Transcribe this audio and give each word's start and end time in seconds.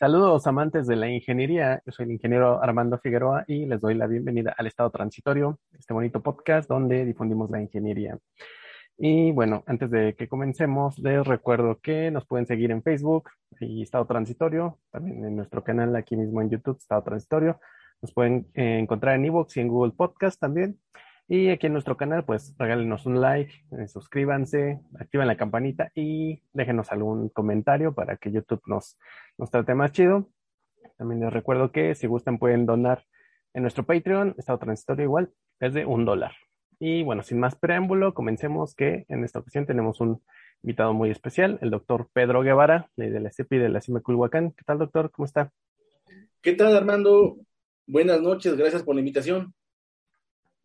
Saludos 0.00 0.46
amantes 0.48 0.88
de 0.88 0.96
la 0.96 1.08
ingeniería, 1.08 1.80
yo 1.86 1.92
soy 1.92 2.06
el 2.06 2.12
ingeniero 2.12 2.60
Armando 2.60 2.98
Figueroa 2.98 3.44
y 3.46 3.64
les 3.66 3.80
doy 3.80 3.94
la 3.94 4.08
bienvenida 4.08 4.52
al 4.58 4.66
Estado 4.66 4.90
Transitorio, 4.90 5.60
este 5.78 5.94
bonito 5.94 6.20
podcast 6.20 6.68
donde 6.68 7.04
difundimos 7.04 7.48
la 7.48 7.62
ingeniería. 7.62 8.18
Y 8.98 9.30
bueno, 9.30 9.62
antes 9.68 9.90
de 9.92 10.16
que 10.16 10.26
comencemos, 10.26 10.98
les 10.98 11.24
recuerdo 11.24 11.78
que 11.80 12.10
nos 12.10 12.26
pueden 12.26 12.44
seguir 12.44 12.72
en 12.72 12.82
Facebook 12.82 13.30
y 13.60 13.82
Estado 13.82 14.04
Transitorio, 14.04 14.80
también 14.90 15.24
en 15.24 15.36
nuestro 15.36 15.62
canal 15.62 15.94
aquí 15.94 16.16
mismo 16.16 16.42
en 16.42 16.50
YouTube, 16.50 16.76
Estado 16.76 17.04
Transitorio. 17.04 17.60
Nos 18.02 18.12
pueden 18.12 18.48
eh, 18.54 18.80
encontrar 18.80 19.14
en 19.14 19.26
Evox 19.26 19.56
y 19.56 19.60
en 19.60 19.68
Google 19.68 19.92
Podcast 19.92 20.40
también. 20.40 20.76
Y 21.26 21.48
aquí 21.48 21.66
en 21.66 21.72
nuestro 21.72 21.96
canal, 21.96 22.24
pues 22.24 22.54
regálenos 22.58 23.06
un 23.06 23.20
like, 23.20 23.52
eh, 23.78 23.88
suscríbanse, 23.88 24.80
activen 24.98 25.26
la 25.26 25.38
campanita 25.38 25.90
y 25.94 26.42
déjenos 26.52 26.92
algún 26.92 27.30
comentario 27.30 27.94
para 27.94 28.18
que 28.18 28.30
YouTube 28.30 28.60
nos, 28.66 28.98
nos 29.38 29.50
trate 29.50 29.74
más 29.74 29.92
chido. 29.92 30.28
También 30.98 31.20
les 31.20 31.32
recuerdo 31.32 31.72
que 31.72 31.94
si 31.94 32.06
gustan 32.06 32.38
pueden 32.38 32.66
donar 32.66 33.06
en 33.54 33.62
nuestro 33.62 33.84
Patreon, 33.84 34.34
Estado 34.36 34.58
Transitorio 34.58 35.04
igual, 35.04 35.30
es 35.60 35.72
de 35.72 35.86
un 35.86 36.04
dólar. 36.04 36.32
Y 36.78 37.02
bueno, 37.04 37.22
sin 37.22 37.40
más 37.40 37.56
preámbulo, 37.56 38.12
comencemos 38.12 38.74
que 38.74 39.06
en 39.08 39.24
esta 39.24 39.38
ocasión 39.38 39.64
tenemos 39.64 40.02
un 40.02 40.20
invitado 40.62 40.92
muy 40.92 41.10
especial, 41.10 41.58
el 41.62 41.70
doctor 41.70 42.08
Pedro 42.12 42.42
Guevara, 42.42 42.90
de 42.96 43.18
la 43.18 43.30
CEPI 43.30 43.58
de 43.58 43.68
la 43.70 43.80
CIMA 43.80 44.00
Culhuacán. 44.00 44.50
¿Qué 44.50 44.64
tal, 44.64 44.78
doctor? 44.78 45.10
¿Cómo 45.10 45.24
está? 45.24 45.52
¿Qué 46.42 46.52
tal, 46.52 46.76
Armando? 46.76 47.38
Buenas 47.86 48.20
noches, 48.20 48.56
gracias 48.56 48.82
por 48.82 48.94
la 48.94 49.00
invitación. 49.00 49.54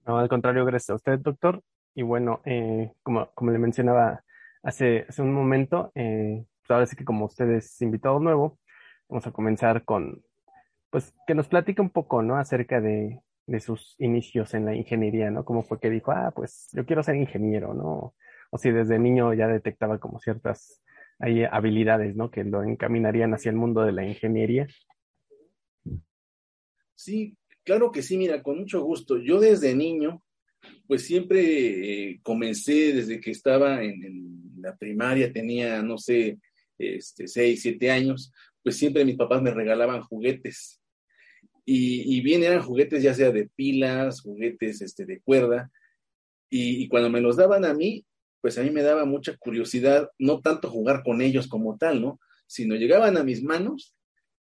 No, 0.10 0.18
al 0.18 0.28
contrario, 0.28 0.66
gracias 0.66 0.90
a 0.90 0.96
usted, 0.96 1.20
doctor. 1.20 1.62
Y 1.94 2.02
bueno, 2.02 2.42
eh, 2.44 2.92
como, 3.04 3.30
como 3.36 3.52
le 3.52 3.60
mencionaba 3.60 4.24
hace, 4.64 5.06
hace 5.08 5.22
un 5.22 5.32
momento, 5.32 5.92
eh, 5.94 6.44
pues 6.62 6.72
ahora 6.72 6.88
sí 6.88 6.96
que 6.96 7.06
como 7.06 7.26
usted 7.26 7.48
es 7.52 7.80
invitado 7.80 8.20
nuevo, 8.20 8.58
vamos 9.08 9.28
a 9.28 9.32
comenzar 9.32 9.86
con, 9.86 10.24
pues, 10.90 11.14
que 11.28 11.36
nos 11.36 11.48
platique 11.48 11.80
un 11.80 11.92
poco, 11.92 12.24
¿no? 12.24 12.38
Acerca 12.38 12.82
de, 12.82 13.22
de 13.46 13.60
sus 13.60 13.96
inicios 14.00 14.56
en 14.56 14.66
la 14.66 14.74
ingeniería, 14.74 15.30
¿no? 15.30 15.46
Cómo 15.46 15.62
fue 15.62 15.80
que 15.80 15.92
dijo, 15.92 16.12
ah, 16.12 16.32
pues 16.36 16.70
yo 16.74 16.88
quiero 16.88 17.04
ser 17.04 17.16
ingeniero, 17.16 17.76
¿no? 17.76 18.16
O 18.50 18.58
si 18.58 18.72
desde 18.72 18.98
niño 18.98 19.36
ya 19.36 19.48
detectaba 19.48 20.00
como 20.00 20.20
ciertas 20.20 20.82
hay 21.20 21.44
habilidades, 21.44 22.16
¿no? 22.16 22.32
Que 22.32 22.44
lo 22.46 22.64
encaminarían 22.64 23.36
hacia 23.36 23.52
el 23.52 23.58
mundo 23.58 23.82
de 23.84 23.92
la 23.92 24.06
ingeniería. 24.08 24.66
Sí, 26.96 27.38
Claro 27.64 27.92
que 27.92 28.02
sí, 28.02 28.18
mira, 28.18 28.42
con 28.42 28.60
mucho 28.60 28.82
gusto. 28.82 29.18
Yo 29.18 29.40
desde 29.40 29.76
niño, 29.76 30.24
pues 30.88 31.04
siempre 31.04 32.10
eh, 32.10 32.20
comencé 32.24 32.94
desde 32.94 33.20
que 33.20 33.32
estaba 33.32 33.84
en, 33.84 34.38
la 34.62 34.76
primaria, 34.76 35.32
tenía, 35.32 35.82
no 35.82 35.98
sé, 35.98 36.38
este, 36.78 37.28
seis, 37.28 37.62
siete 37.62 37.90
años, 37.92 38.34
pues 38.62 38.76
siempre 38.76 39.06
mis 39.06 39.16
papás 39.16 39.42
me 39.42 39.54
regalaban 39.54 40.02
juguetes. 40.02 40.82
Y, 41.64 42.20
bien 42.22 42.44
eran 42.44 42.64
juguetes 42.64 43.04
ya 43.04 43.14
sea 43.14 43.32
de 43.32 43.48
pilas, 43.48 44.22
juguetes 44.22 44.82
este, 44.82 45.06
de 45.06 45.22
cuerda. 45.22 45.72
Y, 46.50 46.84
y 46.84 46.88
cuando 46.88 47.10
me 47.12 47.22
los 47.22 47.38
daban 47.38 47.64
a 47.64 47.76
mí, 47.76 48.06
pues 48.42 48.58
a 48.58 48.64
mí 48.64 48.72
me 48.72 48.82
daba 48.82 49.06
mucha 49.06 49.38
curiosidad, 49.38 50.10
no 50.18 50.42
tanto 50.42 50.70
jugar 50.70 51.04
con 51.04 51.22
ellos 51.22 51.48
como 51.48 51.78
tal, 51.78 52.02
¿no? 52.02 52.20
Sino 52.48 52.76
llegaban 52.76 53.18
a 53.18 53.24
mis 53.24 53.44
manos 53.44 53.96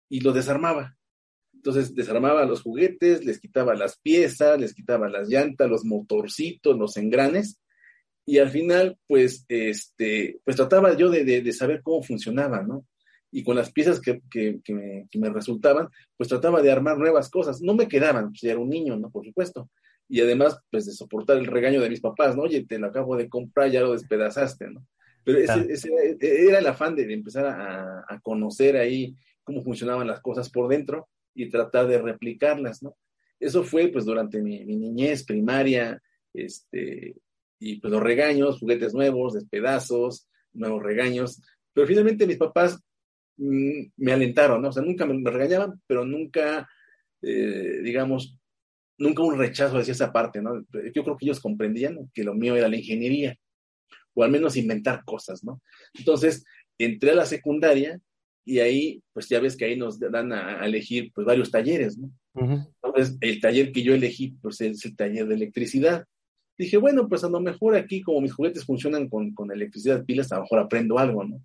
y 0.10 0.20
los 0.20 0.36
desarmaba 0.36 0.98
entonces 1.64 1.96
desarmaba 1.96 2.44
los 2.44 2.62
juguetes, 2.62 3.24
les 3.24 3.40
quitaba 3.40 3.74
las 3.74 3.98
piezas, 3.98 4.60
les 4.60 4.74
quitaba 4.74 5.08
las 5.08 5.30
llantas, 5.30 5.70
los 5.70 5.86
motorcitos, 5.86 6.78
los 6.78 6.98
engranes, 6.98 7.62
y 8.26 8.40
al 8.40 8.50
final, 8.50 8.98
pues, 9.08 9.46
este, 9.48 10.42
pues 10.44 10.58
trataba 10.58 10.98
yo 10.98 11.10
de, 11.10 11.54
saber 11.54 11.82
cómo 11.82 12.04
funcionaba, 12.04 12.62
¿no? 12.64 12.86
Y 13.32 13.46
con 13.46 13.56
las 13.56 13.72
piezas 13.72 14.02
que, 14.02 14.22
me, 14.68 15.30
resultaban, 15.30 15.88
pues 16.18 16.28
trataba 16.28 16.62
de 16.62 16.70
armar 16.70 16.98
nuevas 16.98 17.30
cosas. 17.30 17.62
No 17.62 17.76
me 17.76 17.88
quedaban, 17.88 18.32
pues 18.32 18.44
era 18.44 18.60
un 18.60 18.70
niño, 18.70 18.98
¿no? 18.98 19.10
Por 19.10 19.26
supuesto. 19.26 19.70
Y 20.10 20.20
además, 20.20 20.60
pues 20.70 20.86
de 20.86 20.92
soportar 20.92 21.38
el 21.38 21.46
regaño 21.46 21.80
de 21.80 21.90
mis 21.90 22.02
papás, 22.02 22.36
¿no? 22.36 22.44
Oye, 22.44 22.66
te 22.66 22.78
lo 22.78 22.88
acabo 22.88 23.16
de 23.16 23.30
comprar, 23.30 23.72
ya 23.72 23.80
lo 23.80 23.94
despedazaste, 23.94 24.70
¿no? 24.70 24.86
Pero 25.24 25.40
ese, 25.40 25.90
era 26.20 26.60
el 26.60 26.68
afán 26.68 26.94
de, 26.98 27.12
empezar 27.14 27.46
a, 27.46 28.04
a 28.06 28.20
conocer 28.20 28.76
ahí 28.76 29.16
cómo 29.46 29.64
funcionaban 29.64 30.08
las 30.08 30.20
cosas 30.20 30.50
por 30.50 30.68
dentro 30.68 31.08
y 31.36 31.50
tratar 31.50 31.88
de 31.88 32.02
replicarlas, 32.02 32.84
¿no? 32.84 32.96
Eso 33.40 33.64
fue 33.64 33.90
pues 33.90 34.06
durante 34.06 34.42
mi, 34.42 34.64
niñez 34.64 35.26
primaria, 35.26 36.02
este, 36.34 37.16
y 37.60 37.80
pues 37.80 37.92
los 37.92 38.02
regaños, 38.02 38.60
juguetes 38.60 38.94
nuevos, 38.94 39.34
despedazos, 39.34 40.28
nuevos 40.54 40.82
regaños, 40.82 41.42
pero 41.74 41.88
finalmente 41.88 42.28
mis 42.28 42.38
papás 42.38 42.80
mm, 43.38 43.86
me 43.98 44.14
alentaron, 44.14 44.62
¿no? 44.62 44.70
O 44.70 44.72
sea, 44.72 44.84
nunca 44.84 45.06
me, 45.06 45.30
regañaban, 45.30 45.82
pero 45.88 46.06
nunca, 46.06 46.70
eh, 47.22 47.80
digamos, 47.84 48.38
nunca 48.98 49.24
un 49.24 49.38
rechazo 49.38 49.78
hacia 49.78 49.92
esa 49.92 50.14
parte, 50.14 50.42
¿no? 50.42 50.66
Yo 50.94 51.04
creo 51.04 51.18
que 51.18 51.26
ellos 51.26 51.40
comprendían 51.40 52.10
que 52.14 52.24
lo 52.24 52.34
mío 52.34 52.56
era 52.56 52.70
la 52.70 52.78
ingeniería, 52.78 53.36
o 54.14 54.24
al 54.24 54.32
menos 54.32 54.56
inventar 54.56 55.04
cosas, 55.04 55.44
¿no? 55.44 55.62
Entonces, 55.94 56.46
entré 56.78 57.12
a 57.12 57.16
la 57.16 57.26
secundaria 57.26 58.00
y 58.46 58.60
ahí, 58.60 59.02
pues 59.14 59.30
ya 59.30 59.40
ves 59.40 59.56
que 59.56 59.66
ahí 59.66 59.78
nos 59.78 60.00
dan 60.00 60.34
a, 60.34 60.66
elegir 60.66 61.12
pues 61.14 61.26
varios 61.26 61.52
talleres, 61.52 61.98
¿no? 61.98 62.12
Entonces, 62.36 63.18
el 63.22 63.40
taller 63.40 63.72
que 63.72 63.84
yo 63.84 63.94
elegí, 63.94 64.36
pues 64.42 64.60
es 64.62 64.84
el 64.86 64.96
taller 64.96 65.28
de 65.28 65.36
electricidad. 65.36 66.06
Dije, 66.58 66.78
bueno, 66.78 67.08
pues 67.08 67.24
a 67.24 67.30
lo 67.30 67.40
mejor 67.40 67.76
aquí, 67.76 68.02
como 68.02 68.22
mis 68.22 68.34
juguetes 68.34 68.66
funcionan 68.66 69.08
con, 69.08 69.34
con 69.34 69.52
electricidad 69.52 70.04
pilas, 70.04 70.32
a 70.32 70.38
lo 70.38 70.42
mejor 70.42 70.60
aprendo 70.60 70.98
algo, 71.00 71.24
¿no? 71.24 71.42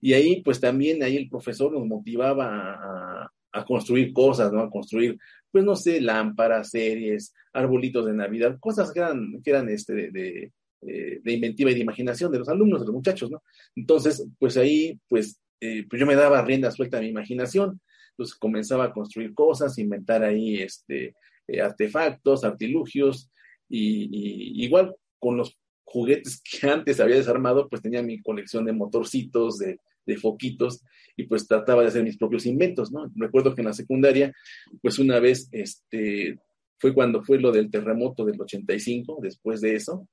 Y 0.00 0.12
ahí, 0.12 0.42
pues 0.42 0.60
también 0.60 1.02
ahí 1.02 1.16
el 1.16 1.28
profesor 1.28 1.72
nos 1.72 1.86
motivaba 1.86 2.46
a, 2.46 3.30
a 3.52 3.64
construir 3.64 4.12
cosas, 4.12 4.52
¿no? 4.52 4.60
A 4.60 4.70
construir, 4.70 5.18
pues 5.50 5.64
no 5.64 5.76
sé, 5.76 6.00
lámparas, 6.00 6.70
series, 6.70 7.34
arbolitos 7.52 8.06
de 8.06 8.14
Navidad, 8.14 8.58
cosas 8.60 8.92
que 8.92 9.00
eran, 9.00 9.40
que 9.42 9.50
eran 9.50 9.68
este, 9.68 9.92
de, 9.92 10.10
de, 10.10 10.52
eh, 10.82 11.20
de 11.22 11.32
inventiva 11.32 11.70
y 11.70 11.74
de 11.74 11.80
imaginación 11.80 12.32
de 12.32 12.38
los 12.38 12.48
alumnos, 12.48 12.80
de 12.80 12.86
los 12.86 12.94
muchachos, 12.94 13.30
¿no? 13.30 13.42
Entonces, 13.76 14.26
pues 14.38 14.56
ahí, 14.56 14.98
pues 15.08 15.38
eh, 15.64 15.86
pues 15.88 16.00
yo 16.00 16.06
me 16.06 16.16
daba 16.16 16.42
rienda 16.42 16.72
suelta 16.72 16.98
a 16.98 17.00
mi 17.00 17.06
imaginación, 17.06 17.80
entonces 18.10 18.34
comenzaba 18.34 18.86
a 18.86 18.92
construir 18.92 19.32
cosas, 19.32 19.78
inventar 19.78 20.24
ahí 20.24 20.56
este, 20.56 21.14
eh, 21.46 21.60
artefactos, 21.60 22.42
artilugios, 22.42 23.30
y, 23.68 24.64
igual 24.64 24.96
con 25.20 25.36
los 25.36 25.56
juguetes 25.84 26.42
que 26.42 26.66
antes 26.68 26.98
había 26.98 27.14
desarmado, 27.14 27.68
pues 27.68 27.80
tenía 27.80 28.02
mi 28.02 28.20
colección 28.20 28.64
de 28.64 28.72
motorcitos, 28.72 29.58
de, 29.58 29.78
de 30.04 30.16
foquitos, 30.16 30.82
y 31.16 31.28
pues 31.28 31.46
trataba 31.46 31.82
de 31.82 31.88
hacer 31.88 32.02
mis 32.02 32.18
propios 32.18 32.44
inventos, 32.44 32.90
¿no? 32.90 33.08
Recuerdo 33.14 33.54
que 33.54 33.60
en 33.60 33.68
la 33.68 33.72
secundaria, 33.72 34.32
pues 34.80 34.98
una 34.98 35.20
vez, 35.20 35.48
este, 35.52 36.40
fue 36.76 36.92
cuando 36.92 37.22
fue 37.22 37.38
lo 37.38 37.52
del 37.52 37.70
terremoto 37.70 38.24
del 38.24 38.40
85, 38.40 39.20
después 39.22 39.60
de 39.60 39.76
eso, 39.76 40.08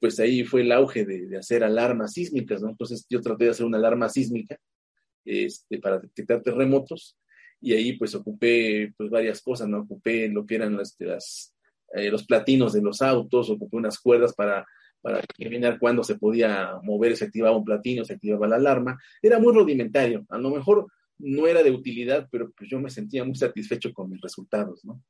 pues 0.00 0.18
ahí 0.18 0.44
fue 0.44 0.62
el 0.62 0.72
auge 0.72 1.04
de, 1.04 1.26
de, 1.26 1.36
hacer 1.36 1.62
alarmas 1.62 2.14
sísmicas, 2.14 2.62
¿no? 2.62 2.70
Entonces 2.70 3.04
yo 3.10 3.20
traté 3.20 3.44
de 3.44 3.50
hacer 3.50 3.66
una 3.66 3.76
alarma 3.76 4.08
sísmica 4.08 4.58
este, 5.24 5.78
para 5.78 5.98
detectar 5.98 6.42
terremotos 6.42 7.16
y 7.60 7.72
ahí 7.72 7.94
pues 7.94 8.14
ocupé 8.14 8.92
pues 8.96 9.08
varias 9.08 9.40
cosas, 9.40 9.68
¿no? 9.68 9.80
Ocupé 9.80 10.28
lo 10.28 10.44
que 10.44 10.56
eran 10.56 10.76
las, 10.76 10.96
eh, 11.94 12.10
los 12.10 12.26
platinos 12.26 12.74
de 12.74 12.82
los 12.82 13.00
autos, 13.00 13.48
ocupé 13.48 13.78
unas 13.78 13.98
cuerdas 13.98 14.34
para, 14.34 14.66
para 15.00 15.20
determinar 15.20 15.78
cuándo 15.78 16.04
se 16.04 16.16
podía 16.16 16.72
mover, 16.82 17.16
se 17.16 17.24
activaba 17.24 17.56
un 17.56 17.64
platino, 17.64 18.04
se 18.04 18.14
activaba 18.14 18.48
la 18.48 18.56
alarma. 18.56 18.98
Era 19.22 19.38
muy 19.38 19.54
rudimentario, 19.54 20.26
a 20.28 20.36
lo 20.36 20.50
mejor 20.50 20.86
no 21.18 21.46
era 21.46 21.62
de 21.62 21.70
utilidad, 21.70 22.28
pero 22.30 22.52
pues 22.52 22.68
yo 22.68 22.78
me 22.80 22.90
sentía 22.90 23.24
muy 23.24 23.34
satisfecho 23.34 23.94
con 23.94 24.10
mis 24.10 24.20
resultados, 24.20 24.84
¿no? 24.84 25.02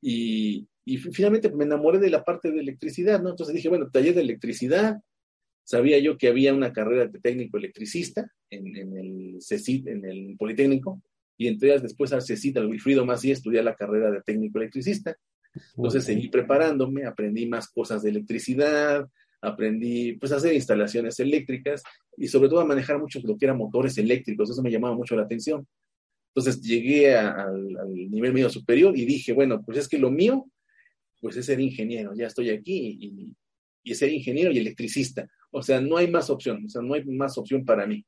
Y, 0.00 0.66
y 0.84 0.96
finalmente 0.96 1.52
me 1.52 1.64
enamoré 1.64 2.00
de 2.00 2.10
la 2.10 2.24
parte 2.24 2.50
de 2.50 2.58
electricidad, 2.58 3.22
¿no? 3.22 3.30
Entonces 3.30 3.54
dije, 3.54 3.68
bueno, 3.68 3.90
taller 3.92 4.16
de 4.16 4.22
electricidad, 4.22 5.00
Sabía 5.64 5.98
yo 5.98 6.18
que 6.18 6.28
había 6.28 6.52
una 6.54 6.72
carrera 6.72 7.06
de 7.06 7.20
técnico 7.20 7.56
electricista 7.56 8.30
en, 8.50 8.76
el 8.76 9.38
CECIT, 9.40 9.86
en 9.88 10.04
el 10.04 10.36
Politécnico, 10.36 11.00
y 11.36 11.48
entré 11.48 11.78
después 11.78 12.12
al 12.12 12.22
CECIT, 12.22 12.56
al 12.58 12.66
Wilfrido 12.66 13.06
y 13.22 13.30
estudié 13.30 13.62
la 13.62 13.74
carrera 13.74 14.10
de 14.10 14.22
técnico 14.22 14.58
electricista. 14.58 15.16
Entonces 15.76 16.04
seguí 16.04 16.28
preparándome, 16.28 17.04
aprendí 17.04 17.46
más 17.46 17.68
cosas 17.68 18.02
de 18.02 18.10
electricidad, 18.10 19.08
aprendí 19.40 20.14
pues 20.14 20.32
a 20.32 20.36
hacer 20.36 20.54
instalaciones 20.54 21.18
eléctricas 21.20 21.82
y 22.16 22.28
sobre 22.28 22.48
todo 22.48 22.60
a 22.60 22.64
manejar 22.64 22.98
mucho 22.98 23.20
lo 23.22 23.36
que 23.36 23.46
eran 23.46 23.58
motores 23.58 23.98
eléctricos, 23.98 24.50
eso 24.50 24.62
me 24.62 24.70
llamaba 24.70 24.94
mucho 24.94 25.16
la 25.16 25.22
atención. 25.22 25.66
Entonces 26.34 26.62
llegué 26.62 27.14
al, 27.14 27.68
nivel 28.10 28.32
medio 28.32 28.48
superior 28.48 28.96
y 28.96 29.04
dije, 29.04 29.32
bueno, 29.32 29.62
pues 29.62 29.78
es 29.78 29.88
que 29.88 29.98
lo 29.98 30.10
mío, 30.10 30.46
pues 31.20 31.36
es 31.36 31.46
ser 31.46 31.60
ingeniero, 31.60 32.14
ya 32.14 32.26
estoy 32.26 32.50
aquí 32.50 32.98
y, 33.00 33.36
y 33.82 33.94
ser 33.94 34.10
ingeniero 34.10 34.50
y 34.52 34.58
electricista. 34.58 35.28
O 35.52 35.62
sea, 35.62 35.80
no 35.80 35.98
hay 35.98 36.10
más 36.10 36.30
opción, 36.30 36.64
o 36.64 36.68
sea, 36.68 36.82
no 36.82 36.94
hay 36.94 37.04
más 37.04 37.36
opción 37.38 37.64
para 37.64 37.86
mí. 37.86 38.04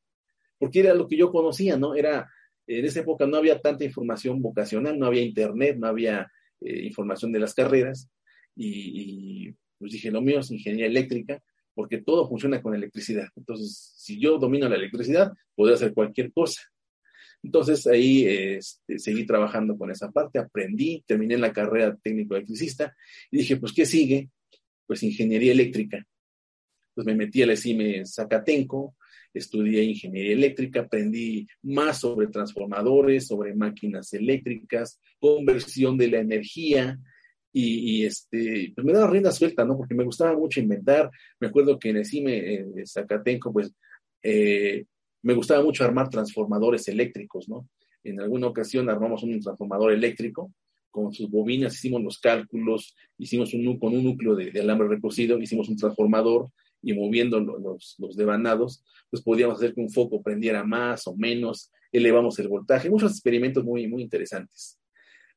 Porque 0.59 0.81
era 0.81 0.95
lo 0.95 1.07
que 1.07 1.17
yo 1.17 1.31
conocía, 1.31 1.77
¿no? 1.77 1.95
Era, 1.95 2.29
en 2.67 2.85
esa 2.85 3.01
época 3.01 3.27
no 3.27 3.37
había 3.37 3.61
tanta 3.61 3.85
información 3.85 4.41
vocacional, 4.41 4.99
no 4.99 5.07
había 5.07 5.23
internet, 5.23 5.77
no 5.79 5.87
había 5.87 6.33
eh, 6.61 6.85
información 6.85 7.33
de 7.33 7.41
las 7.41 7.55
carreras. 7.55 8.09
Y, 8.57 9.53
pues 9.79 9.93
dije, 9.93 10.11
lo 10.11 10.23
mío 10.23 10.41
es 10.41 10.51
ingeniería 10.51 10.87
eléctrica, 10.87 11.43
porque 11.75 11.99
todo 11.99 12.27
funciona 12.29 12.63
con 12.63 12.75
electricidad. 12.75 13.29
Entonces, 13.37 13.93
si 13.97 14.19
yo 14.19 14.39
domino 14.39 14.69
la 14.69 14.77
electricidad, 14.77 15.33
puedo 15.55 15.75
hacer 15.75 15.93
cualquier 15.93 16.33
cosa. 16.33 16.63
Entonces 17.43 17.87
ahí 17.87 18.27
este, 18.27 18.99
seguí 18.99 19.27
trabajando 19.27 19.77
con 19.77 19.91
esa 19.91 20.11
parte, 20.11 20.39
aprendí, 20.39 21.05
terminé 21.07 21.37
la 21.37 21.53
carrera 21.53 21.95
técnico 22.03 22.37
electricista 22.37 22.97
y 23.31 23.39
dije, 23.39 23.59
pues, 23.59 23.75
¿qué 23.75 23.85
sigue? 23.85 24.31
Pues 24.87 25.03
ingeniería 25.03 25.53
eléctrica. 25.53 26.07
Pues 26.95 27.07
me 27.07 27.15
metí 27.15 27.43
a 27.43 27.47
la 27.47 27.57
CIME 27.57 28.07
Zacatenco, 28.07 28.97
estudié 29.33 29.83
ingeniería 29.83 30.33
eléctrica, 30.33 30.81
aprendí 30.81 31.47
más 31.63 32.01
sobre 32.01 32.29
transformadores, 32.29 33.27
sobre 33.27 33.55
máquinas 33.55 34.13
eléctricas, 34.13 35.01
conversión 35.19 35.99
de 35.99 36.09
la 36.09 36.21
energía, 36.21 36.99
y, 37.57 38.05
este, 38.05 38.73
pues 38.75 38.85
me 38.85 38.93
daba 38.93 39.09
rienda 39.09 39.31
suelta, 39.31 39.65
¿no? 39.65 39.77
Porque 39.77 39.95
me 39.95 40.03
gustaba 40.03 40.37
mucho 40.37 40.59
inventar. 40.59 41.09
Me 41.39 41.47
acuerdo 41.47 41.79
que 41.79 41.91
en 41.91 41.99
el 41.99 42.05
CIME 42.05 42.65
de 42.75 42.85
Zacatenco, 42.85 43.53
pues, 43.53 43.73
eh, 44.25 44.87
me 45.23 45.35
gustaba 45.35 45.63
mucho 45.63 45.85
armar 45.85 46.11
transformadores 46.11 46.89
eléctricos, 46.89 47.49
¿no? 47.49 47.69
En 48.03 48.21
alguna 48.21 48.49
ocasión 48.49 48.91
armamos 48.91 49.23
un 49.23 49.41
transformador 49.41 49.93
eléctrico 49.93 50.53
con 50.91 51.13
sus 51.13 51.31
bobinas, 51.31 51.75
hicimos 51.75 52.03
los 52.03 52.19
cálculos, 52.19 52.95
hicimos 53.19 53.55
un, 53.55 53.79
con 53.79 53.95
un 53.95 54.05
núcleo 54.05 54.35
de, 54.35 54.61
alambre 54.61 54.89
recocido, 54.89 55.39
hicimos 55.41 55.69
un 55.69 55.77
transformador 55.77 56.51
y 56.85 56.93
moviendo 56.95 57.41
los, 57.41 57.97
los 57.99 58.17
devanados, 58.17 58.85
pues 59.11 59.23
podíamos 59.23 59.59
hacer 59.59 59.75
que 59.75 59.81
un 59.81 59.91
foco 59.91 60.23
prendiera 60.23 60.65
más 60.65 61.07
o 61.07 61.17
menos, 61.17 61.71
elevamos 61.93 62.39
el 62.39 62.49
voltaje, 62.49 62.91
muchos 62.91 63.13
experimentos 63.13 63.65
muy, 63.65 63.87
muy 63.87 64.03
interesantes. 64.03 64.81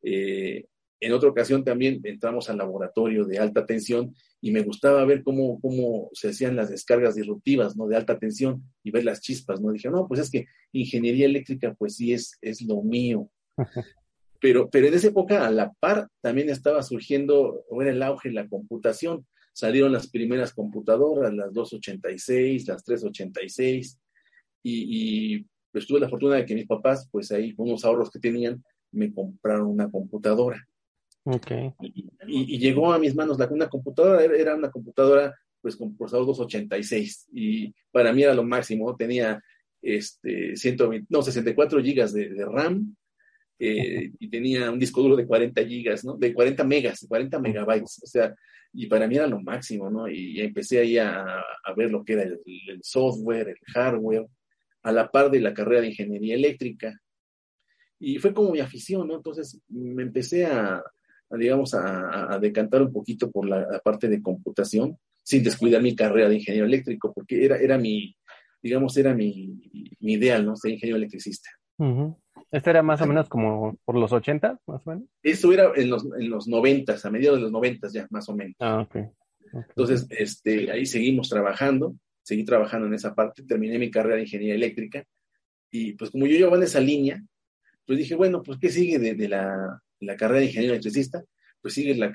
Eh, 0.02 0.66
en 1.00 1.14
otra 1.14 1.30
ocasión 1.30 1.64
también 1.64 2.02
entramos 2.04 2.50
al 2.50 2.58
laboratorio 2.58 3.26
de 3.26 3.38
alta 3.38 3.66
tensión 3.66 4.16
y 4.42 4.52
me 4.52 4.64
gustaba 4.64 5.06
ver 5.06 5.24
cómo, 5.24 5.60
cómo 5.62 6.10
se 6.14 6.30
hacían 6.30 6.56
las 6.56 6.70
descargas 6.70 7.16
disruptivas, 7.16 7.76
¿no? 7.78 7.88
De 7.88 7.96
alta 7.96 8.18
tensión 8.18 8.64
y 8.84 8.92
ver 8.92 9.06
las 9.06 9.22
chispas, 9.22 9.62
¿no? 9.62 9.72
Dije, 9.72 9.90
no, 9.90 10.08
pues 10.08 10.22
es 10.22 10.32
que 10.32 10.48
ingeniería 10.72 11.28
eléctrica, 11.28 11.76
pues 11.76 11.96
sí, 11.96 12.14
es, 12.14 12.38
es 12.42 12.62
lo 12.62 12.82
mío. 12.82 13.30
Pero, 14.40 14.70
pero 14.70 14.86
en 14.86 14.94
esa 14.94 15.08
época, 15.08 15.48
a 15.48 15.50
la 15.50 15.74
par, 15.80 16.10
también 16.22 16.52
estaba 16.52 16.84
surgiendo, 16.84 17.66
o 17.72 17.82
era 17.82 17.90
el 17.90 18.04
auge 18.04 18.30
la 18.30 18.48
computación. 18.48 19.26
Salieron 19.58 19.92
las 19.92 20.08
primeras 20.08 20.54
computadoras, 20.54 21.34
las 21.34 21.52
286, 21.52 22.68
las 22.68 22.84
386, 22.84 24.00
y, 24.62 25.36
y 25.38 25.46
pues 25.72 25.88
tuve 25.88 26.00
la 26.00 26.10
fortuna 26.10 26.36
de 26.36 26.46
que 26.46 26.54
mis 26.54 26.68
papás, 26.68 27.10
pues 27.12 27.32
ahí, 27.32 27.56
con 27.56 27.68
unos 27.68 27.84
ahorros 27.84 28.12
que 28.12 28.20
tenían, 28.20 28.64
me 28.92 29.12
compraron 29.12 29.66
una 29.66 29.90
computadora. 29.90 30.64
Okay. 31.24 31.74
Y, 32.28 32.60
llegó 32.60 32.94
a 32.94 33.00
mis 33.00 33.16
manos 33.16 33.40
la, 33.40 33.48
una 33.48 33.68
computadora, 33.68 34.24
era 34.24 34.54
una 34.54 34.70
computadora 34.70 35.36
pues 35.60 35.76
con 35.76 35.98
procesador 35.98 36.28
286 36.28 37.30
y 37.34 37.74
para 37.92 38.14
mí 38.14 38.22
era 38.22 38.36
lo 38.36 38.44
máximo, 38.44 38.96
tenía 38.96 39.42
este 39.82 40.56
120, 40.56 41.08
no, 41.10 41.24
64 41.24 41.82
gigas 41.82 42.14
de, 42.14 42.46
RAM 42.46 42.96
eh, 43.60 44.12
y 44.20 44.30
tenía 44.30 44.70
un 44.70 44.80
disco 44.80 45.02
duro 45.02 45.16
de 45.16 45.26
40 45.26 45.66
gigas, 45.66 46.06
¿no? 46.06 46.16
De 46.16 46.34
40 46.34 46.64
megas, 46.64 47.06
40 47.08 47.40
megabytes, 47.40 48.02
o 48.04 48.08
sea, 48.08 48.36
y 48.74 48.86
para 48.86 49.08
mí 49.08 49.16
era 49.16 49.28
lo 49.28 49.42
máximo, 49.42 49.90
¿no? 49.90 50.08
Y, 50.08 50.40
empecé 50.40 50.80
ahí 50.80 50.98
a, 50.98 51.24
a, 51.24 51.74
ver 51.76 51.90
lo 51.90 52.04
que 52.04 52.14
era 52.14 52.24
el, 52.24 52.40
software, 52.82 53.50
el 53.50 53.74
hardware, 53.74 54.28
a 54.84 54.92
la 54.92 55.10
par 55.10 55.32
de 55.32 55.40
la 55.40 55.54
carrera 55.54 55.82
de 55.82 55.88
ingeniería 55.88 56.36
eléctrica. 56.36 57.02
Y 58.00 58.20
fue 58.20 58.34
como 58.34 58.52
mi 58.52 58.60
afición, 58.60 59.08
¿no? 59.08 59.16
Entonces 59.16 59.60
me 59.70 60.04
empecé 60.04 60.46
a, 60.46 60.84
digamos, 61.32 61.74
a, 61.74 62.38
decantar 62.40 62.84
un 62.84 62.94
poquito 62.94 63.32
por 63.32 63.48
la, 63.48 63.80
parte 63.84 64.08
de 64.08 64.22
computación, 64.22 64.98
sin 65.24 65.44
descuidar 65.44 65.82
mi 65.82 65.96
carrera 65.96 66.30
de 66.30 66.36
ingeniero 66.36 66.68
eléctrico, 66.68 67.12
porque 67.14 67.44
era, 67.44 67.58
era 67.58 67.78
mi, 67.80 68.16
digamos, 68.62 68.96
era 68.98 69.16
mi, 69.16 69.60
mi 70.00 70.14
ideal, 70.14 70.46
¿no? 70.46 70.56
Ser 70.56 70.72
ingeniero 70.72 70.98
electricista. 70.98 71.50
¿Este 72.52 72.70
era 72.70 72.82
más 72.82 73.02
o 73.02 73.06
menos 73.06 73.28
como 73.28 73.78
por 73.84 73.96
los 73.96 74.12
80, 74.12 74.60
más 74.66 74.82
o 74.86 74.90
menos? 74.90 75.04
Eso 75.22 75.52
era 75.52 75.72
en 75.76 75.90
los, 75.90 76.06
en 76.06 76.30
los 76.30 76.48
90, 76.48 76.96
a 77.04 77.10
mediados 77.10 77.40
de 77.40 77.44
los 77.44 77.52
90 77.52 77.90
ya, 77.90 78.08
más 78.10 78.30
o 78.30 78.36
menos. 78.36 78.56
Ah, 78.60 78.80
ok. 78.82 78.96
Entonces, 79.70 80.08
este, 80.10 80.72
ahí 80.72 80.86
seguimos 80.86 81.30
trabajando, 81.30 81.96
seguí 82.22 82.44
trabajando 82.44 82.88
en 82.88 82.94
esa 82.94 83.16
parte, 83.16 83.44
terminé 83.44 83.78
mi 83.80 83.92
carrera 83.92 84.16
de 84.16 84.24
ingeniería 84.24 84.56
eléctrica, 84.56 85.04
y 85.72 85.94
pues 85.94 86.12
como 86.12 86.26
yo 86.26 86.38
llevaba 86.38 86.58
en 86.58 86.64
esa 86.64 86.80
línea, 86.80 87.22
pues 87.86 88.00
dije, 88.00 88.16
bueno, 88.16 88.42
pues 88.44 88.58
¿qué 88.60 88.70
sigue 88.70 89.00
de 89.00 89.28
la, 89.28 89.82
la 90.00 90.16
carrera 90.16 90.40
de 90.40 90.46
ingeniero 90.48 90.74
electricista, 90.74 91.24
pues 91.62 91.74
sigue 91.74 91.96
la, 91.96 92.14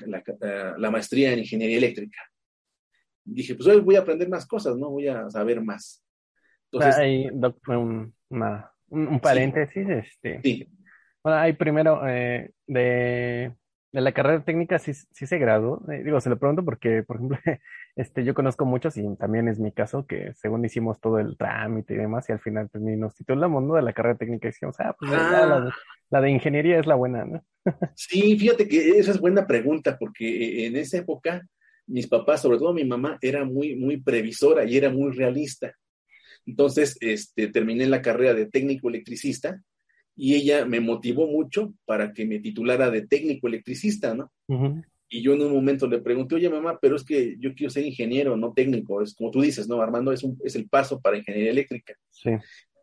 la, 0.77 0.91
maestría 0.91 1.33
en 1.33 1.39
ingeniería 1.39 1.77
eléctrica. 1.77 2.19
dije, 3.23 3.55
pues 3.55 3.67
hoy 3.67 3.81
voy 3.81 3.95
a 3.95 3.99
aprender 3.99 4.29
más 4.29 4.45
cosas, 4.45 4.77
¿no? 4.77 4.89
Voy 4.89 5.07
a 5.07 5.29
saber 5.29 5.61
más. 5.61 6.03
Entonces, 6.71 6.97
ahí, 6.97 7.27
un, 7.67 8.13
un, 8.93 9.19
paréntesis. 9.19 9.87
Este, 9.89 10.41
sí. 10.41 10.67
Bueno, 11.23 11.39
hay 11.39 11.53
primero 11.53 12.07
eh, 12.07 12.51
de 12.67 13.53
de 13.93 14.01
la 14.01 14.11
carrera 14.11 14.43
técnica 14.43 14.79
sí, 14.79 14.91
sí 14.93 15.27
se 15.27 15.37
graduó. 15.37 15.79
Eh, 15.91 16.03
digo, 16.03 16.19
se 16.19 16.29
lo 16.29 16.39
pregunto 16.39 16.65
porque, 16.65 17.03
por 17.03 17.17
ejemplo, 17.17 17.37
este, 17.95 18.25
yo 18.25 18.33
conozco 18.33 18.65
muchos 18.65 18.97
y 18.97 19.03
también 19.17 19.47
es 19.47 19.59
mi 19.59 19.71
caso 19.71 20.07
que 20.07 20.33
según 20.33 20.65
hicimos 20.65 20.99
todo 20.99 21.19
el 21.19 21.37
trámite 21.37 21.93
y 21.93 21.97
demás 21.97 22.27
y 22.27 22.31
al 22.31 22.39
final 22.39 22.69
pues 22.69 22.83
ni 22.83 22.97
nos 22.97 23.15
titulamos, 23.15 23.63
¿no? 23.63 23.75
De 23.75 23.83
la 23.83 23.93
carrera 23.93 24.17
técnica 24.17 24.47
y 24.47 24.51
decimos, 24.51 24.75
ah, 24.79 24.95
pues 24.99 25.11
ah. 25.13 25.69
La, 26.09 26.21
de, 26.21 26.29
ingeniería 26.29 26.79
es 26.79 26.87
la 26.87 26.95
buena, 26.95 27.23
¿no? 27.23 27.43
sí, 27.95 28.37
fíjate 28.37 28.67
que 28.67 28.97
esa 28.97 29.11
es 29.11 29.19
buena 29.19 29.47
pregunta 29.47 29.95
porque 29.97 30.67
en 30.67 30.75
esa 30.75 30.97
época 30.97 31.43
mis 31.85 32.07
papás, 32.07 32.41
sobre 32.41 32.57
todo 32.57 32.73
mi 32.73 32.85
mamá, 32.85 33.17
era 33.21 33.45
muy, 33.45 33.75
muy 33.75 33.97
previsora 33.97 34.63
y 34.65 34.75
era 34.75 34.89
muy 34.89 35.11
realista. 35.11 35.73
Entonces, 36.45 36.97
este, 36.99 37.47
terminé 37.47 37.87
la 37.87 38.01
carrera 38.01 38.33
de 38.33 38.45
técnico 38.47 38.89
electricista 38.89 39.61
y 40.15 40.35
ella 40.35 40.65
me 40.65 40.79
motivó 40.79 41.27
mucho 41.27 41.73
para 41.85 42.13
que 42.13 42.25
me 42.25 42.39
titulara 42.39 42.91
de 42.91 43.07
técnico 43.07 43.47
electricista, 43.47 44.13
¿no? 44.13 44.31
Y 45.09 45.21
yo 45.21 45.33
en 45.33 45.41
un 45.41 45.53
momento 45.53 45.87
le 45.87 45.99
pregunté, 45.99 46.35
oye 46.35 46.49
mamá, 46.49 46.79
pero 46.81 46.95
es 46.95 47.03
que 47.03 47.35
yo 47.39 47.53
quiero 47.53 47.69
ser 47.69 47.85
ingeniero, 47.85 48.35
no 48.35 48.53
técnico, 48.53 49.01
es 49.01 49.13
como 49.13 49.31
tú 49.31 49.41
dices, 49.41 49.67
¿no? 49.67 49.81
Armando, 49.81 50.11
es, 50.11 50.23
un, 50.23 50.39
es 50.43 50.55
el 50.55 50.67
paso 50.67 50.99
para 50.99 51.17
ingeniería 51.17 51.51
eléctrica. 51.51 51.93
Sí. 52.09 52.31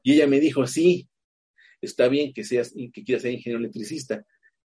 Y 0.02 0.14
ella 0.14 0.26
me 0.26 0.40
dijo, 0.40 0.66
sí, 0.66 1.08
está 1.80 2.08
bien 2.08 2.32
que 2.32 2.44
seas, 2.44 2.72
que 2.92 3.04
quieras 3.04 3.22
ser 3.22 3.32
ingeniero 3.32 3.60
electricista, 3.60 4.24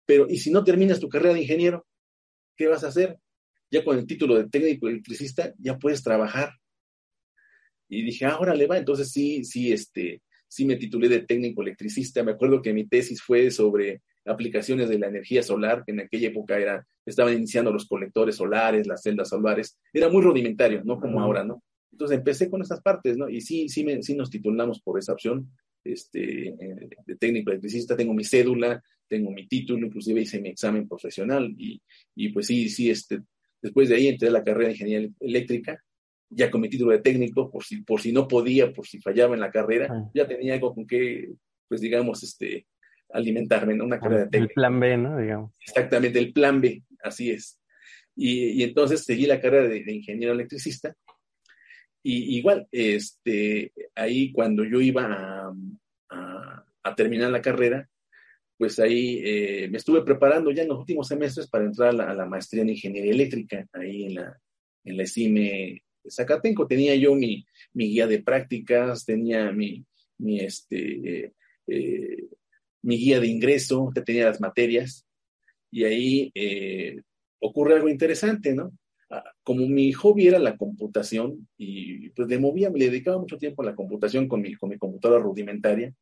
pero 0.07 0.27
¿y 0.29 0.39
si 0.39 0.51
no 0.51 0.65
terminas 0.65 1.01
tu 1.01 1.09
carrera 1.09 1.35
de 1.35 1.43
ingeniero? 1.43 1.87
¿Qué 2.57 2.67
vas 2.67 2.85
a 2.85 2.89
hacer? 2.89 3.19
Ya 3.71 3.85
con 3.85 3.99
el 3.99 4.07
título 4.07 4.37
de 4.37 4.49
técnico 4.49 4.89
electricista 4.89 5.55
ya 5.59 5.79
puedes 5.79 6.03
trabajar. 6.03 6.53
Y 7.89 8.03
dije, 8.03 8.25
ah, 8.25 8.39
órale, 8.39 8.67
va, 8.67 8.79
entonces 8.79 9.11
sí, 9.11 9.45
sí, 9.45 9.73
este, 9.73 10.23
sí 10.49 10.65
me 10.65 10.77
titulé 10.77 11.09
de 11.09 11.21
técnico 11.21 11.63
electricista. 11.63 12.23
Me 12.23 12.33
acuerdo 12.33 12.63
que 12.63 12.73
mi 12.73 12.87
tesis 12.87 13.21
fue 13.23 13.51
sobre 13.51 14.03
aplicaciones 14.25 14.89
de 14.89 14.99
la 14.99 15.09
energía 15.09 15.43
solar, 15.43 15.85
que 15.85 15.93
en 15.93 16.01
aquella 16.01 16.29
época 16.29 16.59
era, 16.59 16.87
estaban 17.05 17.35
iniciando 17.35 17.73
los 17.73 17.87
colectores 17.87 18.37
solares, 18.37 18.87
las 18.87 19.03
celdas 19.03 19.29
solares. 19.29 19.79
Era 19.93 20.09
muy 20.09 20.23
rudimentario, 20.23 20.83
no 20.85 20.99
como 20.99 21.21
ahora, 21.21 21.45
¿no? 21.45 21.63
Entonces 21.93 22.19
empecé 22.19 22.51
con 22.51 22.63
esas 22.63 22.81
partes, 22.81 23.17
¿no? 23.17 23.29
Y 23.29 23.41
sí, 23.41 23.69
sí, 23.69 23.85
me, 23.85 24.03
sí 24.03 24.15
nos 24.15 24.31
titulamos 24.31 24.81
por 24.81 24.99
esa 24.99 25.13
opción 25.13 25.51
este, 25.85 26.49
eh, 26.49 26.89
de 27.07 27.17
técnico 27.17 27.51
electricista. 27.51 27.97
Tengo 27.97 28.15
mi 28.15 28.25
cédula, 28.25 28.83
tengo 29.07 29.31
mi 29.31 29.47
título, 29.47 29.87
inclusive 29.87 30.23
hice 30.23 30.41
mi 30.41 30.49
examen 30.49 30.89
profesional 30.89 31.55
y, 31.59 31.81
y 32.17 32.31
pues 32.31 32.47
sí, 32.47 32.69
sí, 32.69 32.91
este, 32.91 33.21
después 33.61 33.89
de 33.89 33.97
ahí 33.97 34.09
entré 34.09 34.29
a 34.29 34.33
la 34.33 34.43
carrera 34.43 34.69
de 34.69 34.73
ingeniería 34.73 35.11
eléctrica 35.21 35.84
ya 36.35 36.51
con 36.51 36.61
mi 36.61 36.69
título 36.69 36.93
de 36.93 37.01
técnico, 37.01 37.51
por 37.51 37.65
si, 37.65 37.83
por 37.83 38.01
si 38.01 38.13
no 38.13 38.27
podía, 38.27 38.73
por 38.73 38.87
si 38.87 39.01
fallaba 39.01 39.35
en 39.35 39.41
la 39.41 39.51
carrera, 39.51 40.11
ya 40.15 40.27
tenía 40.27 40.55
algo 40.55 40.75
con 40.75 40.87
que, 40.87 41.33
pues 41.69 41.81
digamos, 41.81 42.23
este, 42.23 42.67
alimentarme, 43.13 43.75
¿no? 43.75 43.85
Una 43.85 44.01
carrera 44.01 44.25
de 44.25 44.31
técnico. 44.31 44.51
El 44.51 44.55
plan 44.55 44.81
B, 44.81 44.97
¿no? 44.97 45.19
Digamos. 45.19 45.53
Exactamente, 45.61 46.19
el 46.19 46.33
plan 46.33 46.61
B, 46.61 46.83
así 47.03 47.31
es. 47.31 47.61
Y, 48.17 48.51
y 48.51 48.63
entonces 48.63 49.05
seguí 49.05 49.27
la 49.27 49.41
carrera 49.41 49.69
de, 49.69 49.93
ingeniero 49.93 50.35
electricista. 50.35 50.95
Y 52.03 52.37
igual, 52.37 52.69
este, 52.71 53.73
ahí 53.95 54.31
cuando 54.33 54.65
yo 54.65 54.81
iba 54.81 55.07
a, 55.07 55.55
a, 56.83 56.95
terminar 56.95 57.31
la 57.31 57.41
carrera, 57.41 57.89
pues 58.59 58.79
ahí 58.79 59.21
eh, 59.25 59.69
me 59.71 59.79
estuve 59.79 60.03
preparando 60.03 60.51
ya 60.51 60.63
en 60.63 60.69
los 60.69 60.79
últimos 60.79 61.09
semestres 61.09 61.49
para 61.49 61.65
entrar 61.65 61.89
a 61.99 62.15
la, 62.15 62.27
maestría 62.27 62.63
en 62.63 62.71
ingeniería 62.71 63.13
eléctrica, 63.13 63.67
ahí 63.73 64.05
en 64.05 64.15
la, 64.17 64.39
en 64.85 64.97
la 64.97 65.07
CIME 65.07 65.84
Zacatenco. 66.09 66.67
Tenía 66.67 66.95
yo 66.95 67.15
mi, 67.15 67.47
guía 67.75 68.07
de 68.07 68.23
prácticas, 68.23 69.05
tenía 69.05 69.53
mi, 69.53 69.85
mi, 70.19 70.41
este, 70.41 71.33
eh, 71.67 72.29
mi 72.83 72.99
guía 72.99 73.21
de 73.21 73.27
ingreso, 73.27 73.91
tenía 74.05 74.27
las 74.27 74.41
materias, 74.41 75.07
y 75.71 75.85
ahí 75.85 76.33
eh, 76.35 77.01
ocurre 77.41 77.75
algo 77.75 77.89
interesante, 77.89 78.55
¿no? 78.55 78.73
Ah, 79.11 79.25
como 79.43 79.67
mi 79.67 79.93
hobby 79.93 80.29
era 80.29 80.39
la 80.39 80.57
computación 80.57 81.49
y 81.59 82.11
pues 82.11 82.29
de 82.29 82.39
movía, 82.39 82.71
me 82.71 82.79
dedicaba 82.79 83.19
mucho 83.19 83.39
tiempo 83.39 83.63
a 83.63 83.67
la 83.67 83.75
computación 83.75 84.29
con 84.29 84.41
mi, 84.41 84.55
con 84.55 84.71
mi 84.71 84.79
computadora 84.79 85.23
rudimentaria. 85.23 85.93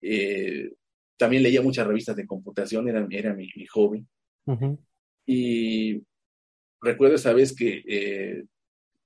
Eh, 0.00 0.72
también 1.16 1.42
leía 1.42 1.60
muchas 1.60 1.86
revistas 1.86 2.16
de 2.16 2.26
computación, 2.26 2.88
era, 2.88 3.06
era 3.10 3.34
mi, 3.34 3.48
hobby. 3.66 4.06
Y 5.26 6.02
recuerdo 6.80 7.16
esa 7.16 7.32
vez 7.32 7.54
que 7.54 8.46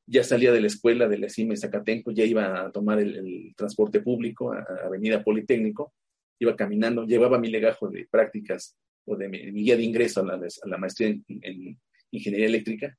ya 0.08 0.24
salía 0.24 0.52
de 0.52 0.60
la 0.60 0.68
escuela 0.68 1.06
de 1.06 1.18
la 1.18 1.28
CIME 1.28 1.56
Zacatenco, 1.56 2.10
ya 2.10 2.24
iba 2.24 2.66
a 2.66 2.72
tomar 2.72 2.98
el, 2.98 3.54
transporte 3.56 4.00
público 4.00 4.52
a, 4.52 4.64
Avenida 4.86 5.22
Politécnico, 5.22 5.92
iba 6.38 6.56
caminando, 6.56 7.04
llevaba 7.04 7.38
mi 7.38 7.48
legajo 7.48 7.88
de 7.88 8.06
prácticas 8.10 8.76
o 9.04 9.16
de 9.16 9.28
mi, 9.28 9.38
guía 9.52 9.76
de 9.76 9.82
ingreso 9.82 10.20
a 10.20 10.24
la, 10.24 10.34
a 10.34 10.68
la 10.68 10.78
maestría 10.78 11.08
en, 11.08 11.78
ingeniería 12.10 12.46
eléctrica. 12.46 12.96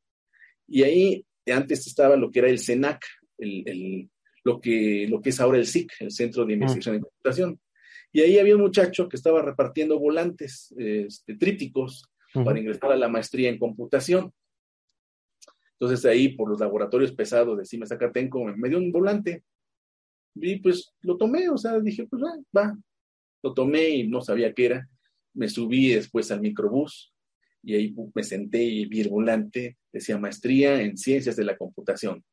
Y 0.68 0.84
ahí 0.84 1.26
antes 1.52 1.88
estaba 1.88 2.16
lo 2.16 2.30
que 2.30 2.40
era 2.40 2.50
el 2.50 2.60
CENAC, 2.60 3.04
el, 3.40 4.10
lo, 4.44 4.62
que, 4.62 5.08
lo 5.10 5.20
que 5.20 5.30
es 5.30 5.40
ahora 5.40 5.58
el 5.58 5.66
SIC, 5.66 5.92
el 6.02 6.12
Centro 6.12 6.46
de 6.46 6.54
Investigación 6.54 6.96
en 6.96 7.02
Computación. 7.02 7.60
Y 8.12 8.22
ahí 8.22 8.38
había 8.38 8.56
un 8.56 8.62
muchacho 8.62 9.10
que 9.10 9.18
estaba 9.18 9.42
repartiendo 9.42 10.00
volantes 10.00 10.74
este, 10.78 11.36
trípticos 11.36 12.10
para 12.34 12.60
ingresar 12.60 12.92
a 12.92 12.96
la 12.96 13.08
maestría 13.08 13.50
en 13.50 13.58
computación. 13.58 14.32
Entonces 15.80 16.06
ahí 16.06 16.30
por 16.30 16.50
los 16.50 16.60
laboratorios 16.60 17.14
pesados 17.14 17.58
de 17.58 17.66
Cima 17.66 17.86
Zacatenco 17.86 18.44
me 18.44 18.68
dio 18.68 18.78
un 18.78 18.92
volante. 18.92 19.44
Y 20.36 20.58
pues 20.58 20.94
lo 21.02 21.18
tomé, 21.18 21.50
o 21.50 21.58
sea, 21.58 21.80
dije, 21.80 22.06
pues 22.06 22.22
va, 22.22 22.38
va. 22.56 22.78
Lo 23.42 23.54
tomé 23.54 23.90
y 23.90 24.08
no 24.08 24.20
sabía 24.22 24.54
qué 24.54 24.66
era. 24.66 24.90
Me 25.34 25.48
subí 25.48 25.94
después 25.94 26.32
al 26.32 26.42
microbús 26.42 27.14
y 27.64 27.76
ahí 27.76 27.96
me 28.14 28.24
senté 28.24 28.62
y 28.62 28.86
vi 28.88 29.02
el 29.02 29.10
volante, 29.10 29.78
decía 29.92 30.18
maestría 30.18 30.82
en 30.82 30.98
ciencias 30.98 31.38
de 31.38 31.46
la 31.46 31.58
computación. 31.58 32.26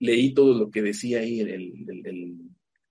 Leí 0.00 0.34
todo 0.34 0.58
lo 0.58 0.70
que 0.70 0.82
decía 0.82 1.20
ahí 1.20 1.40
el, 1.40 2.50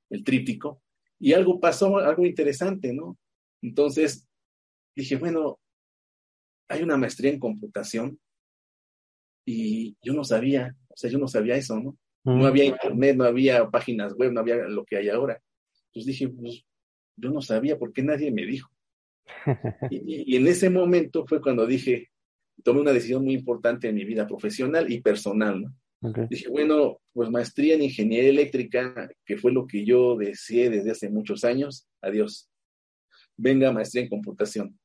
el 0.09 0.24
tríptico 0.24 0.81
y 1.19 1.33
algo 1.33 1.59
pasó, 1.59 1.97
algo 1.97 2.25
interesante, 2.25 2.93
¿no? 2.93 3.17
Entonces 3.62 4.27
dije, 4.95 5.17
bueno, 5.17 5.59
hay 6.69 6.83
una 6.83 6.97
maestría 6.97 7.31
en 7.31 7.39
computación 7.39 8.19
y 9.45 9.95
yo 10.01 10.13
no 10.13 10.23
sabía, 10.23 10.75
o 10.89 10.97
sea, 10.97 11.09
yo 11.09 11.19
no 11.19 11.27
sabía 11.27 11.55
eso, 11.55 11.79
¿no? 11.79 11.97
No 12.23 12.47
había 12.47 12.65
internet, 12.65 13.15
no 13.15 13.23
había 13.23 13.69
páginas 13.69 14.15
web, 14.15 14.31
no 14.31 14.39
había 14.39 14.55
lo 14.67 14.83
que 14.83 14.97
hay 14.97 15.09
ahora. 15.09 15.39
Entonces 15.87 16.07
dije, 16.07 16.27
pues 16.27 16.65
yo 17.15 17.29
no 17.29 17.39
sabía 17.39 17.77
por 17.77 17.93
qué 17.93 18.01
nadie 18.01 18.31
me 18.31 18.45
dijo. 18.45 18.69
y, 19.91 20.35
en 20.35 20.47
ese 20.47 20.71
momento 20.71 21.25
fue 21.27 21.39
cuando 21.39 21.67
dije, 21.67 22.09
tomé 22.63 22.81
una 22.81 22.93
decisión 22.93 23.23
muy 23.23 23.35
importante 23.35 23.89
en 23.89 23.95
mi 23.95 24.05
vida 24.05 24.25
profesional 24.25 24.91
y 24.91 25.01
personal, 25.01 25.61
¿no? 25.61 25.75
Dije, 26.29 26.49
bueno, 26.49 26.99
pues 27.13 27.31
maestría 27.31 27.73
en 27.73 27.81
ingeniería 27.81 28.29
eléctrica, 28.29 29.09
que 29.25 29.37
fue 29.37 29.51
lo 29.51 29.65
que 29.65 29.83
yo 29.83 30.15
deseé 30.15 30.69
desde 30.69 30.91
hace 30.91 31.09
muchos 31.09 31.43
años, 31.43 31.87
adiós. 31.99 32.47
Venga, 33.37 33.71
maestría 33.71 34.03
en 34.03 34.09
computación. 34.09 34.79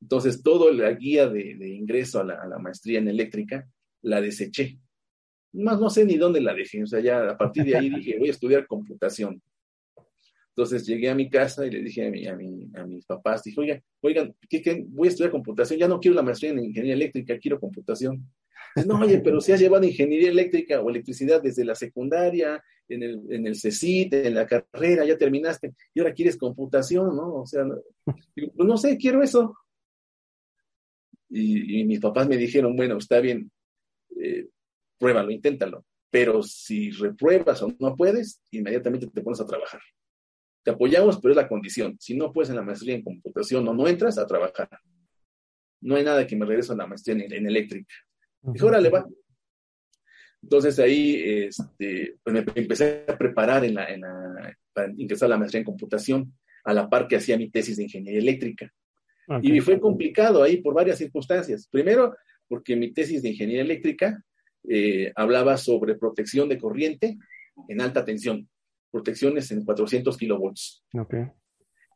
Entonces, 0.00 0.42
toda 0.42 0.72
la 0.72 0.92
guía 0.94 1.28
de, 1.28 1.68
ingreso 1.68 2.20
a 2.20 2.24
la, 2.24 2.58
maestría 2.58 2.98
en 2.98 3.06
eléctrica 3.06 3.68
la 4.02 4.20
deseché. 4.20 4.78
Más 5.54 5.80
no 5.80 5.90
sé 5.90 6.04
ni 6.04 6.16
dónde 6.16 6.40
la 6.40 6.54
dejé. 6.54 6.82
O 6.82 6.86
sea, 6.86 7.00
ya 7.00 7.30
a 7.30 7.36
partir 7.36 7.64
de 7.64 7.76
ahí 7.76 7.90
dije, 7.96 8.18
voy 8.18 8.28
a 8.28 8.32
estudiar 8.32 8.66
computación. 8.66 9.42
Entonces 10.54 10.86
llegué 10.86 11.08
a 11.08 11.14
mi 11.14 11.30
casa 11.30 11.66
y 11.66 11.70
le 11.70 11.82
dije 11.82 12.06
a, 12.06 12.10
mi, 12.10 12.26
a, 12.26 12.36
mi, 12.36 12.70
a 12.74 12.84
mis 12.84 13.06
papás, 13.06 13.42
dije, 13.42 13.58
oigan, 13.58 13.82
oigan, 14.02 14.34
¿qué, 14.50 14.84
voy 14.86 15.08
a 15.08 15.10
estudiar 15.10 15.30
computación, 15.30 15.80
ya 15.80 15.88
no 15.88 15.98
quiero 15.98 16.14
la 16.14 16.22
maestría 16.22 16.50
en 16.50 16.58
ingeniería 16.58 16.92
eléctrica, 16.92 17.38
quiero 17.38 17.58
computación. 17.58 18.30
no, 18.86 19.00
oye, 19.00 19.20
pero 19.20 19.40
si 19.40 19.52
has 19.52 19.60
llevado 19.60 19.86
ingeniería 19.86 20.28
eléctrica 20.28 20.82
o 20.82 20.90
electricidad 20.90 21.42
desde 21.42 21.64
la 21.64 21.74
secundaria, 21.74 22.62
en 22.88 23.02
el, 23.02 23.20
en 23.30 23.46
el 23.46 23.56
CECIT, 23.56 24.12
en 24.12 24.34
la 24.34 24.46
carrera, 24.46 25.04
ya 25.04 25.16
terminaste, 25.16 25.74
y 25.94 26.00
ahora 26.00 26.12
quieres 26.12 26.36
computación, 26.36 27.16
¿no? 27.16 27.34
O 27.36 27.46
sea, 27.46 27.64
pues 28.04 28.68
no 28.68 28.76
sé, 28.76 28.96
quiero 28.96 29.22
eso. 29.22 29.56
Y, 31.30 31.84
mis 31.84 31.98
papás 31.98 32.28
me 32.28 32.36
dijeron, 32.36 32.76
bueno, 32.76 32.98
está 32.98 33.20
bien, 33.20 33.50
eh, 34.20 34.48
pruébalo, 34.98 35.30
inténtalo. 35.30 35.84
Pero 36.10 36.42
si 36.42 36.90
repruebas 36.90 37.62
o 37.62 37.74
no 37.78 37.96
puedes, 37.96 38.42
inmediatamente 38.50 39.06
te 39.06 39.22
pones 39.22 39.40
a 39.40 39.46
trabajar. 39.46 39.80
Te 40.62 40.70
apoyamos, 40.70 41.18
pero 41.20 41.32
es 41.32 41.36
la 41.36 41.48
condición. 41.48 41.96
Si 41.98 42.16
no 42.16 42.32
puedes 42.32 42.50
en 42.50 42.56
la 42.56 42.62
maestría 42.62 42.94
en 42.94 43.02
computación 43.02 43.66
o 43.66 43.74
no 43.74 43.88
entras 43.88 44.18
a 44.18 44.26
trabajar, 44.26 44.68
no 45.80 45.96
hay 45.96 46.04
nada 46.04 46.26
que 46.26 46.36
me 46.36 46.46
regrese 46.46 46.72
a 46.72 46.76
la 46.76 46.86
maestría 46.86 47.24
en, 47.24 47.46
eléctrica. 47.46 47.94
Dijo, 48.42 48.66
órale, 48.66 48.88
va. 48.88 49.06
Entonces 50.42 50.78
ahí 50.78 51.22
este, 51.46 52.16
pues 52.22 52.34
me 52.34 52.44
empecé 52.54 53.04
a 53.08 53.16
preparar 53.16 53.64
en 53.64 53.74
la, 53.74 53.86
en 53.86 54.00
la, 54.00 54.56
para 54.72 54.92
ingresar 54.96 55.26
a 55.26 55.30
la 55.30 55.38
maestría 55.38 55.60
en 55.60 55.66
computación, 55.66 56.34
a 56.64 56.74
la 56.74 56.88
par 56.88 57.08
que 57.08 57.16
hacía 57.16 57.36
mi 57.36 57.50
tesis 57.50 57.76
de 57.76 57.84
ingeniería 57.84 58.20
eléctrica. 58.20 58.72
Y 59.40 59.60
fue 59.60 59.80
complicado 59.80 60.42
ahí 60.42 60.58
por 60.58 60.74
varias 60.74 60.98
circunstancias. 60.98 61.66
Primero, 61.68 62.14
porque 62.52 62.76
mi 62.76 62.92
tesis 62.92 63.22
de 63.22 63.30
ingeniería 63.30 63.62
eléctrica 63.62 64.22
eh, 64.68 65.10
hablaba 65.16 65.56
sobre 65.56 65.94
protección 65.94 66.50
de 66.50 66.58
corriente 66.58 67.16
en 67.66 67.80
alta 67.80 68.04
tensión, 68.04 68.46
protecciones 68.90 69.50
en 69.52 69.64
400 69.64 70.14
kilovolts. 70.18 70.84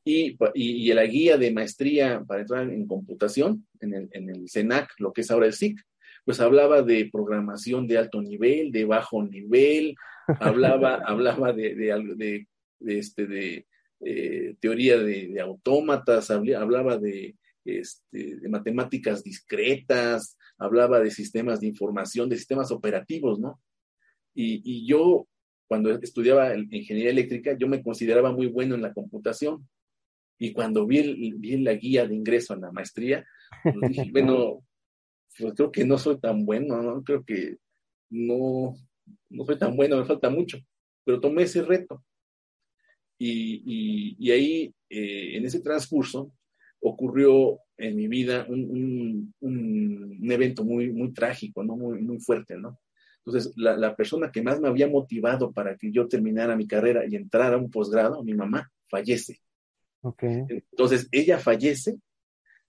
Y, 0.03 0.39
y, 0.55 0.95
la 0.95 1.05
guía 1.05 1.37
de 1.37 1.53
maestría 1.53 2.25
para 2.27 2.41
entrar 2.41 2.71
en 2.71 2.87
computación, 2.87 3.67
en 3.81 3.93
el, 3.93 4.09
en 4.13 4.31
el 4.31 4.49
CENAC, 4.49 4.95
lo 4.99 5.13
que 5.13 5.21
es 5.21 5.31
ahora 5.31 5.45
el 5.45 5.53
SIC, 5.53 5.79
pues 6.25 6.41
hablaba 6.41 6.81
de 6.81 7.11
programación 7.13 7.87
de 7.87 7.99
alto 7.99 8.23
nivel, 8.23 8.73
de 8.73 8.87
bajo 8.87 9.23
nivel, 9.23 9.95
hablaba, 10.41 10.95
hablaba 11.07 11.53
de, 11.53 11.75
de, 11.75 12.15
de, 12.17 12.49
de, 12.79 12.99
este, 12.99 13.27
de 13.27 13.67
eh, 14.01 14.57
teoría 14.59 14.97
de, 15.01 15.39
autómatas, 15.39 16.31
hablaba 16.31 16.99
este, 17.67 18.37
de, 18.37 18.49
matemáticas 18.49 19.23
discretas, 19.23 20.39
hablaba 20.59 21.01
de 21.01 21.11
sistemas 21.11 21.61
de 21.61 21.67
información, 21.69 22.29
de 22.29 22.37
sistemas 22.37 22.71
operativos, 22.71 23.39
¿no? 23.39 23.61
Y, 24.35 24.87
yo, 24.87 25.27
cuando 25.67 25.91
estudiaba 25.91 26.55
ingeniería 26.55 27.11
eléctrica, 27.11 27.57
yo 27.59 27.69
me 27.69 27.83
consideraba 27.83 28.33
muy 28.33 28.47
bueno 28.49 28.75
en 28.75 28.83
la 28.83 28.93
computación. 28.93 29.67
Y 30.39 30.53
cuando 30.53 30.87
vi, 30.87 31.33
vi 31.39 31.57
la 31.57 31.73
guía 31.73 32.07
de 32.07 32.15
ingreso 32.15 32.53
a 32.53 32.59
la 32.59 32.71
maestría, 32.71 33.27
pues 33.63 33.77
dije, 33.89 34.11
bueno, 34.13 34.63
pues 35.39 35.55
creo 35.55 35.73
que 35.73 35.87
no 35.87 35.97
soy 35.97 36.21
tan 36.21 36.45
bueno, 36.45 36.83
¿no? 36.83 37.03
Creo 37.03 37.25
que 37.25 37.57
no, 38.11 38.75
no 39.31 39.45
soy 39.47 39.59
tan 39.59 39.75
bueno, 39.75 39.97
me 39.97 40.05
falta 40.05 40.29
mucho. 40.29 40.59
Pero 41.05 41.21
tomé 41.21 41.45
ese 41.45 41.63
reto. 41.63 42.05
Y, 43.19 44.31
ahí, 44.31 44.75
eh, 44.91 45.37
en 45.37 45.47
ese 45.47 45.61
transcurso, 45.61 46.31
ocurrió 46.81 47.59
en 47.79 47.97
mi 47.97 48.09
vida 48.09 48.47
un, 48.49 49.35
evento 50.31 50.65
muy, 50.65 50.91
muy 50.91 51.13
trágico, 51.13 51.63
¿no? 51.63 51.77
Muy, 51.77 52.01
muy 52.01 52.19
fuerte, 52.21 52.57
¿no? 52.57 52.79
Entonces, 53.25 53.53
la, 53.57 53.97
persona 53.97 54.31
que 54.31 54.43
más 54.43 54.61
me 54.61 54.69
había 54.69 54.87
motivado 54.87 55.53
para 55.53 55.77
que 55.77 55.91
yo 55.91 56.07
terminara 56.07 56.57
mi 56.57 56.67
carrera 56.67 57.05
y 57.07 57.17
entrara 57.17 57.57
a 57.57 57.59
un 57.59 57.71
posgrado, 57.71 58.23
mi 58.23 58.35
mamá, 58.35 58.71
fallece. 58.89 59.41
Okay. 60.01 60.45
Entonces, 60.49 61.09
ella 61.11 61.39
fallece. 61.39 61.99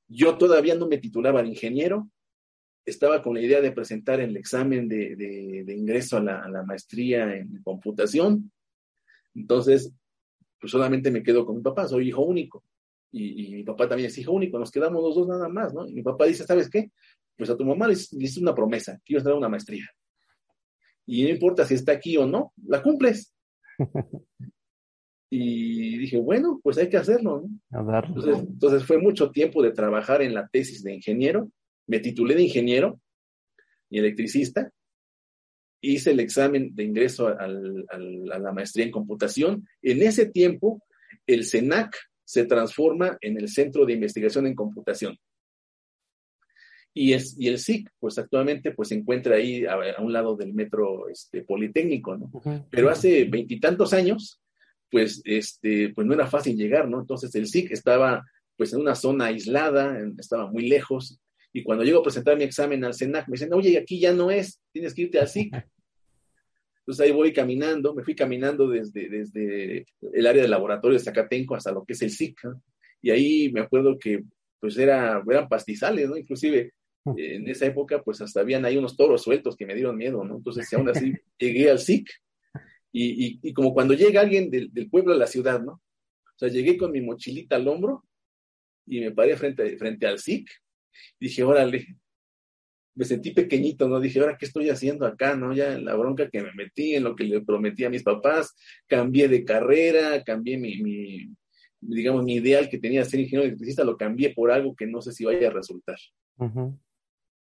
Yo 0.08 0.38
todavía 0.38 0.74
no 0.74 0.88
me 0.88 0.98
titulaba 0.98 1.44
de 1.44 1.50
ingeniero. 1.50 2.10
Estaba 2.86 3.22
con 3.22 3.36
la 3.36 3.42
idea 3.42 3.62
de 3.62 3.72
presentar 3.72 4.20
el 4.20 4.36
examen 4.36 4.88
de, 4.88 5.64
ingreso 5.68 6.18
a 6.18 6.24
la, 6.24 6.40
a 6.40 6.50
la, 6.50 6.64
maestría 6.64 7.36
en 7.36 7.62
computación. 7.62 8.52
Entonces, 9.36 9.94
pues 10.60 10.72
solamente 10.72 11.12
me 11.12 11.22
quedo 11.22 11.46
con 11.46 11.58
mi 11.58 11.62
papá, 11.62 11.88
soy 11.88 12.08
hijo 12.08 12.24
único. 12.24 12.64
Y, 13.18 13.56
mi 13.56 13.64
papá 13.64 13.88
también 13.88 14.08
es 14.08 14.18
hijo 14.18 14.32
único, 14.32 14.60
nos 14.60 14.72
quedamos 14.72 15.02
los 15.04 15.16
dos 15.16 15.28
nada 15.28 15.50
más, 15.50 15.74
¿no? 15.74 15.88
Y 15.88 15.94
mi 15.94 16.04
papá 16.04 16.26
dice, 16.26 16.46
¿sabes 16.46 16.70
qué? 16.70 16.92
Pues 17.36 17.50
a 17.50 17.58
tu 17.58 17.66
mamá 17.66 17.88
le, 17.88 17.94
hice 17.94 18.40
una 18.40 18.54
promesa, 18.54 19.00
que 19.04 19.14
ibas 19.14 19.26
a 19.26 19.30
dar 19.30 19.38
una 19.38 19.50
maestría. 19.50 19.86
Y 21.06 21.24
no 21.24 21.30
importa 21.30 21.66
si 21.66 21.76
está 21.76 21.94
aquí 21.94 22.18
o 22.18 22.26
no, 22.26 22.54
la 22.66 22.82
cumples. 22.82 23.34
y 25.30 25.98
dije, 25.98 26.18
bueno, 26.18 26.60
pues 26.64 26.78
hay 26.78 26.90
que 26.90 26.98
hacerlo, 26.98 27.44
¿no? 27.72 28.00
Entonces, 28.08 28.40
entonces 28.40 28.84
fue 28.84 28.98
mucho 28.98 29.32
tiempo 29.32 29.64
de 29.64 29.72
trabajar 29.72 30.22
en 30.22 30.34
la 30.34 30.48
tesis 30.48 30.84
de 30.84 30.94
ingeniero. 30.94 31.50
Me 31.88 32.00
titulé 32.00 32.36
de 32.36 32.44
ingeniero 32.44 33.00
y 33.90 34.00
electricista 34.00 34.72
hice 35.82 36.12
el 36.12 36.20
examen 36.20 36.76
de 36.76 36.84
ingreso 36.84 37.28
a 37.28 37.48
la 37.48 38.52
maestría 38.52 38.86
en 38.86 38.92
computación. 38.92 39.68
En 39.82 40.02
ese 40.02 40.26
tiempo, 40.26 40.84
el 41.26 41.46
CENAC 41.46 41.96
se 42.28 42.44
transforma 42.44 43.18
en 43.22 43.38
el 43.38 43.48
Centro 43.48 43.86
de 43.86 43.94
Investigación 43.94 44.48
en 44.48 44.54
Computación. 44.54 45.18
Y, 46.94 47.14
es, 47.14 47.40
y 47.40 47.48
el 47.48 47.58
SIC, 47.58 47.90
pues 48.00 48.18
actualmente 48.18 48.72
pues, 48.72 48.90
se 48.90 48.96
encuentra 48.96 49.36
ahí 49.36 49.66
a, 49.66 50.02
un 50.02 50.12
lado 50.12 50.36
del 50.36 50.54
metro 50.54 51.08
este, 51.08 51.44
Politécnico, 51.44 52.18
¿no? 52.18 52.30
Pero 52.70 52.90
hace 52.90 53.24
veintitantos 53.24 53.94
años, 53.94 54.42
pues, 54.92 55.22
este, 55.24 55.94
pues 55.96 56.06
no 56.06 56.14
era 56.14 56.28
fácil 56.28 56.58
llegar, 56.58 56.90
¿no? 56.90 57.00
Entonces 57.00 57.34
el 57.36 57.48
SIC 57.48 57.72
estaba 57.72 58.26
pues 58.58 58.74
en 58.74 58.82
una 58.82 58.96
zona 58.96 59.26
aislada, 59.26 59.98
estaba 60.18 60.52
muy 60.52 60.68
lejos, 60.68 61.22
y 61.54 61.64
cuando 61.64 61.86
llego 61.86 62.00
a 62.00 62.04
presentar 62.04 62.36
mi 62.36 62.44
examen 62.44 62.84
al 62.84 62.94
SENAC, 62.94 63.30
me 63.30 63.34
dicen, 63.34 63.54
oye, 63.54 63.78
aquí 63.78 64.00
ya 64.00 64.12
no 64.12 64.32
es, 64.32 64.60
tienes 64.74 64.94
que 64.94 65.04
irte 65.04 65.20
al 65.20 65.30
SIC. 65.30 65.54
Entonces 66.88 67.06
ahí 67.06 67.12
voy 67.12 67.34
caminando, 67.34 67.94
me 67.94 68.02
fui 68.02 68.16
caminando 68.16 68.70
desde, 68.70 69.10
desde 69.10 69.86
el 70.14 70.26
área 70.26 70.42
de 70.42 70.48
laboratorio 70.48 70.98
de 70.98 71.04
Zacatenco 71.04 71.54
hasta 71.54 71.74
lo 71.74 71.84
que 71.84 71.92
es 71.92 72.02
el 72.02 72.12
SIC. 72.12 72.40
Y 73.02 73.12
ahí 73.12 73.52
me 73.52 73.60
acuerdo 73.60 74.00
que 74.00 74.24
pues 74.58 74.78
era, 74.78 75.22
eran 75.30 75.50
pastizales, 75.50 76.08
¿no? 76.08 76.16
Inclusive 76.16 76.72
en 77.18 77.46
esa 77.50 77.66
época 77.66 78.02
pues 78.02 78.22
hasta 78.22 78.40
habían 78.40 78.64
ahí 78.64 78.78
unos 78.78 78.96
toros 78.96 79.22
sueltos 79.22 79.58
que 79.58 79.66
me 79.66 79.76
dieron 79.76 79.98
miedo, 79.98 80.24
¿no? 80.24 80.38
Entonces 80.38 80.72
aún 80.74 80.88
así 80.88 81.12
llegué 81.38 81.70
al 81.70 81.80
SIC 81.80 82.10
Y, 82.94 83.52
como 83.52 83.74
cuando 83.74 83.94
llega 83.94 84.22
alguien 84.22 84.50
del, 84.50 84.90
pueblo 84.90 85.12
a 85.12 85.18
la 85.18 85.28
ciudad, 85.28 85.62
¿no? 85.62 85.74
O 85.74 86.38
sea, 86.40 86.48
llegué 86.48 86.78
con 86.78 86.94
mi 86.94 87.02
mochilita 87.02 87.58
al 87.58 87.68
hombro 87.68 88.06
y 88.86 89.02
me 89.02 89.12
paré 89.12 89.36
frente, 89.36 89.76
frente 89.78 90.08
al 90.08 90.20
SIC. 90.20 90.50
Dije, 91.20 91.44
órale, 91.44 91.98
me 92.98 93.06
sentí 93.06 93.32
pequeñito, 93.32 93.88
¿no? 93.88 94.00
Dije, 94.00 94.20
ahora, 94.20 94.38
¿qué 94.38 94.46
estoy 94.46 94.70
haciendo 94.72 95.06
acá, 95.06 95.36
no? 95.36 95.54
Ya 95.54 95.74
en 95.74 95.86
la 95.86 95.96
bronca 95.96 96.30
que 96.30 96.42
me 96.42 96.52
metí, 96.54 96.96
en 96.96 97.04
lo 97.04 97.16
que 97.16 97.26
le 97.26 97.42
prometí 97.42 97.86
a 97.86 97.92
mis 97.92 98.02
papás, 98.02 98.56
cambié 98.88 99.28
de 99.28 99.46
carrera, 99.46 100.24
cambié 100.24 100.58
mi, 100.58 101.30
digamos, 101.80 102.24
mi 102.24 102.36
ideal 102.36 102.70
que 102.70 102.80
tenía 102.80 103.02
de 103.02 103.06
ser 103.06 103.20
ingeniero 103.20 103.46
electricista, 103.46 103.84
lo 103.84 103.98
cambié 103.98 104.34
por 104.34 104.50
algo 104.50 104.76
que 104.76 104.88
no 104.88 105.02
sé 105.02 105.12
si 105.12 105.26
vaya 105.26 105.48
a 105.48 105.52
resultar. 105.52 105.98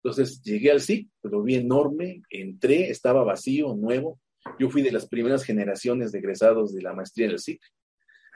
Entonces 0.02 0.42
llegué 0.42 0.72
al 0.72 0.80
SIC, 0.80 1.08
lo 1.22 1.42
vi 1.42 1.54
enorme, 1.54 2.22
entré, 2.30 2.90
estaba 2.90 3.22
vacío, 3.22 3.76
nuevo. 3.76 4.20
Yo 4.58 4.68
fui 4.70 4.82
de 4.82 4.90
las 4.90 5.06
primeras 5.06 5.44
generaciones 5.44 6.10
de 6.10 6.18
egresados 6.18 6.74
de 6.74 6.82
la 6.82 6.92
maestría 6.92 7.26
en 7.26 7.32
el 7.32 7.38
SIC. 7.38 7.60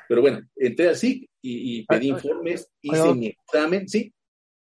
Pero 0.09 0.21
bueno, 0.21 0.41
entré 0.55 0.89
al 0.89 0.97
SIC 0.97 1.29
y, 1.43 1.85
pedí 1.85 2.11
informes, 2.11 2.71
hice 2.81 3.15
mi 3.15 3.27
examen, 3.27 3.89
sí. 3.89 4.13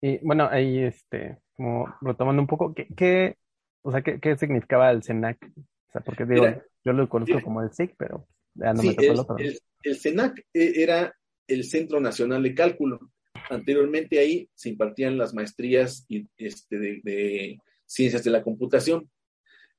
Y 0.02 0.20
bueno, 0.20 0.48
ahí 0.52 0.80
este, 0.80 1.40
como 1.56 1.94
retomando 2.02 2.42
un 2.42 2.48
poco, 2.48 2.74
¿qué, 2.74 2.88
qué 2.96 3.38
o 3.84 3.92
sea, 3.92 4.02
¿qué, 4.02 4.20
qué, 4.20 4.38
significaba 4.38 4.92
el 4.92 5.04
CENAC? 5.04 5.38
O 5.58 5.92
sea, 5.92 6.02
porque 6.02 6.26
digo, 6.26 6.46
yo 6.84 6.94
lo 6.94 7.08
conozco 7.08 7.42
como 7.42 7.62
el 7.62 7.72
SIC, 7.72 7.96
pero 7.98 8.28
ya 8.56 8.74
no 8.74 8.82
me 8.82 8.94
tocó 8.94 9.12
el, 9.12 9.20
otro. 9.20 9.38
El, 9.38 9.60
el 9.84 10.00
CENAC 10.00 10.40
eh, 10.54 10.74
era 10.78 11.14
el 11.48 11.64
Centro 11.66 12.00
Nacional 12.00 12.44
de 12.44 12.56
Cálculo. 12.56 13.12
Anteriormente 13.50 14.20
ahí 14.20 14.50
se 14.56 14.70
impartían 14.70 15.18
las 15.18 15.34
maestrías 15.34 16.08
este, 16.38 16.78
de, 16.78 17.60
ciencias 17.86 18.24
de 18.24 18.32
la 18.32 18.44
computación. 18.44 19.10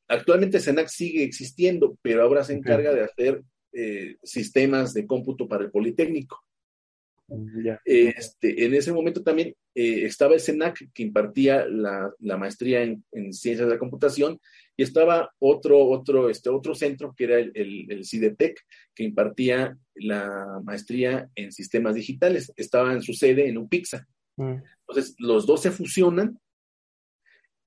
Actualmente 0.06 0.60
CENAC 0.60 0.88
sigue 0.88 1.24
existiendo, 1.24 1.98
pero 2.02 2.22
ahora 2.22 2.44
se 2.44 2.52
encarga 2.52 2.92
de 2.92 3.04
hacer 3.04 3.42
eh, 3.72 4.16
sistemas 4.22 4.92
de 4.92 5.06
cómputo 5.06 5.48
para 5.48 5.64
el 5.64 5.70
Politécnico. 5.70 6.44
Este, 7.84 8.64
en 8.64 8.74
ese 8.74 8.92
momento 8.92 9.22
también 9.22 9.54
eh, 9.74 10.04
estaba 10.04 10.34
el 10.34 10.40
CENAC 10.40 10.92
que 10.92 11.02
impartía 11.02 11.66
la, 11.66 12.12
maestría 12.36 12.82
en, 12.82 13.02
ciencias 13.32 13.66
de 13.66 13.74
la 13.74 13.78
computación 13.78 14.38
y 14.76 14.82
estaba 14.82 15.32
otro, 15.38 15.86
otro, 15.86 16.28
este, 16.28 16.50
otro 16.50 16.74
centro 16.74 17.14
que 17.16 17.24
era 17.24 17.38
el, 17.38 17.86
el, 17.88 18.04
CIDETEC 18.04 18.60
que 18.94 19.04
impartía 19.04 19.76
la 19.94 20.60
maestría 20.62 21.30
en 21.34 21.50
sistemas 21.52 21.94
digitales. 21.94 22.52
Estaba 22.56 22.92
en 22.92 23.02
su 23.02 23.14
sede 23.14 23.48
en 23.48 23.58
UPIXA. 23.58 24.06
Mm. 24.36 24.56
Entonces, 24.86 25.14
los 25.18 25.46
dos 25.46 25.62
se 25.62 25.70
fusionan, 25.70 26.38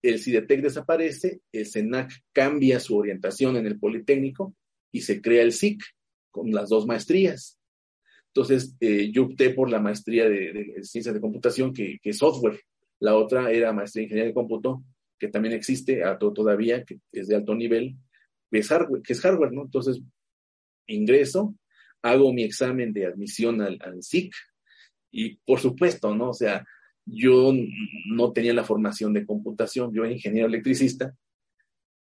el 0.04 0.20
CIDETEC 0.20 0.62
desaparece, 0.62 1.42
el 1.52 1.66
CENAC 1.66 2.12
cambia 2.32 2.80
su 2.80 2.96
orientación 2.96 3.56
en 3.58 3.66
el 3.66 3.80
Politécnico 3.80 4.56
y 4.92 5.02
se 5.02 5.22
crea 5.22 5.42
el 5.42 5.52
SIC 5.52 5.82
con 6.30 6.52
las 6.52 6.70
dos 6.70 6.86
maestrías. 6.86 7.57
Entonces, 8.38 8.76
eh, 8.80 9.10
yo 9.12 9.24
opté 9.24 9.50
por 9.50 9.68
la 9.68 9.80
maestría 9.80 10.30
de, 10.30 10.76
ciencias 10.84 11.16
de 11.16 11.20
computación, 11.20 11.74
que, 11.74 11.98
es 12.04 12.18
software. 12.20 12.60
La 13.00 13.16
otra 13.16 13.52
era 13.52 13.74
maestría 13.74 14.02
de 14.02 14.04
ingeniería 14.06 14.28
de 14.28 14.36
cómputo, 14.36 14.84
que 15.18 15.28
también 15.28 15.56
existe 15.56 16.04
a 16.04 16.20
todo, 16.20 16.34
todavía, 16.34 16.86
que 16.86 17.00
es 17.12 17.28
de 17.28 17.36
alto 17.36 17.56
nivel, 17.56 17.98
que 18.52 18.60
es 18.60 18.68
hardware, 18.68 19.02
que 19.02 19.14
es 19.14 19.22
hardware, 19.22 19.52
¿no? 19.52 19.64
Entonces, 19.64 20.02
ingreso, 20.86 21.56
hago 22.04 22.32
mi 22.32 22.44
examen 22.44 22.94
de 22.94 23.08
admisión 23.08 23.60
al, 23.60 23.80
al 23.82 24.04
SIC 24.04 24.32
y, 25.10 25.38
por 25.38 25.60
supuesto, 25.60 26.14
¿no? 26.14 26.30
O 26.30 26.36
sea, 26.36 26.64
yo 27.06 27.52
no 28.06 28.34
tenía 28.34 28.54
la 28.54 28.64
formación 28.64 29.14
de 29.14 29.26
computación, 29.26 29.92
yo 29.96 30.04
era 30.04 30.14
ingeniero 30.14 30.48
electricista, 30.48 31.16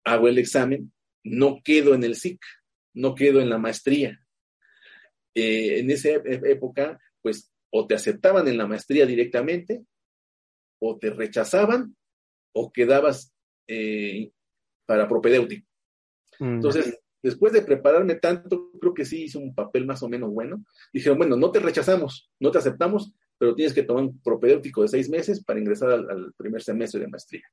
hago 0.05 0.29
el 0.29 0.39
examen, 0.39 0.93
no 1.25 1.61
quedo 1.65 1.97
en 1.97 2.05
el 2.05 2.15
SIC, 2.15 2.41
no 2.95 3.17
quedo 3.17 3.41
en 3.41 3.51
la 3.51 3.59
maestría, 3.59 4.22
eh, 5.35 5.79
en 5.81 5.91
esa 5.91 6.11
época, 6.11 7.01
pues 7.21 7.53
o 7.71 7.87
te 7.87 7.95
aceptaban 7.95 8.47
en 8.49 8.59
la 8.59 8.67
maestría 8.67 9.07
directamente, 9.07 9.85
o 10.79 10.99
te 10.99 11.11
rechazaban, 11.11 11.97
o 12.53 12.71
quedabas 12.71 13.33
eh, 13.67 14.31
para 14.85 15.09
propedéutico. 15.09 15.67
Mm. 16.39 16.55
Entonces, 16.57 17.01
después 17.23 17.53
de 17.53 17.63
prepararme 17.63 18.17
tanto, 18.17 18.71
creo 18.79 18.93
que 18.93 19.07
sí 19.07 19.25
hice 19.25 19.39
un 19.39 19.55
papel 19.55 19.87
más 19.87 20.03
o 20.03 20.09
menos 20.09 20.31
bueno. 20.31 20.65
Dijeron, 20.93 21.17
bueno, 21.17 21.37
no 21.37 21.51
te 21.51 21.61
rechazamos, 21.61 22.31
no 22.39 22.51
te 22.51 22.59
aceptamos, 22.59 23.15
pero 23.39 23.55
tienes 23.55 23.73
que 23.73 23.85
tomar 23.85 24.05
un 24.05 24.21
propedéutico 24.21 24.83
de 24.83 24.89
seis 24.89 25.09
meses 25.09 25.43
para 25.43 25.59
ingresar 25.59 25.91
al, 25.93 26.35
primer 26.37 26.63
semestre 26.63 27.01
de 27.01 27.09
maestría. 27.09 27.45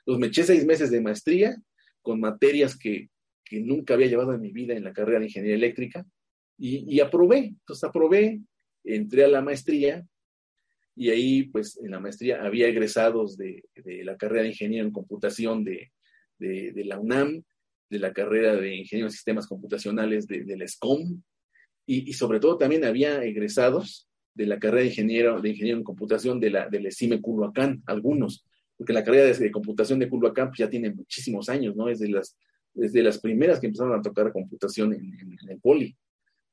Entonces 0.00 0.20
me 0.20 0.26
eché 0.28 0.44
seis 0.44 0.64
meses 0.64 0.90
de 0.90 1.00
maestría 1.00 1.60
con 2.00 2.20
materias 2.20 2.78
que, 2.78 3.10
que 3.44 3.60
nunca 3.60 3.94
había 3.94 4.06
llevado 4.06 4.34
en 4.34 4.40
mi 4.40 4.52
vida 4.52 4.74
en 4.74 4.84
la 4.84 4.92
carrera 4.92 5.18
de 5.18 5.26
ingeniería 5.26 5.56
eléctrica 5.56 6.06
y, 6.58 7.00
aprobé, 7.00 7.38
entonces 7.38 7.84
aprobé, 7.84 8.40
entré 8.84 9.24
a 9.24 9.28
la 9.28 9.40
maestría 9.40 10.04
y 10.96 11.10
ahí 11.10 11.44
pues 11.44 11.78
en 11.78 11.92
la 11.92 12.00
maestría 12.00 12.42
había 12.42 12.66
egresados 12.66 13.36
de, 13.36 13.62
la 13.84 14.16
carrera 14.16 14.42
de 14.42 14.48
ingeniero 14.48 14.84
en 14.84 14.92
computación 14.92 15.62
de, 15.64 15.92
la 16.40 16.98
UNAM, 16.98 17.44
de 17.88 17.98
la 18.00 18.12
carrera 18.12 18.56
de 18.56 18.74
ingeniero 18.74 19.06
en 19.06 19.12
sistemas 19.12 19.46
computacionales 19.46 20.26
de, 20.26 20.56
la 20.56 20.66
SCOM 20.66 21.22
y, 21.86 22.12
sobre 22.12 22.40
todo 22.40 22.58
también 22.58 22.84
había 22.84 23.22
egresados 23.22 24.08
de 24.34 24.46
la 24.46 24.58
carrera 24.58 24.82
de 24.82 24.88
ingeniero, 24.88 25.40
de 25.40 25.50
ingeniero 25.50 25.78
en 25.78 25.84
computación 25.84 26.40
de 26.40 26.50
la, 26.50 26.68
del 26.68 26.86
ESIME 26.86 27.20
Culhuacán, 27.20 27.82
algunos, 27.86 28.44
porque 28.76 28.92
la 28.92 29.04
carrera 29.04 29.26
de, 29.26 29.50
computación 29.50 29.98
de 29.98 30.08
Culhuacán 30.08 30.48
pues, 30.48 30.58
ya 30.58 30.68
tiene 30.68 30.90
muchísimos 30.90 31.48
años, 31.48 31.74
¿no? 31.74 31.88
Es 31.88 31.98
de 31.98 32.08
las, 32.08 32.36
desde 32.74 33.02
las 33.02 33.18
primeras 33.18 33.58
que 33.58 33.66
empezaron 33.66 33.98
a 33.98 34.02
tocar 34.02 34.32
computación 34.32 34.92
en, 34.92 35.38
en 35.40 35.50
el 35.50 35.60
poli. 35.60 35.96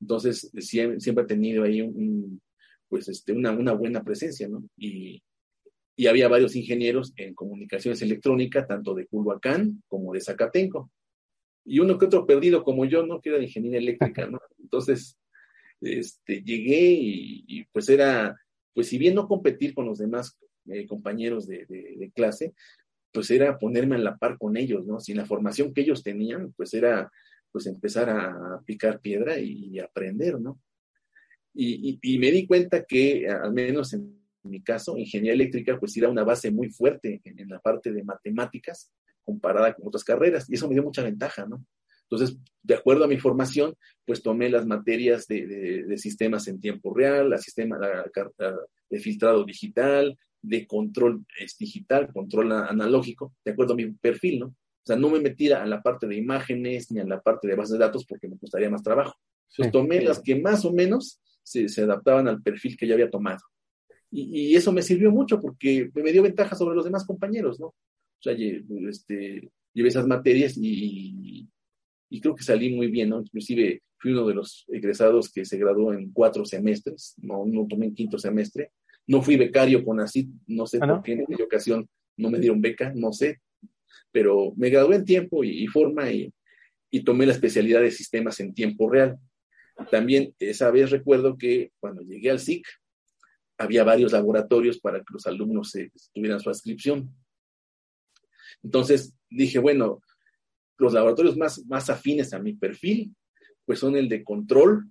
Entonces, 0.00 0.50
siempre, 0.58 1.22
ha 1.22 1.26
tenido 1.26 1.64
ahí 1.64 1.80
un, 1.80 2.40
pues, 2.88 3.08
este, 3.08 3.32
una, 3.32 3.52
una, 3.52 3.72
buena 3.72 4.02
presencia, 4.02 4.48
¿no? 4.48 4.64
Y, 4.76 5.22
y, 5.96 6.06
había 6.06 6.28
varios 6.28 6.54
ingenieros 6.56 7.12
en 7.16 7.34
comunicaciones 7.34 8.02
electrónicas, 8.02 8.66
tanto 8.66 8.94
de 8.94 9.06
Culhuacán 9.06 9.82
como 9.88 10.12
de 10.12 10.20
Zacatenco. 10.20 10.90
Y 11.64 11.80
uno 11.80 11.98
que 11.98 12.06
otro 12.06 12.26
perdido 12.26 12.62
como 12.62 12.84
yo, 12.84 13.06
¿no? 13.06 13.20
Que 13.20 13.30
era 13.30 13.38
de 13.38 13.44
ingeniería 13.44 13.78
eléctrica, 13.78 14.26
¿no? 14.26 14.38
Entonces, 14.58 15.16
este, 15.80 16.42
llegué 16.42 16.96
y, 16.98 17.64
pues 17.72 17.88
era, 17.88 18.36
pues 18.74 18.88
si 18.88 18.98
bien 18.98 19.14
no 19.14 19.28
competir 19.28 19.74
con 19.74 19.86
los 19.86 19.98
demás 19.98 20.38
eh, 20.66 20.86
compañeros 20.86 21.46
de, 21.46 21.66
de, 21.66 22.10
clase, 22.14 22.54
pues 23.12 23.30
era 23.30 23.58
ponerme 23.58 23.96
a 23.96 23.98
la 23.98 24.16
par 24.16 24.38
con 24.38 24.56
ellos, 24.56 24.86
¿no? 24.86 25.00
Sin 25.00 25.16
la 25.16 25.26
formación 25.26 25.72
que 25.72 25.82
ellos 25.82 26.02
tenían, 26.02 26.52
pues 26.52 26.74
era 26.74 27.10
pues 27.56 27.68
empezar 27.68 28.10
a 28.10 28.60
picar 28.66 29.00
piedra 29.00 29.38
y, 29.38 29.78
aprender, 29.78 30.38
¿no? 30.38 30.60
Y, 31.54 32.18
me 32.18 32.30
di 32.30 32.46
cuenta 32.46 32.84
que, 32.84 33.26
al 33.26 33.54
menos 33.54 33.94
en 33.94 34.20
mi 34.42 34.62
caso, 34.62 34.98
ingeniería 34.98 35.32
eléctrica, 35.32 35.80
pues 35.80 35.96
era 35.96 36.10
una 36.10 36.22
base 36.22 36.50
muy 36.50 36.68
fuerte 36.68 37.22
en, 37.24 37.48
la 37.48 37.58
parte 37.58 37.94
de 37.94 38.04
matemáticas 38.04 38.92
comparada 39.24 39.72
con 39.72 39.88
otras 39.88 40.04
carreras, 40.04 40.50
y 40.50 40.56
eso 40.56 40.68
me 40.68 40.74
dio 40.74 40.82
mucha 40.82 41.02
ventaja, 41.02 41.46
¿no? 41.46 41.64
Entonces, 42.02 42.36
de 42.62 42.74
acuerdo 42.74 43.04
a 43.04 43.08
mi 43.08 43.16
formación, 43.16 43.74
pues 44.04 44.22
tomé 44.22 44.50
las 44.50 44.66
materias 44.66 45.26
de, 45.26 45.96
sistemas 45.96 46.48
en 46.48 46.60
tiempo 46.60 46.92
real, 46.92 47.30
la 47.30 47.38
sistema 47.38 47.78
de 47.78 49.00
filtrado 49.00 49.46
digital, 49.46 50.18
de 50.42 50.66
control 50.66 51.24
digital, 51.58 52.12
control 52.12 52.52
analógico, 52.52 53.32
de 53.46 53.52
acuerdo 53.52 53.72
a 53.72 53.76
mi 53.76 53.92
perfil, 53.92 54.40
¿no? 54.40 54.54
O 54.86 54.92
sea, 54.92 54.94
no 54.94 55.10
me 55.10 55.18
metí 55.18 55.50
a 55.50 55.66
la 55.66 55.82
parte 55.82 56.06
de 56.06 56.14
imágenes 56.14 56.92
ni 56.92 57.00
a 57.00 57.04
la 57.04 57.20
parte 57.20 57.48
de 57.48 57.56
bases 57.56 57.72
de 57.72 57.78
datos 57.78 58.06
porque 58.06 58.28
me 58.28 58.38
costaría 58.38 58.70
más 58.70 58.84
trabajo. 58.84 59.16
Entonces 59.50 59.72
tomé 59.72 60.00
las 60.00 60.22
que 60.22 60.40
más 60.40 60.64
o 60.64 60.72
menos 60.72 61.20
se, 61.42 61.66
adaptaban 61.82 62.28
al 62.28 62.40
perfil 62.40 62.76
que 62.76 62.86
ya 62.86 62.94
había 62.94 63.10
tomado. 63.10 63.40
Y, 64.12 64.54
eso 64.54 64.70
me 64.70 64.82
sirvió 64.82 65.10
mucho 65.10 65.40
porque 65.40 65.90
me 65.92 66.12
dio 66.12 66.22
ventaja 66.22 66.54
sobre 66.54 66.76
los 66.76 66.84
demás 66.84 67.04
compañeros, 67.04 67.58
¿no? 67.58 67.66
O 67.66 68.22
sea, 68.22 68.32
este, 68.32 69.50
llevé 69.74 69.88
esas 69.88 70.06
materias 70.06 70.54
y, 70.56 71.48
creo 72.20 72.36
que 72.36 72.44
salí 72.44 72.72
muy 72.72 72.86
bien, 72.86 73.08
¿no? 73.08 73.20
Inclusive 73.20 73.82
fui 73.98 74.12
uno 74.12 74.24
de 74.28 74.34
los 74.34 74.66
egresados 74.68 75.32
que 75.32 75.44
se 75.44 75.58
graduó 75.58 75.94
en 75.94 76.12
cuatro 76.12 76.44
semestres, 76.44 77.16
no, 77.16 77.44
no 77.44 77.66
tomé 77.66 77.86
en 77.86 77.94
quinto 77.96 78.20
semestre. 78.20 78.70
No 79.08 79.20
fui 79.20 79.36
becario 79.36 79.84
con 79.84 79.98
así, 79.98 80.30
no 80.46 80.64
sé 80.64 80.78
ah, 80.80 80.86
por 80.86 81.02
qué 81.02 81.14
en 81.14 81.22
aquella 81.22 81.44
ocasión 81.44 81.88
no 82.16 82.30
me 82.30 82.38
dieron 82.38 82.60
beca, 82.60 82.92
no 82.94 83.12
sé, 83.12 83.40
pero 84.12 84.52
me 84.56 84.70
gradué 84.70 84.96
en 84.96 85.04
tiempo 85.04 85.44
y, 85.44 85.66
forma 85.66 86.10
y, 86.10 86.32
tomé 87.04 87.26
la 87.26 87.32
especialidad 87.32 87.82
de 87.82 87.90
sistemas 87.90 88.40
en 88.40 88.54
tiempo 88.54 88.88
real. 88.88 89.18
También 89.90 90.34
esa 90.38 90.70
vez 90.70 90.90
recuerdo 90.90 91.36
que 91.36 91.72
cuando 91.78 92.00
llegué 92.00 92.30
al 92.30 92.40
SIC 92.40 92.66
había 93.58 93.84
varios 93.84 94.12
laboratorios 94.12 94.78
para 94.78 95.00
que 95.00 95.12
los 95.12 95.26
alumnos 95.26 95.76
tuvieran 96.14 96.40
su 96.40 96.48
inscripción. 96.48 97.14
Entonces 98.62 99.14
dije, 99.28 99.58
bueno, 99.58 100.00
los 100.78 100.92
laboratorios 100.92 101.36
más, 101.36 101.64
más 101.66 101.90
afines 101.90 102.32
a 102.32 102.38
mi 102.38 102.54
perfil, 102.54 103.14
pues 103.66 103.78
son 103.78 103.96
el 103.96 104.08
de 104.08 104.24
control, 104.24 104.90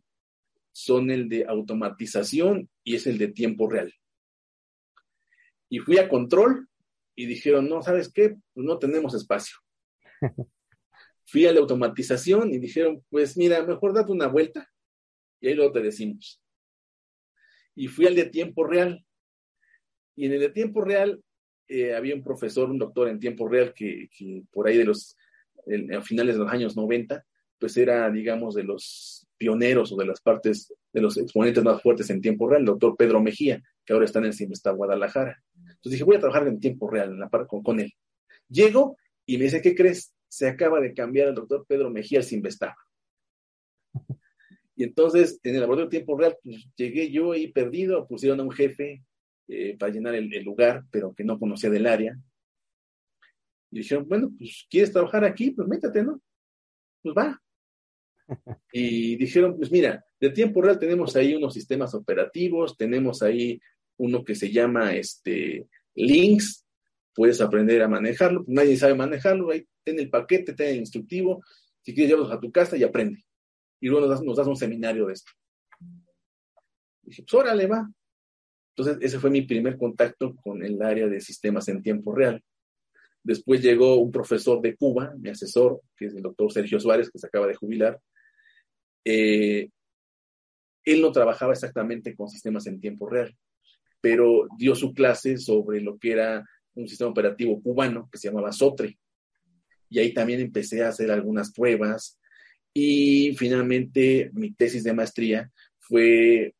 son 0.72 1.10
el 1.10 1.30
de 1.30 1.46
automatización 1.46 2.70
y 2.84 2.96
es 2.96 3.08
el 3.08 3.18
de 3.18 3.30
tiempo 3.30 3.70
real. 3.70 3.94
Y 5.70 5.80
fui 5.80 5.98
a 5.98 6.10
control 6.10 6.68
y 7.16 7.26
dijeron, 7.26 7.70
no, 7.70 7.82
¿sabes 7.82 8.12
qué? 8.12 8.36
Pues 8.54 8.66
no 8.66 8.78
tenemos 8.78 9.14
espacio. 9.14 9.58
Fui 11.26 11.46
a 11.46 11.54
la 11.54 11.60
automatización 11.60 12.54
y 12.54 12.60
dijeron, 12.60 13.04
pues 13.10 13.38
mira, 13.38 13.64
mejor 13.64 13.94
date 13.94 14.12
una 14.12 14.28
vuelta 14.28 14.70
y 15.40 15.48
ahí 15.48 15.54
luego 15.56 15.72
te 15.72 15.82
decimos. 15.82 16.42
Y 17.76 17.88
fui 17.88 18.06
al 18.06 18.16
de 18.16 18.26
tiempo 18.26 18.64
real. 18.64 19.06
Y 20.16 20.28
en 20.28 20.34
el 20.34 20.40
de 20.40 20.50
tiempo 20.50 20.82
real 20.82 21.22
eh, 21.68 21.96
había 21.96 22.16
un 22.16 22.24
profesor, 22.24 22.70
un 22.70 22.78
doctor 22.78 23.08
en 23.10 23.20
tiempo 23.20 23.48
real 23.48 23.74
que, 23.74 24.10
por 24.52 24.68
ahí 24.68 24.78
de 24.78 24.86
los, 24.86 25.18
a 25.94 26.02
finales 26.02 26.36
de 26.36 26.44
los 26.44 26.52
años 26.52 26.76
90, 26.76 27.26
pues 27.60 27.76
era, 27.78 28.10
digamos, 28.12 28.56
de 28.56 28.64
los 28.64 29.28
pioneros 29.38 29.92
o 29.92 29.98
de 29.98 30.06
las 30.06 30.22
partes, 30.22 30.74
de 30.94 31.02
los 31.02 31.18
exponentes 31.18 31.64
más 31.64 31.82
fuertes 31.82 32.10
en 32.10 32.22
tiempo 32.22 32.48
real, 32.48 32.62
el 32.62 32.68
doctor 32.68 32.96
Pedro 32.96 33.22
Mejía, 33.22 33.62
que 33.86 33.94
ahora 33.94 34.06
está 34.06 34.20
en 34.20 34.26
el 34.26 34.34
CIMESTA 34.34 34.72
Guadalajara. 34.72 35.44
Entonces 35.86 36.00
dije, 36.00 36.04
voy 36.04 36.16
a 36.16 36.20
trabajar 36.20 36.48
en 36.48 36.60
tiempo 36.60 36.90
real 36.90 37.12
en 37.12 37.20
la 37.20 37.30
con, 37.30 37.62
con 37.62 37.80
él. 37.80 37.94
Llego 38.50 38.98
y 39.24 39.38
me 39.38 39.44
dice, 39.44 39.62
¿qué 39.62 39.76
crees? 39.76 40.16
Se 40.28 40.48
acaba 40.48 40.80
de 40.80 40.96
cambiar 40.96 41.28
el 41.28 41.36
doctor 41.36 41.64
Pedro 41.68 41.92
Mejía 41.92 42.18
al 42.18 42.26
Simvestaba. 42.26 42.76
Y 44.76 44.84
entonces, 44.84 45.40
en 45.44 45.54
el 45.54 45.62
laboratorio 45.62 45.86
de 45.86 45.98
tiempo 45.98 46.18
real, 46.18 46.36
pues, 46.44 46.68
llegué 46.76 47.12
yo 47.12 47.34
ahí 47.34 47.52
perdido, 47.52 48.08
pusieron 48.08 48.40
a 48.40 48.44
un 48.44 48.52
jefe 48.52 49.04
eh, 49.48 49.78
para 49.78 49.92
llenar 49.94 50.16
el, 50.16 50.28
lugar, 50.44 50.86
pero 50.90 51.14
que 51.14 51.24
no 51.24 51.38
conocía 51.38 51.70
del 51.70 51.86
área. 51.86 52.18
Y 53.70 53.78
dijeron, 53.78 54.08
bueno, 54.08 54.32
pues, 54.36 54.66
¿quieres 54.68 54.92
trabajar 54.92 55.24
aquí? 55.24 55.52
Pues 55.52 55.68
métete, 55.68 56.02
¿no? 56.02 56.20
Pues 57.04 57.16
va. 57.16 57.40
Y 58.74 59.18
dijeron, 59.18 59.56
pues 59.56 59.72
mira, 59.72 60.04
de 60.20 60.32
tiempo 60.32 60.60
real 60.64 60.80
tenemos 60.80 61.16
ahí 61.16 61.36
unos 61.36 61.54
sistemas 61.54 61.94
operativos, 61.94 62.76
tenemos 62.76 63.22
ahí 63.22 63.62
uno 63.98 64.24
que 64.24 64.36
se 64.36 64.52
llama 64.52 64.96
este 64.96 65.68
Links, 65.96 66.66
puedes 67.14 67.40
aprender 67.42 67.82
a 67.82 67.88
manejarlo, 67.88 68.44
nadie 68.48 68.78
sabe 68.78 68.96
manejarlo, 68.96 69.52
ahí 69.52 69.66
ten 69.84 70.00
el 70.00 70.10
paquete, 70.10 70.54
ten 70.54 70.70
el 70.70 70.78
instructivo, 70.78 71.42
si 71.82 71.94
quieres 71.94 72.10
llévalos 72.10 72.32
a 72.32 72.40
tu 72.40 72.52
casa 72.52 72.76
y 72.76 72.84
aprende. 72.84 73.24
Y 73.80 73.88
luego 73.88 74.08
nos 74.08 74.38
das, 74.38 74.48
un 74.48 74.56
seminario 74.56 75.06
de 75.08 75.14
esto. 75.14 75.32
dije, 77.04 77.24
pues 77.24 77.34
órale, 77.34 77.68
va. 77.68 77.90
Entonces, 78.76 78.98
ese 79.02 79.20
fue 79.20 79.30
mi 79.30 79.44
primer 79.44 79.78
contacto 79.78 80.36
con 80.36 80.64
el 80.64 80.82
área 80.82 81.08
de 81.08 81.22
sistemas 81.22 81.68
en 81.70 81.82
tiempo 81.82 82.14
real. 82.14 82.44
Después 83.24 83.62
llegó 83.62 83.96
un 83.96 84.12
profesor 84.12 84.62
de 84.62 84.76
Cuba, 84.76 85.14
mi 85.18 85.30
asesor, 85.30 85.82
que 85.96 86.08
es 86.08 86.16
el 86.16 86.22
doctor 86.22 86.52
Sergio 86.52 86.80
Suárez, 86.80 87.10
que 87.10 87.20
se 87.20 87.28
acaba 87.28 87.48
de 87.48 87.56
jubilar. 87.56 88.00
Eh, 89.06 89.70
él 90.84 91.02
no 91.02 91.12
trabajaba 91.12 91.54
exactamente 91.54 92.16
con 92.16 92.28
sistemas 92.30 92.68
en 92.68 92.80
tiempo 92.80 93.08
real, 93.10 93.36
pero 94.02 94.48
dio 94.58 94.76
su 94.76 94.94
clase 94.94 95.38
sobre 95.38 95.82
lo 95.82 95.98
que 95.98 96.12
era 96.12 96.48
un 96.76 96.88
sistema 96.88 97.12
operativo 97.12 97.62
cubano 97.62 98.10
que 98.12 98.18
se 98.18 98.28
llamaba 98.28 98.52
SOTRE. 98.52 98.98
Y 99.90 100.00
ahí 100.00 100.14
también 100.14 100.42
empecé 100.42 100.84
a 100.84 100.90
hacer 100.90 101.12
algunas 101.12 101.52
pruebas. 101.52 102.20
Y 102.74 103.36
finalmente 103.36 104.30
mi 104.34 104.54
tesis 104.54 104.84
de 104.84 104.94
maestría 104.94 105.52
fue 105.80 106.54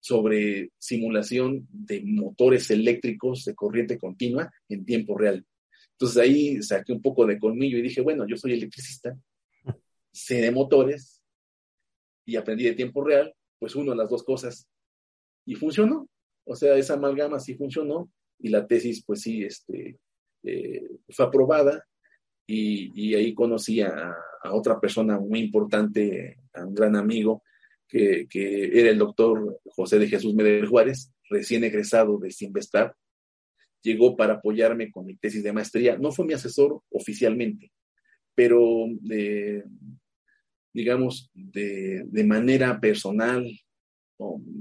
sobre 0.00 0.70
simulación 0.78 1.68
de 1.70 2.02
motores 2.04 2.70
eléctricos 2.70 3.44
de 3.44 3.54
corriente 3.54 3.98
continua 3.98 4.52
en 4.68 4.84
tiempo 4.84 5.16
real. 5.16 5.46
Entonces 5.92 6.18
ahí 6.18 6.60
saqué 6.62 6.92
un 6.92 7.00
poco 7.00 7.24
de 7.24 7.38
colmillo 7.38 7.78
y 7.78 7.82
dije, 7.82 8.00
bueno, 8.00 8.26
yo 8.26 8.36
soy 8.36 8.54
electricista, 8.54 9.16
sé 10.10 10.40
de 10.40 10.50
motores 10.50 11.22
y 12.24 12.34
aprendí 12.34 12.64
de 12.64 12.74
tiempo 12.74 13.04
real, 13.04 13.32
pues 13.60 13.76
uno 13.76 13.94
las 13.94 14.10
dos 14.10 14.24
cosas. 14.24 14.68
Y 15.46 15.54
funcionó. 15.54 16.08
O 16.44 16.54
sea, 16.54 16.76
esa 16.76 16.94
amalgama 16.94 17.38
sí 17.38 17.54
funcionó 17.54 18.10
y 18.38 18.48
la 18.48 18.66
tesis, 18.66 19.04
pues 19.04 19.20
sí, 19.22 19.44
este, 19.44 19.98
eh, 20.42 20.88
fue 21.08 21.26
aprobada 21.26 21.86
y, 22.46 23.14
ahí 23.14 23.34
conocí 23.34 23.80
a, 23.80 24.14
otra 24.50 24.80
persona 24.80 25.20
muy 25.20 25.38
importante, 25.38 26.38
a 26.52 26.64
un 26.64 26.74
gran 26.74 26.96
amigo, 26.96 27.42
que, 27.88 28.26
era 28.32 28.90
el 28.90 28.98
doctor 28.98 29.60
José 29.66 29.98
de 29.98 30.08
Jesús 30.08 30.34
Medel 30.34 30.66
Juárez, 30.66 31.12
recién 31.30 31.62
egresado 31.62 32.18
de 32.18 32.30
Sinvestar. 32.30 32.96
Llegó 33.82 34.16
para 34.16 34.34
apoyarme 34.34 34.90
con 34.90 35.06
mi 35.06 35.16
tesis 35.16 35.42
de 35.42 35.52
maestría. 35.52 35.96
No 35.96 36.10
fue 36.10 36.24
mi 36.24 36.32
asesor 36.32 36.82
oficialmente, 36.90 37.72
pero 38.34 38.86
digamos, 40.72 41.30
de, 41.34 42.02
de 42.06 42.24
manera 42.24 42.80
personal, 42.80 43.46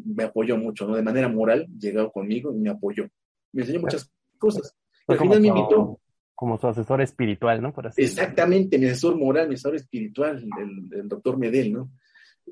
me 0.05 0.23
apoyó 0.23 0.57
mucho, 0.57 0.87
¿no? 0.87 0.95
De 0.95 1.01
manera 1.01 1.29
moral, 1.29 1.67
llegó 1.79 2.11
conmigo 2.11 2.53
y 2.53 2.59
me 2.59 2.69
apoyó 2.69 3.07
me 3.53 3.61
enseñó 3.61 3.81
muchas 3.81 4.11
cosas. 4.37 4.75
al 5.07 5.17
final 5.17 5.41
me 5.41 5.47
invitó. 5.47 5.99
Como 6.33 6.57
su 6.57 6.67
asesor 6.67 7.01
espiritual, 7.01 7.61
¿no? 7.61 7.73
Exactamente, 7.97 8.79
mi 8.79 8.85
asesor 8.87 9.15
moral, 9.15 9.47
mi 9.47 9.53
asesor 9.53 9.75
espiritual, 9.75 10.43
el, 10.91 11.07
doctor 11.07 11.37
Medel, 11.37 11.71
¿no? 11.71 11.91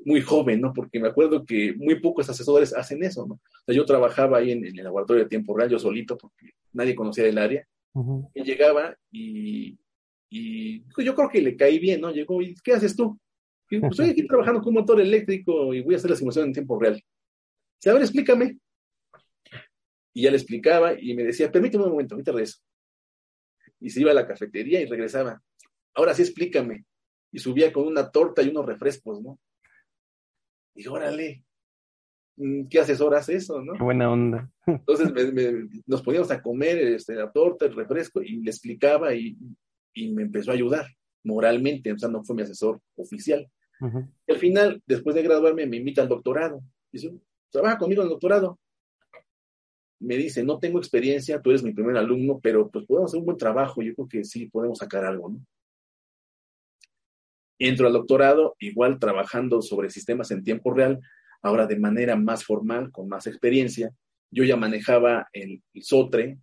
Muy 0.04 0.20
joven, 0.20 0.60
¿no? 0.60 0.72
Porque 0.72 1.00
me 1.00 1.08
acuerdo 1.08 1.44
que 1.44 1.74
muy 1.74 1.98
pocos 1.98 2.30
asesores 2.30 2.72
hacen 2.72 3.02
eso, 3.02 3.26
¿no? 3.26 3.34
O 3.34 3.64
sea, 3.66 3.74
yo 3.74 3.84
trabajaba 3.84 4.38
ahí 4.38 4.52
en, 4.52 4.64
el 4.64 4.76
laboratorio 4.76 5.24
de 5.24 5.28
tiempo 5.28 5.56
real, 5.56 5.70
yo 5.70 5.78
solito, 5.80 6.16
porque 6.16 6.52
nadie 6.72 6.94
conocía 6.94 7.26
el 7.26 7.38
área. 7.38 7.66
Y 8.32 8.44
llegaba 8.44 8.96
y, 9.10 9.76
y 10.30 10.84
yo 10.98 11.16
creo 11.16 11.28
que 11.28 11.42
le 11.42 11.56
caí 11.56 11.80
bien, 11.80 12.00
¿no? 12.00 12.12
Llegó 12.12 12.40
y, 12.40 12.54
¿qué 12.62 12.74
haces 12.74 12.94
tú? 12.94 13.18
Y, 13.70 13.78
pues 13.78 13.92
estoy 13.92 14.10
aquí 14.10 14.26
trabajando 14.26 14.60
con 14.60 14.68
un 14.70 14.80
motor 14.80 15.00
eléctrico 15.00 15.72
y 15.72 15.82
voy 15.82 15.94
a 15.94 15.96
hacer 15.96 16.10
la 16.10 16.16
simulación 16.16 16.46
en 16.46 16.52
tiempo 16.52 16.78
real. 16.78 17.02
Dice, 17.76 17.90
a 17.90 17.92
ver, 17.92 18.02
explícame. 18.02 18.58
Y 20.12 20.22
ya 20.22 20.30
le 20.30 20.36
explicaba 20.36 21.00
y 21.00 21.14
me 21.14 21.22
decía, 21.22 21.50
permíteme 21.50 21.84
un 21.84 21.92
momento, 21.92 22.16
ahorita 22.16 22.32
eso 22.40 22.58
Y 23.78 23.90
se 23.90 24.00
iba 24.00 24.10
a 24.10 24.14
la 24.14 24.26
cafetería 24.26 24.80
y 24.80 24.86
regresaba. 24.86 25.40
Ahora 25.94 26.14
sí 26.14 26.22
explícame. 26.22 26.84
Y 27.32 27.38
subía 27.38 27.72
con 27.72 27.86
una 27.86 28.10
torta 28.10 28.42
y 28.42 28.48
unos 28.48 28.66
refrescos, 28.66 29.22
¿no? 29.22 29.38
Y 30.74 30.86
órale, 30.86 31.44
mm, 32.36 32.66
¿qué 32.66 32.80
asesoras 32.80 33.28
eso, 33.28 33.62
no? 33.62 33.74
buena 33.78 34.10
onda. 34.10 34.50
Entonces 34.66 35.12
nos 35.86 36.02
poníamos 36.02 36.30
a 36.30 36.42
comer 36.42 36.78
este, 36.78 37.14
la 37.14 37.30
torta, 37.30 37.66
el 37.66 37.74
refresco, 37.74 38.22
y 38.22 38.42
le 38.42 38.50
explicaba 38.50 39.14
y, 39.14 39.36
me 39.94 40.22
empezó 40.22 40.50
a 40.50 40.54
ayudar 40.54 40.86
moralmente, 41.24 41.92
o 41.92 41.98
sea, 41.98 42.08
no 42.08 42.24
fue 42.24 42.34
mi 42.34 42.42
asesor 42.42 42.80
oficial. 42.96 43.46
Y 44.26 44.32
al 44.32 44.38
final, 44.38 44.82
después 44.86 45.16
de 45.16 45.22
graduarme, 45.22 45.66
me 45.66 45.78
invita 45.78 46.02
al 46.02 46.08
doctorado. 46.08 46.62
Dice, 46.92 47.12
trabaja 47.50 47.78
conmigo 47.78 48.02
en 48.02 48.06
el 48.06 48.12
doctorado 48.12 48.58
me 50.00 50.16
dice, 50.16 50.42
no 50.42 50.58
tengo 50.58 50.78
experiencia, 50.78 51.40
tú 51.40 51.50
eres 51.50 51.62
mi 51.62 51.72
primer 51.72 51.96
alumno, 51.96 52.40
pero 52.42 52.70
pues 52.70 52.86
podemos 52.86 53.10
hacer 53.10 53.20
un 53.20 53.26
buen 53.26 53.36
trabajo, 53.36 53.82
yo 53.82 53.94
creo 53.94 54.08
que 54.08 54.24
sí, 54.24 54.46
podemos 54.46 54.78
sacar 54.78 55.04
algo, 55.04 55.28
¿no? 55.28 55.46
Entro 57.58 57.86
al 57.86 57.92
doctorado, 57.92 58.56
igual 58.58 58.98
trabajando 58.98 59.60
sobre 59.60 59.90
sistemas 59.90 60.30
en 60.30 60.42
tiempo 60.42 60.72
real, 60.72 61.00
ahora 61.42 61.66
de 61.66 61.78
manera 61.78 62.16
más 62.16 62.42
formal, 62.42 62.90
con 62.90 63.06
más 63.08 63.26
experiencia. 63.26 63.94
Yo 64.30 64.44
ya 64.44 64.56
manejaba 64.56 65.28
el, 65.34 65.62
SOTRE, 65.78 66.38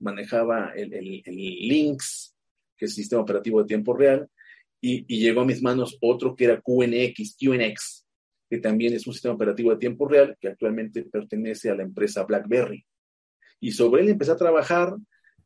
manejaba 0.00 0.72
el, 0.74 0.92
el, 0.92 1.22
Lynx, 1.24 2.34
que 2.76 2.86
es 2.86 2.90
el 2.90 2.96
sistema 2.96 3.22
operativo 3.22 3.60
de 3.60 3.68
tiempo 3.68 3.94
real, 3.94 4.28
y, 4.86 5.04
y, 5.08 5.20
llegó 5.20 5.40
a 5.40 5.46
mis 5.46 5.62
manos 5.62 5.98
otro 6.00 6.36
que 6.36 6.44
era 6.44 6.60
QNX, 6.60 7.36
QNX, 7.38 8.06
que 8.48 8.58
también 8.58 8.94
es 8.94 9.06
un 9.06 9.12
sistema 9.12 9.34
operativo 9.34 9.70
de 9.70 9.78
tiempo 9.78 10.06
real, 10.06 10.36
que 10.40 10.48
actualmente 10.48 11.02
pertenece 11.02 11.70
a 11.70 11.74
la 11.74 11.82
empresa 11.82 12.24
BlackBerry 12.24 12.84
y 13.60 13.72
sobre 13.72 14.02
él 14.02 14.08
empecé 14.10 14.32
a 14.32 14.36
trabajar 14.36 14.94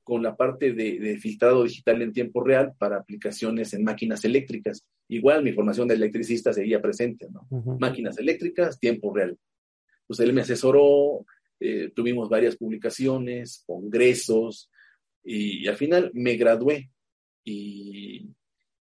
con 0.02 0.22
la 0.22 0.36
parte 0.36 0.72
de, 0.72 1.18
filtrado 1.18 1.62
digital 1.64 2.02
en 2.02 2.12
tiempo 2.12 2.42
real 2.42 2.74
para 2.78 2.96
aplicaciones 2.96 3.72
en 3.74 3.84
máquinas 3.84 4.24
eléctricas. 4.24 4.84
Igual 5.08 5.44
mi 5.44 5.52
formación 5.52 5.86
de 5.88 5.94
electricista 5.94 6.52
seguía 6.52 6.82
presente, 6.82 7.28
¿no? 7.30 7.46
Máquinas 7.78 8.18
eléctricas, 8.18 8.80
tiempo 8.80 9.14
real. 9.14 9.38
Pues 10.06 10.18
él 10.20 10.32
me 10.32 10.40
asesoró, 10.40 11.24
eh, 11.60 11.92
tuvimos 11.94 12.28
varias 12.28 12.56
publicaciones, 12.56 13.62
congresos, 13.66 14.70
y, 15.22 15.68
al 15.68 15.76
final 15.76 16.10
me 16.14 16.36
gradué. 16.36 16.90
Y, 17.44 18.26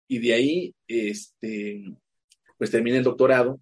y, 0.08 0.20
de 0.20 0.34
ahí, 0.34 0.76
este, 0.88 1.84
pues 2.58 2.72
terminé 2.72 2.98
el 2.98 3.04
doctorado 3.04 3.60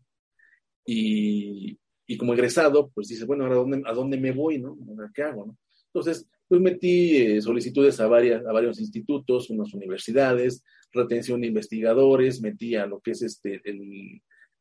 y, 0.86 1.78
y 2.06 2.18
como 2.18 2.34
egresado, 2.34 2.92
pues 2.94 3.08
dice, 3.08 3.26
bueno, 3.26 3.46
¿a 3.46 3.50
dónde, 3.50 3.82
a 3.86 3.94
dónde 3.94 4.18
me 4.18 4.32
voy, 4.32 4.60
no? 4.60 4.78
¿Qué 5.14 5.24
hago? 5.24 5.58
Entonces, 5.88 6.28
pues 6.48 6.62
metí 6.62 7.18
eh, 7.18 7.42
solicitudes 7.42 8.00
a, 8.00 8.08
varias, 8.08 8.46
a 8.46 8.52
varios 8.52 8.80
institutos, 8.80 9.50
unas 9.50 9.74
universidades, 9.74 10.64
retención 10.92 11.42
de 11.42 11.48
investigadores, 11.48 12.42
metí 12.42 12.76
a 12.76 12.86
lo 12.86 13.00
que 13.00 13.12
es 13.12 13.22
este, 13.22 13.62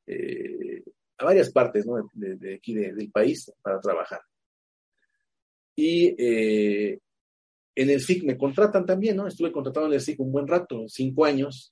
eh, 0.07 0.83
a 1.18 1.25
varias 1.25 1.51
partes, 1.51 1.87
¿no? 1.87 2.09
De, 2.14 2.55
aquí 2.55 2.75
del 2.75 3.11
país 3.11 3.51
para 3.62 3.81
trabajar. 3.81 4.21
Y 5.77 6.14
eh, 6.18 6.99
en 7.75 7.90
el 7.90 8.01
SIC 8.01 8.25
me 8.25 8.37
contratan 8.37 8.87
también, 8.87 9.16
¿no? 9.16 9.27
Estuve 9.27 9.53
contratado 9.53 9.87
en 9.87 9.95
el 9.95 10.01
SIC 10.01 10.21
un 10.21 10.33
buen 10.33 10.47
rato, 10.47 10.85
cinco 10.88 11.25
años. 11.25 11.71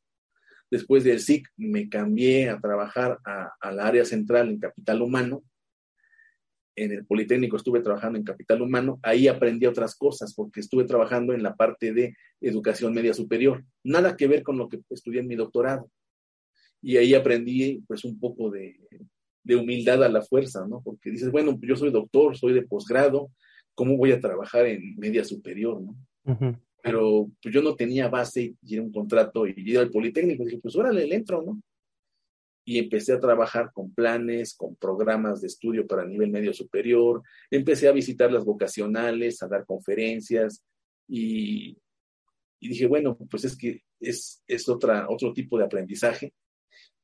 Después 0.70 1.04
del 1.04 1.20
SIC 1.20 1.48
me 1.56 1.88
cambié 1.88 2.48
a 2.48 2.60
trabajar 2.60 3.18
a, 3.24 3.52
a 3.60 3.72
la 3.72 3.86
área 3.86 4.04
central 4.04 4.48
en 4.48 4.60
capital 4.60 5.02
humano 5.02 5.42
en 6.76 6.92
el 6.92 7.04
Politécnico 7.04 7.56
estuve 7.56 7.80
trabajando 7.80 8.18
en 8.18 8.24
capital 8.24 8.62
humano, 8.62 8.98
ahí 9.02 9.28
aprendí 9.28 9.66
otras 9.66 9.94
cosas 9.94 10.34
porque 10.34 10.60
estuve 10.60 10.84
trabajando 10.84 11.32
en 11.32 11.42
la 11.42 11.54
parte 11.54 11.92
de 11.92 12.16
educación 12.40 12.94
media 12.94 13.12
superior, 13.12 13.64
nada 13.84 14.16
que 14.16 14.26
ver 14.26 14.42
con 14.42 14.56
lo 14.56 14.68
que 14.68 14.80
estudié 14.90 15.20
en 15.20 15.26
mi 15.26 15.36
doctorado. 15.36 15.90
Y 16.82 16.96
ahí 16.96 17.14
aprendí 17.14 17.82
pues 17.86 18.04
un 18.04 18.18
poco 18.18 18.50
de, 18.50 18.78
humildad 19.54 20.02
a 20.04 20.08
la 20.08 20.22
fuerza, 20.22 20.66
¿no? 20.66 20.80
Porque 20.82 21.10
dices, 21.10 21.30
bueno, 21.30 21.58
yo 21.60 21.76
soy 21.76 21.90
doctor, 21.90 22.36
soy 22.38 22.54
de 22.54 22.62
posgrado, 22.62 23.30
¿cómo 23.74 23.96
voy 23.96 24.12
a 24.12 24.20
trabajar 24.20 24.66
en 24.66 24.96
media 24.96 25.24
superior, 25.24 25.82
¿no? 25.82 25.96
Pero 26.82 27.30
pues, 27.42 27.54
yo 27.54 27.62
no 27.62 27.74
tenía 27.74 28.08
base 28.08 28.54
y 28.62 28.74
era 28.74 28.82
un 28.82 28.92
contrato 28.92 29.46
y 29.46 29.54
ir 29.56 29.78
al 29.78 29.90
Politécnico, 29.90 30.44
dije, 30.44 30.58
pues 30.58 30.76
órale, 30.76 31.06
le 31.06 31.16
entro, 31.16 31.42
¿no? 31.42 31.60
y 32.70 32.78
empecé 32.78 33.12
a 33.12 33.18
trabajar 33.20 33.72
con 33.72 33.92
planes, 33.92 34.54
con 34.54 34.76
programas 34.76 35.40
de 35.40 35.48
estudio 35.48 35.88
para 35.88 36.04
nivel 36.04 36.30
medio 36.30 36.52
superior, 36.52 37.20
empecé 37.50 37.88
a 37.88 37.92
visitar 37.92 38.30
las 38.30 38.44
vocacionales, 38.44 39.42
a 39.42 39.48
dar 39.48 39.66
conferencias 39.66 40.62
y, 41.08 41.76
dije, 42.60 42.86
bueno, 42.86 43.18
pues 43.28 43.44
es 43.44 43.56
que 43.56 43.82
es, 43.98 44.44
es 44.46 44.68
otra, 44.68 45.06
otro 45.08 45.32
tipo 45.32 45.58
de 45.58 45.64
aprendizaje 45.64 46.32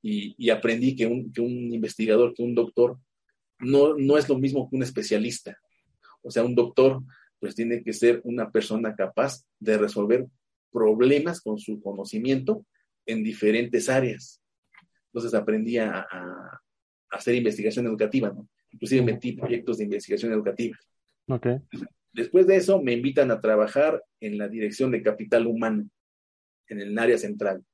y, 0.01 0.51
aprendí 0.51 0.95
que 0.95 1.07
un, 1.07 1.33
que 1.33 1.41
un, 1.41 1.75
investigador, 1.75 2.33
que 2.33 2.45
un 2.45 2.55
doctor, 2.55 3.01
no, 3.59 3.97
no 3.97 4.19
es 4.19 4.29
lo 4.29 4.39
mismo 4.39 4.71
que 4.71 4.77
un 4.77 4.85
especialista. 4.85 5.59
O 6.23 6.31
sea, 6.31 6.45
un 6.45 6.55
doctor 6.55 7.03
pues 7.41 7.55
tiene 7.55 7.83
que 7.83 7.93
ser 7.93 8.21
una 8.25 8.51
persona 8.51 8.95
capaz 8.95 9.45
de 9.59 9.79
resolver 9.79 10.27
problemas 10.71 11.41
con 11.41 11.59
su 11.59 11.81
conocimiento 11.81 12.67
en 13.07 13.23
diferentes 13.23 13.89
áreas. 13.89 14.43
Entonces 15.13 15.35
aprendí 15.35 15.79
a, 15.79 16.07
hacer 17.11 17.35
investigación 17.35 17.87
educativa, 17.87 18.31
¿no? 18.31 18.49
Inclusive 18.71 19.03
metí 19.03 19.33
proyectos 19.33 19.79
de 19.79 19.85
investigación 19.85 20.33
educativa. 20.33 20.77
Okay. 21.29 21.59
Después 22.13 22.47
de 22.47 22.57
eso 22.57 22.83
me 22.83 22.93
invitan 22.93 23.31
a 23.31 23.41
trabajar 23.41 24.03
en 24.21 24.39
la 24.39 24.49
dirección 24.49 24.91
de 24.91 25.03
capital 25.03 25.47
humano, 25.47 25.89
en 26.69 26.81
el 26.81 26.99
área 26.99 27.17
central. 27.17 27.65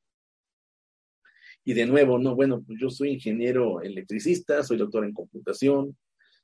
Y 1.65 1.75
de 1.75 1.87
nuevo, 1.87 2.19
no, 2.19 2.35
bueno, 2.35 2.63
pues 2.65 2.79
yo 2.81 2.91
soy 2.91 3.11
ingeniero 3.11 3.81
electricista, 3.81 4.63
soy 4.63 4.77
doctor 4.77 5.05
en 5.05 5.13
computación, 5.13 5.97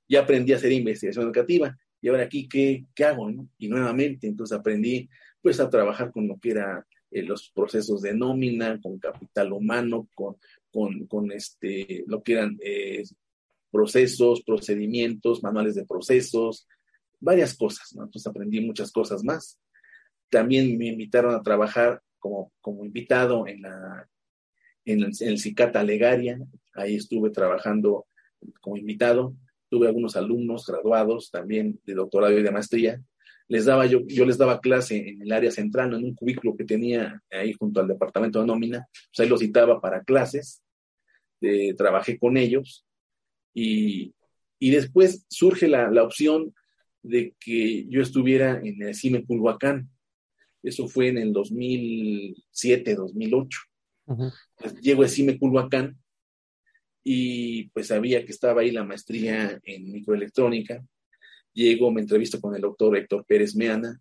ya 0.09 0.21
aprendí 0.21 0.53
a 0.53 0.57
hacer 0.57 0.73
investigación 0.73 1.25
educativa. 1.25 1.77
Y 2.01 2.09
ahora 2.09 2.25
aquí, 2.25 2.49
¿qué, 2.49 2.87
qué 2.95 3.05
hago? 3.05 3.31
No? 3.31 3.49
Y 3.59 3.69
nuevamente, 3.69 4.27
entonces 4.27 4.57
aprendí 4.57 5.09
pues 5.41 5.61
a 5.61 5.71
trabajar 5.71 6.13
con 6.13 6.27
lo 6.27 6.39
que 6.39 6.51
era 6.51 6.87
eh, 7.11 7.23
los 7.23 7.51
procesos 7.51 8.03
de 8.03 8.15
nómina, 8.15 8.81
con 8.81 8.99
capital 8.99 9.53
humano, 9.53 10.09
con 10.15 10.37
con, 10.71 11.33
este, 11.33 12.05
lo 12.07 12.23
que 12.23 12.35
eran 12.35 12.59
eh, 12.63 13.03
procesos, 13.71 14.43
procedimientos, 14.43 15.43
manuales 15.43 15.75
de 15.75 15.87
procesos, 15.87 16.67
varias 17.21 17.57
cosas, 17.57 17.93
Entonces 17.93 18.27
aprendí 18.27 18.61
muchas 18.61 18.93
cosas 18.93 19.25
más. 19.25 19.59
También 20.31 20.77
me 20.79 20.89
invitaron 20.89 21.35
a 21.35 21.43
trabajar 21.43 22.03
como, 22.19 22.53
como 22.61 22.85
invitado 22.85 23.47
en, 23.47 23.63
la, 23.63 24.09
en, 24.85 25.03
el, 25.03 25.13
en 25.21 25.39
CICATA 25.39 25.83
Legaria, 25.83 26.39
ahí 26.75 26.97
estuve 26.97 27.31
trabajando 27.31 28.07
como 28.61 28.77
invitado, 28.77 29.35
tuve 29.69 29.87
algunos 29.87 30.17
alumnos 30.17 30.67
graduados 30.67 31.31
también 31.31 31.81
de 31.85 31.95
doctorado 31.95 32.39
y 32.39 32.43
de 32.43 32.51
maestría, 32.51 33.03
les 33.49 33.65
daba 33.65 33.87
yo, 33.87 34.01
yo 34.07 34.27
les 34.27 34.37
daba 34.37 34.61
clase 34.61 35.09
en 35.09 35.23
el 35.23 35.33
área 35.33 35.51
central, 35.51 35.95
en 35.95 36.05
un 36.05 36.15
cubículo 36.15 36.55
que 36.55 36.65
tenía 36.65 37.23
ahí 37.31 37.55
junto 37.55 37.81
al 37.81 37.89
departamento 37.89 38.41
de 38.41 38.47
nómina, 38.47 38.87
pues 38.93 39.21
ahí 39.21 39.29
lo 39.29 39.39
citaba 39.39 39.81
para 39.81 40.05
clases, 40.05 40.63
eh, 41.41 41.75
trabajé 41.75 42.19
con 42.19 42.37
ellos 42.37 42.85
y, 43.55 44.13
después 44.61 45.25
surge 45.29 45.69
la, 45.69 46.03
opción 46.03 46.55
de 47.03 47.35
que 47.41 47.87
yo 47.89 48.03
estuviera 48.03 48.61
en 48.63 48.83
el 48.83 48.95
CIME 48.95 49.25
Culhuacán. 49.25 49.89
Eso 50.63 50.89
fue 50.89 51.09
en 51.09 51.19
el 51.19 51.33
2007, 51.33 52.95
2008. 52.95 53.61
llego 54.83 55.05
a 55.05 55.09
CIME 55.09 55.39
Culhuacán 55.39 55.97
y 57.11 57.71
pues 57.71 57.87
sabía 57.87 58.23
que 58.23 58.33
estaba 58.33 58.61
ahí 58.61 58.71
la 58.71 58.85
maestría 58.85 59.59
en 59.65 59.91
microelectrónica. 59.91 60.85
Llego, 61.55 61.91
me 61.91 62.03
entrevisto 62.03 62.39
con 62.39 62.55
el 62.55 62.61
doctor 62.61 62.95
Héctor 62.99 63.25
Pérez 63.25 63.57
Meana, 63.57 63.99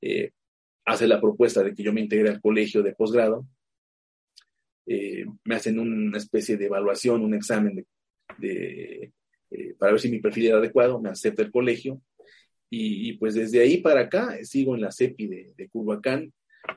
eh, 0.00 0.30
hace 0.86 1.06
la 1.06 1.20
propuesta 1.20 1.62
de 1.62 1.74
que 1.74 1.82
yo 1.82 1.92
me 1.92 2.00
integre 2.00 2.30
al 2.30 2.40
colegio 2.40 2.82
de 2.82 2.94
posgrado, 2.94 3.46
eh, 4.86 5.26
me 5.44 5.56
hacen 5.56 5.78
una 5.78 6.16
especie 6.16 6.56
de 6.56 6.64
evaluación, 6.64 7.22
un 7.22 7.34
examen 7.34 7.86
de, 8.38 9.12
eh, 9.50 9.74
para 9.78 9.92
ver 9.92 10.00
si 10.00 10.10
mi 10.10 10.18
perfil 10.18 10.46
era 10.46 10.56
adecuado, 10.56 11.02
me 11.02 11.10
acepta 11.10 11.42
el 11.42 11.52
colegio. 11.52 12.00
Y, 12.70 13.12
pues 13.18 13.34
desde 13.34 13.60
ahí 13.60 13.82
para 13.82 14.00
acá 14.00 14.42
sigo 14.44 14.74
en 14.74 14.80
la 14.80 14.90
CEPI 14.90 15.26
de, 15.26 15.52
de 15.54 15.70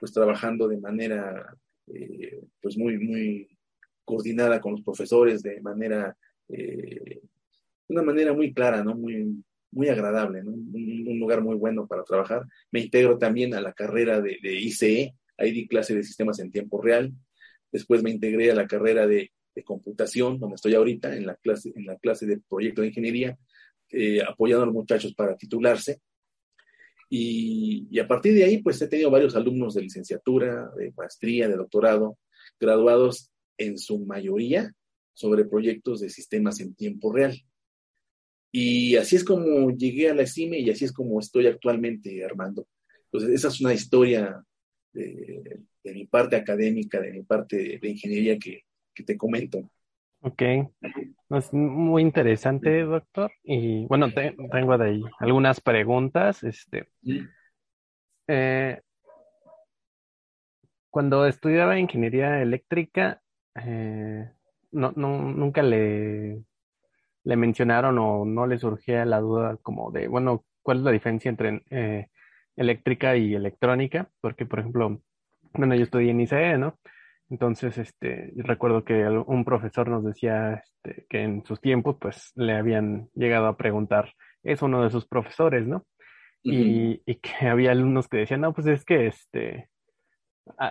pues 0.02 0.12
trabajando 0.12 0.68
de 0.68 0.82
manera 0.82 1.56
pues 2.60 2.78
muy, 2.78 2.98
muy 2.98 3.55
coordinada 4.06 4.62
con 4.62 4.74
los 4.74 4.82
profesores, 4.82 5.44
de 5.44 5.60
manera, 5.62 6.16
una 7.88 8.02
manera 8.04 8.34
muy 8.34 8.54
clara, 8.54 8.84
¿no? 8.84 8.96
Muy, 8.96 9.44
muy 9.76 9.90
agradable, 9.90 10.42
un, 10.42 11.20
lugar 11.20 11.42
muy 11.42 11.56
bueno 11.56 11.86
para 11.86 12.04
trabajar. 12.04 12.44
Me 12.72 12.80
integro 12.80 13.18
también 13.18 13.54
a 13.54 13.62
la 13.62 13.74
carrera 13.74 14.22
de, 14.22 14.38
ICE, 14.42 15.14
ahí 15.38 15.52
di 15.52 15.68
clase 15.68 15.94
de 15.94 16.04
sistemas 16.04 16.40
en 16.40 16.50
tiempo 16.50 16.82
real. 16.82 17.12
Después 17.72 18.02
me 18.02 18.10
integré 18.10 18.52
a 18.52 18.56
la 18.56 18.68
carrera 18.68 19.06
de, 19.06 19.32
computación, 19.64 20.38
donde 20.38 20.56
estoy 20.56 20.76
ahorita, 20.76 21.16
en 21.16 21.26
la 21.26 21.36
clase, 21.36 21.72
en 21.76 21.86
la 21.86 21.98
clase 21.98 22.26
de 22.26 22.40
proyecto 22.40 22.82
de 22.82 22.90
ingeniería, 22.90 23.38
eh, 23.90 24.22
apoyando 24.22 24.64
a 24.64 24.66
los 24.66 24.76
muchachos 24.76 25.14
para 25.14 25.38
titularse. 25.38 26.02
Y, 27.10 27.98
a 27.98 28.06
partir 28.06 28.34
de 28.34 28.44
ahí, 28.44 28.62
pues 28.62 28.82
he 28.82 28.88
tenido 28.90 29.10
varios 29.12 29.36
alumnos 29.36 29.74
de 29.74 29.82
licenciatura, 29.82 30.72
de 30.78 30.94
maestría, 30.98 31.48
de 31.48 31.56
doctorado, 31.56 32.18
graduados 32.60 33.32
en 33.58 33.78
su 33.78 34.06
mayoría 34.06 34.72
sobre 35.14 35.46
proyectos 35.46 36.02
de 36.02 36.10
sistemas 36.10 36.60
en 36.60 36.76
tiempo 36.76 37.12
real. 37.12 37.36
Y 38.52 38.96
así 38.96 39.16
es 39.16 39.24
como 39.24 39.72
llegué 39.72 40.10
a 40.10 40.16
la 40.16 40.26
CIME 40.26 40.60
y 40.60 40.70
así 40.70 40.86
es 40.86 40.94
como 40.94 41.20
estoy 41.20 41.48
actualmente, 41.48 42.24
Armando. 42.24 42.68
Entonces, 43.06 43.36
esa 43.36 43.48
es 43.50 43.62
una 43.62 43.74
historia 43.74 44.44
de, 44.94 45.62
mi 45.84 46.06
parte 46.06 46.36
académica, 46.36 47.00
de 47.00 47.12
mi 47.12 47.24
parte 47.24 47.80
de 47.82 47.90
ingeniería 47.90 48.38
que, 48.38 48.64
te 49.06 49.18
comento. 49.18 49.70
Ok, 50.22 50.42
es 51.32 51.54
muy 51.54 52.02
interesante, 52.02 52.84
doctor. 52.84 53.32
Y 53.44 53.86
bueno, 53.88 54.08
tengo 54.14 54.78
de 54.78 54.86
ahí 54.90 55.02
algunas 55.20 55.60
preguntas. 55.60 56.44
Este, 56.44 56.88
eh, 58.28 58.82
cuando 60.90 61.26
estudiaba 61.26 61.78
ingeniería 61.78 62.42
eléctrica, 62.42 63.22
eh, 63.56 64.30
no, 64.72 64.92
nunca 64.96 65.64
le 65.64 66.44
le 67.26 67.36
mencionaron 67.36 67.98
o 68.00 68.24
no 68.24 68.48
le 68.48 68.58
surgía 68.58 69.04
la 69.04 69.20
duda 69.20 69.58
como 69.62 69.92
de, 69.92 70.08
bueno, 70.08 70.46
¿cuál 70.62 70.78
es 70.78 70.84
la 70.84 70.92
diferencia 70.92 71.30
entre 71.30 71.64
eh, 71.72 72.08
eléctrica 72.56 73.18
y 73.18 73.34
electrónica? 73.34 74.10
Porque, 74.22 74.46
por 74.46 74.60
ejemplo, 74.60 75.02
bueno, 75.54 75.76
yo 75.76 75.84
estudié 75.84 76.12
en 76.12 76.22
ICE, 76.22 76.58
¿no? 76.58 76.80
Entonces, 77.30 77.80
este, 77.80 78.32
recuerdo 78.36 78.84
que 78.86 79.08
un 79.08 79.44
profesor 79.44 79.90
nos 79.90 80.06
decía 80.06 80.54
este, 80.54 81.08
que 81.10 81.24
en 81.24 81.44
sus 81.44 81.60
tiempos, 81.60 81.98
pues, 82.00 82.32
le 82.36 82.54
habían 82.54 83.10
llegado 83.16 83.48
a 83.48 83.58
preguntar, 83.58 84.14
es 84.44 84.62
uno 84.62 84.84
de 84.84 84.92
sus 84.92 85.08
profesores, 85.08 85.68
¿no? 85.68 85.86
y, 86.44 87.00
que 87.16 87.48
había 87.48 87.72
alumnos 87.72 88.08
que 88.08 88.18
decían, 88.18 88.42
no, 88.42 88.54
pues 88.54 88.68
es 88.68 88.86
que, 88.86 89.08
este, 89.08 89.70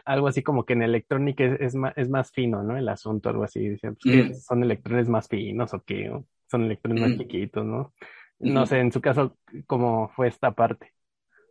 algo 0.04 0.28
así 0.28 0.42
como 0.42 0.64
que 0.64 0.74
en 0.74 0.82
electrónica 0.82 1.44
es, 1.44 1.74
más, 1.74 1.92
es 1.96 2.08
más 2.08 2.30
fino, 2.32 2.62
¿no? 2.62 2.76
El 2.76 2.88
asunto, 2.88 3.28
algo 3.28 3.44
así. 3.44 3.68
Decían, 3.68 3.96
pues, 4.02 4.44
son 4.44 4.62
electrones 4.62 5.08
más 5.08 5.28
finos 5.28 5.74
o 5.74 5.82
qué 5.82 6.10
son 6.50 6.64
electrones 6.64 7.00
más 7.00 7.18
chiquitos, 7.18 7.64
¿no? 7.64 7.92
No 8.38 8.66
sé, 8.66 8.78
en 8.78 8.92
su 8.92 9.00
caso, 9.00 9.37
¿cómo 9.66 10.10
fue 10.14 10.28
esta 10.28 10.52
parte? 10.52 10.92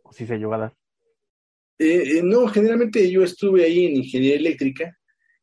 ¿O 0.02 0.12
si 0.12 0.26
se 0.26 0.38
llegó 0.38 0.54
a 0.54 0.58
dar? 0.58 0.74
Eh, 1.78 2.18
eh, 2.18 2.22
no, 2.22 2.46
generalmente 2.46 3.10
yo 3.10 3.22
estuve 3.24 3.64
ahí 3.64 3.86
en 3.86 3.96
ingeniería 3.96 4.36
eléctrica 4.36 4.96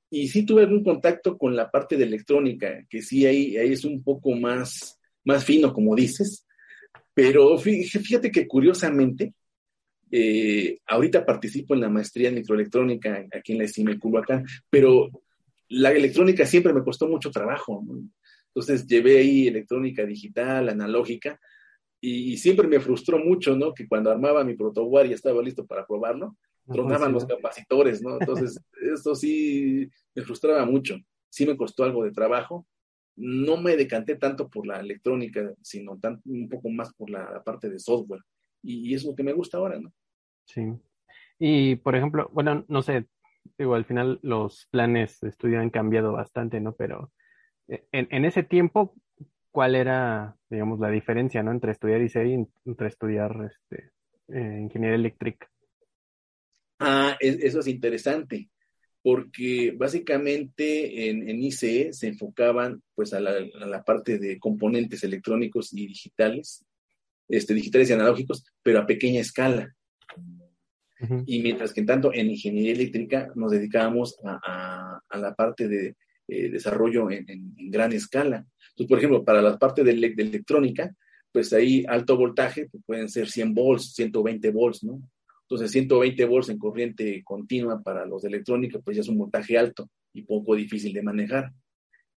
y 0.10 0.28
sí 0.28 0.46
tuve 0.46 0.64
algún 0.64 0.84
contacto 0.84 1.38
con 1.38 1.56
la 1.56 1.70
parte 1.70 1.98
de 1.98 2.06
electrónica, 2.06 2.86
que 2.90 3.02
sí 3.02 3.26
ahí, 3.26 3.58
ahí 3.58 3.74
es 3.74 3.86
un 3.86 4.04
poco 4.04 4.32
más, 4.32 5.00
más 5.26 5.44
fino, 5.44 5.74
como 5.74 5.96
dices, 5.96 6.48
pero 7.14 7.58
fíjate 7.58 8.32
que 8.32 8.48
curiosamente, 8.48 9.34
eh, 10.12 10.80
ahorita 10.88 11.26
participo 11.26 11.74
en 11.74 11.82
la 11.82 11.90
maestría 11.90 12.30
en 12.30 12.36
microelectrónica 12.36 13.26
aquí 13.36 13.54
en 13.54 13.60
la 13.60 13.68
CIME 13.68 13.98
Culhuacán, 13.98 14.46
pero 14.70 15.10
la 15.70 15.92
electrónica 15.92 16.46
siempre 16.46 16.74
me 16.74 16.84
costó 16.84 17.08
mucho 17.08 17.32
trabajo. 17.32 17.84
¿no? 17.86 18.02
Entonces 18.48 18.86
llevé 18.86 19.20
ahí 19.20 19.48
electrónica 19.48 20.06
digital, 20.06 20.70
analógica, 20.70 21.40
y, 22.04 22.38
siempre 22.38 22.68
me 22.68 22.80
frustró 22.80 23.20
mucho, 23.20 23.56
¿no? 23.56 23.76
Que 23.76 23.88
cuando 23.88 24.10
armaba 24.10 24.44
mi 24.44 24.56
protoboard 24.56 25.06
y 25.06 25.14
estaba 25.14 25.42
listo 25.44 25.68
para 25.68 25.86
probarlo, 25.86 26.36
tronaban 26.66 27.14
los 27.14 27.26
capacitores, 27.26 28.02
¿no? 28.02 28.18
Entonces, 28.20 28.60
esto 28.82 29.14
sí 29.14 29.88
me 30.16 30.24
frustraba 30.24 30.66
mucho. 30.66 30.98
Sí 31.30 31.46
me 31.46 31.56
costó 31.56 31.84
algo 31.84 32.04
de 32.04 32.12
trabajo, 32.12 32.68
no 33.16 33.58
me 33.58 33.78
decanté 33.78 34.16
tanto 34.16 34.50
por 34.50 34.66
la 34.66 34.80
electrónica, 34.80 35.54
sino 35.62 36.00
un 36.26 36.50
poco 36.50 36.70
más 36.70 36.92
por 36.94 37.10
la, 37.10 37.42
parte 37.44 37.70
de 37.70 37.80
software. 37.80 38.22
Y, 38.64 38.94
es 38.94 39.06
lo 39.06 39.16
que 39.16 39.24
me 39.24 39.34
gusta 39.34 39.58
ahora, 39.58 39.80
¿no? 39.80 39.94
Sí. 40.46 40.62
Y, 41.40 41.76
por 41.78 41.96
ejemplo, 41.96 42.30
bueno, 42.34 42.66
no 42.68 42.82
sé, 42.82 43.06
digo, 43.58 43.76
al 43.76 43.86
final 43.86 44.20
los 44.22 44.68
planes 44.72 45.20
de 45.22 45.30
estudio 45.30 45.60
han 45.60 45.70
cambiado 45.70 46.12
bastante, 46.12 46.60
¿no? 46.60 46.74
Pero 46.76 47.12
eh, 47.68 47.86
en, 47.92 48.26
ese 48.26 48.44
tiempo, 48.44 48.96
¿cuál 49.52 49.76
era, 49.76 50.36
digamos, 50.50 50.80
la 50.80 50.90
diferencia, 50.90 51.42
¿no? 51.44 51.52
Entre 51.52 51.72
estudiar 51.72 52.02
ICE 52.02 52.28
y 52.28 52.34
entre 52.66 52.88
estudiar 52.88 53.50
este, 53.50 53.92
eh, 54.28 54.60
ingeniería 54.62 54.96
eléctrica. 54.96 55.50
Ah, 56.80 57.16
eso 57.20 57.60
es 57.60 57.68
interesante 57.68 58.50
porque 59.04 59.74
básicamente 59.76 61.10
en, 61.10 61.42
ICE 61.42 61.92
se 61.94 62.08
enfocaban 62.08 62.84
pues 62.94 63.14
a 63.14 63.20
la, 63.20 63.84
parte 63.84 64.20
de 64.20 64.40
componentes 64.40 65.04
electrónicos 65.04 65.74
y 65.74 65.88
digitales, 65.88 66.64
este, 67.28 67.54
digitales 67.54 67.90
y 67.90 67.94
analógicos, 67.94 68.46
pero 68.62 68.80
a 68.80 68.86
pequeña 68.86 69.22
escala. 69.22 69.74
Y 71.26 71.42
mientras 71.42 71.74
que 71.74 71.80
en 71.80 71.88
tanto 71.88 72.14
en 72.14 72.30
ingeniería 72.30 72.74
eléctrica 72.74 73.32
nos 73.36 73.52
dedicábamos 73.52 74.18
a, 74.24 75.02
la 75.14 75.34
parte 75.36 75.68
de 75.68 75.96
eh, 76.28 76.50
desarrollo 76.50 77.10
en, 77.10 77.26
gran 77.70 77.92
escala. 77.94 78.46
Entonces, 78.70 78.88
por 78.88 78.98
ejemplo, 79.00 79.24
para 79.24 79.42
la 79.42 79.58
parte 79.58 79.84
de, 79.84 79.92
electrónica, 79.92 80.94
pues 81.32 81.52
ahí 81.54 81.84
alto 81.88 82.18
voltaje, 82.18 82.68
pues 82.70 82.84
pueden 82.86 83.10
ser 83.10 83.30
100 83.30 83.54
volts, 83.54 83.94
120 83.94 84.52
volts, 84.52 84.84
¿no? 84.84 85.02
Entonces, 85.44 85.72
120 85.72 86.26
volts 86.26 86.50
en 86.50 86.58
corriente 86.58 87.22
continua 87.24 87.82
para 87.82 88.06
los 88.06 88.22
de 88.22 88.30
electrónica, 88.30 88.80
pues 88.80 88.96
ya 88.96 89.02
es 89.02 89.10
un 89.10 89.18
voltaje 89.18 89.58
alto 89.58 89.90
y 90.14 90.22
poco 90.22 90.56
difícil 90.56 90.94
de 90.94 91.02
manejar. 91.02 91.52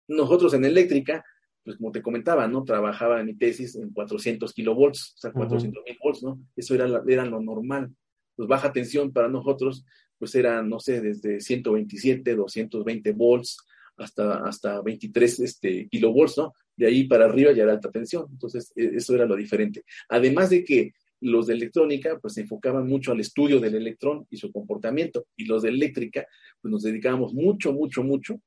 Nosotros 0.08 0.54
en 0.54 0.66
eléctrica, 0.66 1.24
pues 1.64 1.78
como 1.78 1.92
te 1.92 2.02
comentaba, 2.02 2.48
¿no? 2.48 2.64
Trabajaba 2.64 3.20
en 3.20 3.28
mi 3.28 3.36
tesis 3.36 3.76
en 3.76 3.92
400 3.92 4.54
kilovolts, 4.54 5.14
o 5.16 5.18
sea, 5.18 5.32
400 5.32 5.84
mil 5.86 5.98
volts, 6.04 6.24
¿no? 6.24 6.40
Eso 6.56 6.74
era, 6.74 7.02
era 7.08 7.26
lo 7.26 7.40
normal. 7.40 7.94
Pues 8.36 8.48
baja 8.48 8.72
tensión 8.72 9.12
para 9.12 9.28
nosotros, 9.28 9.86
pues 10.18 10.34
era, 10.36 10.62
no 10.64 10.80
sé, 10.80 11.02
desde 11.02 11.40
127, 11.40 12.36
220 12.36 13.12
volts 13.12 13.58
hasta, 13.98 14.38
hasta 14.44 14.82
23 14.82 15.40
este, 15.42 15.88
kilovolts, 15.88 16.38
¿no? 16.38 16.54
De 16.76 16.88
ahí 16.88 17.04
para 17.04 17.26
arriba 17.26 17.52
ya 17.52 17.64
era 17.64 17.74
alta 17.74 17.92
tensión. 17.92 18.26
Entonces, 18.32 18.72
e, 18.76 18.96
eso 18.96 19.14
era 19.14 19.26
lo 19.26 19.36
diferente. 19.36 19.84
Además 20.10 20.50
de 20.50 20.64
que 20.64 20.94
los 21.20 21.48
de 21.48 21.54
electrónica 21.54 22.18
pues 22.20 22.34
se 22.34 22.42
enfocaban 22.42 22.88
mucho 22.88 23.12
al 23.12 23.20
estudio 23.20 23.60
del 23.60 23.76
electrón 23.76 24.26
y 24.32 24.38
su 24.38 24.52
comportamiento 24.52 25.28
y 25.36 25.46
los 25.46 25.62
de 25.62 25.70
eléctrica 25.70 26.26
pues 26.60 26.72
nos 26.72 26.82
dedicábamos 26.82 27.36
mucho, 27.36 27.72
mucho, 27.74 28.04
mucho 28.04 28.42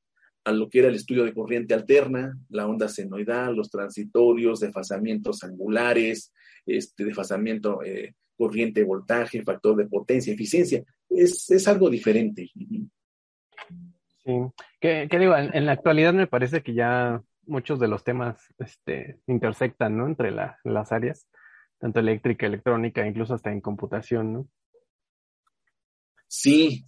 a 0.45 0.51
lo 0.51 0.69
que 0.69 0.79
era 0.79 0.87
el 0.87 0.95
estudio 0.95 1.25
de 1.25 1.33
corriente 1.33 1.73
alterna, 1.73 2.37
la 2.49 2.67
onda 2.67 2.87
senoidal, 2.87 3.55
los 3.55 3.69
transitorios, 3.69 4.59
desfasamientos 4.59 5.43
angulares, 5.43 6.31
este 6.65 7.03
desfasamiento 7.03 7.83
eh, 7.83 8.15
corriente, 8.37 8.83
voltaje, 8.83 9.43
factor 9.43 9.75
de 9.75 9.87
potencia, 9.87 10.33
eficiencia. 10.33 10.83
Es, 11.09 11.49
es 11.49 11.67
algo 11.67 11.89
diferente. 11.89 12.49
Sí, 14.23 14.33
que, 14.79 15.07
digo, 15.11 15.35
en, 15.35 15.65
la 15.65 15.71
actualidad 15.71 16.13
me 16.13 16.27
parece 16.27 16.61
que 16.61 16.73
ya 16.73 17.21
muchos 17.45 17.79
de 17.79 17.87
los 17.87 18.03
temas 18.03 18.39
este, 18.59 19.19
intersectan, 19.27 19.97
¿no? 19.97 20.07
Entre 20.07 20.31
las 20.31 20.91
áreas 20.91 21.27
tanto 21.79 21.99
eléctrica, 21.99 22.45
electrónica, 22.45 23.05
incluso 23.05 23.33
hasta 23.33 23.51
en 23.51 23.61
computación, 23.61 24.33
¿no? 24.33 24.47
Sí, 26.27 26.85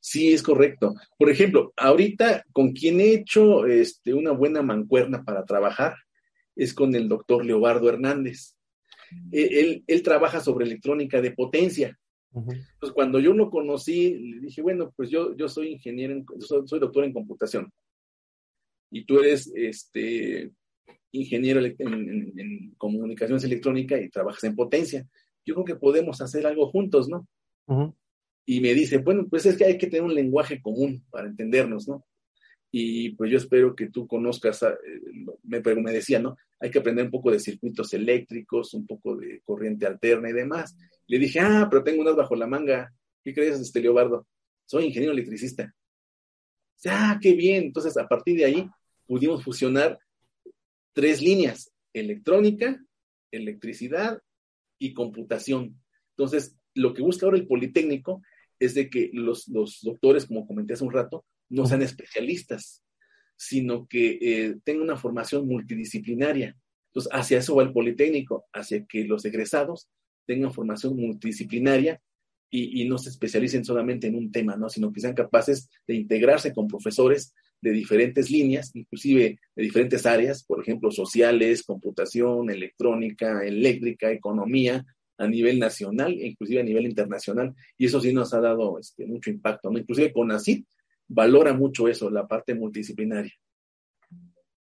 sí, 0.00 0.32
es 0.32 0.42
correcto. 0.42 0.94
Por 1.18 1.30
ejemplo, 1.30 1.72
ahorita 1.76 2.44
con 2.52 2.72
quien 2.72 3.00
he 3.00 3.12
hecho 3.12 3.66
este, 3.66 4.14
una 4.14 4.32
buena 4.32 4.62
mancuerna 4.62 5.24
para 5.24 5.44
trabajar 5.44 5.94
es 6.56 6.74
con 6.74 6.94
el 6.94 7.08
doctor 7.08 7.44
Leobardo 7.44 7.88
Hernández. 7.88 8.56
E, 9.32 9.82
él, 9.86 10.02
trabaja 10.02 10.40
sobre 10.40 10.66
electrónica 10.66 11.20
de 11.20 11.30
potencia. 11.30 11.98
Pues 12.78 12.92
cuando 12.92 13.18
yo 13.18 13.32
lo 13.32 13.50
conocí, 13.50 14.14
le 14.14 14.40
dije, 14.40 14.62
bueno, 14.62 14.92
pues 14.94 15.10
yo, 15.10 15.34
yo 15.36 15.48
soy 15.48 15.72
ingeniero, 15.72 16.24
soy, 16.40 16.78
doctor 16.78 17.04
en 17.04 17.12
computación. 17.12 17.72
Y 18.90 19.04
tú 19.04 19.18
eres 19.18 19.50
este, 19.54 20.52
ingeniero 21.12 21.60
en, 21.64 22.74
comunicaciones 22.76 23.44
electrónicas 23.44 24.00
y 24.02 24.10
trabajas 24.10 24.44
en 24.44 24.54
potencia. 24.54 25.06
Yo 25.44 25.54
creo 25.54 25.64
que 25.64 25.76
podemos 25.76 26.20
hacer 26.20 26.46
algo 26.46 26.70
juntos, 26.70 27.08
¿no? 27.08 27.26
Y 28.50 28.62
me 28.62 28.72
dice, 28.72 28.96
bueno, 28.96 29.26
pues 29.28 29.44
es 29.44 29.58
que 29.58 29.66
hay 29.66 29.76
que 29.76 29.88
tener 29.88 30.04
un 30.04 30.14
lenguaje 30.14 30.62
común 30.62 31.04
para 31.10 31.28
entendernos, 31.28 31.86
¿no? 31.86 32.06
Y 32.70 33.10
pues 33.10 33.30
yo 33.30 33.36
espero 33.36 33.76
que 33.76 33.90
tú 33.90 34.06
conozcas, 34.06 34.62
eh, 34.62 34.72
me, 35.42 35.60
me 35.60 35.92
decía, 35.92 36.18
¿no? 36.18 36.34
Hay 36.58 36.70
que 36.70 36.78
aprender 36.78 37.04
un 37.04 37.10
poco 37.10 37.30
de 37.30 37.40
circuitos 37.40 37.92
eléctricos, 37.92 38.72
un 38.72 38.86
poco 38.86 39.16
de 39.16 39.42
corriente 39.44 39.84
alterna 39.84 40.30
y 40.30 40.32
demás. 40.32 40.74
Le 41.08 41.18
dije, 41.18 41.40
ah, 41.40 41.68
pero 41.68 41.84
tengo 41.84 42.00
unas 42.00 42.16
bajo 42.16 42.34
la 42.36 42.46
manga. 42.46 42.90
¿Qué 43.22 43.34
crees, 43.34 43.60
este 43.60 43.82
Leobardo? 43.82 44.26
Soy 44.64 44.86
ingeniero 44.86 45.12
electricista. 45.12 45.74
Ah, 46.86 47.18
qué 47.20 47.34
bien. 47.34 47.64
Entonces, 47.64 47.98
a 47.98 48.08
partir 48.08 48.38
de 48.38 48.46
ahí, 48.46 48.66
pudimos 49.06 49.44
fusionar 49.44 49.98
tres 50.94 51.20
líneas, 51.20 51.70
electrónica, 51.92 52.82
electricidad 53.30 54.22
y 54.78 54.94
computación. 54.94 55.78
Entonces, 56.16 56.56
lo 56.72 56.94
que 56.94 57.02
busca 57.02 57.26
ahora 57.26 57.36
el 57.36 57.46
Politécnico 57.46 58.22
es 58.58 58.74
de 58.74 58.90
que 58.90 59.10
los, 59.12 59.50
doctores, 59.82 60.26
como 60.26 60.46
comenté 60.46 60.74
hace 60.74 60.84
un 60.84 60.92
rato, 60.92 61.24
no 61.48 61.66
sean 61.66 61.82
especialistas, 61.82 62.82
sino 63.36 63.86
que 63.86 64.18
eh, 64.20 64.56
tengan 64.64 64.82
una 64.82 64.96
formación 64.96 65.46
multidisciplinaria. 65.46 66.56
Entonces, 66.90 67.12
hacia 67.12 67.38
eso 67.38 67.54
va 67.54 67.62
el 67.62 67.72
Politécnico, 67.72 68.46
hacia 68.52 68.84
que 68.86 69.04
los 69.04 69.24
egresados 69.24 69.88
tengan 70.26 70.52
formación 70.52 70.96
multidisciplinaria 70.96 72.00
y, 72.50 72.82
y, 72.82 72.88
no 72.88 72.98
se 72.98 73.10
especialicen 73.10 73.64
solamente 73.64 74.06
en 74.06 74.16
un 74.16 74.32
tema, 74.32 74.56
¿no? 74.56 74.68
sino 74.68 74.92
que 74.92 75.00
sean 75.00 75.14
capaces 75.14 75.68
de 75.86 75.94
integrarse 75.94 76.52
con 76.52 76.66
profesores 76.66 77.34
de 77.60 77.72
diferentes 77.72 78.30
líneas, 78.30 78.70
inclusive 78.74 79.38
de 79.54 79.62
diferentes 79.62 80.06
áreas, 80.06 80.44
por 80.44 80.60
ejemplo, 80.60 80.90
sociales, 80.90 81.62
computación, 81.62 82.50
electrónica, 82.50 83.44
eléctrica, 83.44 84.10
economía, 84.10 84.84
a 85.18 85.26
nivel 85.26 85.58
nacional 85.58 86.12
e 86.12 86.28
inclusive 86.28 86.60
a 86.60 86.64
nivel 86.64 86.86
internacional. 86.86 87.54
Y 87.76 87.86
eso 87.86 88.00
sí 88.00 88.12
nos 88.12 88.32
ha 88.32 88.40
dado 88.40 88.78
este, 88.78 89.06
mucho 89.06 89.30
impacto. 89.30 89.70
¿no? 89.70 89.78
Inclusive 89.78 90.12
CONACYT 90.12 90.66
valora 91.08 91.52
mucho 91.52 91.88
eso, 91.88 92.08
la 92.10 92.26
parte 92.26 92.54
multidisciplinaria. 92.54 93.32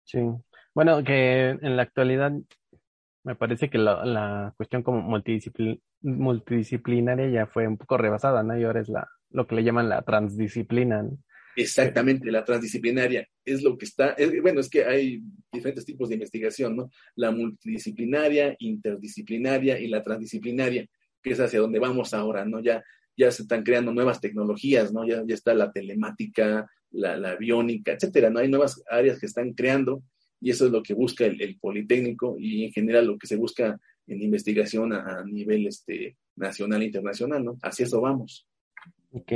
Sí. 0.03 0.19
Bueno, 0.73 1.03
que 1.03 1.49
en 1.49 1.75
la 1.75 1.83
actualidad 1.83 2.33
me 3.23 3.35
parece 3.35 3.69
que 3.69 3.77
la, 3.77 4.53
cuestión 4.55 4.83
como 4.83 5.01
multidisciplinaria 6.01 7.29
ya 7.29 7.47
fue 7.47 7.67
un 7.67 7.77
poco 7.77 7.97
rebasada, 7.97 8.43
¿no? 8.43 8.57
Y 8.57 8.63
ahora 8.63 8.81
es 8.81 8.89
la, 8.89 9.09
lo 9.31 9.47
que 9.47 9.55
le 9.55 9.63
llaman 9.63 9.89
la 9.89 10.03
transdisciplina. 10.03 11.03
Exactamente, 11.55 12.31
la 12.31 12.43
transdisciplinaria 12.43 13.27
es 13.45 13.63
lo 13.63 13.77
que 13.77 13.85
está, 13.85 14.15
bueno, 14.41 14.59
es 14.59 14.69
que 14.69 14.83
hay 14.83 15.21
diferentes 15.51 15.85
tipos 15.85 16.09
de 16.09 16.15
investigación, 16.15 16.75
¿no? 16.75 16.89
La 17.15 17.31
multidisciplinaria, 17.31 18.55
interdisciplinaria 18.59 19.79
y 19.79 19.87
la 19.87 20.03
transdisciplinaria, 20.03 20.85
que 21.21 21.31
es 21.31 21.39
hacia 21.39 21.59
donde 21.59 21.79
vamos 21.79 22.13
ahora, 22.13 22.43
¿no? 22.43 22.61
Ya, 22.61 22.83
ya 23.15 23.31
se 23.31 23.43
están 23.43 23.63
creando 23.63 23.93
nuevas 23.93 24.19
tecnologías, 24.19 24.91
¿no? 24.91 25.07
Ya, 25.07 25.23
ya 25.25 25.33
está 25.33 25.53
la 25.53 25.71
telemática, 25.71 26.69
la, 26.91 27.15
la 27.17 27.35
biónica, 27.35 27.93
etcétera, 27.93 28.29
¿no? 28.29 28.39
Hay 28.39 28.49
nuevas 28.49 28.83
áreas 28.89 29.19
que 29.19 29.25
están 29.25 29.53
creando 29.53 30.03
y 30.41 30.51
eso 30.51 30.65
es 30.65 30.71
lo 30.71 30.83
que 30.83 30.93
busca 30.93 31.25
el, 31.25 31.57
Politécnico 31.59 32.35
y 32.37 32.65
en 32.65 32.71
general 32.71 33.07
lo 33.07 33.17
que 33.17 33.27
se 33.27 33.35
busca 33.35 33.79
en 34.07 34.21
investigación 34.21 34.93
a, 34.93 35.23
nivel 35.25 35.67
este, 35.67 36.17
nacional 36.35 36.81
e 36.81 36.85
internacional, 36.85 37.43
¿no? 37.43 37.57
Hacia 37.63 37.85
eso 37.85 38.01
vamos. 38.01 38.47
Ok. 39.11 39.31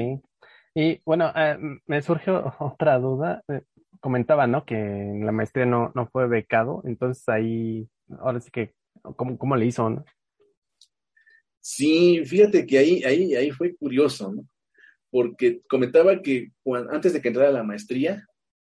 Y 0.76 1.02
bueno, 1.06 1.32
eh, 1.36 1.58
me 1.88 2.02
surgió 2.02 2.54
otra 2.60 3.00
duda. 3.00 3.44
Eh, 3.48 3.62
comentaba, 4.00 4.48
¿no? 4.48 4.66
Que 4.66 4.76
en 4.76 5.26
la 5.26 5.32
maestría 5.32 5.66
no, 5.66 5.92
no 5.96 6.08
fue 6.08 6.28
becado, 6.28 6.82
entonces 6.86 7.28
ahí, 7.28 7.90
ahora 8.20 8.40
sí 8.40 8.50
que, 8.50 8.74
¿cómo, 9.16 9.38
cómo 9.38 9.56
le 9.56 9.66
hizo, 9.66 9.90
no? 9.90 10.06
Sí, 11.60 12.24
fíjate 12.26 12.66
que 12.66 12.78
ahí, 12.78 13.04
ahí, 13.04 13.36
ahí 13.36 13.52
fue 13.52 13.76
curioso, 13.76 14.32
¿no? 14.32 14.48
Porque 15.12 15.62
comentaba 15.68 16.22
que 16.22 16.52
antes 16.92 17.14
de 17.14 17.22
que 17.22 17.28
entrara 17.28 17.50
a 17.50 17.54
la 17.54 17.64
maestría, 17.64 18.26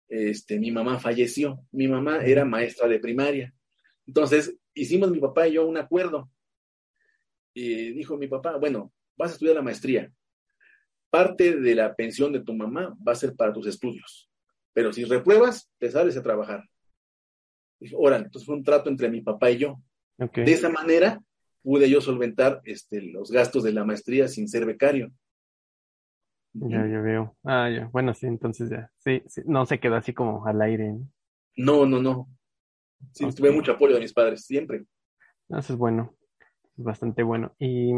este, 0.07 0.59
mi 0.59 0.71
mamá 0.71 0.99
falleció. 0.99 1.65
Mi 1.71 1.87
mamá 1.87 2.23
era 2.23 2.45
maestra 2.45 2.87
de 2.87 2.99
primaria. 2.99 3.53
Entonces, 4.05 4.55
hicimos 4.73 5.11
mi 5.11 5.19
papá 5.19 5.47
y 5.47 5.53
yo 5.53 5.65
un 5.65 5.77
acuerdo. 5.77 6.29
Y 7.53 7.93
dijo 7.93 8.17
mi 8.17 8.27
papá, 8.27 8.57
bueno, 8.57 8.93
vas 9.17 9.31
a 9.31 9.33
estudiar 9.33 9.55
la 9.55 9.61
maestría, 9.61 10.11
parte 11.09 11.55
de 11.57 11.75
la 11.75 11.95
pensión 11.95 12.33
de 12.33 12.41
tu 12.41 12.53
mamá 12.53 12.95
va 13.05 13.13
a 13.13 13.15
ser 13.15 13.35
para 13.35 13.53
tus 13.53 13.67
estudios. 13.67 14.29
Pero 14.73 14.91
si 14.91 15.05
repruebas, 15.05 15.71
te 15.77 15.89
sales 15.89 16.17
a 16.17 16.23
trabajar. 16.23 16.63
Dije, 17.79 17.95
órale, 17.97 18.25
entonces 18.25 18.45
fue 18.45 18.55
un 18.55 18.63
trato 18.63 18.89
entre 18.89 19.09
mi 19.09 19.21
papá 19.21 19.51
y 19.51 19.57
yo. 19.57 19.81
De 20.17 20.51
esa 20.51 20.69
manera 20.69 21.21
pude 21.61 21.89
yo 21.89 21.99
solventar 22.01 22.61
este, 22.63 23.01
los 23.01 23.31
gastos 23.31 23.63
de 23.63 23.73
la 23.73 23.83
maestría 23.83 24.27
sin 24.27 24.47
ser 24.47 24.65
becario. 24.65 25.11
Ya, 26.53 26.87
ya 26.87 27.01
veo. 27.01 27.35
Ah, 27.43 27.69
ya. 27.69 27.89
Bueno, 27.91 28.13
sí, 28.13 28.27
entonces 28.27 28.69
ya. 28.69 28.89
Sí, 28.97 29.21
sí. 29.27 29.41
no 29.45 29.65
se 29.65 29.79
quedó 29.79 29.95
así 29.95 30.13
como 30.13 30.45
al 30.45 30.61
aire. 30.61 30.95
No, 31.57 31.85
no, 31.85 32.01
no. 32.01 32.29
Sí, 33.11 33.25
tuve 33.35 33.51
mucho 33.51 33.73
apoyo 33.73 33.95
de 33.95 34.01
mis 34.01 34.13
padres, 34.13 34.45
siempre. 34.45 34.85
Eso 35.49 35.73
es 35.73 35.77
bueno, 35.77 36.15
es 36.77 36.83
bastante 36.83 37.23
bueno. 37.23 37.53
Y 37.59 37.91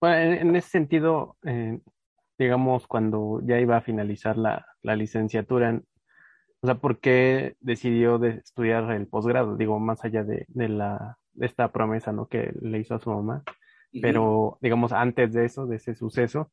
bueno, 0.00 0.34
en, 0.34 0.56
ese 0.56 0.68
sentido, 0.68 1.36
eh, 1.44 1.78
digamos, 2.38 2.86
cuando 2.86 3.40
ya 3.44 3.58
iba 3.60 3.76
a 3.76 3.82
finalizar 3.82 4.36
la, 4.36 4.66
la 4.82 4.96
licenciatura, 4.96 5.80
o 6.60 6.66
sea, 6.66 6.76
¿por 6.76 6.98
qué 7.00 7.54
decidió 7.60 8.18
de 8.18 8.30
estudiar 8.30 8.90
el 8.92 9.06
posgrado? 9.06 9.56
Digo, 9.56 9.78
más 9.78 10.04
allá 10.04 10.24
de, 10.24 10.46
de, 10.48 10.68
la, 10.68 11.18
de 11.32 11.46
esta 11.46 11.70
promesa, 11.70 12.12
¿no? 12.12 12.26
Que 12.26 12.52
le 12.60 12.78
hizo 12.78 12.94
a 12.94 13.00
su 13.00 13.10
mamá. 13.10 13.42
Pero, 14.02 14.58
digamos, 14.60 14.92
antes 14.92 15.32
de 15.32 15.46
eso, 15.46 15.66
de 15.66 15.76
ese 15.76 15.94
suceso, 15.94 16.50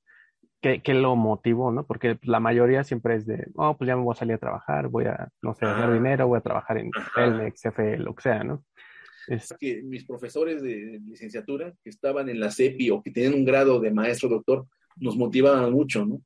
¿qué, 0.62 0.82
qué 0.82 0.94
lo 0.94 1.16
motivó, 1.18 1.72
no? 1.72 1.86
Porque 1.86 2.18
la 2.22 2.40
mayoría 2.40 2.84
siempre 2.86 3.16
es 3.16 3.26
de, 3.26 3.48
oh, 3.56 3.76
pues 3.76 3.88
ya 3.88 3.98
me 3.98 4.04
voy 4.04 4.14
a 4.14 4.20
salir 4.20 4.36
a 4.36 4.40
trabajar, 4.40 4.88
voy 4.88 5.06
a, 5.06 5.28
no 5.42 5.54
sé, 5.54 5.66
hacer 5.66 5.92
dinero, 5.92 6.28
voy 6.28 6.38
a 6.38 6.42
trabajar 6.42 6.78
en 6.78 6.90
Telmex, 7.16 7.62
CFE, 7.62 7.98
lo 7.98 8.16
que 8.16 8.22
sea, 8.22 8.44
¿no? 8.44 8.64
Es... 9.28 9.54
Que 9.60 9.82
mis 9.84 10.06
profesores 10.06 10.62
de 10.62 11.00
licenciatura 11.06 11.74
que 11.84 11.90
estaban 11.90 12.30
en 12.30 12.40
la 12.40 12.52
CEPI 12.52 12.92
o 12.92 13.02
que 13.02 13.12
tenían 13.12 13.34
un 13.34 13.46
grado 13.46 13.80
de 13.80 13.92
maestro 13.92 14.30
doctor 14.30 14.66
nos 14.98 15.18
motivaban 15.18 15.72
mucho, 15.72 16.06
¿no? 16.06 16.22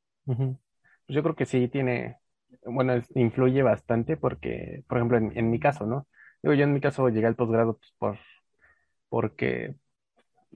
Yo 1.08 1.24
creo 1.24 1.36
que 1.36 1.46
sí 1.46 1.68
tiene, 1.70 2.18
bueno, 2.66 3.02
influye 3.16 3.62
bastante 3.62 4.18
porque, 4.18 4.84
por 4.88 4.98
ejemplo, 4.98 5.18
en, 5.18 5.32
en 5.38 5.50
mi 5.50 5.60
caso, 5.60 5.86
¿no? 5.86 6.08
Digo, 6.44 6.54
yo 6.54 6.64
en 6.64 6.74
mi 6.74 6.82
caso 6.82 7.08
llegué 7.10 7.28
al 7.28 7.36
posgrado 7.36 7.78
pues, 7.78 7.94
por, 7.98 8.20
porque 9.10 9.76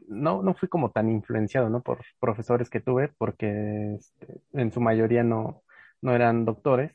no, 0.08 0.44
no 0.44 0.54
fui 0.54 0.68
como 0.68 0.92
tan 0.92 1.10
influenciado, 1.10 1.70
¿no? 1.70 1.82
Por 1.82 2.00
profesores 2.20 2.70
que 2.70 2.82
tuve, 2.82 3.10
porque 3.18 3.96
este, 3.96 4.42
en 4.54 4.72
su 4.72 4.82
mayoría 4.82 5.24
no, 5.24 5.64
no 6.02 6.14
eran 6.14 6.46
doctores, 6.46 6.92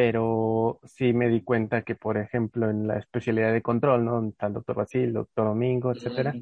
pero 0.00 0.80
sí 0.84 1.12
me 1.12 1.28
di 1.28 1.42
cuenta 1.42 1.82
que, 1.82 1.94
por 1.94 2.16
ejemplo, 2.16 2.70
en 2.70 2.86
la 2.86 2.96
especialidad 2.96 3.52
de 3.52 3.60
control, 3.60 4.02
¿no? 4.06 4.26
Está 4.26 4.46
el 4.46 4.54
doctor 4.54 4.76
Basil, 4.76 5.12
doctor 5.12 5.48
Domingo, 5.48 5.92
etcétera, 5.92 6.34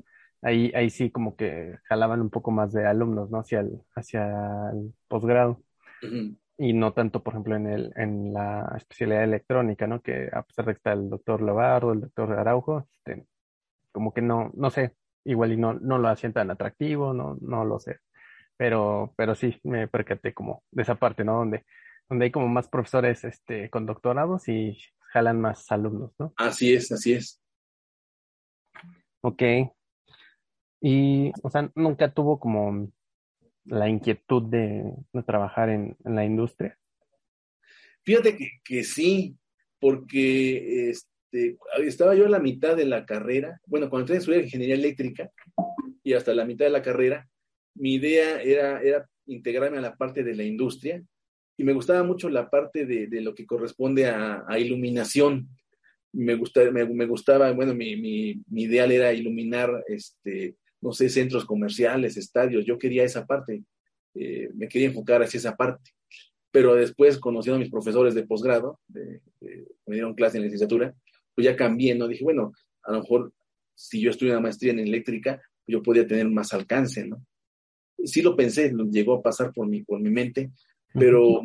ahí, 0.42 0.70
ahí 0.76 0.90
sí 0.90 1.10
como 1.10 1.34
que 1.34 1.76
jalaban 1.82 2.20
un 2.20 2.30
poco 2.30 2.52
más 2.52 2.72
de 2.72 2.86
alumnos, 2.86 3.32
¿no? 3.32 3.40
Hacia 3.40 3.58
el, 3.58 3.80
hacia 3.96 4.70
el 4.72 4.94
posgrado. 5.08 5.60
Y 6.56 6.72
no 6.72 6.92
tanto, 6.92 7.24
por 7.24 7.32
ejemplo, 7.32 7.56
en, 7.56 7.66
el, 7.66 7.92
en 7.96 8.32
la 8.32 8.74
especialidad 8.76 9.24
electrónica, 9.24 9.88
¿no? 9.88 10.02
Que 10.02 10.30
a 10.32 10.42
pesar 10.44 10.66
de 10.66 10.74
que 10.74 10.76
está 10.76 10.92
el 10.92 11.10
doctor 11.10 11.42
Lobardo, 11.42 11.92
el 11.92 12.02
doctor 12.02 12.34
Araujo, 12.34 12.86
este, 12.92 13.26
como 13.90 14.14
que 14.14 14.22
no, 14.22 14.52
no 14.54 14.70
sé, 14.70 14.94
igual 15.24 15.50
y 15.50 15.56
no, 15.56 15.74
no 15.74 15.98
lo 15.98 16.06
hacían 16.06 16.32
tan 16.32 16.52
atractivo, 16.52 17.12
no, 17.12 17.36
no 17.40 17.64
lo 17.64 17.80
sé. 17.80 17.98
Pero, 18.56 19.14
pero 19.16 19.34
sí 19.34 19.58
me 19.64 19.88
percaté 19.88 20.32
como 20.32 20.62
de 20.70 20.82
esa 20.82 20.94
parte, 20.94 21.24
¿no? 21.24 21.38
Donde, 21.38 21.64
donde 22.08 22.26
hay 22.26 22.30
como 22.30 22.48
más 22.48 22.68
profesores 22.68 23.24
este, 23.24 23.70
con 23.70 23.86
doctorados 23.86 24.48
y 24.48 24.78
jalan 25.12 25.40
más 25.40 25.70
alumnos, 25.70 26.12
¿no? 26.18 26.32
Así 26.36 26.72
es, 26.72 26.90
así 26.92 27.12
es. 27.12 27.40
Ok. 29.20 29.42
Y, 30.80 31.32
o 31.42 31.50
sea, 31.50 31.70
nunca 31.74 32.12
tuvo 32.12 32.38
como 32.38 32.90
la 33.64 33.88
inquietud 33.88 34.42
de, 34.44 34.94
trabajar 35.26 35.68
en, 35.70 35.96
la 36.04 36.24
industria. 36.24 36.78
Fíjate 38.04 38.36
que, 38.36 38.60
que 38.64 38.84
sí, 38.84 39.36
porque 39.80 40.90
este, 40.90 41.58
estaba 41.78 42.14
yo 42.14 42.26
a 42.26 42.30
la 42.30 42.38
mitad 42.38 42.76
de 42.76 42.86
la 42.86 43.04
carrera, 43.04 43.60
bueno, 43.66 43.90
cuando 43.90 44.04
entré 44.04 44.16
a 44.16 44.18
estudiar 44.20 44.44
ingeniería 44.44 44.76
eléctrica 44.76 45.30
y 46.02 46.14
hasta 46.14 46.32
la 46.32 46.44
mitad 46.44 46.64
de 46.64 46.70
la 46.70 46.82
carrera, 46.82 47.28
mi 47.74 47.94
idea 47.94 48.40
era, 48.40 48.80
era 48.80 49.08
integrarme 49.26 49.78
a 49.78 49.82
la 49.82 49.96
parte 49.96 50.22
de 50.22 50.34
la 50.34 50.44
industria 50.44 51.02
y 51.58 51.64
me 51.64 51.72
gustaba 51.72 52.04
mucho 52.04 52.30
la 52.30 52.48
parte 52.48 52.86
de, 52.86 53.08
de 53.08 53.20
lo 53.20 53.34
que 53.34 53.44
corresponde 53.44 54.06
a, 54.06 54.44
a 54.46 54.58
iluminación. 54.60 55.48
Me, 56.12 56.36
gustaba, 56.36 56.70
me, 56.70 56.86
me 56.86 57.06
gustaba 57.06 57.50
bueno, 57.52 57.74
mi, 57.74 57.96
mi, 57.96 58.40
mi, 58.48 58.62
ideal 58.62 58.92
era 58.92 59.12
iluminar, 59.12 59.84
este, 59.88 60.54
no 60.80 60.92
sé, 60.92 61.08
centros 61.08 61.44
comerciales, 61.44 62.16
estadios, 62.16 62.64
yo 62.64 62.78
quería 62.78 63.02
esa 63.02 63.26
parte, 63.26 63.64
eh, 64.14 64.48
me 64.54 64.68
quería 64.68 64.86
enfocar 64.86 65.20
hacia 65.20 65.38
esa 65.38 65.56
parte. 65.56 65.90
Pero 66.52 66.76
después, 66.76 67.18
conociendo 67.18 67.56
a 67.56 67.60
mis 67.60 67.70
profesores 67.70 68.14
de 68.14 68.26
posgrado, 68.26 68.80
me 68.88 69.94
dieron 69.94 70.14
clase 70.14 70.38
en 70.38 70.44
licenciatura, 70.44 70.94
pues 71.34 71.44
ya 71.44 71.56
cambié, 71.56 71.94
¿no? 71.94 72.06
Dije, 72.06 72.24
bueno, 72.24 72.52
a 72.84 72.92
lo 72.92 73.00
mejor 73.00 73.32
si 73.74 74.00
yo 74.00 74.10
estudié 74.10 74.32
una 74.32 74.40
maestría 74.40 74.72
en 74.72 74.78
eléctrica, 74.78 75.42
yo 75.66 75.82
podía 75.82 76.06
tener 76.06 76.28
más 76.28 76.54
alcance, 76.54 77.04
¿no? 77.04 77.22
Sí 78.04 78.22
lo 78.22 78.36
pensé, 78.36 78.72
llegó 78.90 79.14
a 79.16 79.22
pasar 79.22 79.52
por 79.52 79.66
mi, 79.66 79.82
por 79.82 80.00
mi 80.00 80.08
mente, 80.08 80.52
pero 80.94 81.42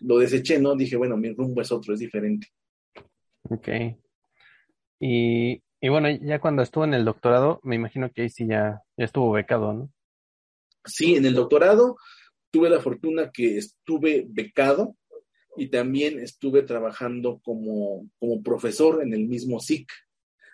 lo 0.00 0.18
deseché, 0.18 0.58
¿no? 0.58 0.74
Dije, 0.74 0.96
bueno, 0.96 1.16
mi 1.16 1.32
rumbo 1.32 1.60
es 1.60 1.72
otro, 1.72 1.94
es 1.94 2.00
diferente. 2.00 2.48
Ok. 3.42 3.68
Y, 5.00 5.62
y 5.80 5.88
bueno, 5.88 6.08
ya 6.10 6.40
cuando 6.40 6.62
estuvo 6.62 6.84
en 6.84 6.94
el 6.94 7.04
doctorado, 7.04 7.60
me 7.64 7.76
imagino 7.76 8.10
que 8.10 8.22
ahí 8.22 8.28
sí 8.28 8.46
ya, 8.46 8.82
ya 8.96 9.04
estuvo 9.04 9.32
becado, 9.32 9.72
¿no? 9.72 9.90
Sí, 10.84 11.14
en 11.14 11.24
el 11.26 11.34
doctorado 11.34 11.96
tuve 12.50 12.68
la 12.68 12.80
fortuna 12.80 13.30
que 13.32 13.56
estuve 13.56 14.26
becado 14.28 14.96
y 15.56 15.68
también 15.68 16.18
estuve 16.18 16.62
trabajando 16.62 17.40
como, 17.42 18.08
como 18.18 18.42
profesor 18.42 19.02
en 19.02 19.12
el 19.12 19.26
mismo 19.26 19.60
SIC. 19.60 19.90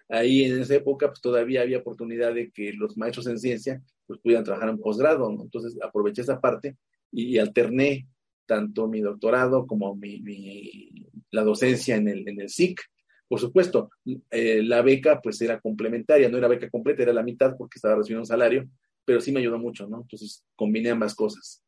Ahí 0.09 0.45
en 0.45 0.61
esa 0.61 0.75
época 0.75 1.09
pues, 1.09 1.21
todavía 1.21 1.63
había 1.63 1.79
oportunidad 1.79 2.35
de 2.35 2.51
que 2.51 2.73
los 2.73 2.97
maestros 2.97 3.27
en 3.27 3.39
ciencia 3.39 3.83
pues, 4.07 4.21
pudieran 4.21 4.45
trabajar 4.45 4.71
en 4.71 4.79
posgrado, 4.79 5.31
entonces 5.31 5.77
aproveché 5.83 6.23
esa 6.23 6.41
parte 6.41 6.77
y, 7.13 7.39
alterné 7.39 8.07
tanto 8.47 8.89
mi 8.89 9.01
doctorado 9.01 9.67
como 9.67 9.95
mi, 9.95 10.21
mi, 10.21 10.91
la 11.31 11.43
docencia 11.43 11.97
en 11.97 12.09
el, 12.09 12.29
en 12.29 12.41
el 12.41 12.49
SIC. 12.49 12.81
Por 13.29 13.39
supuesto, 13.41 13.91
eh, 14.31 14.63
la 14.63 14.81
beca 14.81 15.21
pues 15.21 15.41
era 15.43 15.61
complementaria, 15.61 16.29
no 16.29 16.39
era 16.39 16.49
beca 16.49 16.71
completa, 16.71 17.03
era 17.03 17.13
la 17.13 17.23
mitad 17.23 17.57
porque 17.59 17.77
estaba 17.77 17.97
recibiendo 17.97 18.23
un 18.23 18.27
salario, 18.27 18.67
pero 19.05 19.21
sí 19.21 19.33
me 19.33 19.41
ayudó 19.41 19.59
mucho, 19.59 19.87
¿no? 19.87 20.01
Entonces 20.01 20.45
combiné 20.57 20.91
ambas 20.91 21.15
cosas. 21.15 21.63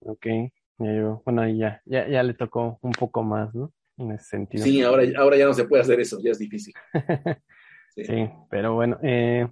Ok. 0.00 0.26
Bueno, 0.78 1.48
ya, 1.48 1.80
ya, 1.84 2.08
ya 2.08 2.22
le 2.22 2.34
tocó 2.34 2.78
un 2.82 2.92
poco 2.92 3.22
más, 3.22 3.54
¿no? 3.54 3.72
En 3.96 4.12
ese 4.12 4.24
sentido. 4.24 4.62
Sí, 4.62 4.82
ahora, 4.82 5.04
ahora 5.16 5.36
ya 5.36 5.46
no 5.46 5.54
se 5.54 5.64
puede 5.64 5.82
hacer 5.82 5.98
eso, 6.00 6.20
ya 6.22 6.30
es 6.30 6.38
difícil. 6.38 6.74
sí. 7.96 8.28
pero 8.50 8.74
bueno, 8.74 8.98
eh, 9.02 9.48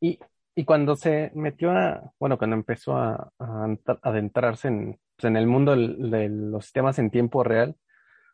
y, 0.00 0.18
y, 0.54 0.64
cuando 0.64 0.96
se 0.96 1.32
metió 1.34 1.70
a, 1.72 2.12
bueno, 2.18 2.38
cuando 2.38 2.56
empezó 2.56 2.96
a, 2.96 3.32
a 3.38 3.76
adentrarse 4.02 4.68
en, 4.68 4.98
pues, 5.16 5.24
en 5.30 5.36
el 5.36 5.46
mundo 5.46 5.76
de 5.76 6.28
los 6.28 6.64
sistemas 6.64 6.98
en 6.98 7.10
tiempo 7.10 7.44
real, 7.44 7.76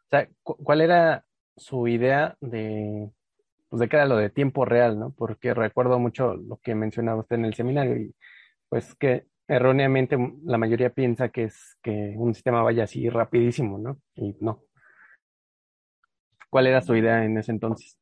o 0.06 0.10
sea, 0.10 0.28
¿cuál 0.42 0.80
era 0.80 1.24
su 1.56 1.88
idea 1.88 2.36
de, 2.40 3.10
pues 3.68 3.80
de 3.80 3.88
qué 3.88 3.96
era 3.96 4.06
lo 4.06 4.16
de 4.16 4.30
tiempo 4.30 4.64
real, 4.64 4.98
¿no? 4.98 5.12
Porque 5.12 5.54
recuerdo 5.54 5.98
mucho 5.98 6.34
lo 6.34 6.58
que 6.58 6.74
mencionaba 6.74 7.20
usted 7.20 7.36
en 7.36 7.44
el 7.46 7.54
seminario 7.54 7.96
y 7.96 8.14
pues 8.68 8.94
que 8.94 9.26
erróneamente 9.46 10.16
la 10.44 10.58
mayoría 10.58 10.90
piensa 10.90 11.30
que 11.30 11.44
es 11.44 11.78
que 11.82 12.14
un 12.16 12.34
sistema 12.34 12.62
vaya 12.62 12.84
así 12.84 13.08
rapidísimo, 13.08 13.78
¿no? 13.78 14.00
Y 14.14 14.36
no. 14.40 14.62
¿Cuál 16.50 16.66
era 16.66 16.80
su 16.80 16.96
idea 16.96 17.24
en 17.24 17.36
ese 17.38 17.52
entonces? 17.52 17.98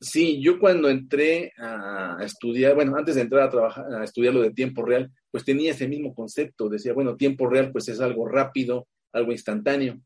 Sí, 0.00 0.40
yo 0.40 0.58
cuando 0.58 0.88
entré 0.88 1.52
a 1.58 2.16
estudiar, 2.24 2.74
bueno, 2.74 2.96
antes 2.96 3.16
de 3.16 3.20
entrar 3.20 3.42
a 3.42 3.50
trabajar, 3.50 3.84
a 3.94 4.04
estudiar 4.04 4.32
lo 4.32 4.40
de 4.40 4.52
tiempo 4.52 4.82
real, 4.82 5.12
pues 5.30 5.44
tenía 5.44 5.72
ese 5.72 5.86
mismo 5.88 6.14
concepto. 6.14 6.70
Decía, 6.70 6.94
bueno, 6.94 7.16
tiempo 7.16 7.46
real 7.48 7.70
pues 7.70 7.88
es 7.88 8.00
algo 8.00 8.26
rápido, 8.26 8.88
algo 9.12 9.30
instantáneo. 9.32 10.00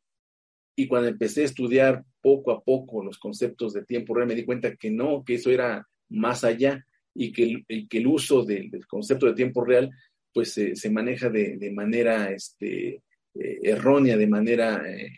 Y 0.76 0.88
cuando 0.88 1.08
empecé 1.08 1.42
a 1.42 1.44
estudiar 1.44 2.04
poco 2.20 2.50
a 2.50 2.62
poco 2.62 3.04
los 3.04 3.18
conceptos 3.18 3.72
de 3.72 3.84
tiempo 3.84 4.14
real, 4.14 4.26
me 4.26 4.34
di 4.34 4.44
cuenta 4.44 4.74
que 4.74 4.90
no, 4.90 5.22
que 5.24 5.34
eso 5.34 5.50
era 5.50 5.86
más 6.08 6.42
allá 6.42 6.84
y 7.14 7.30
que 7.32 7.64
el, 7.68 8.06
uso 8.08 8.44
del, 8.44 8.70
concepto 8.88 9.26
de 9.26 9.34
tiempo 9.34 9.64
real 9.64 9.90
pues 10.32 10.52
se 10.52 10.90
maneja 10.90 11.30
de, 11.30 11.56
de 11.58 11.70
manera 11.70 12.32
este, 12.32 13.04
eh, 13.34 13.60
errónea, 13.64 14.16
de 14.16 14.26
manera 14.28 14.82
eh, 14.88 15.10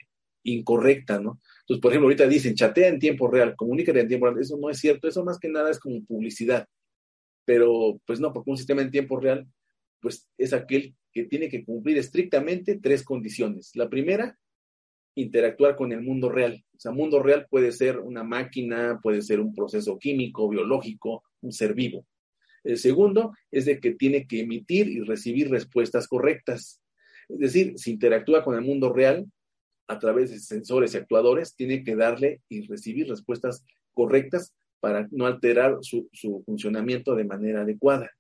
incorrecta, 0.45 1.21
¿no? 1.21 1.41
Entonces, 1.67 1.83
por 1.83 1.91
ejemplo, 1.91 2.07
ahorita 2.07 2.29
dicen, 2.29 2.55
chatea 2.55 2.87
en 2.87 3.01
tiempo 3.01 3.29
real, 3.29 3.57
comunícate 3.57 3.99
en 3.99 4.07
tiempo 4.07 4.27
real. 4.27 4.41
Eso 4.41 4.57
no 4.57 4.71
es 4.71 4.79
cierto, 4.79 5.09
eso 5.09 5.25
más 5.25 5.39
que 5.39 5.49
nada 5.49 5.69
es 5.69 5.81
como 5.81 6.05
publicidad. 6.05 6.69
Pero, 7.45 8.01
pues 8.07 8.21
no, 8.21 8.33
porque 8.33 8.51
un 8.51 8.57
sistema 8.57 8.83
en 8.83 8.93
tiempo 8.93 9.19
real, 9.19 9.49
pues 10.01 10.29
es 10.39 10.53
aquel 10.53 10.95
que 11.13 11.25
tiene 11.25 11.49
que 11.49 11.65
cumplir 11.65 11.99
estrictamente 11.99 12.79
tres 12.81 13.03
condiciones. 13.03 13.73
La 13.75 13.89
primera, 13.89 14.39
interactuar 15.17 15.75
con 15.75 15.91
el 15.91 16.03
mundo 16.03 16.29
real. 16.29 16.65
O 16.77 16.79
sea, 16.79 16.93
mundo 16.93 17.21
real 17.21 17.49
puede 17.51 17.73
ser 17.73 17.99
una 17.99 18.23
máquina, 18.23 19.01
puede 19.03 19.23
ser 19.23 19.41
un 19.41 19.53
proceso 19.53 19.99
químico, 19.99 20.49
biológico, 20.49 21.25
un 21.41 21.53
ser 21.53 21.75
vivo. 21.75 22.07
El 22.63 22.79
segundo 22.79 23.33
es 23.51 23.65
de 23.65 23.81
que 23.81 23.93
tiene 23.95 24.27
que 24.27 24.41
emitir 24.41 24.89
y 24.89 25.01
recibir 25.01 25.51
respuestas 25.51 26.07
correctas. 26.07 26.81
Es 27.29 27.39
decir, 27.39 27.73
si 27.77 27.93
interactúa 27.93 28.45
con 28.45 28.55
el 28.55 28.63
mundo 28.63 28.93
real 28.93 29.27
a 29.89 29.99
través 29.99 30.31
de 30.31 30.39
sensores 30.39 30.95
y 30.95 30.97
actuadores, 30.97 31.55
tiene 31.55 31.85
que 31.85 31.97
darle 31.97 32.41
y 32.49 32.67
recibir 32.67 33.09
respuestas 33.09 33.65
correctas 33.93 34.55
para 34.81 35.09
no 35.11 35.27
alterar 35.27 35.79
su, 35.81 36.09
funcionamiento 36.45 37.15
de 37.15 37.25
manera 37.25 37.63
adecuada. 37.63 38.11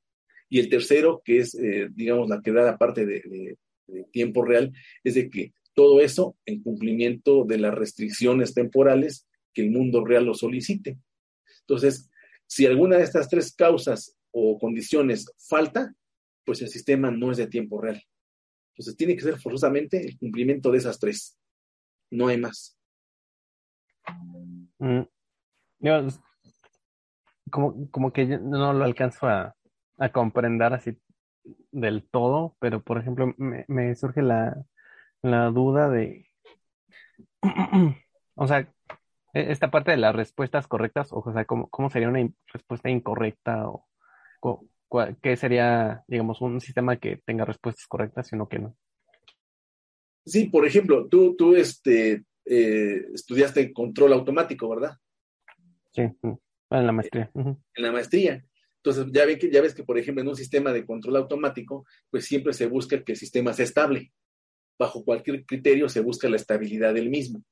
Y 0.49 0.61
el 0.61 0.69
tercero, 0.69 1.23
que 1.25 1.39
es, 1.39 1.55
eh, 1.55 1.89
digamos, 1.93 2.29
la 2.29 2.41
que 2.41 2.53
la 2.53 2.79
parte 2.79 3.05
de, 3.05 3.57
de 3.87 4.05
tiempo 4.13 4.45
real, 4.45 4.73
es 5.05 5.15
de 5.15 5.31
que 5.31 5.53
Todo 5.75 6.01
eso 6.01 6.39
en 6.47 6.63
cumplimiento 6.63 7.45
de 7.45 7.59
las 7.59 7.75
restricciones 7.75 8.55
temporales 8.55 9.27
que 9.53 9.61
el 9.61 9.71
mundo 9.71 10.03
real 10.03 10.25
lo 10.25 10.33
solicite. 10.33 10.99
Entonces, 11.61 12.09
si 12.47 12.65
alguna 12.65 12.97
de 12.97 13.05
estas 13.05 13.29
tres 13.29 13.55
causas 13.55 14.17
o 14.31 14.59
condiciones 14.59 15.27
falta, 15.37 15.95
pues 16.47 16.63
el 16.63 16.69
sistema 16.69 17.11
no 17.11 17.31
es 17.31 17.37
de 17.37 17.47
tiempo 17.49 17.79
real. 17.79 18.03
Entonces, 18.73 18.97
tiene 18.97 19.17
que 19.17 19.23
ser 19.23 19.39
forzosamente 19.39 20.01
el 20.01 20.17
cumplimiento 20.17 20.71
de 20.71 20.79
esas 20.79 20.99
tres. 20.99 21.37
No 22.11 22.29
hay 22.29 22.39
más. 22.39 22.77
Mm. 24.79 25.03
como, 27.51 27.91
como 27.91 28.13
que 28.13 28.27
no 28.27 28.73
lo 28.73 28.85
alcanzo 28.85 29.27
a, 29.29 29.55
comprender 30.13 30.75
así 30.75 30.99
del 31.71 32.09
todo, 32.09 32.57
pero 32.61 32.83
por 32.83 32.99
ejemplo, 32.99 33.35
me, 33.39 33.95
surge 33.95 34.23
la, 34.23 34.57
duda 35.23 35.89
de, 35.89 36.29
o 38.35 38.47
sea, 38.47 38.61
e, 39.33 39.53
esta 39.53 39.71
parte 39.71 39.93
de 39.93 39.97
las 39.97 40.15
respuestas 40.15 40.67
correctas, 40.67 41.09
o 41.13 41.33
sea, 41.33 41.45
¿cómo, 41.47 41.91
sería 41.91 42.09
una 42.09 42.29
respuesta 42.53 42.91
incorrecta 42.91 43.69
o 43.69 43.87
qué 45.23 45.37
sería, 45.37 46.05
digamos, 46.07 46.41
un 46.41 46.61
sistema 46.61 46.97
que 46.97 47.19
tenga 47.25 47.45
respuestas 47.45 47.87
correctas 47.87 48.33
y 48.33 48.37
uno 48.37 48.49
que 48.49 48.59
no? 48.59 48.77
Sí, 50.27 50.47
por 50.47 50.67
ejemplo, 50.67 51.07
tú, 51.09 51.37
tú 51.37 51.55
este, 51.55 52.25
eh, 52.45 53.07
estudiaste 53.15 53.73
control 53.73 54.13
automático, 54.13 54.69
¿verdad? 54.69 54.97
Sí, 55.93 56.03
en 56.03 56.87
la 56.87 56.93
maestría. 56.93 57.31
En 57.35 57.57
la 57.77 57.93
maestría. 57.93 58.45
Entonces, 58.83 59.07
ya, 59.13 59.27
que, 59.39 59.51
ya 59.51 59.63
ves 59.63 59.75
que, 59.75 59.85
por 59.85 59.99
ejemplo, 59.99 60.23
en 60.23 60.29
un 60.29 60.37
sistema 60.37 60.73
de 60.73 60.85
control 60.85 61.17
automático, 61.17 61.87
pues 62.11 62.25
siempre 62.25 62.53
se 62.53 62.67
busca 62.67 63.03
que 63.03 63.13
el 63.13 63.19
sistema 63.19 63.53
sea 63.53 63.65
estable. 63.65 64.13
Bajo 64.79 65.05
cualquier 65.05 65.45
criterio 65.45 65.89
se 65.89 66.01
busca 66.01 66.29
la 66.29 66.37
estabilidad 66.37 66.93
del 66.93 67.09
mismo. 67.09 67.43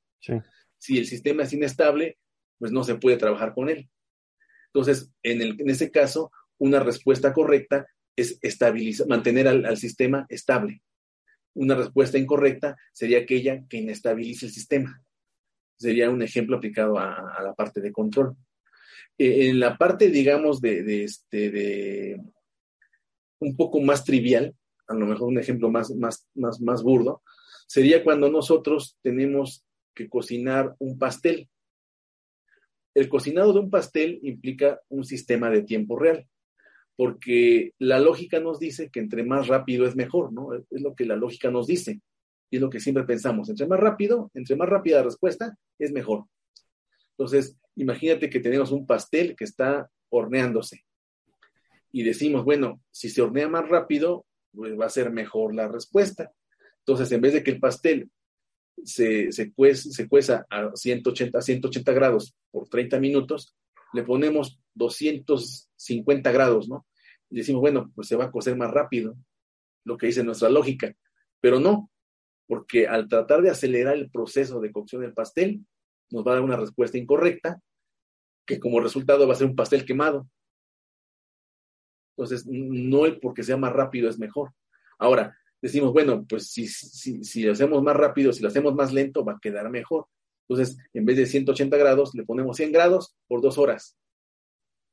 Si 0.77 0.97
el 0.97 1.07
sistema 1.07 1.43
es 1.43 1.53
inestable, 1.53 2.17
pues 2.57 2.71
no 2.71 2.83
se 2.83 2.95
puede 2.95 3.17
trabajar 3.17 3.53
con 3.53 3.69
él. 3.69 3.89
Entonces, 4.67 5.11
en, 5.23 5.41
el, 5.41 5.59
en 5.59 5.69
ese 5.69 5.91
caso, 5.91 6.31
una 6.57 6.79
respuesta 6.79 7.33
correcta 7.33 7.87
es 8.15 8.39
estabilizar, 8.41 9.07
mantener 9.07 9.47
al, 9.47 9.77
sistema 9.77 10.25
estable. 10.29 10.81
Una 11.55 11.75
respuesta 11.75 12.17
incorrecta 12.17 12.77
sería 12.93 13.19
aquella 13.19 13.65
que 13.67 13.77
inestabilice 13.77 14.45
el 14.45 14.51
sistema. 14.51 15.01
Sería 15.77 16.09
un 16.09 16.21
ejemplo 16.21 16.57
aplicado 16.57 16.97
a 16.97 17.41
la 17.43 17.53
parte 17.53 17.81
de 17.81 17.91
control. 17.91 18.37
Eh, 19.17 19.49
en 19.49 19.59
la 19.59 19.77
parte, 19.77 20.09
digamos, 20.09 20.59
de, 20.61 21.03
este, 21.03 21.49
de 21.49 22.21
un 23.39 23.55
poco 23.55 23.79
más 23.79 24.03
trivial, 24.03 24.55
a 24.87 24.93
lo 24.93 25.05
mejor 25.05 25.29
un 25.29 25.39
ejemplo 25.39 25.69
más, 25.69 25.91
más, 25.91 26.27
más, 26.35 26.59
más 26.61 26.83
burdo, 26.83 27.23
sería 27.67 28.03
cuando 28.03 28.29
nosotros 28.29 28.97
tenemos 29.01 29.65
que 29.93 30.09
cocinar 30.09 30.75
un 30.79 30.99
pastel. 30.99 31.49
El 32.93 33.09
cocinado 33.09 33.53
de 33.53 33.59
un 33.59 33.69
pastel 33.69 34.19
implica 34.21 34.81
un 34.89 35.05
sistema 35.05 35.49
de 35.49 35.63
tiempo 35.63 35.97
real, 35.97 36.27
porque 36.95 37.73
la 37.79 37.99
lógica 37.99 38.39
nos 38.39 38.59
dice 38.59 38.89
que 38.89 38.99
entre 38.99 39.23
más 39.23 39.47
rápido 39.47 39.85
es 39.85 39.95
mejor, 39.95 40.31
¿no? 40.31 40.53
Es 40.53 40.81
lo 40.81 40.95
que 40.95 41.05
la 41.05 41.15
lógica 41.15 41.51
nos 41.51 41.67
dice 41.67 42.01
y 42.49 42.57
es 42.57 42.61
lo 42.61 42.69
que 42.69 42.79
siempre 42.79 43.03
pensamos. 43.03 43.49
Entre 43.49 43.67
más 43.67 43.79
rápido, 43.79 44.31
entre 44.33 44.55
más 44.55 44.69
rápida 44.69 44.97
la 44.97 45.03
respuesta, 45.03 45.57
es 45.77 45.91
mejor. 45.91 46.25
Entonces, 47.17 47.57
imagínate 47.75 48.29
que 48.29 48.39
tenemos 48.39 48.71
un 48.71 48.85
pastel 48.85 49.35
que 49.35 49.43
está 49.43 49.89
horneándose 50.09 50.85
y 51.91 52.03
decimos, 52.03 52.43
bueno, 52.43 52.81
si 52.91 53.09
se 53.09 53.21
hornea 53.21 53.47
más 53.47 53.67
rápido, 53.69 54.25
pues 54.53 54.77
va 54.77 54.85
a 54.85 54.89
ser 54.89 55.11
mejor 55.11 55.55
la 55.55 55.67
respuesta. 55.67 56.31
Entonces, 56.79 57.11
en 57.11 57.21
vez 57.21 57.33
de 57.33 57.43
que 57.43 57.51
el 57.51 57.59
pastel 57.59 58.09
se, 58.83 59.31
se, 59.31 59.53
cueza 59.53 60.45
a 60.49 60.71
180, 60.75 61.37
a 61.37 61.41
180 61.41 61.93
grados 61.93 62.35
por 62.51 62.67
30 62.67 62.99
minutos, 62.99 63.55
le 63.93 64.03
ponemos 64.03 64.59
250 64.73 66.31
grados, 66.31 66.67
¿no? 66.67 66.85
Y 67.29 67.37
decimos, 67.37 67.61
bueno, 67.61 67.91
pues 67.95 68.07
se 68.07 68.15
va 68.15 68.25
a 68.25 68.31
cocer 68.31 68.55
más 68.55 68.71
rápido, 68.71 69.15
lo 69.83 69.97
que 69.97 70.07
dice 70.07 70.23
nuestra 70.23 70.49
lógica. 70.49 70.95
Pero 71.41 71.59
no, 71.59 71.89
porque 72.47 72.87
al 72.87 73.07
tratar 73.07 73.41
de 73.41 73.49
acelerar 73.49 73.95
el 73.95 74.09
proceso 74.09 74.59
de 74.59 74.71
cocción 74.71 75.01
del 75.01 75.13
pastel, 75.13 75.65
nos 76.11 76.25
va 76.25 76.31
a 76.31 76.35
dar 76.35 76.43
una 76.43 76.57
respuesta 76.57 76.97
incorrecta, 76.97 77.59
que 78.45 78.59
como 78.59 78.79
resultado 78.79 79.27
va 79.27 79.33
a 79.33 79.37
ser 79.37 79.47
un 79.47 79.55
pastel 79.55 79.85
quemado. 79.85 80.29
Entonces, 82.15 82.45
no 82.47 83.05
el 83.05 83.19
porque 83.19 83.43
sea 83.43 83.57
más 83.57 83.73
rápido 83.73 84.09
es 84.09 84.19
mejor. 84.19 84.53
Ahora, 84.97 85.35
decimos, 85.61 85.91
bueno, 85.91 86.25
pues 86.27 86.51
si, 86.51 86.67
si, 86.67 87.23
si 87.23 87.43
lo 87.43 87.51
hacemos 87.51 87.81
más 87.83 87.95
rápido, 87.95 88.31
si 88.31 88.41
lo 88.41 88.47
hacemos 88.47 88.73
más 88.75 88.93
lento, 88.93 89.25
va 89.25 89.33
a 89.33 89.39
quedar 89.41 89.69
mejor. 89.69 90.07
Entonces, 90.47 90.77
en 90.93 91.05
vez 91.05 91.17
de 91.17 91.25
180 91.25 91.75
grados, 91.77 92.13
le 92.13 92.23
ponemos 92.23 92.57
100 92.57 92.71
grados 92.71 93.15
por 93.27 93.41
dos 93.41 93.57
horas. 93.57 93.97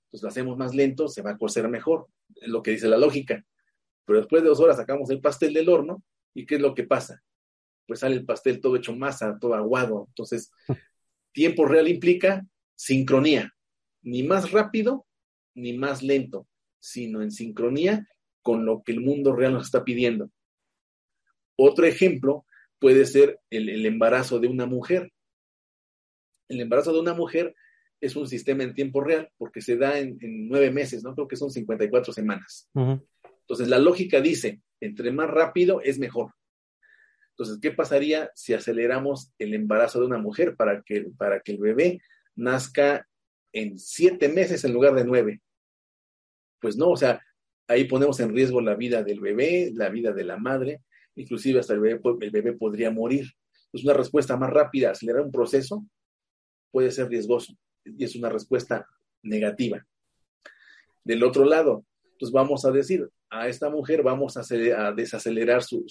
Entonces, 0.07 0.23
lo 0.23 0.29
hacemos 0.29 0.57
más 0.57 0.75
lento, 0.75 1.09
se 1.09 1.23
va 1.23 1.33
a 1.33 1.39
cocer 1.39 1.69
mejor. 1.69 2.09
Es 2.37 2.49
lo 2.49 2.63
que 2.63 2.73
dice 2.73 2.89
la 2.89 2.99
lógica. 2.99 3.45
Pero 4.05 4.21
después 4.21 4.43
de 4.43 4.49
dos 4.49 4.61
horas 4.61 4.77
sacamos 4.77 5.11
el 5.11 5.21
pastel 5.21 5.53
del 5.53 5.69
horno 5.69 6.03
y 6.35 6.47
¿qué 6.47 6.57
es 6.57 6.61
lo 6.61 6.75
que 6.75 6.85
pasa? 6.85 7.23
Pues 7.87 8.01
sale 8.01 8.17
el 8.17 8.25
pastel 8.25 8.61
todo 8.61 8.77
hecho 8.77 8.95
masa, 8.97 9.39
todo 9.41 9.55
aguado. 9.55 10.07
Entonces, 10.09 10.51
Tiempo 11.33 11.65
real 11.65 11.89
implica 11.89 12.47
sincronía, 12.75 13.55
ni 14.03 14.23
más 14.23 14.53
rápido 14.53 15.07
ni 15.55 15.73
más 15.73 16.03
lento, 16.03 16.47
sino 16.79 17.23
en 17.23 17.31
sincronía 17.31 18.07
con 18.43 18.65
lo 18.65 18.83
que 18.83 18.93
el 18.93 19.01
mundo 19.01 19.35
real 19.35 19.55
nos 19.55 19.67
está 19.67 19.85
pidiendo. 19.85 20.31
Otro 21.57 21.87
ejemplo 21.87 22.47
puede 22.79 23.07
ser 23.07 23.41
el, 23.51 23.87
embarazo 23.87 24.41
de 24.41 24.49
una 24.49 24.67
mujer. 24.67 25.13
El 26.53 26.61
embarazo 26.61 26.93
de 26.93 27.01
una 27.01 27.15
mujer 27.15 27.55
es 28.01 28.15
un 28.17 28.29
sistema 28.29 28.63
en 28.65 28.75
tiempo 28.75 29.01
real 29.01 29.31
porque 29.39 29.63
se 29.63 29.77
da 29.77 29.99
en, 29.99 30.19
nueve 30.21 30.71
meses, 30.71 31.03
¿no? 31.03 31.15
Creo 31.15 31.29
que 31.29 31.37
son 31.37 31.51
54 31.51 32.13
semanas. 32.13 32.69
Entonces, 32.75 33.69
la 33.69 33.79
lógica 33.79 34.21
dice, 34.21 34.61
entre 34.81 35.13
más 35.13 35.31
rápido 35.31 35.81
es 35.81 35.99
mejor. 35.99 36.33
Entonces, 37.31 37.59
¿qué 37.63 37.71
pasaría 37.71 38.31
si 38.35 38.53
aceleramos 38.53 39.33
el 39.39 39.55
embarazo 39.55 40.01
de 40.01 40.07
una 40.07 40.19
mujer 40.19 40.57
para 40.57 40.83
que, 40.83 41.07
para 41.17 41.41
que 41.41 41.53
el 41.53 41.59
bebé 41.59 42.01
nazca 42.35 43.09
en 43.53 43.79
siete 43.79 44.29
meses 44.29 44.65
en 44.65 44.75
lugar 44.75 44.95
de 44.95 45.05
nueve? 45.05 45.41
Pues 46.61 46.77
no, 46.77 46.91
o 46.91 46.97
sea, 46.97 47.21
ahí 47.69 47.85
ponemos 47.85 48.21
en 48.21 48.35
riesgo 48.35 48.61
la 48.61 48.75
vida 48.75 49.03
del 49.03 49.21
bebé, 49.21 49.71
la 49.75 49.89
vida 49.89 50.13
de 50.13 50.25
la 50.25 50.37
madre, 50.37 50.83
inclusive 51.15 51.61
hasta 51.61 51.73
el 51.73 51.81
bebé, 51.81 52.01
el 52.21 52.31
bebé 52.31 52.53
podría 52.53 52.91
morir. 52.91 53.27
Es 53.73 53.85
una 53.85 53.95
respuesta 53.95 54.37
más 54.37 54.51
rápida, 54.51 54.91
acelerar 54.91 55.23
un 55.23 55.33
proceso 55.33 55.87
puede 56.73 56.91
ser 56.91 57.09
riesgoso 57.09 57.57
y 57.85 58.05
es 58.05 58.17
una 58.17 58.29
respuesta 58.29 58.87
negativa. 59.23 59.87
Del 61.05 61.23
otro 61.23 61.45
lado, 61.45 61.85
pues 62.19 62.33
vamos 62.33 62.65
a 62.65 62.71
decir, 62.71 63.09
a 63.31 63.49
esta 63.49 63.71
mujer 63.71 64.03
vamos 64.03 64.37
a, 64.37 64.41
a 64.41 64.93
desacelerar 64.93 65.63
su, 65.63 65.85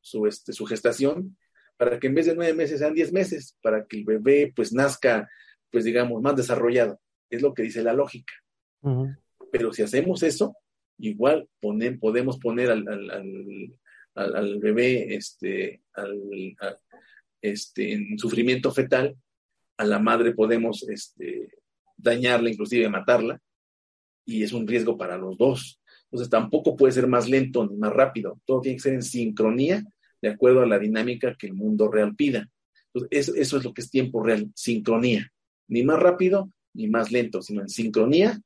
su, 0.00 0.26
este, 0.26 0.52
su 0.52 0.64
gestación, 0.66 1.36
para 1.76 1.98
que 1.98 2.08
en 2.08 2.14
vez 2.14 2.26
de 2.26 2.34
nueve 2.34 2.54
meses 2.54 2.80
sean 2.80 2.94
diez 2.94 3.12
meses, 3.12 3.56
para 3.62 3.86
que 3.86 3.98
el 3.98 4.04
bebé 4.04 4.52
pues 4.54 4.72
nazca, 4.72 5.28
pues 5.70 5.84
digamos, 5.84 6.20
más 6.20 6.36
desarrollado. 6.36 7.00
Es 7.30 7.42
lo 7.42 7.54
que 7.54 7.62
dice 7.62 7.82
la 7.82 7.92
lógica. 7.92 8.32
Pero 9.52 9.72
si 9.72 9.82
hacemos 9.82 10.22
eso, 10.22 10.56
igual 10.98 11.48
podemos 11.60 12.38
poner 12.38 12.70
al, 12.70 12.86
al, 14.14 14.58
bebé 14.58 15.14
este, 15.14 15.82
este, 17.40 17.92
en 17.92 18.18
sufrimiento 18.18 18.72
fetal, 18.72 19.16
a 19.78 19.84
la 19.84 19.98
madre 19.98 20.34
podemos 20.34 20.86
este, 20.88 21.48
dañarla, 21.96 22.50
inclusive 22.50 22.88
matarla, 22.88 23.40
y 24.26 24.42
es 24.42 24.52
un 24.52 24.66
riesgo 24.66 24.98
para 24.98 25.16
los 25.16 25.38
dos. 25.38 25.80
Entonces 26.04 26.28
tampoco 26.28 26.76
puede 26.76 26.92
ser 26.92 27.06
más 27.06 27.28
lento 27.28 27.66
ni 27.66 27.76
más 27.76 27.92
rápido. 27.92 28.40
Todo 28.44 28.60
tiene 28.60 28.76
que 28.76 28.82
ser 28.82 28.94
en 28.94 29.02
sincronía 29.02 29.82
de 30.20 30.28
acuerdo 30.28 30.62
a 30.62 30.66
la 30.66 30.78
dinámica 30.78 31.36
que 31.38 31.46
el 31.46 31.54
mundo 31.54 31.90
real 31.90 32.14
pida. 32.16 32.50
Entonces, 32.92 33.28
eso, 33.36 33.56
es 33.56 33.64
lo 33.64 33.72
que 33.72 33.82
es 33.82 33.90
tiempo 33.90 34.22
real, 34.22 34.50
sincronía. 34.54 35.30
Ni 35.68 35.82
más 35.82 35.98
rápido 35.98 36.50
ni 36.74 36.88
más 36.88 37.10
lento, 37.12 37.40
sino 37.40 37.62
en 37.62 37.68
sincronía 37.68 38.40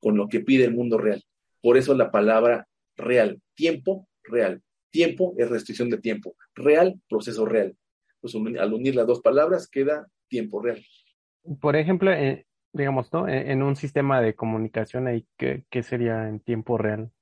con 0.00 0.16
lo 0.16 0.28
que 0.28 0.40
pide 0.40 0.64
el 0.64 0.74
mundo 0.74 0.98
real. 0.98 1.22
Por 1.60 1.76
eso 1.76 1.94
la 1.94 2.10
palabra 2.10 2.68
real, 2.96 3.40
tiempo 3.54 4.08
real. 4.22 4.62
Tiempo 4.90 5.34
es 5.38 5.48
restricción 5.48 5.90
de 5.90 5.98
tiempo. 5.98 6.36
Real, 6.54 7.00
proceso 7.08 7.46
real. 7.46 7.76
Pues 8.20 8.34
al 8.34 8.72
unir 8.72 8.94
las 8.94 9.06
dos 9.06 9.20
palabras 9.20 9.68
queda 9.68 10.08
tiempo 10.34 10.60
real. 10.60 10.84
Por 11.60 11.76
ejemplo, 11.76 12.10
eh, 12.12 12.44
digamos, 12.72 13.12
¿no? 13.12 13.28
En, 13.28 13.62
un 13.62 13.76
sistema 13.76 14.20
de 14.20 14.34
comunicación, 14.34 15.06
ahí, 15.06 15.24
¿qué, 15.38 15.64
¿qué, 15.70 15.84
sería 15.84 16.28
en 16.28 16.40
tiempo 16.40 16.76
real? 16.76 17.12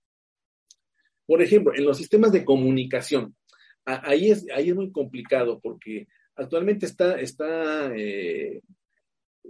Por 1.26 1.42
ejemplo, 1.42 1.74
en 1.74 1.84
los 1.84 1.98
sistemas 1.98 2.32
de 2.32 2.42
comunicación, 2.42 3.36
ahí 3.84 4.30
es, 4.30 4.46
ahí 4.54 4.70
es 4.70 4.74
muy 4.74 4.90
complicado 4.90 5.60
porque 5.60 6.08
actualmente 6.36 6.86
está, 6.86 7.20
está, 7.20 7.94
eh, 7.94 8.62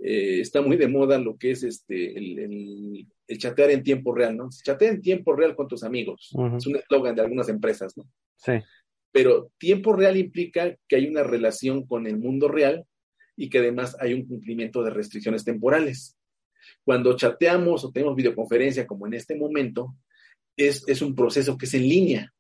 eh, 0.03 0.41
está 0.41 0.61
muy 0.61 0.77
de 0.77 0.89
moda 0.89 1.19
lo 1.19 1.37
que 1.37 1.53
es 1.53 1.63
este, 1.63 2.19
el, 2.19 2.39
el, 3.29 3.39
chatear 3.39 3.71
en 3.71 3.85
tiempo 3.85 4.13
real, 4.13 4.37
¿no? 4.37 4.49
Chatea 4.51 4.91
en 4.91 5.01
tiempo 5.01 5.37
real 5.37 5.55
con 5.55 5.69
tus 5.69 5.85
amigos. 5.85 6.35
Es 6.57 6.67
un 6.67 6.77
eslogan 6.77 7.15
de 7.15 7.23
algunas 7.23 7.49
empresas, 7.49 7.97
¿no? 7.97 8.05
Sí. 8.37 8.55
Pero 9.13 9.53
tiempo 9.57 9.93
real 9.93 10.17
implica 10.17 10.77
que 10.89 10.97
hay 10.97 11.07
una 11.07 11.23
relación 11.23 11.87
con 11.87 12.07
el 12.07 12.19
mundo 12.19 12.49
real 12.49 12.87
y 13.43 13.51
que 13.51 13.59
además 13.59 13.97
hay 13.99 14.15
un 14.15 14.25
cumplimiento 14.25 14.85
de 14.85 14.91
restricciones 14.91 15.43
temporales. 15.43 16.17
Cuando 16.85 17.17
chateamos 17.17 17.85
o 17.85 17.91
tenemos 17.91 18.15
videoconferencia 18.15 18.87
como 18.87 19.09
en 19.09 19.15
este 19.15 19.35
momento, 19.35 19.97
es, 20.57 20.85
es 20.87 21.03
un 21.03 21.17
proceso 21.17 21.59
que 21.59 21.67
es 21.67 21.75
en 21.75 21.89
línea. 21.89 22.33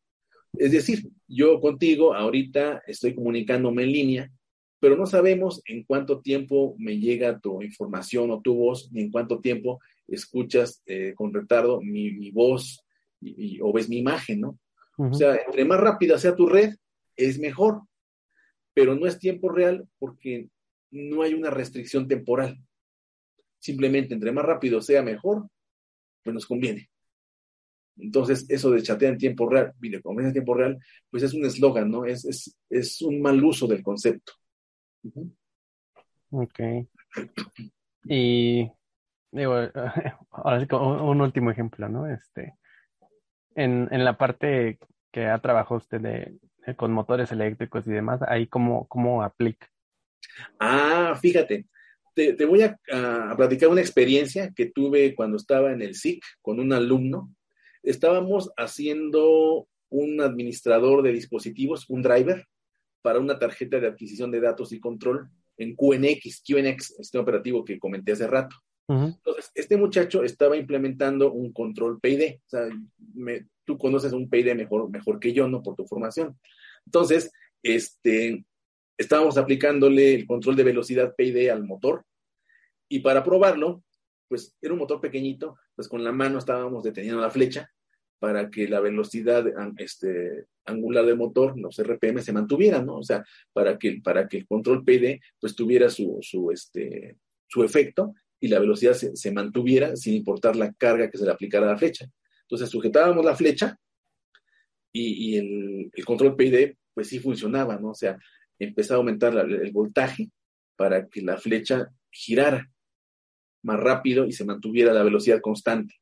Es 0.52 0.70
decir, 0.70 1.10
yo 1.26 1.58
contigo 1.58 2.14
ahorita 2.14 2.84
estoy 2.86 3.16
comunicándome 3.16 3.82
en 3.82 3.90
línea, 3.90 4.32
pero 4.78 4.96
no 4.96 5.06
sabemos 5.06 5.60
en 5.64 5.82
cuánto 5.82 6.20
tiempo 6.20 6.76
me 6.78 7.00
llega 7.00 7.40
tu 7.40 7.60
información 7.62 8.30
o 8.30 8.40
tu 8.40 8.54
voz, 8.54 8.88
ni 8.92 9.02
en 9.02 9.10
cuánto 9.10 9.40
tiempo 9.40 9.80
escuchas 10.06 10.84
eh, 10.86 11.14
con 11.16 11.34
retardo 11.34 11.80
mi, 11.80 12.30
voz 12.30 12.84
y, 13.20 13.58
o 13.60 13.72
ves 13.72 13.88
mi 13.88 13.98
imagen, 13.98 14.42
¿no? 14.42 14.58
O 14.98 15.14
sea, 15.14 15.34
entre 15.34 15.64
más 15.64 15.80
rápida 15.80 16.16
sea 16.16 16.36
tu 16.36 16.46
red, 16.46 16.76
es 17.16 17.40
mejor, 17.40 17.80
pero 18.72 18.94
no 18.94 19.08
es 19.08 19.18
tiempo 19.18 19.48
real 19.48 19.88
porque 19.98 20.48
no 20.92 21.22
hay 21.22 21.34
una 21.34 21.50
restricción 21.50 22.06
temporal. 22.06 22.56
Simplemente, 23.58 24.14
entre 24.14 24.32
más 24.32 24.44
rápido 24.44 24.80
sea 24.80 25.02
mejor, 25.02 25.48
pues 26.22 26.34
nos 26.34 26.46
conviene. 26.46 26.88
Entonces, 27.96 28.46
eso 28.48 28.70
de 28.70 28.82
chatear 28.82 29.12
en 29.12 29.18
tiempo 29.18 29.48
real, 29.48 29.72
videoconferencia 29.78 30.28
en 30.28 30.34
tiempo 30.34 30.54
real, 30.54 30.78
pues 31.10 31.22
es 31.22 31.34
un 31.34 31.44
eslogan, 31.44 31.90
¿no? 31.90 32.04
Es, 32.04 32.24
es, 32.24 32.58
es, 32.70 33.02
un 33.02 33.20
mal 33.20 33.42
uso 33.42 33.66
del 33.66 33.82
concepto. 33.82 34.32
Ok. 36.30 36.60
Y 38.04 38.70
digo, 39.30 39.54
ahora 40.30 40.60
sí, 40.60 40.66
un, 40.74 41.20
último 41.20 41.50
ejemplo, 41.50 41.88
¿no? 41.88 42.06
Este, 42.06 42.54
en, 43.54 43.88
en 43.90 44.04
la 44.04 44.16
parte 44.16 44.78
que 45.12 45.26
ha 45.26 45.38
trabajado 45.40 45.76
usted 45.76 46.00
de, 46.00 46.38
con 46.76 46.92
motores 46.92 47.30
eléctricos 47.32 47.86
y 47.86 47.90
demás, 47.90 48.20
ahí 48.22 48.46
cómo, 48.46 48.86
cómo 48.88 49.22
aplica. 49.22 49.68
Ah, 50.58 51.18
fíjate, 51.20 51.66
te, 52.14 52.34
te 52.34 52.44
voy 52.44 52.62
a, 52.62 52.78
a, 52.92 53.34
platicar 53.36 53.68
una 53.68 53.80
experiencia 53.80 54.52
que 54.54 54.66
tuve 54.66 55.14
cuando 55.14 55.36
estaba 55.36 55.72
en 55.72 55.82
el 55.82 55.94
SIC 55.94 56.22
con 56.40 56.60
un 56.60 56.72
alumno 56.72 57.34
estábamos 57.82 58.50
haciendo 58.56 59.68
un 59.90 60.20
administrador 60.20 61.02
de 61.02 61.12
dispositivos, 61.12 61.88
un 61.88 62.02
driver, 62.02 62.46
para 63.02 63.18
una 63.18 63.38
tarjeta 63.38 63.80
de 63.80 63.88
adquisición 63.88 64.30
de 64.30 64.40
datos 64.40 64.72
y 64.72 64.80
control 64.80 65.28
en 65.58 65.74
QNX, 65.74 66.42
QNX, 66.46 67.00
este 67.00 67.18
operativo 67.18 67.64
que 67.64 67.78
comenté 67.78 68.12
hace 68.12 68.26
rato. 68.26 68.56
Entonces, 68.88 69.50
este 69.54 69.78
muchacho 69.78 70.22
estaba 70.22 70.56
implementando 70.56 71.32
un 71.32 71.52
control 71.52 71.98
PID. 71.98 72.34
O 72.34 72.48
sea, 72.48 72.68
tú 73.64 73.78
conoces 73.78 74.12
un 74.12 74.28
PID 74.28 74.54
mejor, 74.54 74.90
mejor 74.90 75.18
que 75.18 75.32
yo, 75.32 75.48
¿no? 75.48 75.62
Por 75.62 75.76
tu 75.76 75.86
formación. 75.86 76.38
Entonces, 76.84 77.32
este, 77.62 78.44
estábamos 79.02 79.36
aplicándole 79.36 80.14
el 80.14 80.26
control 80.26 80.56
de 80.56 80.64
velocidad 80.64 81.14
PID 81.16 81.48
al 81.50 81.64
motor 81.64 82.04
y 82.88 83.00
para 83.00 83.24
probarlo, 83.24 83.82
pues 84.28 84.54
era 84.60 84.72
un 84.72 84.78
motor 84.78 85.00
pequeñito, 85.00 85.56
pues 85.74 85.88
con 85.88 86.04
la 86.04 86.12
mano 86.12 86.38
estábamos 86.38 86.84
deteniendo 86.84 87.20
la 87.20 87.30
flecha 87.30 87.70
para 88.18 88.50
que 88.50 88.68
la 88.68 88.80
velocidad 88.80 89.44
este, 89.78 90.46
angular 90.64 91.04
del 91.04 91.16
motor, 91.16 91.58
los 91.58 91.76
RPM, 91.82 92.22
se 92.22 92.32
mantuviera, 92.32 92.80
¿no? 92.82 92.98
O 92.98 93.02
sea, 93.02 93.24
para 93.52 93.78
que, 93.78 94.00
para 94.02 94.28
que 94.28 94.38
el 94.38 94.46
control 94.46 94.84
PD 94.84 95.20
pues 95.40 95.56
tuviera 95.56 95.90
su, 95.90 96.18
su, 96.22 96.50
este, 96.50 97.16
su 97.48 97.64
efecto 97.64 98.14
y 98.38 98.48
la 98.48 98.60
velocidad 98.60 98.92
se, 98.94 99.32
mantuviera 99.32 99.96
sin 99.96 100.14
importar 100.14 100.54
la 100.56 100.72
carga 100.72 101.10
que 101.10 101.18
se 101.18 101.24
le 101.24 101.30
aplicara 101.30 101.66
a 101.66 101.70
la 101.70 101.78
flecha. 101.78 102.06
Entonces 102.42 102.68
sujetábamos 102.68 103.24
la 103.24 103.34
flecha 103.34 103.76
y, 104.92 105.36
el, 105.36 105.90
el, 105.92 106.04
control 106.04 106.36
PID 106.36 106.74
pues 106.94 107.08
sí 107.08 107.18
funcionaba, 107.18 107.78
¿no? 107.78 107.90
O 107.90 107.94
sea, 107.94 108.18
empezaba 108.64 108.96
a 108.96 109.00
aumentar 109.00 109.34
el 109.36 109.72
voltaje 109.72 110.30
para 110.76 111.08
que 111.08 111.22
la 111.22 111.36
flecha 111.36 111.90
girara 112.10 112.70
más 113.62 113.78
rápido 113.78 114.26
y 114.26 114.32
se 114.32 114.44
mantuviera 114.44 114.92
la 114.92 115.02
velocidad 115.02 115.40
constante, 115.40 115.94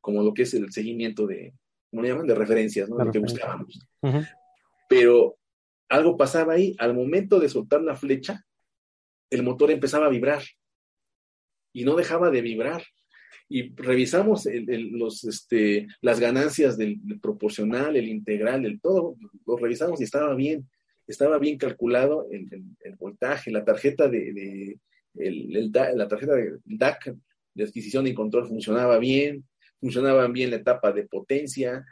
como 0.00 0.22
lo 0.22 0.32
que 0.32 0.42
es 0.42 0.54
el 0.54 0.72
seguimiento 0.72 1.26
de, 1.26 1.54
¿cómo 1.90 2.02
le 2.02 2.08
llaman? 2.08 2.26
De 2.26 2.34
referencias, 2.34 2.88
¿no? 2.88 2.96
Lo 2.96 3.10
que 3.10 3.18
buscábamos. 3.18 3.86
Pero 4.88 5.36
algo 5.88 6.16
pasaba 6.16 6.54
ahí, 6.54 6.74
al 6.78 6.94
momento 6.94 7.40
de 7.40 7.48
soltar 7.48 7.82
la 7.82 7.96
flecha, 7.96 8.44
el 9.30 9.42
motor 9.42 9.70
empezaba 9.70 10.06
a 10.06 10.10
vibrar 10.10 10.42
y 11.72 11.84
no 11.84 11.96
dejaba 11.96 12.30
de 12.30 12.42
vibrar. 12.42 12.84
Y 13.48 13.74
revisamos 13.74 14.46
los, 14.46 15.24
este, 15.24 15.88
las 16.00 16.20
ganancias 16.20 16.78
del, 16.78 17.00
proporcional, 17.20 17.96
el 17.96 18.08
integral, 18.08 18.64
el 18.64 18.80
todo, 18.80 19.16
lo 19.44 19.56
revisamos 19.56 20.00
y 20.00 20.04
estaba 20.04 20.34
bien, 20.34 20.68
estaba 21.10 21.38
bien 21.38 21.58
calculado 21.58 22.26
el, 22.30 22.48
voltaje, 22.98 23.50
la 23.50 23.64
tarjeta 23.64 24.08
de, 24.08 24.78
el, 25.14 25.72
la 25.72 26.08
tarjeta 26.08 26.34
de 26.34 26.58
DAC 26.64 27.14
de 27.54 27.64
adquisición 27.64 28.06
y 28.06 28.14
control 28.14 28.46
funcionaba 28.46 28.98
bien, 28.98 29.44
funcionaba 29.80 30.26
bien 30.28 30.50
la 30.50 30.56
etapa 30.56 30.92
de 30.92 31.06
potencia, 31.06 31.84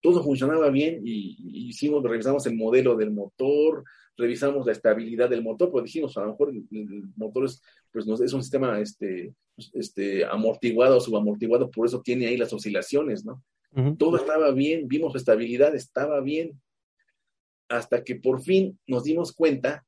todo 0.00 0.22
funcionaba 0.22 0.70
bien 0.70 1.00
y, 1.04 1.68
hicimos, 1.68 2.02
revisamos 2.02 2.46
el 2.46 2.56
modelo 2.56 2.96
del 2.96 3.12
motor, 3.12 3.84
revisamos 4.16 4.66
la 4.66 4.72
estabilidad 4.72 5.28
del 5.28 5.42
motor, 5.42 5.70
pues 5.70 5.84
dijimos, 5.84 6.16
a 6.16 6.22
lo 6.22 6.32
mejor 6.32 6.50
el, 6.50 7.02
motor 7.16 7.44
es, 7.44 7.62
pues, 7.92 8.06
no, 8.06 8.14
es 8.14 8.32
un 8.32 8.42
sistema 8.42 8.80
este, 8.80 9.34
este, 9.74 10.24
amortiguado 10.24 10.96
o 10.96 11.00
subamortiguado, 11.00 11.70
por 11.70 11.86
eso 11.86 12.00
tiene 12.00 12.26
ahí 12.26 12.36
las 12.36 12.52
oscilaciones, 12.52 13.24
¿no? 13.24 13.42
Todo 13.98 14.16
estaba 14.18 14.50
bien, 14.50 14.86
vimos 14.86 15.14
la 15.14 15.18
estabilidad, 15.18 15.74
estaba 15.74 16.20
bien, 16.20 16.60
hasta 17.72 18.04
que 18.04 18.16
por 18.16 18.42
fin 18.42 18.78
nos 18.86 19.04
dimos 19.04 19.32
cuenta 19.32 19.84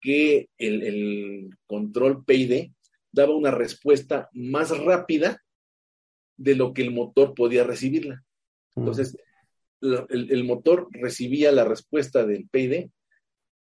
que 0.00 0.50
el, 0.58 1.50
control 1.66 2.24
PID 2.24 2.72
daba 3.10 3.34
una 3.34 3.50
respuesta 3.50 4.28
más 4.32 4.76
rápida 4.76 5.42
de 6.36 6.56
lo 6.56 6.74
que 6.74 6.82
el 6.82 6.90
motor 6.90 7.34
podía 7.34 7.64
recibirla. 7.64 8.22
Entonces, 8.76 9.16
el, 9.80 10.44
motor 10.44 10.88
recibía 10.90 11.52
la 11.52 11.64
respuesta 11.64 12.26
del 12.26 12.48
PID, 12.48 12.90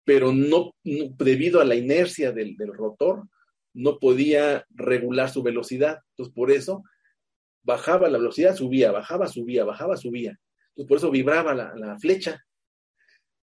pero 0.05 0.33
no, 0.33 0.75
debido 0.83 1.61
a 1.61 1.65
la 1.65 1.77
inercia 1.77 2.33
del, 2.33 2.57
rotor, 2.59 3.29
no 3.73 3.99
podía 3.99 4.65
regular 4.71 5.31
su 5.31 5.43
velocidad. 5.43 6.01
Entonces, 6.11 6.35
por 6.35 6.51
eso 6.51 6.83
bajaba 7.63 8.09
la 8.09 8.19
velocidad, 8.19 8.57
subía, 8.57 8.91
bajaba, 8.91 9.29
subía, 9.29 9.65
bajaba, 9.65 9.97
subía. 9.97 10.39
Entonces, 10.71 10.89
por 10.89 10.97
eso 10.97 11.11
vibraba 11.11 11.55
la, 11.55 11.73
la 11.77 11.99
flecha. 11.99 12.45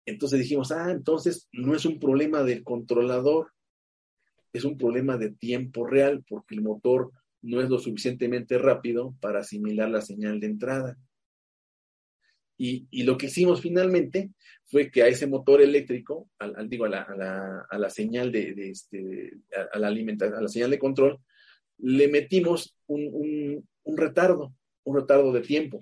Entonces 0.05 0.39
dijimos, 0.39 0.71
ah, 0.71 0.91
entonces 0.91 1.49
no 1.51 1.75
es 1.75 1.85
un 1.85 1.99
problema 1.99 2.43
del 2.43 2.63
controlador, 2.63 3.51
es 4.53 4.63
un 4.63 4.77
problema 4.77 5.17
de 5.17 5.31
tiempo 5.31 5.85
real, 5.85 6.23
porque 6.27 6.55
el 6.55 6.61
motor 6.61 7.11
no 7.41 7.61
es 7.61 7.69
lo 7.69 7.79
suficientemente 7.79 8.57
rápido 8.57 9.15
para 9.19 9.39
asimilar 9.39 9.89
la 9.89 10.01
señal 10.01 10.39
de 10.39 10.47
entrada. 10.47 10.97
Y, 12.57 13.03
lo 13.03 13.17
que 13.17 13.25
hicimos 13.25 13.61
finalmente 13.61 14.31
fue 14.63 14.89
que 14.89 15.03
a 15.03 15.07
ese 15.07 15.27
motor 15.27 15.61
eléctrico, 15.61 16.29
al, 16.39 16.69
digo, 16.69 16.85
a 16.85 16.89
la, 16.89 17.89
señal 17.89 18.31
de, 18.31 18.53
este, 18.69 19.33
a, 19.73 19.77
la 19.77 19.89
a 19.89 20.41
la 20.41 20.47
señal 20.47 20.71
de 20.71 20.79
control, 20.79 21.19
le 21.77 22.07
metimos 22.07 22.77
un, 22.87 23.67
un 23.83 23.97
retardo, 23.97 24.53
un 24.85 24.95
retardo 24.95 25.33
de 25.33 25.41
tiempo. 25.41 25.81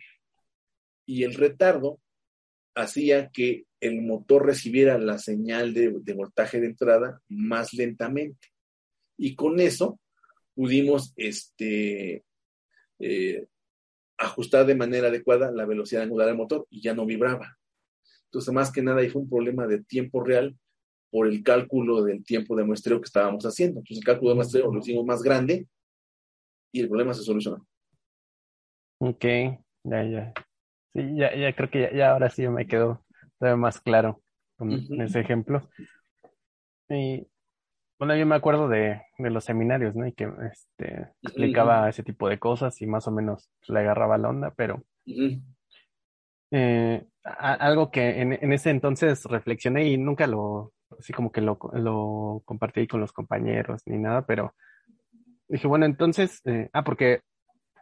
Y 1.05 1.24
el 1.24 1.36
retardo 1.36 1.99
hacía 2.74 3.30
que 3.30 3.65
el 3.84 4.01
motor 4.01 4.45
recibiera 4.45 4.97
la 4.97 5.17
señal 5.17 5.73
de, 5.73 6.13
voltaje 6.13 6.61
de 6.61 6.67
entrada 6.67 7.21
más 7.27 7.73
lentamente. 7.73 8.47
Y 9.17 9.36
con 9.36 9.59
eso 9.59 9.99
pudimos 10.55 11.13
este, 11.17 12.23
eh, 12.99 13.47
ajustar 14.17 14.65
de 14.65 14.75
manera 14.75 15.09
adecuada 15.09 15.51
la 15.51 15.65
velocidad 15.65 16.03
angular 16.03 16.27
del 16.27 16.38
motor 16.38 16.65
y 16.69 16.81
ya 16.81 16.93
no 16.93 17.05
vibraba. 17.05 17.57
Entonces, 18.25 18.53
más 18.53 18.71
que 18.71 18.81
nada, 18.81 19.01
ahí 19.01 19.09
fue 19.09 19.21
un 19.21 19.29
problema 19.29 19.67
de 19.67 19.84
tiempo 19.84 20.23
real 20.23 20.57
por 21.11 21.27
el 21.27 21.43
cálculo 21.43 22.03
del 22.03 22.23
tiempo 22.23 22.55
de 22.55 22.63
muestreo 22.63 23.01
que 23.01 23.05
estábamos 23.05 23.45
haciendo. 23.45 23.79
Entonces, 23.79 23.97
el 23.97 24.05
cálculo 24.05 24.31
de 24.31 24.36
muestreo 24.36 24.71
lo 24.71 24.79
hicimos 24.79 25.05
más 25.05 25.21
grande 25.21 25.67
y 26.71 26.79
el 26.79 26.88
problema 26.88 27.13
se 27.13 27.21
solucionó. 27.21 27.67
Ok, 28.99 29.25
ya, 29.84 30.03
ya. 30.03 30.34
Sí, 30.93 31.01
ya, 31.15 31.36
ya 31.36 31.55
creo 31.55 31.69
que 31.69 31.91
ya, 31.95 32.11
ahora 32.11 32.29
sí 32.29 32.47
me 32.47 32.65
quedó 32.65 33.03
más 33.58 33.82
claro 33.82 34.22
con 34.58 34.72
ese 35.02 35.20
ejemplo. 35.20 35.68
Y 36.89 37.28
bueno, 38.00 38.16
yo 38.16 38.26
me 38.26 38.36
acuerdo 38.36 38.68
de, 38.68 39.02
los 39.18 39.46
seminarios, 39.46 39.96
¿no? 39.96 40.06
Y 40.06 40.14
que 40.14 40.30
este, 40.52 41.10
explicaba 41.22 41.89
ese 41.89 42.04
tipo 42.04 42.28
de 42.28 42.39
cosas 42.39 42.82
y 42.82 42.88
más 42.88 43.08
o 43.08 43.12
menos 43.12 43.50
le 43.68 43.80
agarraba 43.80 44.18
la 44.18 44.30
onda, 44.30 44.54
pero 44.56 44.84
eh, 46.52 47.06
algo 47.24 47.91
que 47.91 48.22
en, 48.22 48.52
ese 48.52 48.70
entonces 48.70 49.24
reflexioné 49.26 49.88
y 49.88 49.98
nunca 49.98 50.28
lo, 50.28 50.74
así 51.00 51.14
como 51.14 51.32
que 51.32 51.41
lo, 51.41 51.58
lo 51.74 52.41
compartí 52.46 52.88
con 52.88 53.00
los 53.00 53.14
compañeros 53.14 53.82
ni 53.86 53.98
nada, 53.98 54.26
pero 54.26 54.54
dije, 55.48 55.68
bueno, 55.68 55.86
entonces, 55.86 56.41
eh, 56.46 56.70
ah, 56.74 56.84
porque 56.84 57.22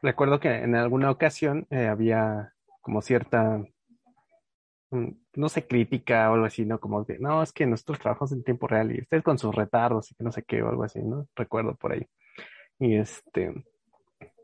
recuerdo 0.01 0.39
que 0.39 0.49
en 0.49 0.76
alguna 0.76 1.12
ocasión 1.12 1.68
eh, 1.70 1.88
había 1.88 2.53
como 2.82 3.01
cierta 3.01 3.64
no 4.91 5.49
sé, 5.49 5.67
crítica 5.67 6.29
o 6.29 6.33
algo 6.33 6.45
así, 6.45 6.65
¿no? 6.65 6.79
Como 6.79 7.03
de, 7.03 7.17
no, 7.19 7.41
es 7.41 7.53
que 7.53 7.65
nosotros 7.65 7.99
trabajamos 7.99 8.31
en 8.33 8.43
tiempo 8.43 8.67
real 8.67 8.93
y 8.93 9.01
ustedes 9.01 9.23
con 9.23 9.37
sus 9.37 9.55
retardos 9.55 10.11
y 10.11 10.15
que 10.15 10.23
no 10.23 10.31
sé 10.31 10.43
qué 10.43 10.61
o 10.61 10.69
algo 10.69 10.83
así, 10.83 11.01
¿no? 11.01 11.27
Recuerdo 11.35 11.75
por 11.75 11.93
ahí. 11.93 12.05
Y 12.79 12.95
este, 12.95 13.53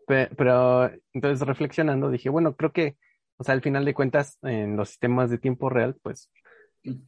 pero 0.08 0.90
entonces 1.14 1.46
reflexionando 1.46 2.10
dije, 2.10 2.30
bueno, 2.30 2.56
creo 2.56 2.72
que, 2.72 2.98
o 3.38 3.44
sea, 3.44 3.54
al 3.54 3.62
final 3.62 3.84
de 3.84 3.94
cuentas, 3.94 4.40
en 4.42 4.78
los 4.78 4.90
sistemas 4.90 5.30
de 5.30 5.38
tiempo 5.38 5.70
real, 5.70 5.98
pues, 6.02 6.32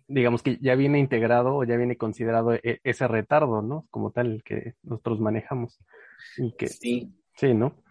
digamos 0.08 0.44
que 0.44 0.58
ya 0.60 0.76
viene 0.76 1.00
integrado 1.00 1.56
o 1.56 1.64
ya 1.64 1.78
viene 1.78 1.96
considerado 1.96 2.54
e, 2.54 2.82
ese 2.84 3.08
retardo, 3.08 3.62
¿no? 3.62 3.88
Como 3.90 4.12
tal, 4.12 4.34
el 4.34 4.44
que 4.44 4.74
nosotros 4.84 5.22
manejamos. 5.22 5.80
Y 6.38 6.52
que, 6.58 6.68
sí. 6.68 7.14
Sí, 7.36 7.54
¿no? 7.54 7.82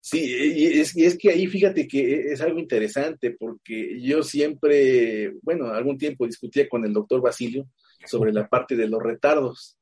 Sí, 0.00 0.20
y 0.20 0.80
es, 0.80 0.96
y 0.96 1.04
es, 1.04 1.18
que 1.18 1.30
ahí 1.30 1.46
fíjate 1.46 1.86
que 1.86 2.32
es 2.32 2.40
algo 2.40 2.58
interesante 2.58 3.32
porque 3.32 4.00
yo 4.00 4.22
siempre, 4.22 5.34
bueno, 5.42 5.66
algún 5.66 5.98
tiempo 5.98 6.26
discutía 6.26 6.68
con 6.68 6.84
el 6.84 6.92
doctor 6.92 7.20
Basilio 7.20 7.68
sobre 8.06 8.32
la 8.32 8.48
parte 8.48 8.76
de 8.76 8.88
los 8.88 9.02
retardos. 9.02 9.76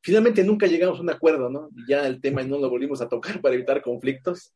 Finalmente 0.00 0.42
nunca 0.42 0.66
llegamos 0.66 0.98
a 0.98 1.02
un 1.02 1.10
acuerdo, 1.10 1.48
¿no? 1.48 1.70
Ya 1.88 2.06
el 2.06 2.20
tema 2.20 2.42
no 2.42 2.58
lo 2.58 2.68
volvimos 2.68 3.00
a 3.00 3.08
tocar 3.08 3.40
para 3.42 3.54
evitar 3.54 3.82
conflictos, 3.82 4.52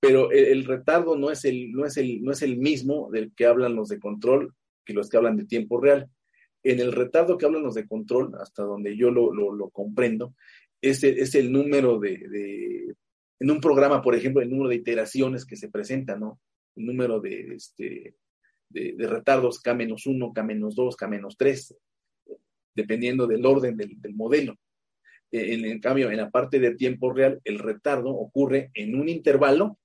pero 0.00 0.30
el, 0.30 0.64
retardo 0.64 1.16
no 1.16 1.30
es 1.30 1.44
el, 1.44 1.70
no, 1.72 1.84
es 1.84 1.96
el, 1.96 2.22
no 2.22 2.32
es 2.32 2.42
el 2.42 2.56
mismo 2.56 3.10
del 3.12 3.32
que 3.34 3.46
hablan 3.46 3.76
los 3.76 3.88
de 3.88 3.98
control 3.98 4.54
que 4.84 4.94
los 4.94 5.10
que 5.10 5.18
hablan 5.18 5.36
de 5.36 5.44
tiempo 5.44 5.80
real. 5.80 6.08
En 6.62 6.80
el 6.80 6.92
retardo 6.92 7.36
que 7.36 7.44
hablan 7.44 7.62
los 7.62 7.74
de 7.74 7.86
control, 7.86 8.32
hasta 8.40 8.62
donde 8.62 8.96
yo 8.96 9.10
lo, 9.10 9.32
lo, 9.32 9.52
lo 9.52 9.68
comprendo, 9.68 10.34
es 10.80 11.04
el, 11.04 11.18
es 11.18 11.34
el 11.34 11.52
número 11.52 11.98
de 11.98 12.94
en 13.40 13.50
un 13.50 13.60
programa, 13.60 14.02
por 14.02 14.14
ejemplo, 14.14 14.42
el 14.42 14.50
número 14.50 14.70
de 14.70 14.76
iteraciones 14.76 15.44
que 15.44 15.56
se 15.56 15.68
presentan, 15.68 16.20
¿no? 16.20 16.40
El 16.76 16.86
número 16.86 17.20
de, 17.20 17.54
este, 17.54 18.14
de, 18.68 19.06
retardos 19.06 19.60
K-1, 19.60 20.32
K-2, 20.32 20.96
K-3, 20.96 21.76
dependiendo 22.74 23.26
del 23.26 23.44
orden 23.44 23.76
del, 23.76 24.14
modelo. 24.14 24.54
Eh, 25.30 25.54
en, 25.54 25.64
en, 25.64 25.80
cambio, 25.80 26.10
en 26.10 26.16
la 26.16 26.30
parte 26.30 26.58
de 26.58 26.74
tiempo 26.74 27.12
real, 27.12 27.40
el 27.44 27.58
retardo 27.58 28.10
ocurre 28.10 28.70
en 28.74 28.94
un 28.94 29.08
intervalo 29.08 29.78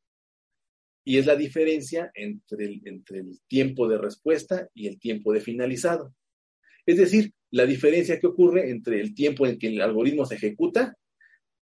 y 1.05 1.17
es 1.17 1.25
la 1.25 1.35
diferencia 1.35 2.11
entre 2.13 2.65
el, 2.65 2.81
entre 2.85 3.19
el 3.19 3.39
tiempo 3.47 3.87
de 3.87 3.97
respuesta 3.97 4.69
y 4.73 4.87
el 4.87 4.99
tiempo 4.99 5.33
de 5.33 5.41
finalizado. 5.41 6.13
Es 6.85 6.97
decir, 6.97 7.33
la 7.51 7.65
diferencia 7.65 8.19
que 8.19 8.27
ocurre 8.27 8.69
entre 8.69 8.99
el 8.99 9.13
tiempo 9.13 9.45
en 9.45 9.59
que 9.59 9.67
el 9.67 9.81
algoritmo 9.81 10.25
se 10.25 10.35
ejecuta 10.35 10.97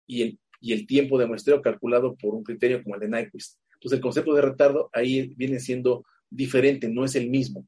y 0.07 0.23
el 0.23 0.39
y 0.63 0.73
el 0.73 0.87
tiempo 0.87 1.19
de 1.19 1.27
muestreo 1.27 1.61
calculado 1.61 2.15
por 2.15 2.35
un 2.35 2.45
criterio 2.45 2.83
como 2.83 2.95
el 2.95 3.01
de 3.01 3.09
Nyquist. 3.09 3.59
Entonces, 3.75 3.97
el 3.97 4.01
concepto 4.03 4.33
de 4.33 4.43
retardo 4.43 4.89
ahí 4.93 5.35
viene 5.37 5.59
siendo 5.59 6.05
diferente, 6.31 6.89
no 6.89 7.05
es 7.05 7.17
el 7.17 7.29
mismo. 7.29 7.67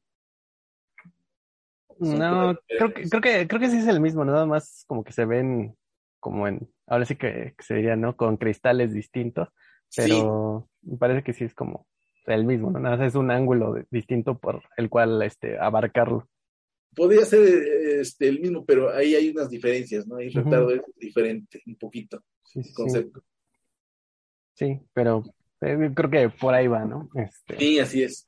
No, 1.99 2.57
creo 2.67 2.93
que, 2.93 3.09
creo 3.09 3.21
que, 3.21 3.47
creo 3.47 3.59
que 3.59 3.69
sí 3.69 3.77
es 3.77 3.87
el 3.87 3.99
mismo, 3.99 4.25
nada 4.25 4.45
más 4.45 4.83
como 4.87 5.03
que 5.03 5.11
se 5.11 5.25
ven 5.25 5.75
como 6.19 6.47
en, 6.47 6.67
ahora 6.87 7.05
sí 7.05 7.15
que, 7.15 7.53
se 7.59 7.75
diría, 7.75 7.95
¿no? 7.95 8.15
Con 8.15 8.37
cristales 8.37 8.93
distintos, 8.93 9.49
pero 9.95 10.69
me 10.81 10.97
parece 10.97 11.23
que 11.23 11.33
sí 11.33 11.43
es 11.43 11.53
como 11.53 11.85
el 12.25 12.45
mismo, 12.45 12.71
¿no? 12.71 12.79
Nada 12.79 12.97
más 12.97 13.07
es 13.07 13.15
un 13.15 13.29
ángulo 13.29 13.75
distinto 13.91 14.37
por 14.37 14.63
el 14.77 14.89
cual 14.89 15.21
este, 15.21 15.59
abarcarlo. 15.59 16.27
Podría 16.95 17.25
ser 17.25 17.43
este, 17.99 18.27
el 18.27 18.39
mismo, 18.39 18.65
pero 18.65 18.93
ahí 18.93 19.15
hay 19.15 19.29
unas 19.29 19.49
diferencias, 19.49 20.07
¿no? 20.07 20.17
El 20.19 20.33
retardo 20.33 20.71
es 20.71 20.81
diferente, 20.95 21.61
un 21.65 21.75
poquito 21.75 22.23
sí, 22.43 22.61
concepto. 22.73 23.23
Sí, 24.53 24.79
pero 24.93 25.23
eh, 25.61 25.91
creo 25.93 26.09
que 26.09 26.29
por 26.29 26.53
ahí 26.53 26.67
va, 26.67 26.85
¿no? 26.85 27.09
Este... 27.15 27.57
Sí, 27.57 27.79
así 27.79 28.03
es. 28.03 28.25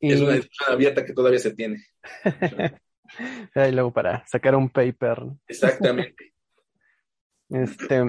Es 0.00 0.20
una 0.20 0.32
discusión 0.32 0.74
abierta 0.74 1.04
que 1.04 1.12
todavía 1.12 1.38
se 1.38 1.54
tiene. 1.54 1.84
y 3.54 3.72
luego 3.72 3.92
para 3.92 4.26
sacar 4.26 4.54
un 4.54 4.70
paper. 4.70 5.24
Exactamente. 5.46 6.32
este, 7.50 8.06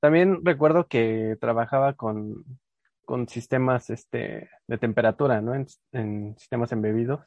también 0.00 0.44
recuerdo 0.44 0.86
que 0.86 1.36
trabajaba 1.40 1.94
con, 1.94 2.44
con 3.04 3.28
sistemas 3.28 3.90
este, 3.90 4.48
de 4.68 4.78
temperatura, 4.78 5.40
¿no? 5.40 5.54
En, 5.54 5.66
en, 5.92 6.38
sistemas 6.38 6.70
embebidos. 6.72 7.20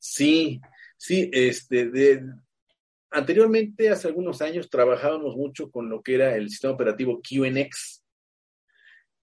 Sí, 0.00 0.60
sí, 0.96 1.30
este, 1.32 1.88
de, 1.90 2.24
Anteriormente, 3.12 3.90
hace 3.90 4.06
algunos 4.06 4.40
años, 4.40 4.70
trabajábamos 4.70 5.36
mucho 5.36 5.68
con 5.70 5.90
lo 5.90 6.00
que 6.00 6.14
era 6.14 6.36
el 6.36 6.48
sistema 6.48 6.74
operativo 6.74 7.20
QNX, 7.20 8.04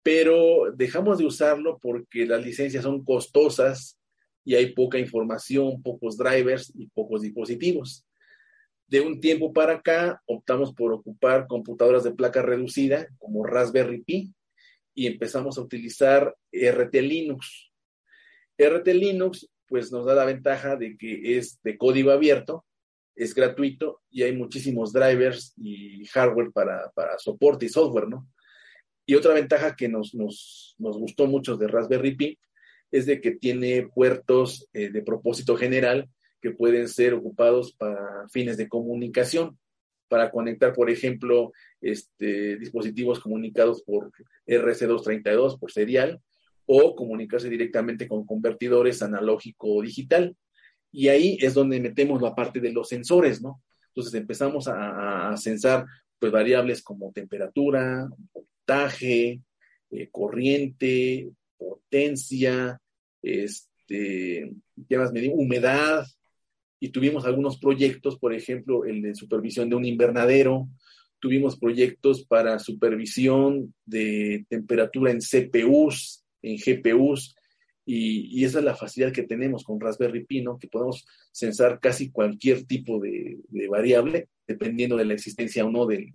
pero 0.04 0.74
dejamos 0.76 1.20
de 1.20 1.26
usarlo 1.26 1.80
porque 1.80 2.26
las 2.26 2.46
licencias 2.46 2.84
son 2.84 3.06
costosas 3.06 3.98
y 4.44 4.56
hay 4.56 4.74
poca 4.74 5.00
información, 5.00 5.82
pocos 5.82 6.18
drivers 6.18 6.74
y 6.76 6.88
pocos 6.88 7.22
dispositivos. 7.22 8.06
De 8.88 9.00
un 9.00 9.22
tiempo 9.22 9.54
para 9.54 9.76
acá, 9.76 10.22
optamos 10.26 10.74
por 10.74 10.92
ocupar 10.92 11.48
computadoras 11.48 12.04
de 12.04 12.12
placa 12.12 12.42
reducida 12.42 13.08
como 13.18 13.46
Raspberry 13.46 14.02
Pi 14.04 14.34
y 14.94 15.08
empezamos 15.08 15.58
a 15.58 15.62
utilizar 15.62 16.36
RT 16.52 16.94
Linux. 16.96 17.72
RT 18.58 18.88
Linux 18.88 19.50
pues 19.68 19.92
nos 19.92 20.06
da 20.06 20.16
la 20.16 20.26
ventaja 20.26 20.76
de 20.76 20.98
que 20.98 21.38
es 21.38 21.60
de 21.64 21.78
código 21.78 22.12
abierto 22.12 22.66
es 23.18 23.34
gratuito 23.34 24.02
y 24.12 24.24
hay 24.24 24.36
muchísimos 24.36 24.94
drivers 24.94 25.54
y 25.58 26.06
hardware 26.06 26.52
para, 26.52 27.18
soporte 27.18 27.66
y 27.66 27.70
software, 27.70 28.08
¿no? 28.08 28.28
Y 29.06 29.16
otra 29.16 29.34
ventaja 29.34 29.76
que 29.76 29.90
nos, 29.90 30.14
nos, 30.14 30.76
gustó 30.78 31.26
mucho 31.26 31.58
de 31.58 31.68
Raspberry 31.68 32.16
Pi 32.16 32.40
es 32.92 33.06
de 33.06 33.20
que 33.20 33.32
tiene 33.32 33.88
puertos 33.94 34.70
eh, 34.74 34.90
de 34.90 35.02
propósito 35.02 35.58
general 35.58 36.10
que 36.42 36.52
pueden 36.52 36.88
ser 36.88 37.14
ocupados 37.14 37.74
para 37.74 38.28
fines 38.30 38.58
de 38.58 38.70
comunicación, 38.70 39.58
para 40.08 40.30
conectar, 40.30 40.74
por 40.74 40.90
ejemplo, 40.90 41.52
este, 41.82 42.58
dispositivos 42.58 43.20
comunicados 43.20 43.82
por 43.82 44.12
RC232 44.46 45.60
por 45.60 45.72
serial 45.72 46.22
o 46.68 46.96
comunicarse 46.96 47.50
directamente 47.50 48.08
con 48.08 48.26
convertidores 48.26 49.02
analógico 49.02 49.76
o 49.76 49.82
digital. 49.82 50.36
Y 50.92 51.08
ahí 51.08 51.38
es 51.42 51.56
donde 51.56 51.80
metemos 51.80 52.22
la 52.22 52.36
parte 52.36 52.60
de 52.60 52.72
los 52.72 52.90
sensores, 52.90 53.42
¿no? 53.42 53.64
Entonces 53.88 54.14
empezamos 54.14 54.68
a, 54.68 55.32
a 55.32 55.38
censar 55.38 55.86
pues 56.20 56.32
variables 56.32 56.84
como 56.84 57.12
temperatura, 57.12 58.08
voltaje, 58.34 59.42
eh, 59.90 60.10
corriente, 60.12 61.30
potencia, 61.58 62.80
este, 63.22 64.54
¿qué 64.88 64.98
más 64.98 65.12
me 65.12 65.28
Humedad, 65.30 66.06
y 66.80 66.90
tuvimos 66.90 67.26
algunos 67.26 67.58
proyectos, 67.58 68.20
por 68.20 68.34
ejemplo, 68.34 68.86
el 68.86 69.02
de 69.02 69.16
supervisión 69.16 69.70
de 69.70 69.76
un 69.76 69.86
invernadero, 69.86 70.68
tuvimos 71.20 71.58
proyectos 71.58 72.26
para 72.26 72.60
supervisión 72.60 73.74
de 73.86 74.46
temperatura 74.50 75.12
en 75.12 75.20
CPUs, 75.20 76.24
en 76.42 76.58
GPUs, 76.58 77.36
y, 77.90 78.44
esa 78.44 78.60
es 78.60 78.66
la 78.66 78.76
facilidad 78.76 79.14
que 79.14 79.24
tenemos 79.24 79.64
con 79.64 79.80
Raspberry 79.80 80.26
Pi, 80.26 80.42
¿no? 80.42 80.60
que 80.60 80.68
podemos 80.68 81.08
censar 81.32 81.80
casi 81.80 82.12
cualquier 82.12 82.66
tipo 82.66 83.00
de, 83.00 83.40
variable 83.70 84.28
dependiendo 84.46 84.98
de 84.98 85.06
la 85.06 85.14
existencia 85.14 85.66
o 85.66 85.72
no 85.72 85.86
del, 85.86 86.12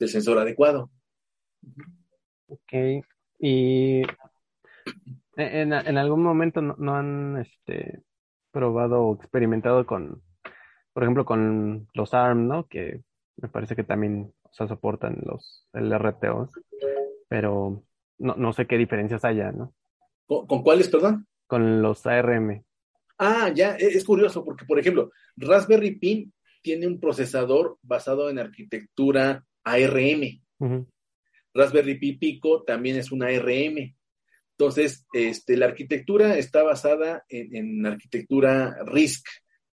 sensor 0.00 0.38
adecuado. 0.38 0.90
Ok, 2.48 3.04
y 3.38 4.02
en, 5.36 5.72
algún 5.72 6.22
momento 6.24 6.60
no, 6.60 6.96
han 6.96 7.38
este, 7.38 8.02
probado 8.50 9.02
o 9.02 9.14
experimentado 9.14 9.86
con, 9.86 10.20
por 10.92 11.04
ejemplo, 11.04 11.24
con 11.24 11.86
los 11.94 12.12
ARM, 12.12 12.48
¿no? 12.48 12.66
Que 12.66 13.02
me 13.36 13.48
parece 13.48 13.76
que 13.76 13.84
también 13.84 14.32
soportan 14.50 15.18
los 15.24 15.68
LRTOs, 15.72 16.50
pero 17.28 17.84
no, 18.18 18.34
no 18.36 18.52
sé 18.52 18.66
qué 18.66 18.78
diferencias 18.78 19.24
haya, 19.24 19.52
¿no? 19.52 19.74
¿Con, 20.26 20.62
cuáles, 20.62 20.88
perdón? 20.88 21.26
Con 21.46 21.82
los 21.82 22.06
ARM. 22.06 22.64
Ah, 23.18 23.52
ya, 23.54 23.76
e, 23.76 23.86
es 23.88 24.04
curioso 24.04 24.44
porque, 24.44 24.64
por 24.64 24.78
ejemplo, 24.78 25.10
Raspberry 25.36 25.96
Pi 25.98 26.32
tiene 26.62 26.86
un 26.86 26.98
procesador 27.00 27.78
basado 27.82 28.30
en 28.30 28.38
arquitectura 28.38 29.44
ARM. 29.64 30.40
Raspberry 31.54 31.98
Pi 31.98 32.12
Pico 32.12 32.62
también 32.62 32.96
es 32.96 33.12
una 33.12 33.26
ARM. 33.26 33.94
Entonces, 34.56 35.06
este, 35.12 35.56
la 35.56 35.66
arquitectura 35.66 36.38
está 36.38 36.62
basada 36.62 37.24
en, 37.28 37.84
arquitectura 37.84 38.76
RISC, 38.86 39.26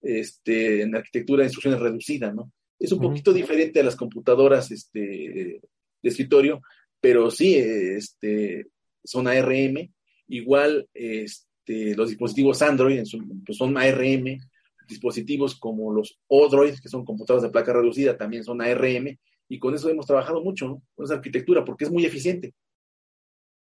este, 0.02 0.84
en 0.84 0.96
arquitectura 0.96 1.42
de 1.42 1.48
instrucciones 1.48 1.80
reducidas, 1.80 2.34
¿no? 2.36 2.52
Es 2.78 2.92
un 2.92 3.00
poquito 3.00 3.34
diferente 3.34 3.80
a 3.80 3.84
las 3.84 3.96
computadoras 3.96 4.70
este, 4.70 5.00
de 5.00 5.62
escritorio, 6.04 6.62
pero 7.06 7.30
sí 7.30 7.56
este, 7.56 8.66
son 9.04 9.28
ARM 9.28 9.94
Igual 10.28 10.90
este, 10.92 11.96
los 11.96 12.10
dispositivos 12.10 12.64
Android 12.64 13.04
pues 13.46 13.60
son 13.60 13.78
ARM, 13.78 14.40
dispositivos 14.88 15.60
como 15.60 15.94
los 15.94 16.20
Odroid, 16.26 16.80
que 16.80 16.90
son 16.90 17.06
computadoras 17.06 17.44
de 17.44 17.52
placa 17.52 17.74
reducida, 17.74 18.18
también 18.18 18.44
son 18.44 18.60
ARM, 18.60 19.20
y 19.48 19.60
con 19.60 19.76
eso 19.76 19.88
hemos 19.88 20.08
trabajado 20.08 20.42
mucho, 20.44 20.68
¿no? 20.68 20.82
con 20.96 21.06
esa 21.06 21.14
arquitectura, 21.14 21.64
porque 21.64 21.84
es 21.84 21.92
muy 21.92 22.06
eficiente. 22.06 22.56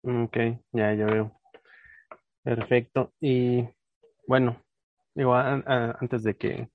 Ok, 0.03 0.37
ya, 0.71 0.93
ya 0.93 1.05
veo. 1.07 1.41
Perfecto. 2.43 3.13
Y 3.19 3.67
bueno, 4.27 4.63
digo, 5.15 5.33
antes 5.33 6.21
de 6.21 6.35
que 6.35 6.69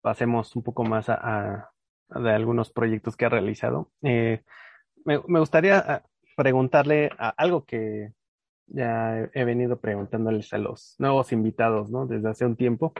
pasemos 0.00 0.56
un 0.56 0.64
poco 0.64 0.82
más 0.82 1.08
a, 1.08 1.70
de 2.08 2.30
algunos 2.32 2.72
proyectos 2.72 3.16
que 3.16 3.26
ha 3.26 3.28
realizado, 3.28 3.92
eh, 4.02 4.42
me, 5.08 5.38
gustaría 5.38 5.78
ah, 5.78 6.02
preguntarle 6.36 7.10
algo 7.18 7.64
que 7.64 8.12
ya 8.66 9.28
he, 9.32 9.44
venido 9.44 9.80
preguntándoles 9.80 10.52
a 10.52 10.58
los 10.58 10.96
nuevos 10.98 11.32
invitados, 11.32 11.90
¿no? 11.90 12.06
Desde 12.06 12.28
hace 12.28 12.44
un 12.44 12.56
tiempo. 12.56 12.92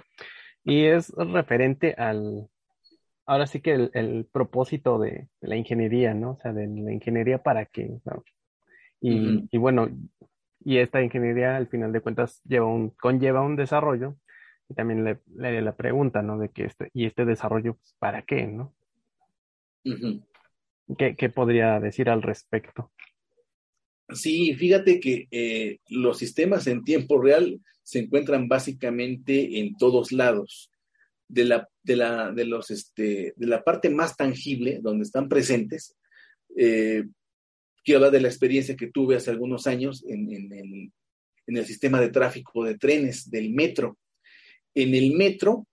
Y 0.65 0.85
es 0.85 1.11
referente 1.11 1.95
al, 1.99 2.49
ahora 3.27 3.47
sí 3.47 3.61
que 3.61 3.91
el, 3.93 4.27
propósito 4.33 4.99
de, 4.99 5.29
la 5.41 5.57
ingeniería, 5.57 6.15
¿no? 6.15 6.33
O 6.33 6.37
sea, 6.37 6.53
de 6.53 6.67
la 6.67 6.93
ingeniería 6.93 7.43
para 7.43 7.67
qué, 7.67 8.01
y, 9.01 9.59
bueno, 9.59 9.89
y 10.65 10.79
esta 10.79 11.03
ingeniería 11.03 11.57
al 11.57 11.69
final 11.69 11.93
de 11.93 12.01
cuentas 12.01 12.43
lleva 12.45 12.67
un, 12.67 12.91
conlleva 12.91 13.43
un 13.43 13.55
desarrollo 13.55 14.17
y 14.69 14.75
también 14.75 15.05
le, 15.05 15.21
le 15.37 15.63
la 15.63 15.77
pregunta, 15.77 16.21
¿no? 16.23 16.37
De 16.39 16.49
que 16.49 16.65
este, 16.65 16.91
y 16.93 17.07
este 17.07 17.25
desarrollo, 17.25 17.75
pues, 17.75 17.95
¿para 18.01 18.23
qué, 18.23 18.47
no? 18.47 18.75
¿Qué, 20.97 21.17
¿Qué, 21.17 21.29
podría 21.29 21.81
decir 21.81 22.09
al 22.09 22.23
respecto? 22.23 22.93
Sí, 24.11 24.55
fíjate 24.55 25.01
que 25.01 25.29
eh, 25.31 25.81
los 25.89 26.19
sistemas 26.19 26.67
en 26.67 26.83
tiempo 26.83 27.21
real 27.21 27.61
se 27.83 28.01
encuentran 28.01 28.49
básicamente 28.49 29.61
en 29.61 29.77
todos 29.77 30.13
lados. 30.13 30.71
De 31.31 31.45
la, 31.45 31.69
de 31.83 31.97
la, 31.97 32.33
de 32.33 32.47
los, 32.47 32.71
este, 32.71 33.35
de 33.37 33.47
la 33.47 33.63
parte 33.63 33.91
más 33.91 34.17
tangible, 34.17 34.79
donde 34.81 35.05
están 35.05 35.29
presentes, 35.29 35.95
eh, 36.57 37.05
quiero 37.85 37.99
hablar 37.99 38.13
de 38.13 38.21
la 38.23 38.29
experiencia 38.29 38.77
que 38.77 38.91
tuve 38.91 39.17
hace 39.17 39.31
algunos 39.31 39.67
años 39.67 40.03
en, 40.09 40.33
el, 40.33 40.91
en 41.47 41.57
el 41.57 41.67
sistema 41.67 42.01
de 42.01 42.09
tráfico 42.09 42.65
de 42.65 42.79
trenes 42.79 43.31
del 43.31 43.51
metro. 43.51 43.99
En 44.75 44.95
el 44.95 45.13
metro, 45.13 45.67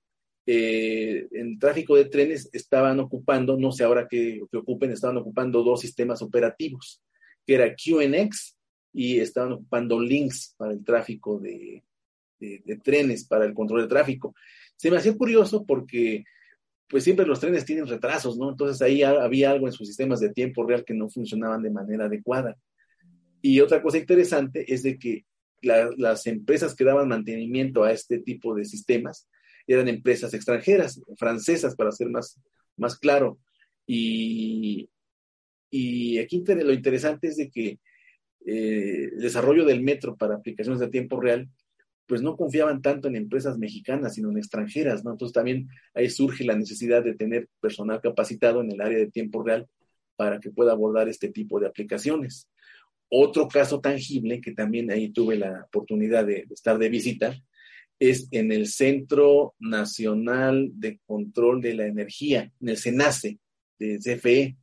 eh, 0.48 1.28
en 1.32 1.58
tráfico 1.58 1.96
de 1.96 2.06
trenes 2.06 2.50
estaban 2.54 3.00
ocupando, 3.00 3.58
no 3.58 3.72
sé 3.72 3.84
ahora 3.84 4.08
qué, 4.08 4.42
que 4.52 4.58
ocupen, 4.58 4.92
estaban 4.92 5.18
ocupando 5.18 5.64
dos 5.64 5.82
sistemas 5.82 6.22
operativos, 6.22 7.02
que 7.46 7.56
era 7.56 7.76
QNX 7.76 8.56
y 8.94 9.20
estaban 9.20 9.54
ocupando 9.54 10.00
Links 10.00 10.54
para 10.58 10.74
el 10.74 10.84
tráfico 10.84 11.40
de, 11.40 11.84
de, 12.40 12.80
trenes, 12.84 13.26
para 13.26 13.46
el 13.46 13.54
control 13.54 13.82
de 13.82 13.88
tráfico. 13.88 14.36
Se 14.76 14.92
me 14.92 14.98
hacía 14.98 15.18
curioso 15.18 15.66
porque 15.66 16.24
pues 16.88 17.04
siempre 17.04 17.26
los 17.26 17.40
trenes 17.40 17.66
tienen 17.66 17.88
retrasos, 17.88 18.38
¿no? 18.38 18.52
Entonces 18.52 18.82
ahí 18.82 19.02
había 19.02 19.50
algo 19.50 19.66
en 19.66 19.74
sus 19.74 19.88
sistemas 19.88 20.20
de 20.20 20.30
tiempo 20.30 20.64
real 20.64 20.86
que 20.86 20.94
no 20.94 21.10
funcionaban 21.10 21.64
de 21.64 21.72
manera 21.72 22.06
adecuada. 22.06 22.56
Y 23.42 23.60
otra 23.60 23.82
cosa 23.82 23.98
interesante 23.98 24.72
es 24.72 24.84
de 24.84 25.00
que 25.00 25.26
las 25.62 26.28
empresas 26.28 26.76
que 26.76 26.84
daban 26.84 27.08
mantenimiento 27.08 27.84
a 27.84 27.92
este 27.92 28.20
tipo 28.20 28.54
de 28.54 28.66
sistemas 28.66 29.28
eran 29.68 29.88
empresas 29.88 30.34
extranjeras, 30.34 31.02
francesas, 31.18 31.76
para 31.76 31.92
ser 31.92 32.10
más, 32.10 32.40
más 32.78 32.98
claro. 32.98 33.40
Y, 33.88 34.90
y 35.70 36.18
aquí 36.20 36.44
lo 36.48 36.74
interesante 36.74 37.28
es 37.28 37.38
de 37.38 37.50
que 37.50 37.80
eh, 38.46 39.10
el 39.14 39.20
desarrollo 39.20 39.66
del 39.66 39.82
metro 39.82 40.16
para 40.16 40.36
aplicaciones 40.36 40.80
de 40.80 40.90
tiempo 40.90 41.20
real, 41.20 41.50
pues 42.06 42.22
no 42.22 42.38
confiaban 42.38 42.82
tanto 42.84 43.08
en 43.08 43.16
empresas 43.16 43.58
mexicanas, 43.58 44.14
sino 44.14 44.30
en 44.30 44.38
extranjeras, 44.38 45.04
¿no? 45.04 45.12
Entonces 45.12 45.34
también 45.34 45.68
ahí 45.96 46.10
surge 46.10 46.44
la 46.44 46.56
necesidad 46.56 47.04
de 47.04 47.16
tener 47.16 47.50
personal 47.60 48.00
capacitado 48.02 48.62
en 48.62 48.72
el 48.72 48.82
área 48.82 49.00
de 49.00 49.10
tiempo 49.10 49.44
real 49.44 49.68
para 50.16 50.40
que 50.40 50.52
pueda 50.52 50.74
abordar 50.74 51.10
este 51.10 51.30
tipo 51.30 51.60
de 51.60 51.68
aplicaciones. 51.68 52.48
Otro 53.10 53.48
caso 53.48 53.82
tangible 53.82 54.40
que 54.42 54.52
también 54.52 54.92
ahí 54.92 55.10
tuve 55.10 55.36
la 55.36 55.64
oportunidad 55.66 56.26
de, 56.26 56.46
de 56.46 56.54
estar 56.54 56.78
de 56.78 56.90
visita 56.90 57.36
es 58.00 58.28
en 58.32 58.52
el 58.52 58.68
Centro 58.68 59.56
Nacional 59.60 60.72
de 60.74 61.00
Control 61.06 61.62
de 61.62 61.76
la 61.76 61.86
Energía, 61.86 62.52
en 62.60 62.70
el 62.70 62.78
CENACE 62.78 63.40
de 63.80 64.00
CFE. 64.00 64.58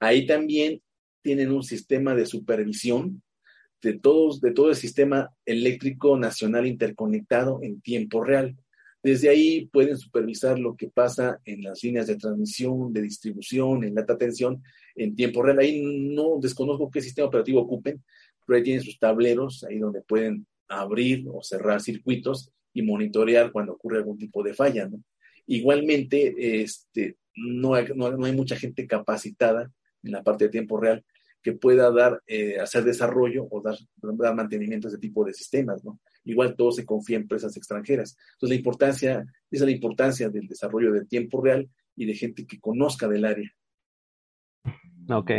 Ahí 0.00 0.26
también 0.26 0.82
tienen 1.22 1.52
un 1.52 1.62
sistema 1.62 2.14
de 2.14 2.26
supervisión 2.26 3.22
de, 3.80 3.98
todos, 3.98 4.40
de 4.40 4.52
todo 4.52 4.70
el 4.70 4.76
sistema 4.76 5.30
eléctrico 5.44 6.16
nacional 6.18 6.66
interconectado 6.66 7.60
en 7.62 7.80
tiempo 7.80 8.22
real. 8.22 8.56
Desde 9.02 9.28
ahí 9.28 9.66
pueden 9.66 9.98
supervisar 9.98 10.58
lo 10.58 10.76
que 10.76 10.88
pasa 10.88 11.40
en 11.44 11.62
las 11.62 11.82
líneas 11.82 12.06
de 12.06 12.16
transmisión, 12.16 12.92
de 12.92 13.02
distribución, 13.02 13.82
en 13.82 13.98
alta 13.98 14.16
tensión, 14.16 14.62
en 14.94 15.16
tiempo 15.16 15.42
real. 15.42 15.58
Ahí 15.58 15.82
no 15.82 16.38
desconozco 16.40 16.90
qué 16.90 17.00
sistema 17.00 17.26
operativo 17.26 17.60
ocupen, 17.60 18.02
pero 18.46 18.56
ahí 18.56 18.62
tienen 18.62 18.84
sus 18.84 18.98
tableros, 18.98 19.64
ahí 19.64 19.78
donde 19.78 20.02
pueden 20.02 20.46
abrir 20.80 21.26
o 21.28 21.42
cerrar 21.42 21.80
circuitos 21.80 22.52
y 22.72 22.82
monitorear 22.82 23.52
cuando 23.52 23.72
ocurre 23.72 23.98
algún 23.98 24.18
tipo 24.18 24.42
de 24.42 24.54
falla. 24.54 24.88
¿no? 24.88 25.02
Igualmente, 25.46 26.62
este, 26.62 27.16
no, 27.36 27.74
hay, 27.74 27.86
no, 27.94 28.24
hay 28.24 28.32
mucha 28.32 28.56
gente 28.56 28.86
capacitada 28.86 29.70
en 30.02 30.12
la 30.12 30.22
parte 30.22 30.44
de 30.44 30.50
tiempo 30.50 30.80
real 30.80 31.04
que 31.42 31.52
pueda 31.52 31.90
dar, 31.90 32.22
eh, 32.26 32.60
hacer 32.60 32.84
desarrollo 32.84 33.48
o 33.50 33.60
dar, 33.60 33.76
dar 33.96 34.34
mantenimiento 34.34 34.86
a 34.86 34.90
ese 34.90 34.98
tipo 34.98 35.24
de 35.24 35.34
sistemas, 35.34 35.84
¿no? 35.84 36.00
Igual 36.24 36.54
todo 36.54 36.70
se 36.70 36.86
confía 36.86 37.16
en 37.16 37.22
empresas 37.22 37.56
extranjeras. 37.56 38.16
Entonces, 38.34 38.50
la 38.50 38.58
importancia, 38.58 39.12
esa 39.50 39.64
es 39.64 39.68
la 39.68 39.70
importancia 39.72 40.28
del 40.28 40.46
desarrollo 40.46 40.92
de 40.92 41.04
tiempo 41.04 41.42
real 41.42 41.68
y 41.96 42.06
de 42.06 42.14
gente 42.14 42.46
que 42.46 42.60
conozca 42.60 43.08
del 43.08 43.24
área. 43.24 43.50
Ok. 45.10 45.30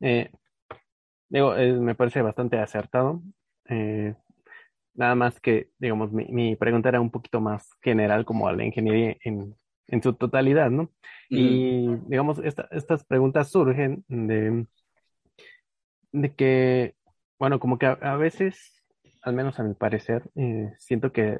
Eh, 0.00 0.30
digo, 1.30 1.54
me 1.54 1.94
parece 1.94 2.20
bastante 2.20 2.58
acertado. 2.58 3.22
Eh, 3.66 4.14
Nada 4.94 5.14
más 5.14 5.40
que, 5.40 5.70
digamos, 5.78 6.12
mi, 6.12 6.56
pregunta 6.56 6.88
era 6.88 7.00
un 7.00 7.10
poquito 7.10 7.40
más 7.40 7.68
general 7.82 8.24
como 8.24 8.48
a 8.48 8.52
la 8.52 8.64
ingeniería 8.64 9.16
en, 9.22 9.56
su 10.02 10.14
totalidad, 10.14 10.70
¿no? 10.70 10.90
Y, 11.28 11.88
digamos, 12.06 12.40
estas 12.40 13.04
preguntas 13.04 13.50
surgen 13.50 14.04
de, 14.08 14.66
de 16.12 16.34
que, 16.34 16.94
bueno, 17.38 17.58
como 17.60 17.78
que 17.78 17.86
a, 17.86 18.16
veces, 18.16 18.84
al 19.22 19.34
menos 19.34 19.58
a 19.58 19.64
mi 19.64 19.74
parecer, 19.74 20.30
eh, 20.36 20.72
siento 20.78 21.12
que 21.12 21.38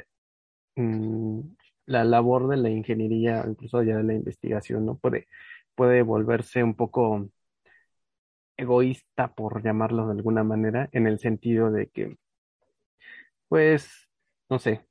mm, 0.76 1.40
la 1.86 2.04
labor 2.04 2.48
de 2.48 2.56
la 2.56 2.70
ingeniería, 2.70 3.44
incluso 3.48 3.82
ya 3.82 3.96
de 3.98 4.04
la 4.04 4.14
investigación, 4.14 4.86
¿no? 4.86 4.96
Puede, 4.98 5.28
puede 5.76 6.02
volverse 6.02 6.62
un 6.64 6.74
poco 6.74 7.30
egoísta, 8.56 9.34
por 9.34 9.62
llamarlo 9.62 10.06
de 10.06 10.12
alguna 10.12 10.44
manera, 10.44 10.88
en 10.92 11.06
el 11.06 11.18
sentido 11.18 11.70
de 11.70 11.88
que 11.88 12.16
pues, 13.54 14.10
no 14.50 14.58
sé, 14.58 14.84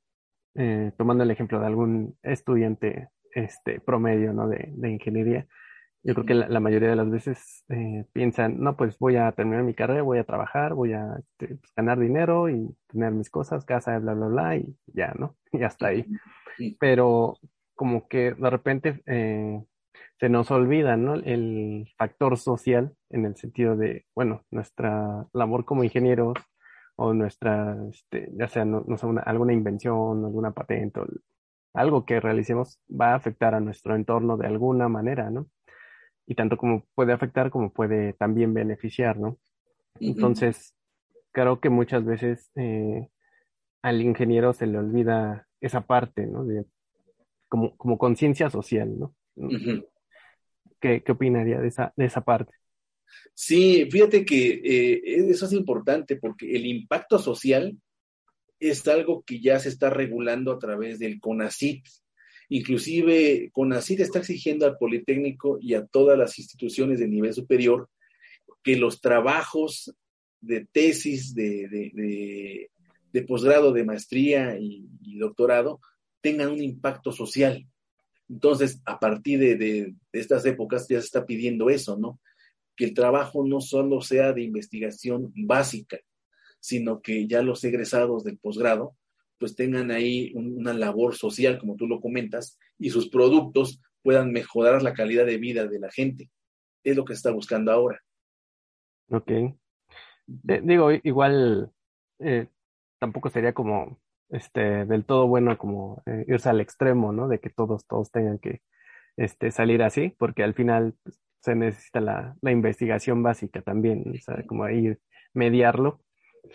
eh, 0.54 0.90
tomando 0.96 1.22
el 1.22 1.30
ejemplo 1.30 1.60
de 1.60 1.66
algún 1.66 2.16
estudiante 2.22 3.10
este, 3.34 3.78
promedio, 3.78 4.32
¿no? 4.32 4.48
De, 4.48 4.72
ingeniería, 4.88 5.46
yo 6.02 6.14
creo 6.14 6.24
que 6.24 6.32
la, 6.32 6.60
mayoría 6.60 6.88
de 6.88 6.96
las 6.96 7.10
veces 7.10 7.62
eh, 7.68 8.06
piensan, 8.14 8.58
no, 8.60 8.74
pues 8.74 8.98
voy 8.98 9.16
a 9.16 9.30
terminar 9.32 9.64
mi 9.64 9.74
carrera, 9.74 10.00
voy 10.00 10.16
a 10.16 10.24
trabajar, 10.24 10.72
voy 10.72 10.94
a 10.94 11.14
este, 11.18 11.56
pues, 11.56 11.74
ganar 11.76 11.98
dinero 11.98 12.48
y 12.48 12.74
tener 12.86 13.10
mis 13.10 13.28
cosas, 13.28 13.66
casa, 13.66 13.98
bla, 13.98 14.14
bla, 14.14 14.28
bla, 14.28 14.56
y 14.56 14.74
ya, 14.86 15.12
¿no? 15.18 15.36
Y 15.52 15.62
hasta 15.62 15.88
ahí. 15.88 16.06
Pero 16.80 17.36
como 17.74 18.08
que 18.08 18.32
de 18.32 18.48
repente 18.48 19.02
eh, 19.04 19.62
se 20.18 20.30
nos 20.30 20.50
olvida, 20.50 20.96
¿no? 20.96 21.16
El 21.16 21.92
factor 21.98 22.38
social 22.38 22.96
en 23.10 23.26
el 23.26 23.36
sentido 23.36 23.76
de, 23.76 24.06
bueno, 24.14 24.42
nuestra 24.50 25.26
labor 25.34 25.66
como 25.66 25.84
ingenieros 25.84 26.38
o 26.96 27.12
nuestra, 27.12 27.76
este, 27.90 28.30
ya 28.34 28.48
sea 28.48 28.64
no, 28.64 28.84
alguna 29.24 29.52
invención, 29.52 30.24
alguna 30.24 30.52
patente, 30.52 31.00
o 31.00 31.06
algo 31.74 32.04
que 32.04 32.20
realicemos 32.20 32.80
va 32.88 33.12
a 33.12 33.16
afectar 33.16 33.54
a 33.54 33.60
nuestro 33.60 33.96
entorno 33.96 34.36
de 34.36 34.46
alguna 34.46 34.88
manera, 34.88 35.30
¿no? 35.30 35.48
Y 36.26 36.34
tanto 36.34 36.56
como 36.56 36.84
puede 36.94 37.12
afectar 37.12 37.50
como 37.50 37.72
puede 37.72 38.12
también 38.14 38.54
beneficiar, 38.54 39.18
¿no? 39.18 39.38
Entonces, 40.00 40.74
creo 41.32 41.60
que 41.60 41.70
muchas 41.70 42.04
veces 42.04 42.50
eh, 42.56 43.08
al 43.82 44.00
ingeniero 44.00 44.52
se 44.52 44.66
le 44.66 44.78
olvida 44.78 45.46
esa 45.60 45.82
parte, 45.82 46.26
¿no? 46.26 46.44
De, 46.44 46.64
como, 47.48 47.76
como 47.76 47.98
conciencia 47.98 48.50
social, 48.50 48.98
¿no? 48.98 49.14
¿Qué, 50.80 51.02
¿Qué, 51.02 51.12
opinaría 51.12 51.60
de 51.60 51.68
esa, 51.68 51.92
de 51.96 52.04
esa 52.04 52.20
parte? 52.22 52.54
Sí, 53.34 53.88
fíjate 53.90 54.24
que 54.24 54.60
eh, 54.64 55.02
eso 55.30 55.46
es 55.46 55.52
importante 55.52 56.16
porque 56.16 56.54
el 56.54 56.66
impacto 56.66 57.18
social 57.18 57.76
es 58.60 58.86
algo 58.88 59.22
que 59.22 59.40
ya 59.40 59.58
se 59.58 59.68
está 59.68 59.90
regulando 59.90 60.52
a 60.52 60.58
través 60.58 60.98
del 60.98 61.20
CONACIT. 61.20 61.84
Inclusive 62.48 63.50
CONACIT 63.52 64.00
está 64.00 64.20
exigiendo 64.20 64.66
al 64.66 64.78
Politécnico 64.78 65.58
y 65.60 65.74
a 65.74 65.84
todas 65.86 66.18
las 66.18 66.38
instituciones 66.38 66.98
de 66.98 67.08
nivel 67.08 67.34
superior 67.34 67.88
que 68.62 68.76
los 68.76 69.00
trabajos 69.00 69.94
de 70.40 70.66
tesis, 70.70 71.34
de, 71.34 72.70
posgrado, 73.26 73.72
de 73.72 73.84
maestría 73.84 74.58
y, 74.58 74.88
doctorado 75.18 75.80
tengan 76.20 76.50
un 76.50 76.62
impacto 76.62 77.12
social. 77.12 77.66
Entonces, 78.28 78.80
a 78.86 78.98
partir 78.98 79.38
de, 79.38 79.94
estas 80.12 80.44
épocas 80.46 80.88
ya 80.88 80.98
se 81.00 81.06
está 81.06 81.26
pidiendo 81.26 81.70
eso, 81.70 81.96
¿no? 81.98 82.20
Que 82.76 82.84
el 82.86 82.94
trabajo 82.94 83.44
no 83.46 83.60
solo 83.60 84.00
sea 84.00 84.32
de 84.32 84.42
investigación 84.42 85.32
básica, 85.34 85.98
sino 86.60 87.00
que 87.00 87.26
ya 87.26 87.42
los 87.42 87.62
egresados 87.64 88.24
del 88.24 88.38
posgrado 88.38 88.96
pues 89.38 89.56
tengan 89.56 89.90
ahí 89.90 90.32
una 90.34 90.72
labor 90.72 91.14
social, 91.14 91.58
como 91.58 91.76
tú 91.76 91.86
lo 91.86 92.00
comentas, 92.00 92.58
y 92.78 92.90
sus 92.90 93.08
productos 93.10 93.82
puedan 94.02 94.32
mejorar 94.32 94.82
la 94.82 94.94
calidad 94.94 95.26
de 95.26 95.38
vida 95.38 95.66
de 95.66 95.78
la 95.78 95.90
gente. 95.90 96.30
Es 96.82 96.96
lo 96.96 97.04
que 97.04 97.14
se 97.14 97.18
está 97.18 97.32
buscando 97.32 97.72
ahora. 97.72 98.00
Ok. 99.10 99.30
Eh, 99.30 99.54
digo, 100.62 100.90
igual 101.02 101.70
eh, 102.20 102.46
tampoco 102.98 103.28
sería 103.28 103.52
como 103.52 104.00
este 104.30 104.86
del 104.86 105.04
todo 105.04 105.26
bueno 105.26 105.56
como 105.58 106.02
eh, 106.06 106.24
irse 106.28 106.48
al 106.48 106.60
extremo, 106.60 107.12
¿no? 107.12 107.28
De 107.28 107.38
que 107.38 107.50
todos, 107.50 107.86
todos 107.86 108.10
tengan 108.10 108.38
que 108.38 108.62
este, 109.16 109.50
salir 109.50 109.82
así, 109.82 110.14
porque 110.18 110.42
al 110.42 110.54
final 110.54 110.94
pues, 111.02 111.20
se 111.44 111.54
necesita 111.54 112.00
la, 112.00 112.34
la, 112.40 112.50
investigación 112.50 113.22
básica 113.22 113.60
también, 113.60 114.02
o 114.08 114.18
sea, 114.18 114.42
como 114.46 114.66
ir 114.70 114.98
mediarlo, 115.34 116.00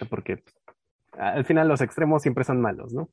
porque 0.10 0.44
al 1.14 1.46
final 1.46 1.68
los 1.68 1.82
extremos 1.82 2.24
siempre 2.24 2.44
son 2.44 2.60
malos, 2.60 2.92
¿no? 2.92 3.12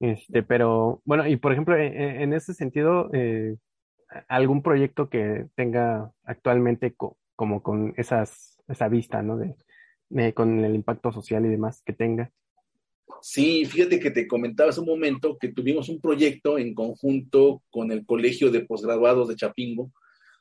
Este, 0.00 0.42
pero 0.42 1.02
bueno, 1.04 1.26
y 1.26 1.36
por 1.36 1.52
ejemplo, 1.52 1.76
e, 1.76 1.88
e, 1.88 2.22
en, 2.22 2.32
ese 2.32 2.54
sentido, 2.54 3.10
eh, 3.12 3.56
algún 4.28 4.62
proyecto 4.62 5.10
que 5.10 5.46
tenga 5.54 6.10
actualmente 6.24 6.94
como 7.34 7.62
con 7.62 7.92
esas, 7.98 8.58
esa 8.66 8.88
vista, 8.88 9.20
¿no? 9.22 9.36
De, 9.36 10.32
con 10.32 10.64
el 10.64 10.74
impacto 10.74 11.12
social 11.12 11.44
y 11.44 11.48
demás 11.48 11.82
que 11.84 11.92
tenga. 11.92 12.30
Sí, 13.20 13.66
fíjate 13.66 14.00
que 14.00 14.10
te 14.10 14.26
comentaba 14.26 14.70
hace 14.70 14.80
un 14.80 14.86
momento 14.86 15.36
que 15.38 15.52
tuvimos 15.52 15.90
un 15.90 16.00
proyecto 16.00 16.58
en 16.58 16.74
conjunto 16.74 17.62
con 17.70 17.92
el 17.92 18.06
Colegio 18.06 18.50
de 18.50 18.60
Posgraduados 18.60 19.28
de 19.28 19.36
Chapingo, 19.36 19.90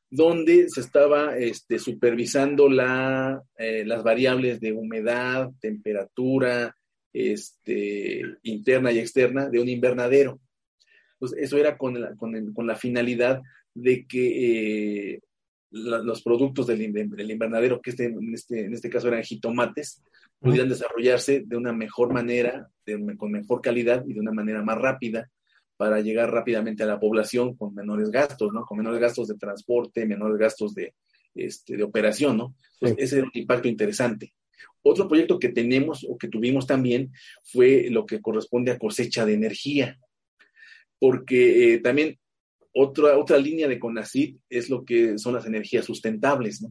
donde 0.10 0.70
se 0.70 0.82
estaba 0.82 1.38
este, 1.38 1.80
supervisando 1.80 2.70
la, 2.70 3.42
eh, 3.58 3.84
las 3.86 4.04
variables 4.04 4.60
de 4.60 4.72
humedad, 4.72 5.52
temperatura, 5.60 6.76
este, 7.12 8.22
interna 8.44 8.92
y 8.92 9.00
externa 9.00 9.50
de 9.50 9.60
un 9.60 9.70
invernadero. 9.70 10.40
Pues 11.18 11.34
eso 11.38 11.58
era 11.58 11.78
con 11.78 12.00
la, 12.00 12.16
con, 12.16 12.54
con 12.54 12.68
la 12.68 12.76
finalidad 12.76 13.42
de 13.74 14.06
que 14.06 15.14
eh, 15.14 15.22
los 15.72 16.22
productos 16.22 16.68
del, 16.68 16.82
invernadero, 16.82 17.82
que 17.82 17.90
este, 17.90 18.06
en, 18.06 18.34
este, 18.34 18.66
en 18.66 18.74
este 18.74 18.90
caso 18.90 19.08
eran 19.08 19.24
jitomates, 19.24 20.02
pudieran 20.40 20.70
desarrollarse 20.70 21.44
de 21.46 21.58
una 21.58 21.74
mejor 21.74 22.14
manera, 22.14 22.70
con 23.18 23.32
mejor 23.32 23.62
calidad 23.62 24.06
y 24.08 24.14
de 24.14 24.20
una 24.20 24.32
manera 24.32 24.64
más 24.64 24.78
rápida 24.78 25.30
para 25.78 26.00
llegar 26.02 26.32
rápidamente 26.32 26.84
a 26.84 26.88
la 26.88 27.00
población 27.00 27.56
con 27.56 27.74
menores 27.74 28.10
gastos, 28.10 28.52
¿no? 28.54 28.66
Con 28.66 28.78
menores 28.78 29.00
gastos 29.00 29.28
de 29.28 29.36
transporte, 29.36 30.06
menores 30.06 30.38
gastos 30.38 30.74
de, 30.74 30.94
este, 31.34 31.78
de 31.78 31.84
operación, 31.84 32.38
¿no? 32.38 32.56
Pues 32.80 32.96
ese 32.98 33.18
es 33.18 33.24
un 33.24 33.32
impacto 33.34 33.68
interesante. 33.68 34.34
Otro 34.82 35.08
proyecto 35.08 35.40
que 35.40 35.50
tenemos 35.50 36.06
o 36.08 36.18
que 36.18 36.28
tuvimos 36.28 36.68
también 36.68 37.12
fue 37.44 37.88
lo 37.90 38.06
que 38.06 38.22
corresponde 38.22 38.72
a 38.72 38.80
cosecha 38.80 39.26
de 39.26 39.34
energía, 39.34 40.00
porque 41.00 41.74
eh, 41.74 41.80
también 41.80 42.20
otra, 42.74 43.18
otra 43.18 43.38
línea 43.38 43.68
de 43.68 43.80
CONACYT 43.80 44.40
es 44.50 44.70
lo 44.70 44.86
que 44.86 45.18
son 45.18 45.34
las 45.34 45.46
energías 45.46 45.86
sustentables, 45.86 46.62
¿no? 46.62 46.70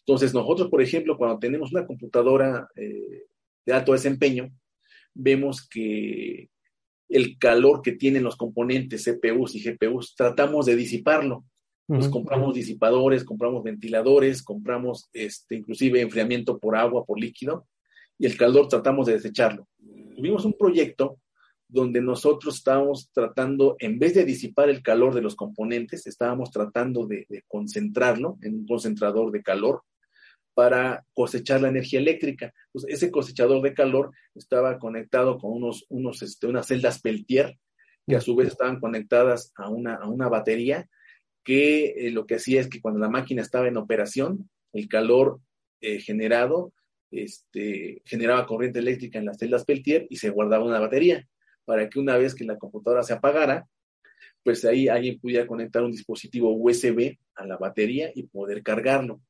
Entonces, 0.00 0.34
nosotros, 0.34 0.68
por 0.68 0.82
ejemplo, 0.82 1.16
cuando 1.16 1.38
tenemos 1.38 1.72
una 1.72 1.86
computadora 1.86 2.68
eh, 2.76 3.24
de 3.64 3.72
alto 3.72 3.92
desempeño, 3.92 4.50
vemos 5.14 5.66
que 5.66 6.50
el 7.14 7.38
calor 7.38 7.80
que 7.80 7.92
tienen 7.92 8.24
los 8.24 8.34
componentes 8.34 9.04
CPUs 9.04 9.54
y 9.54 9.62
GPUs, 9.62 10.16
tratamos 10.16 10.66
de 10.66 10.74
disiparlo. 10.74 11.44
Nos 11.86 12.08
compramos 12.08 12.54
disipadores, 12.54 13.22
compramos 13.22 13.62
ventiladores, 13.62 14.42
compramos 14.42 15.08
este, 15.12 15.54
inclusive 15.54 16.00
enfriamiento 16.00 16.58
por 16.58 16.74
agua, 16.74 17.04
por 17.04 17.20
líquido, 17.20 17.68
y 18.18 18.26
el 18.26 18.36
calor 18.36 18.66
tratamos 18.66 19.06
de 19.06 19.12
desecharlo. 19.12 19.68
Tuvimos 20.16 20.44
un 20.44 20.54
proyecto 20.54 21.20
donde 21.68 22.00
nosotros 22.00 22.56
estábamos 22.56 23.10
tratando, 23.12 23.76
en 23.78 24.00
vez 24.00 24.14
de 24.14 24.24
disipar 24.24 24.68
el 24.68 24.82
calor 24.82 25.14
de 25.14 25.22
los 25.22 25.36
componentes, 25.36 26.08
estábamos 26.08 26.50
tratando 26.50 27.06
de, 27.06 27.26
concentrarlo 27.46 28.38
en 28.42 28.54
un 28.54 28.66
concentrador 28.66 29.30
de 29.30 29.42
calor 29.42 29.82
para 30.54 31.04
cosechar 31.12 31.60
la 31.60 31.68
energía 31.68 32.00
eléctrica. 32.00 32.52
Pues 32.72 32.86
ese 32.88 33.10
cosechador 33.10 33.62
de 33.62 33.74
calor 33.74 34.12
estaba 34.34 34.78
conectado 34.78 35.38
con 35.38 35.52
unos, 35.52 35.84
unos, 35.88 36.22
este, 36.22 36.46
unas 36.46 36.66
celdas 36.66 37.00
Peltier, 37.00 37.58
que 38.06 38.16
a 38.16 38.20
su 38.20 38.36
vez 38.36 38.48
estaban 38.48 38.80
conectadas 38.80 39.52
a 39.56 39.68
una, 39.68 39.94
a 39.96 40.08
una 40.08 40.28
batería, 40.28 40.88
que 41.42 41.86
eh, 41.96 42.10
lo 42.10 42.26
que 42.26 42.36
hacía 42.36 42.60
es 42.60 42.68
que 42.68 42.80
cuando 42.80 43.00
la 43.00 43.10
máquina 43.10 43.42
estaba 43.42 43.68
en 43.68 43.76
operación, 43.76 44.48
el 44.72 44.88
calor 44.88 45.40
eh, 45.80 46.00
generado 46.00 46.72
este, 47.14 48.02
generaba 48.04 48.46
corriente 48.46 48.80
eléctrica 48.80 49.18
en 49.18 49.26
las 49.26 49.38
celdas 49.38 49.64
Peltier 49.64 50.06
y 50.10 50.16
se 50.16 50.30
guardaba 50.30 50.64
una 50.64 50.80
batería 50.80 51.26
para 51.64 51.88
que 51.88 51.98
una 51.98 52.16
vez 52.16 52.34
que 52.34 52.44
la 52.44 52.58
computadora 52.58 53.02
se 53.02 53.12
apagara, 53.12 53.68
pues 54.42 54.64
ahí 54.64 54.88
alguien 54.88 55.18
pudiera 55.18 55.46
conectar 55.46 55.82
un 55.82 55.92
dispositivo 55.92 56.54
USB 56.54 57.16
a 57.34 57.46
la 57.46 57.56
batería 57.56 58.10
y 58.14 58.24
poder 58.24 58.62
cargarlo. 58.62 59.20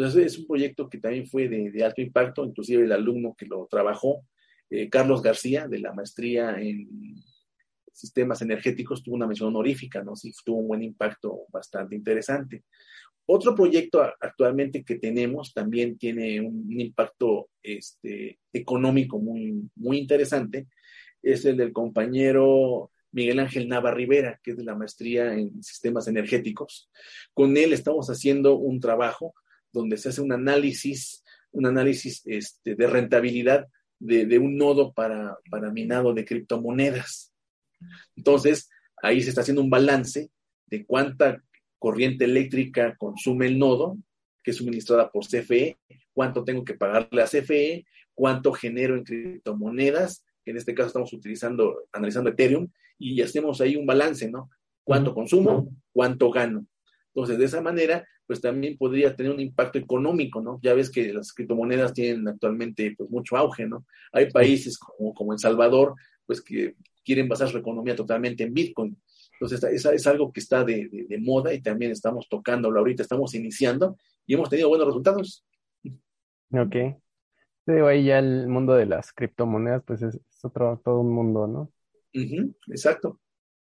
Entonces 0.00 0.32
es 0.32 0.38
un 0.38 0.46
proyecto 0.46 0.88
que 0.88 0.96
también 0.96 1.26
fue 1.26 1.46
de, 1.46 1.84
alto 1.84 2.00
impacto, 2.00 2.42
inclusive 2.42 2.84
el 2.84 2.92
alumno 2.92 3.34
que 3.36 3.44
lo 3.44 3.66
trabajó, 3.70 4.24
eh, 4.70 4.88
Carlos 4.88 5.20
García, 5.20 5.68
de 5.68 5.78
la 5.78 5.92
maestría 5.92 6.58
en 6.58 7.22
sistemas 7.92 8.40
energéticos, 8.40 9.02
tuvo 9.02 9.16
una 9.16 9.26
mención 9.26 9.50
honorífica, 9.50 10.02
¿no? 10.02 10.16
Sí, 10.16 10.32
tuvo 10.42 10.60
un 10.60 10.68
buen 10.68 10.82
impacto 10.82 11.40
bastante 11.52 11.96
interesante. 11.96 12.64
Otro 13.26 13.54
proyecto 13.54 14.02
actualmente 14.18 14.84
que 14.84 14.94
tenemos 14.94 15.52
también 15.52 15.98
tiene 15.98 16.40
un, 16.40 16.80
impacto 16.80 17.50
este, 17.62 18.38
económico 18.54 19.18
muy, 19.18 19.68
muy 19.74 19.98
interesante, 19.98 20.66
es 21.22 21.44
el 21.44 21.58
del 21.58 21.74
compañero 21.74 22.90
Miguel 23.12 23.40
Ángel 23.40 23.68
Nava 23.68 23.90
Rivera, 23.90 24.40
que 24.42 24.52
es 24.52 24.56
de 24.56 24.64
la 24.64 24.74
maestría 24.74 25.34
en 25.34 25.62
sistemas 25.62 26.08
energéticos. 26.08 26.90
Con 27.34 27.58
él 27.58 27.74
estamos 27.74 28.08
haciendo 28.08 28.56
un 28.56 28.80
trabajo 28.80 29.34
donde 29.72 29.96
se 29.96 30.10
hace 30.10 30.20
un 30.20 30.32
análisis, 30.32 31.24
un 31.52 31.66
análisis 31.66 32.22
este, 32.26 32.74
de 32.74 32.86
rentabilidad 32.86 33.66
de, 33.98 34.38
un 34.38 34.56
nodo 34.56 34.92
para, 34.92 35.36
para 35.50 35.70
minado 35.70 36.14
de 36.14 36.24
criptomonedas. 36.24 37.32
Entonces, 38.16 38.70
ahí 39.02 39.20
se 39.20 39.28
está 39.28 39.42
haciendo 39.42 39.62
un 39.62 39.70
balance 39.70 40.30
de 40.66 40.86
cuánta 40.86 41.42
corriente 41.78 42.24
eléctrica 42.24 42.96
consume 42.96 43.46
el 43.46 43.58
nodo, 43.58 43.98
que 44.42 44.52
es 44.52 44.56
suministrada 44.56 45.10
por 45.10 45.26
CFE, 45.26 45.78
cuánto 46.14 46.44
tengo 46.44 46.64
que 46.64 46.74
pagarle 46.74 47.22
a 47.22 47.26
CFE, 47.26 47.84
cuánto 48.14 48.52
genero 48.52 48.96
en 48.96 49.04
criptomonedas 49.04 50.24
en 50.50 50.56
este 50.56 50.74
caso 50.74 50.88
estamos 50.88 51.12
utilizando, 51.12 51.84
analizando 51.92 52.30
Ethereum, 52.30 52.68
y 52.98 53.20
hacemos 53.22 53.60
ahí 53.60 53.76
un 53.76 53.86
balance, 53.86 54.30
¿no? 54.30 54.50
¿Cuánto 54.84 55.14
consumo? 55.14 55.70
¿Cuánto 55.92 56.30
gano? 56.30 56.66
Entonces, 57.14 57.38
de 57.38 57.44
esa 57.44 57.60
manera, 57.60 58.06
pues 58.26 58.40
también 58.40 58.76
podría 58.76 59.14
tener 59.14 59.32
un 59.32 59.40
impacto 59.40 59.78
económico, 59.78 60.40
¿no? 60.40 60.60
Ya 60.62 60.74
ves 60.74 60.90
que 60.90 61.12
las 61.12 61.32
criptomonedas 61.32 61.92
tienen 61.92 62.26
actualmente 62.28 62.94
pues 62.96 63.10
mucho 63.10 63.36
auge, 63.36 63.66
¿no? 63.66 63.84
Hay 64.12 64.30
países 64.30 64.78
como, 64.78 65.12
como 65.14 65.32
El 65.32 65.38
Salvador, 65.38 65.94
pues 66.26 66.40
que 66.40 66.76
quieren 67.04 67.28
basar 67.28 67.48
su 67.48 67.58
economía 67.58 67.96
totalmente 67.96 68.44
en 68.44 68.54
Bitcoin. 68.54 68.96
Entonces, 69.32 69.62
es, 69.64 69.84
es 69.84 70.06
algo 70.06 70.32
que 70.32 70.40
está 70.40 70.64
de, 70.64 70.88
de, 70.90 71.18
moda 71.18 71.52
y 71.52 71.62
también 71.62 71.90
estamos 71.92 72.28
tocándolo 72.28 72.78
ahorita, 72.78 73.02
estamos 73.02 73.34
iniciando 73.34 73.96
y 74.26 74.34
hemos 74.34 74.50
tenido 74.50 74.68
buenos 74.68 74.86
resultados. 74.86 75.44
Ok 76.52 76.76
digo, 77.74 77.86
ahí 77.86 78.04
ya 78.04 78.18
el 78.18 78.48
mundo 78.48 78.74
de 78.74 78.86
las 78.86 79.12
criptomonedas, 79.12 79.82
pues 79.84 80.02
es, 80.02 80.20
otro, 80.42 80.80
todo 80.84 81.00
un 81.00 81.12
mundo, 81.12 81.46
¿no? 81.46 81.72
exacto. 82.68 83.20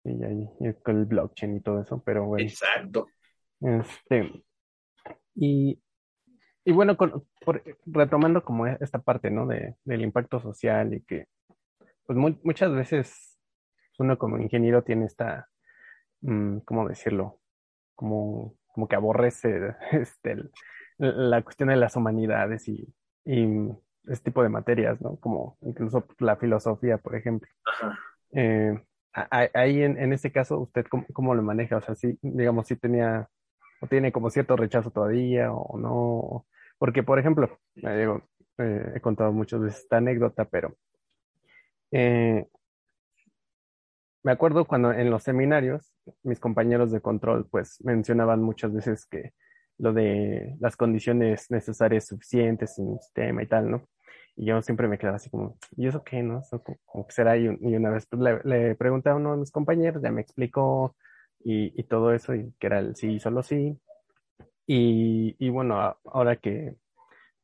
Y 0.04 0.22
ahí, 0.24 0.50
con 0.84 0.98
el 0.98 1.06
blockchain 1.06 1.58
y 1.58 1.62
todo 1.62 1.82
eso, 1.82 2.02
pero 2.06 2.26
bueno. 2.26 2.44
Exacto. 2.44 3.08
Este, 3.64 4.44
y, 5.36 5.82
y 6.66 6.72
bueno, 6.72 6.98
retomando 7.86 8.44
como 8.44 8.68
esta 8.68 9.00
parte, 9.00 9.32
¿no? 9.32 9.48
De, 9.48 9.76
del 9.86 10.02
impacto 10.02 10.40
social 10.40 10.94
y 10.94 11.02
que, 11.02 11.28
pues 12.06 12.18
muchas 12.44 12.74
veces 12.74 13.40
uno 14.00 14.18
como 14.18 14.38
ingeniero 14.38 14.84
tiene 14.84 15.06
esta, 15.06 15.48
mm, 16.22 16.60
¿cómo 16.60 16.88
decirlo? 16.88 17.40
Como, 17.96 18.56
como 18.68 18.88
que 18.88 18.96
aborrece 18.96 19.76
este, 19.92 20.38
la 20.98 21.42
cuestión 21.42 21.70
de 21.70 21.78
las 21.78 21.96
humanidades 21.96 22.68
y, 22.68 22.94
y 23.26 23.48
este 24.08 24.26
tipo 24.26 24.44
de 24.44 24.50
materias, 24.50 25.00
¿no? 25.02 25.16
Como 25.18 25.58
incluso 25.62 26.06
la 26.20 26.36
filosofía, 26.36 26.98
por 26.98 27.16
ejemplo. 27.16 27.50
Eh, 28.32 28.78
ahí 29.14 29.84
en, 29.84 29.98
en, 29.98 30.12
este 30.12 30.32
caso, 30.32 30.60
¿usted 30.60 30.86
cómo, 31.14 31.36
lo 31.36 31.44
maneja? 31.44 31.78
O 31.78 31.82
sea, 31.82 31.96
si, 31.96 32.18
digamos, 32.22 32.68
si 32.68 32.76
tenía 32.76 33.30
o 33.84 33.88
tiene 33.88 34.14
como 34.14 34.30
cierto 34.30 34.56
rechazo 34.56 34.92
todavía 34.92 35.52
o 35.52 35.78
no. 35.78 36.46
Porque, 36.78 37.04
por 37.04 37.20
ejemplo, 37.20 37.60
eh, 37.76 38.94
he 38.96 39.02
contado 39.02 39.34
muchas 39.34 39.60
veces 39.60 39.82
esta 39.82 39.98
anécdota, 39.98 40.46
pero 40.46 40.78
eh, 41.92 42.48
me 44.24 44.32
acuerdo 44.32 44.66
cuando 44.66 44.94
en 44.94 45.10
los 45.10 45.24
seminarios 45.24 45.94
mis 46.24 46.40
compañeros 46.40 46.92
de 46.92 47.02
control 47.02 47.46
pues 47.50 47.84
mencionaban 47.84 48.42
muchas 48.42 48.74
veces 48.74 49.06
que 49.06 49.34
lo 49.78 49.92
de 49.92 50.56
las 50.62 50.78
condiciones 50.78 51.52
necesarias 51.52 52.08
suficientes 52.08 52.80
en 52.80 52.88
un 52.88 53.00
sistema 53.02 53.44
y 53.44 53.48
tal, 53.48 53.70
¿no? 53.70 53.90
Y 54.38 54.46
yo 54.46 54.62
siempre 54.62 54.88
me 54.88 54.98
quedaba 54.98 55.18
así 55.18 55.30
como, 55.30 55.58
¿y 55.76 55.88
eso 55.88 56.04
qué, 56.04 56.24
no? 56.24 56.42
como, 56.86 57.06
que 57.06 57.14
será. 57.14 57.38
Y, 57.38 57.48
una 57.50 57.90
vez 57.90 58.08
pues, 58.08 58.22
le, 58.22 58.40
le, 58.46 58.76
pregunté 58.76 59.10
a 59.10 59.16
uno 59.16 59.34
de 59.34 59.40
mis 59.40 59.52
compañeros, 59.52 60.02
ya 60.02 60.12
me 60.12 60.22
explicó 60.22 60.96
y, 61.44 61.80
y 61.80 61.84
todo 61.84 62.14
eso, 62.14 62.36
y 62.36 62.54
que 62.60 62.68
era 62.68 62.80
el 62.80 62.96
sí, 62.96 63.20
solo 63.20 63.44
sí. 63.44 63.78
Y, 64.68 65.36
y 65.40 65.50
bueno, 65.50 65.98
ahora 66.06 66.38
que, 66.38 66.76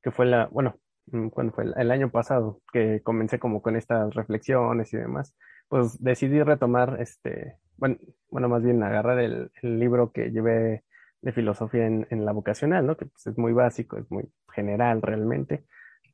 que 0.02 0.12
fue 0.12 0.26
la, 0.26 0.48
bueno, 0.48 0.76
mm, 1.08 1.30
cuando 1.30 1.54
fue 1.54 1.66
el, 1.76 1.92
año 1.92 2.10
pasado 2.12 2.62
que 2.72 3.02
comencé 3.04 3.40
como 3.40 3.62
con 3.62 3.76
estas 3.76 4.14
reflexiones 4.16 4.94
y 4.94 4.98
demás, 4.98 5.36
pues 5.68 6.02
decidí 6.02 6.42
retomar 6.44 6.98
este, 7.02 7.58
bueno, 7.78 7.98
bueno 8.30 8.50
más 8.50 8.64
bien 8.64 8.84
agarrar 8.84 9.20
el, 9.20 9.52
el 9.62 9.80
libro 9.80 10.12
que 10.12 10.32
llevé 10.32 10.84
de 11.22 11.32
filosofía 11.34 11.86
en, 11.88 12.08
en 12.10 12.26
la 12.26 12.32
vocacional, 12.32 12.86
¿no? 12.86 12.98
Que 12.98 13.06
pues, 13.08 13.28
es 13.28 13.38
muy 13.38 13.54
básico, 13.54 13.98
es 13.98 14.10
muy 14.12 14.32
general 14.54 15.02
realmente, 15.02 15.66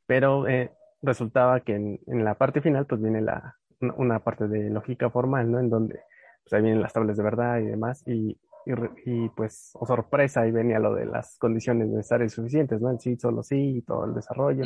pero 0.08 0.48
eh, 0.48 0.72
resultaba 1.02 1.62
que 1.62 1.76
en, 1.76 2.00
en, 2.08 2.26
la 2.26 2.36
parte 2.36 2.62
final 2.62 2.86
pues 2.88 3.02
viene 3.02 3.22
la, 3.22 3.58
una 3.98 4.20
parte 4.20 4.48
de 4.48 4.70
lógica 4.70 5.10
formal, 5.10 5.52
¿no? 5.52 5.60
En 5.60 5.70
donde 5.70 6.02
pues 6.46 6.54
ahí 6.54 6.62
vienen 6.62 6.82
las 6.82 6.94
tablas 6.94 7.18
de 7.18 7.24
verdad 7.24 7.60
y 7.60 7.66
demás, 7.66 8.04
y, 8.08 8.40
y, 9.06 9.30
pues, 9.30 9.72
o 9.74 9.86
sorpresa, 9.86 10.42
ahí 10.42 10.52
venía 10.52 10.80
lo 10.80 10.94
de 10.94 11.06
las 11.06 11.38
condiciones 11.40 11.88
necesarias 11.90 12.34
y 12.34 12.36
suficientes, 12.36 12.82
¿no? 12.82 12.92
El 12.92 13.00
sí, 13.00 13.18
solo 13.18 13.44
sí, 13.44 13.78
y 13.78 13.82
todo 13.82 14.06
el 14.06 14.14
desarrollo. 14.14 14.64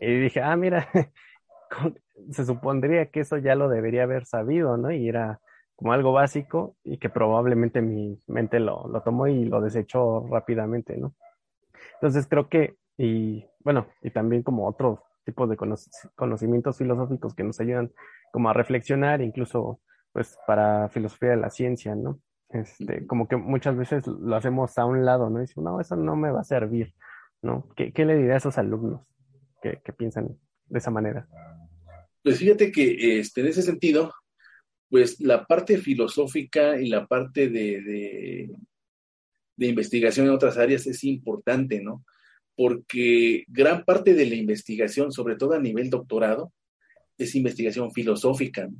Y 0.00 0.20
dije, 0.20 0.42
ah, 0.42 0.56
mira, 0.56 0.88
se 2.30 2.44
supondría 2.44 3.06
que 3.06 3.20
eso 3.20 3.38
ya 3.38 3.54
lo 3.54 3.68
debería 3.68 4.02
haber 4.02 4.26
sabido, 4.26 4.76
¿no? 4.76 4.90
Y 4.90 5.08
era 5.08 5.40
como 5.76 5.92
algo 5.92 6.12
básico 6.12 6.76
y 6.84 6.98
que 6.98 7.08
probablemente 7.08 7.80
mi 7.80 8.20
mente 8.26 8.60
lo, 8.60 8.86
lo 8.88 9.02
tomó 9.02 9.28
y 9.28 9.44
lo 9.44 9.60
desechó 9.60 10.26
rápidamente, 10.28 10.96
¿no? 10.96 11.14
Entonces 11.94 12.26
creo 12.26 12.48
que, 12.48 12.76
y 12.98 13.46
bueno, 13.60 13.86
y 14.02 14.10
también 14.10 14.42
como 14.42 14.66
otros 14.66 14.98
tipos 15.24 15.48
de 15.48 15.56
conocimientos 16.16 16.76
filosóficos 16.76 17.34
que 17.34 17.44
nos 17.44 17.60
ayudan 17.60 17.92
como 18.32 18.50
a 18.50 18.52
reflexionar, 18.52 19.22
incluso 19.22 19.80
pues 20.12 20.36
para 20.46 20.88
filosofía 20.88 21.30
de 21.30 21.36
la 21.36 21.50
ciencia, 21.50 21.94
¿no? 21.94 22.20
Este, 22.50 23.06
como 23.06 23.28
que 23.28 23.36
muchas 23.36 23.76
veces 23.76 24.06
lo 24.06 24.34
hacemos 24.34 24.76
a 24.76 24.84
un 24.84 25.04
lado, 25.04 25.30
¿no? 25.30 25.38
Y 25.38 25.42
dice, 25.42 25.60
no, 25.60 25.80
eso 25.80 25.96
no 25.96 26.16
me 26.16 26.30
va 26.30 26.40
a 26.40 26.44
servir, 26.44 26.94
¿no? 27.42 27.68
¿Qué, 27.76 27.92
qué 27.92 28.04
le 28.04 28.16
diré 28.16 28.34
a 28.34 28.38
esos 28.38 28.58
alumnos 28.58 29.02
que, 29.62 29.80
que, 29.84 29.92
piensan 29.92 30.36
de 30.66 30.78
esa 30.78 30.90
manera? 30.90 31.28
Pues 32.22 32.38
fíjate 32.38 32.72
que 32.72 33.20
este, 33.20 33.42
en 33.42 33.46
ese 33.46 33.62
sentido, 33.62 34.12
pues 34.88 35.20
la 35.20 35.46
parte 35.46 35.78
filosófica 35.78 36.80
y 36.80 36.88
la 36.88 37.06
parte 37.06 37.48
de, 37.48 37.80
de, 37.82 38.50
de 39.56 39.66
investigación 39.66 40.26
en 40.26 40.32
otras 40.32 40.58
áreas 40.58 40.86
es 40.88 41.04
importante, 41.04 41.80
¿no? 41.80 42.04
Porque 42.56 43.44
gran 43.46 43.84
parte 43.84 44.12
de 44.12 44.26
la 44.26 44.34
investigación, 44.34 45.12
sobre 45.12 45.36
todo 45.36 45.52
a 45.54 45.60
nivel 45.60 45.88
doctorado, 45.88 46.52
es 47.16 47.36
investigación 47.36 47.92
filosófica, 47.92 48.66
¿no? 48.66 48.76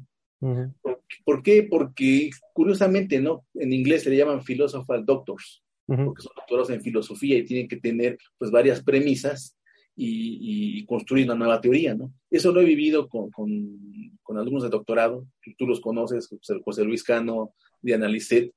¿Por 1.24 1.43
qué? 1.43 1.66
Porque 1.68 2.30
curiosamente, 2.55 3.20
¿no? 3.20 3.47
En 3.55 3.72
inglés 3.72 4.03
se 4.03 4.11
le 4.11 4.16
llaman 4.16 4.43
philosophical 4.43 5.05
doctors, 5.05 5.62
porque 5.86 6.22
son 6.22 6.32
doctores 6.36 6.70
en 6.70 6.82
filosofía 6.82 7.38
y 7.38 7.45
tienen 7.45 7.68
que 7.68 7.76
tener 7.76 8.18
pues 8.38 8.51
varias 8.51 8.82
premisas 8.82 9.57
y, 9.97 10.84
construir 10.86 11.26
una 11.26 11.34
nueva 11.34 11.61
teoría, 11.61 11.95
¿no? 11.95 12.12
Eso 12.30 12.53
lo 12.53 12.61
he 12.61 12.64
vivido 12.64 13.09
con, 13.09 13.30
con, 13.30 14.38
alumnos 14.38 14.62
de 14.62 14.70
doctorado, 14.70 15.26
tú 15.59 15.66
los 15.66 15.80
conoces, 15.80 16.28
José 16.64 16.84
Luis 16.84 17.03
Cano, 17.03 17.55
Diana 17.82 18.09
Lisset, 18.09 18.53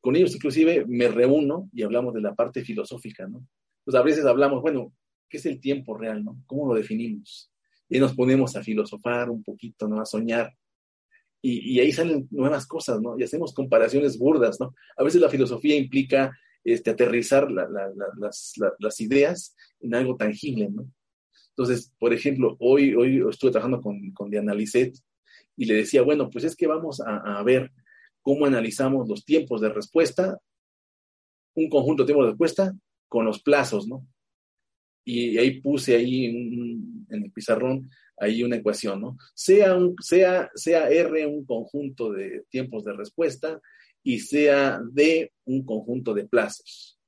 con 0.00 0.16
ellos 0.16 0.34
inclusive 0.34 0.86
me 0.86 1.08
reúno 1.08 1.68
y 1.72 1.82
hablamos 1.82 2.14
de 2.14 2.22
la 2.22 2.34
parte 2.34 2.62
filosófica, 2.62 3.26
¿no? 3.28 3.46
Pues 3.84 3.94
a 3.94 4.02
veces 4.02 4.24
hablamos, 4.24 4.62
bueno, 4.62 4.92
¿qué 5.28 5.36
es 5.36 5.46
el 5.46 5.60
tiempo 5.60 5.96
real, 5.96 6.24
no? 6.24 6.42
¿Cómo 6.46 6.66
lo 6.66 6.74
definimos? 6.74 7.50
Y 7.88 7.98
nos 7.98 8.14
ponemos 8.14 8.56
a 8.56 8.62
filosofar 8.62 9.30
un 9.30 9.42
poquito, 9.42 9.88
¿no? 9.88 10.00
A 10.00 10.04
soñar 10.04 10.54
y, 11.40 11.78
ahí 11.80 11.92
salen 11.92 12.26
nuevas 12.30 12.66
cosas, 12.66 13.00
¿no? 13.00 13.18
Y 13.18 13.22
hacemos 13.22 13.54
comparaciones 13.54 14.18
burdas, 14.18 14.58
¿no? 14.60 14.74
A 14.96 15.04
veces 15.04 15.20
la 15.20 15.28
filosofía 15.28 15.76
implica 15.76 16.36
este, 16.64 16.90
aterrizar 16.90 17.48
las, 17.50 19.00
ideas 19.00 19.54
en 19.80 19.94
algo 19.94 20.16
tangible, 20.16 20.68
¿no? 20.70 20.90
Entonces, 21.50 21.92
por 21.98 22.12
ejemplo, 22.12 22.56
hoy, 22.60 22.94
hoy 22.94 23.22
estuve 23.28 23.50
trabajando 23.50 23.80
con, 23.80 24.12
con 24.12 24.30
Diana 24.30 24.54
Lisset 24.54 24.96
y 25.56 25.64
le 25.64 25.74
decía, 25.74 26.02
bueno, 26.02 26.30
pues 26.30 26.44
es 26.44 26.54
que 26.54 26.66
vamos 26.66 27.00
a, 27.04 27.42
ver 27.42 27.72
cómo 28.22 28.46
analizamos 28.46 29.08
los 29.08 29.24
tiempos 29.24 29.60
de 29.60 29.68
respuesta, 29.68 30.38
un 31.54 31.68
conjunto 31.68 32.02
de 32.02 32.06
tiempos 32.08 32.26
de 32.26 32.30
respuesta 32.30 32.72
con 33.08 33.24
los 33.24 33.42
plazos, 33.42 33.88
¿no? 33.88 34.06
Y 35.04 35.38
ahí 35.38 35.60
puse 35.60 35.96
ahí 35.96 36.26
en 36.26 37.24
el 37.24 37.32
pizarrón 37.32 37.90
ahí 38.20 38.42
una 38.42 38.56
ecuación, 38.56 39.00
¿no? 39.00 39.16
Sea, 39.34 39.76
sea, 40.00 40.50
sea 40.54 40.90
R 40.90 41.26
un 41.26 41.44
conjunto 41.44 42.12
de 42.12 42.44
tiempos 42.50 42.84
de 42.84 42.92
respuesta 42.92 43.60
y 44.02 44.20
sea 44.20 44.80
D 44.90 45.32
un 45.44 45.64
conjunto 45.64 46.14
de 46.14 46.26
plazos. 46.26 46.98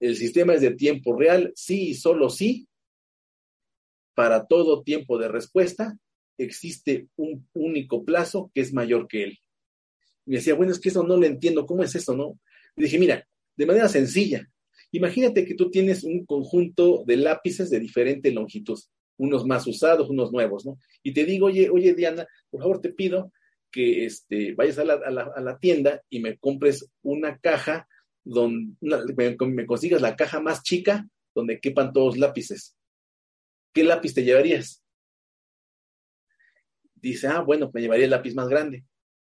El 0.00 0.16
sistema 0.16 0.54
es 0.54 0.62
de 0.62 0.74
tiempo 0.74 1.16
real, 1.16 1.52
sí 1.54 1.90
y 1.90 1.94
solo 1.94 2.30
sí. 2.30 2.66
Para 4.14 4.46
todo 4.46 4.82
tiempo 4.82 5.18
de 5.18 5.28
respuesta 5.28 5.96
existe 6.38 7.08
un 7.16 7.46
único 7.52 8.04
plazo 8.04 8.50
que 8.54 8.62
es 8.62 8.72
mayor 8.72 9.06
que 9.06 9.24
él. 9.24 9.38
Y 10.26 10.30
me 10.30 10.36
decía, 10.36 10.54
bueno, 10.54 10.72
es 10.72 10.80
que 10.80 10.88
eso 10.88 11.02
no 11.02 11.16
lo 11.16 11.26
entiendo, 11.26 11.66
¿cómo 11.66 11.82
es 11.82 11.94
eso, 11.94 12.16
no? 12.16 12.38
Y 12.76 12.84
dije, 12.84 12.98
mira, 12.98 13.26
de 13.56 13.66
manera 13.66 13.88
sencilla, 13.88 14.48
imagínate 14.90 15.44
que 15.44 15.54
tú 15.54 15.70
tienes 15.70 16.02
un 16.02 16.24
conjunto 16.24 17.04
de 17.06 17.16
lápices 17.16 17.68
de 17.68 17.80
diferente 17.80 18.30
longitud 18.30 18.78
unos 19.20 19.44
más 19.44 19.66
usados, 19.66 20.08
unos 20.08 20.32
nuevos, 20.32 20.64
¿no? 20.64 20.78
Y 21.02 21.12
te 21.12 21.24
digo, 21.24 21.46
oye, 21.46 21.68
oye, 21.68 21.94
Diana, 21.94 22.26
por 22.48 22.62
favor 22.62 22.80
te 22.80 22.90
pido 22.90 23.32
que 23.70 24.06
este, 24.06 24.54
vayas 24.54 24.78
a 24.78 24.84
la, 24.84 24.94
a, 24.94 25.40
la, 25.40 25.58
tienda 25.58 26.02
y 26.08 26.20
me 26.20 26.38
compres 26.38 26.90
una 27.02 27.38
caja 27.38 27.86
donde 28.24 28.74
me, 29.16 29.66
consigas 29.66 30.00
la 30.00 30.16
caja 30.16 30.40
más 30.40 30.62
chica 30.62 31.06
donde 31.34 31.60
quepan 31.60 31.92
todos 31.92 32.16
lápices. 32.16 32.76
¿Qué 33.74 33.84
lápiz 33.84 34.14
te 34.14 34.24
llevarías? 34.24 34.82
Dice, 36.94 37.28
ah, 37.28 37.44
pues 37.44 37.60
me 37.72 37.80
llevaría 37.80 38.04
el 38.04 38.10
lápiz 38.10 38.34
más 38.34 38.48
grande. 38.48 38.84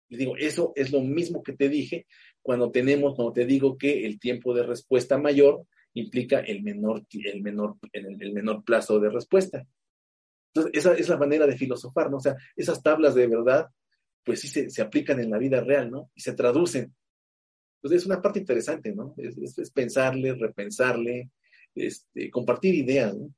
Le 0.09 0.17
digo, 0.17 0.37
eso 0.37 0.73
es 0.77 0.93
lo 0.93 1.01
mismo 1.01 1.43
que 1.43 1.55
te 1.55 1.69
dije 1.69 2.07
cuando 2.41 2.71
tenemos, 2.71 3.17
cuando 3.17 3.33
te 3.33 3.47
digo 3.47 3.77
que 3.77 4.07
el 4.07 4.21
tiempo 4.21 4.55
de 4.55 4.63
respuesta 4.63 5.19
mayor 5.19 5.67
implica 5.95 6.41
el 6.41 6.63
menor, 6.63 7.05
el 7.13 7.43
menor, 7.43 7.77
el, 7.93 8.33
menor 8.33 8.65
plazo 8.65 8.99
de 8.99 9.11
respuesta. 9.11 9.67
Entonces, 10.55 10.81
esa 10.81 10.95
es 10.95 11.09
la 11.09 11.17
manera 11.17 11.47
de 11.47 11.57
filosofar, 11.57 12.11
¿no? 12.11 12.19
O 12.19 12.21
sea, 12.21 12.37
esas 12.57 12.83
tablas 12.83 13.15
de 13.15 13.27
verdad, 13.27 13.69
pues 14.25 14.41
sí 14.41 14.49
se, 14.49 14.83
aplican 14.83 15.21
en 15.21 15.31
la 15.31 15.39
vida 15.39 15.61
real, 15.61 15.91
¿no? 15.91 16.11
Y 16.15 16.21
se 16.21 16.35
traducen. 16.35 16.95
Entonces, 17.77 18.03
es 18.03 18.07
una 18.07 18.21
parte 18.21 18.39
interesante, 18.39 18.95
¿no? 18.95 19.15
Es, 19.17 19.71
pensarle, 19.71 20.35
repensarle, 20.35 21.31
este, 21.75 22.31
compartir 22.31 22.75
ideas, 22.75 23.17
¿no? 23.17 23.35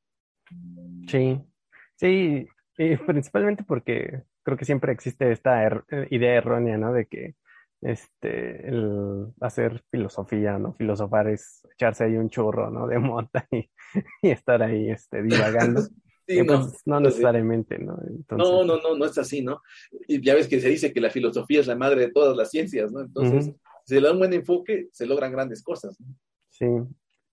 Sí, 1.08 1.40
sí, 1.96 2.46
principalmente 3.06 3.64
porque 3.64 4.22
creo 4.42 4.56
que 4.58 4.64
siempre 4.64 4.92
existe 4.92 5.30
esta 5.32 5.64
er, 5.64 5.84
idea 6.10 6.34
errónea, 6.34 6.76
¿no? 6.76 6.92
De 6.92 7.06
que 7.06 7.34
este, 7.84 8.66
el 8.68 9.26
hacer 9.40 9.84
filosofía, 9.90 10.58
¿no? 10.58 10.72
Filosofar 10.72 11.28
es 11.28 11.66
echarse 11.74 12.04
ahí 12.04 12.16
un 12.16 12.30
churro, 12.30 12.70
¿no? 12.70 12.86
De 12.86 12.98
monta 12.98 13.46
y, 13.52 13.68
estar 14.22 14.62
ahí, 14.62 14.90
este, 14.90 15.22
divagando. 15.22 15.82
Sí, 16.26 16.40
no, 16.40 16.66
no, 16.86 17.00
necesariamente, 17.00 17.78
¿no? 17.78 17.98
No, 18.30 18.64
no, 18.64 18.78
no, 18.78 18.96
no 18.96 19.04
es 19.04 19.18
así, 19.18 19.42
¿no? 19.42 19.60
Y 20.08 20.24
ya 20.24 20.34
ves 20.34 20.48
que 20.48 20.58
se 20.58 20.70
dice 20.70 20.90
que 20.90 21.02
la 21.02 21.10
filosofía 21.10 21.60
es 21.60 21.66
la 21.66 21.76
madre 21.76 22.00
de 22.00 22.12
todas 22.12 22.34
las 22.34 22.50
ciencias, 22.50 22.90
¿no? 22.90 23.02
Entonces, 23.02 23.54
si 23.84 23.94
le 23.96 24.00
da 24.00 24.12
un 24.12 24.20
buen 24.20 24.32
enfoque, 24.32 24.88
se 24.90 25.04
logran 25.04 25.32
grandes 25.32 25.62
cosas, 25.62 26.00
¿no? 26.00 26.06
Sí. 26.48 26.64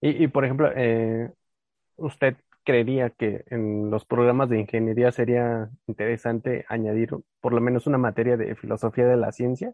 Y, 0.01 0.25
y 0.25 0.27
por 0.27 0.43
ejemplo, 0.43 0.69
eh, 0.75 1.31
¿usted 1.95 2.35
creería 2.65 3.11
que 3.11 3.45
en 3.47 3.89
los 3.89 4.03
programas 4.03 4.49
de 4.49 4.59
ingeniería 4.59 5.13
sería 5.13 5.69
interesante 5.87 6.65
añadir 6.67 7.11
por 7.39 7.53
lo 7.53 7.61
menos 7.61 7.87
una 7.87 7.97
materia 7.97 8.35
de 8.35 8.55
filosofía 8.55 9.05
de 9.05 9.15
la 9.15 9.31
ciencia? 9.31 9.73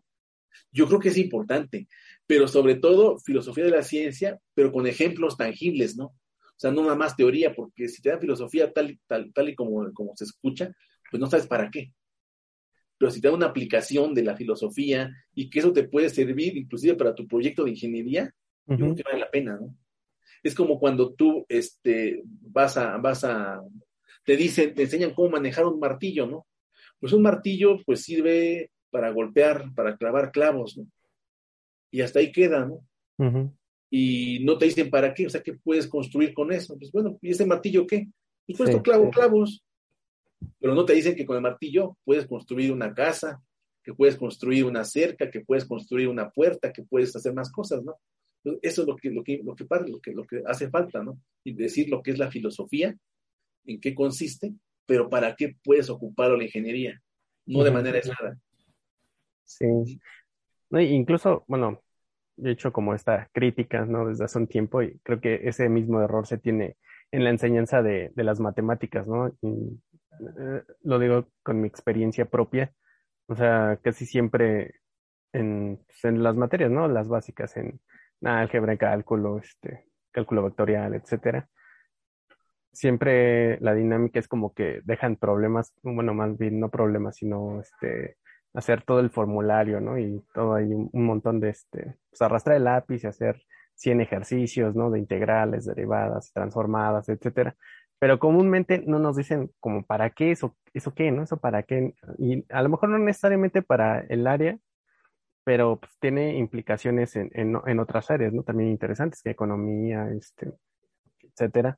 Yo 0.71 0.87
creo 0.87 0.99
que 0.99 1.09
es 1.09 1.17
importante, 1.17 1.87
pero 2.25 2.47
sobre 2.47 2.75
todo 2.75 3.19
filosofía 3.19 3.65
de 3.65 3.71
la 3.71 3.83
ciencia, 3.83 4.39
pero 4.53 4.71
con 4.71 4.87
ejemplos 4.87 5.37
tangibles, 5.37 5.95
¿no? 5.97 6.05
O 6.05 6.59
sea, 6.59 6.71
no 6.71 6.81
nada 6.81 6.95
más 6.95 7.15
teoría, 7.15 7.53
porque 7.53 7.87
si 7.87 8.01
te 8.01 8.09
dan 8.09 8.19
filosofía 8.19 8.73
tal, 8.73 8.99
tal, 9.05 9.31
tal 9.31 9.49
y 9.49 9.55
como, 9.55 9.91
como 9.93 10.15
se 10.15 10.23
escucha, 10.23 10.71
pues 11.09 11.21
no 11.21 11.27
sabes 11.29 11.45
para 11.45 11.69
qué. 11.69 11.93
Pero 12.97 13.11
si 13.11 13.21
te 13.21 13.27
da 13.27 13.33
una 13.35 13.45
aplicación 13.45 14.13
de 14.13 14.23
la 14.23 14.35
filosofía 14.35 15.11
y 15.35 15.49
que 15.49 15.59
eso 15.59 15.71
te 15.71 15.87
puede 15.87 16.09
servir 16.09 16.57
inclusive 16.57 16.95
para 16.95 17.13
tu 17.13 17.27
proyecto 17.27 17.63
de 17.63 17.71
ingeniería, 17.71 18.33
yo 18.65 18.75
creo 18.75 18.95
que 18.95 19.03
vale 19.03 19.19
la 19.19 19.29
pena, 19.29 19.57
¿no? 19.59 19.75
Es 20.43 20.55
como 20.55 20.79
cuando 20.79 21.13
tú 21.13 21.45
este, 21.47 22.21
vas 22.25 22.75
a, 22.77 22.97
vas 22.97 23.23
a, 23.23 23.61
te 24.25 24.35
dicen, 24.35 24.73
te 24.73 24.83
enseñan 24.83 25.13
cómo 25.13 25.29
manejar 25.29 25.65
un 25.65 25.79
martillo, 25.79 26.27
¿no? 26.27 26.47
Pues 26.99 27.13
un 27.13 27.21
martillo 27.21 27.77
pues 27.85 28.01
sirve 28.01 28.71
para 28.89 29.11
golpear, 29.11 29.73
para 29.75 29.97
clavar 29.97 30.31
clavos, 30.31 30.77
¿no? 30.77 30.87
Y 31.91 32.01
hasta 32.01 32.19
ahí 32.19 32.31
queda, 32.31 32.65
¿no? 32.65 33.53
Y 33.89 34.43
no 34.43 34.57
te 34.57 34.65
dicen 34.65 34.89
para 34.89 35.13
qué, 35.13 35.27
o 35.27 35.29
sea, 35.29 35.41
¿qué 35.41 35.53
puedes 35.53 35.87
construir 35.87 36.33
con 36.33 36.51
eso? 36.51 36.77
Pues 36.77 36.91
bueno, 36.91 37.17
¿y 37.21 37.31
ese 37.31 37.45
martillo 37.45 37.87
qué? 37.87 38.07
Y 38.45 38.55
puesto 38.55 38.81
clavo, 38.81 39.09
clavos. 39.09 39.63
Pero 40.59 40.75
no 40.75 40.85
te 40.85 40.93
dicen 40.93 41.15
que 41.15 41.25
con 41.25 41.35
el 41.37 41.41
martillo 41.41 41.97
puedes 42.03 42.27
construir 42.27 42.71
una 42.71 42.93
casa, 42.93 43.41
que 43.83 43.93
puedes 43.93 44.17
construir 44.17 44.65
una 44.65 44.83
cerca, 44.83 45.31
que 45.31 45.41
puedes 45.41 45.65
construir 45.65 46.09
una 46.09 46.29
puerta, 46.29 46.73
que 46.73 46.83
puedes 46.83 47.15
hacer 47.15 47.33
más 47.33 47.51
cosas, 47.51 47.83
¿no? 47.83 47.95
Eso 48.61 48.81
es 48.81 48.87
lo 48.87 48.95
que, 48.95 49.09
lo 49.09 49.23
que, 49.23 49.41
lo 49.43 49.55
que, 49.55 49.65
lo 49.87 49.99
que, 49.99 50.11
lo 50.11 50.25
que 50.25 50.43
hace 50.45 50.69
falta, 50.69 51.01
¿no? 51.03 51.19
Y 51.43 51.53
decir 51.53 51.89
lo 51.89 52.01
que 52.01 52.11
es 52.11 52.17
la 52.17 52.29
filosofía, 52.29 52.95
en 53.65 53.79
qué 53.79 53.95
consiste, 53.95 54.53
pero 54.85 55.09
para 55.09 55.35
qué 55.35 55.55
puedes 55.63 55.89
ocupar 55.89 56.31
la 56.31 56.43
ingeniería, 56.43 57.01
no 57.45 57.63
de 57.63 57.71
manera 57.71 57.97
aislada. 57.97 58.37
Sí. 59.47 59.99
No, 60.69 60.81
incluso, 60.81 61.43
bueno, 61.47 61.81
he 62.37 62.51
hecho 62.51 62.71
como 62.73 62.93
esta 62.93 63.29
crítica, 63.33 63.85
¿no? 63.85 64.07
Desde 64.07 64.25
hace 64.25 64.37
un 64.39 64.47
tiempo 64.47 64.81
y 64.83 64.99
creo 64.99 65.21
que 65.21 65.47
ese 65.47 65.69
mismo 65.69 66.01
error 66.01 66.27
se 66.27 66.37
tiene 66.37 66.77
en 67.11 67.23
la 67.23 67.29
enseñanza 67.31 67.81
de, 67.81 68.11
de 68.15 68.23
las 68.23 68.39
matemáticas, 68.39 69.07
¿no? 69.07 69.29
Y, 69.41 69.81
eh, 70.39 70.63
lo 70.83 70.99
digo 70.99 71.27
con 71.43 71.61
mi 71.61 71.67
experiencia 71.67 72.25
propia, 72.25 72.73
o 73.27 73.35
sea, 73.35 73.79
casi 73.83 74.05
siempre 74.05 74.75
en, 75.33 75.79
pues, 75.87 76.05
en 76.05 76.23
las 76.23 76.35
materias, 76.35 76.71
¿no? 76.71 76.87
Las 76.87 77.07
básicas 77.07 77.55
en 77.57 77.79
álgebra, 78.23 78.77
cálculo, 78.77 79.39
este, 79.39 79.85
cálculo 80.11 80.43
vectorial, 80.43 80.95
etcétera. 80.95 81.49
Siempre 82.71 83.59
la 83.61 83.73
dinámica 83.73 84.19
es 84.19 84.27
como 84.27 84.53
que 84.53 84.81
dejan 84.83 85.15
problemas, 85.15 85.73
bueno, 85.81 86.13
más 86.13 86.37
bien 86.37 86.59
no 86.59 86.69
problemas, 86.69 87.15
sino 87.17 87.61
este, 87.61 88.17
hacer 88.57 88.81
todo 88.81 88.99
el 89.01 89.11
formulario, 89.11 89.79
¿no? 89.79 89.99
Y 89.99 90.19
todo 90.33 90.55
ahí 90.55 90.73
un, 90.73 90.89
montón 91.05 91.39
de, 91.39 91.49
este, 91.49 91.95
pues 92.09 92.21
arrastrar 92.23 92.57
el 92.57 92.63
lápiz 92.63 93.03
y 93.03 93.07
hacer 93.07 93.43
100 93.75 94.01
ejercicios, 94.01 94.75
¿no? 94.75 94.89
De 94.89 94.97
integrales, 94.97 95.65
derivadas, 95.65 96.33
transformadas, 96.33 97.07
etcétera. 97.07 97.55
Pero 97.99 98.17
comúnmente 98.17 98.83
no 98.87 98.97
nos 98.97 99.15
dicen 99.15 99.51
como 99.59 99.83
para 99.85 100.09
qué 100.09 100.31
eso, 100.31 100.57
eso 100.73 100.91
qué, 100.95 101.11
¿no? 101.11 101.21
Eso 101.21 101.37
para 101.37 101.61
qué. 101.63 101.93
Y 102.17 102.45
a 102.49 102.63
lo 102.63 102.69
mejor 102.69 102.89
no 102.89 102.97
necesariamente 102.97 103.61
para 103.61 103.99
el 104.09 104.25
área, 104.25 104.57
pero 105.43 105.79
pues, 105.79 105.91
tiene 105.99 106.37
implicaciones 106.37 107.15
en, 107.15 107.29
en, 107.33 107.59
en, 107.63 107.79
otras 107.79 108.09
áreas, 108.09 108.33
¿no? 108.33 108.41
También 108.41 108.71
interesantes, 108.71 109.21
que 109.21 109.29
economía, 109.29 110.09
este, 110.09 110.51
etcétera. 111.21 111.77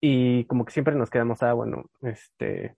Y 0.00 0.44
como 0.44 0.66
que 0.66 0.72
siempre 0.72 0.94
nos 0.94 1.08
quedamos, 1.08 1.42
ah, 1.42 1.54
bueno, 1.54 1.86
este, 2.02 2.76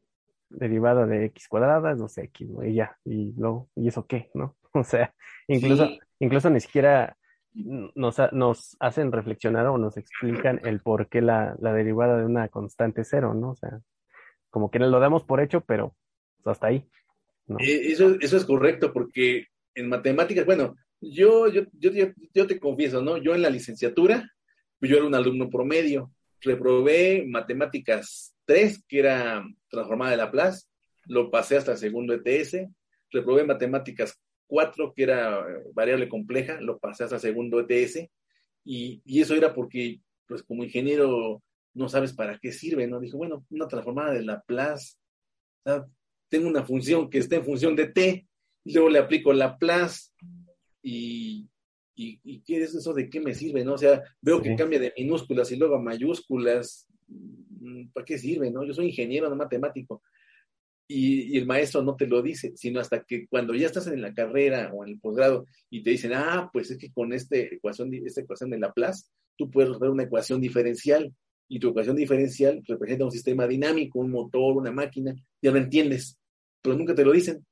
derivada 0.51 1.07
de 1.07 1.27
x 1.27 1.49
cuadrada 1.49 1.93
es 1.93 1.99
2x, 1.99 2.49
¿no? 2.49 2.65
Y 2.65 2.75
ya, 2.75 2.97
y 3.05 3.33
luego, 3.37 3.71
¿y 3.77 3.89
eso 3.89 4.07
qué, 4.07 4.31
no? 4.35 4.57
O 4.73 4.85
sea, 4.85 5.13
incluso, 5.49 5.89
incluso 6.21 6.49
ni 6.49 6.61
siquiera 6.61 7.17
nos, 7.53 8.17
nos 8.33 8.77
hacen 8.79 9.11
reflexionar 9.11 9.67
o 9.67 9.79
nos 9.79 9.97
explican 9.97 10.61
el 10.65 10.81
por 10.81 11.09
qué 11.09 11.21
la, 11.21 11.57
la 11.61 11.73
derivada 11.73 12.19
de 12.19 12.25
una 12.25 12.49
constante 12.49 13.03
cero, 13.03 13.35
¿no? 13.35 13.51
O 13.51 13.57
sea, 13.57 13.81
como 14.51 14.71
que 14.71 14.79
lo 14.79 15.01
damos 15.01 15.25
por 15.25 15.41
hecho, 15.41 15.63
pero 15.63 15.97
pues, 16.43 16.53
hasta 16.53 16.69
ahí. 16.69 16.89
¿no? 17.47 17.59
Eh, 17.59 17.91
eso, 17.91 18.17
eso 18.21 18.37
es 18.37 18.45
correcto, 18.45 18.93
porque 18.93 19.47
en 19.75 19.89
matemáticas, 19.89 20.47
bueno, 20.47 20.77
yo, 21.01 21.49
yo, 21.49 21.63
yo, 21.73 21.91
yo, 22.35 22.47
te 22.47 22.61
confieso, 22.61 23.03
¿no? 23.03 23.17
Yo 23.17 23.35
en 23.35 23.43
la 23.43 23.51
licenciatura, 23.51 24.31
yo 24.81 24.97
era 24.97 25.07
un 25.07 25.15
alumno 25.15 25.49
promedio, 25.49 26.13
reprobé 26.41 27.25
matemáticas 27.27 28.35
3, 28.51 28.85
que 28.89 28.99
era 28.99 29.47
transformada 29.69 30.11
de 30.11 30.17
Laplace, 30.17 30.67
lo 31.05 31.31
pasé 31.31 31.57
hasta 31.57 31.71
el 31.71 31.79
segundo 31.79 32.13
ETS, 32.13 32.67
reprobé 33.13 33.45
matemáticas 33.45 34.21
4, 34.49 34.93
que 34.93 35.05
era 35.05 35.47
variable 35.73 36.09
compleja, 36.09 36.61
lo 36.61 36.77
pasé 36.81 37.05
hasta 37.05 37.15
el 37.15 37.23
segundo 37.23 37.61
ETS, 37.61 38.09
y, 38.65 39.03
y, 39.05 39.21
eso 39.21 39.37
era 39.37 39.55
porque, 39.55 40.01
pues 40.27 40.43
como 40.43 40.65
ingeniero, 40.65 41.41
no 41.75 41.89
sabes 41.89 42.13
para 42.13 42.41
qué 42.41 42.51
sirve, 42.51 42.89
¿no? 42.89 42.99
Dijo, 42.99 43.19
bueno, 43.19 43.47
una 43.51 43.69
transformada 43.69 44.15
de 44.15 44.25
Laplace, 44.25 44.97
tengo 46.29 46.49
una 46.49 46.65
función 46.65 47.09
que 47.09 47.19
está 47.19 47.37
en 47.37 47.45
función 47.45 47.77
de 47.77 47.87
T, 47.87 48.27
y 48.65 48.73
luego 48.73 48.89
le 48.89 48.99
aplico 48.99 49.33
Laplace, 49.33 50.11
y, 50.83 51.49
y, 51.95 52.19
y, 52.25 52.41
¿qué 52.41 52.61
es 52.61 52.75
eso 52.75 52.93
de 52.95 53.09
qué 53.09 53.21
me 53.21 53.33
sirve, 53.33 53.65
no? 53.65 53.75
O 53.75 53.79
sea, 53.79 54.03
veo 54.21 54.43
que 54.43 54.57
cambia 54.57 54.81
de 54.81 54.93
minúsculas 54.99 55.53
y 55.53 55.57
luego 55.57 55.77
a 55.77 55.81
mayúsculas, 55.81 56.89
¿para 57.93 58.05
qué 58.05 58.19
sirve? 58.19 58.51
No? 58.51 58.65
Yo 58.65 58.75
soy 58.75 58.87
ingeniero, 58.87 59.29
no 59.29 59.37
matemático. 59.37 60.03
Y, 60.89 61.39
el 61.39 61.47
maestro 61.47 61.83
no 61.83 61.95
te 61.95 62.07
lo 62.07 62.21
dice, 62.21 62.53
sino 62.57 62.81
hasta 62.81 63.05
que 63.05 63.29
cuando 63.29 63.55
ya 63.55 63.67
estás 63.67 63.87
en 63.87 64.03
la 64.03 64.13
carrera 64.13 64.73
o 64.75 64.85
en 64.85 64.91
el 64.91 64.99
posgrado 64.99 65.47
y 65.71 65.83
te 65.83 65.91
dicen, 65.91 66.13
ah, 66.15 66.51
pues 66.53 66.71
es 66.73 66.79
que 66.79 66.91
con 66.91 67.13
este 67.13 67.55
ecuación, 67.55 67.95
esta 67.95 68.23
ecuación 68.23 68.51
de 68.51 68.59
Laplace, 68.59 69.07
tú 69.37 69.51
puedes 69.51 69.69
resolver 69.69 69.91
una 69.91 70.03
ecuación 70.03 70.41
diferencial 70.41 71.15
y 71.49 71.61
tu 71.61 71.69
ecuación 71.69 71.97
diferencial 71.97 72.63
representa 72.67 73.05
un 73.05 73.13
sistema 73.13 73.47
dinámico, 73.47 74.01
un 74.01 74.11
motor, 74.11 74.57
una 74.57 74.73
máquina, 74.73 75.15
ya 75.41 75.53
lo 75.53 75.59
entiendes, 75.59 76.19
pero 76.61 76.77
nunca 76.77 76.95
te 76.95 77.05
lo 77.05 77.13
dicen. 77.13 77.45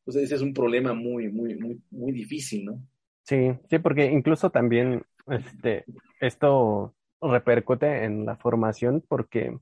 Entonces 0.00 0.24
ese 0.24 0.36
es 0.36 0.42
un 0.42 0.54
problema 0.54 0.94
muy, 0.94 1.28
muy, 1.30 1.54
muy, 1.54 1.80
muy 1.90 2.12
difícil, 2.12 2.64
¿no? 2.64 2.82
Sí, 3.22 3.50
sí, 3.68 3.78
porque 3.78 4.06
incluso 4.06 4.50
también 4.50 5.02
este, 5.26 5.84
esto 6.20 6.94
repercute 7.20 8.04
en 8.04 8.26
la 8.26 8.36
formación 8.36 9.04
porque, 9.08 9.58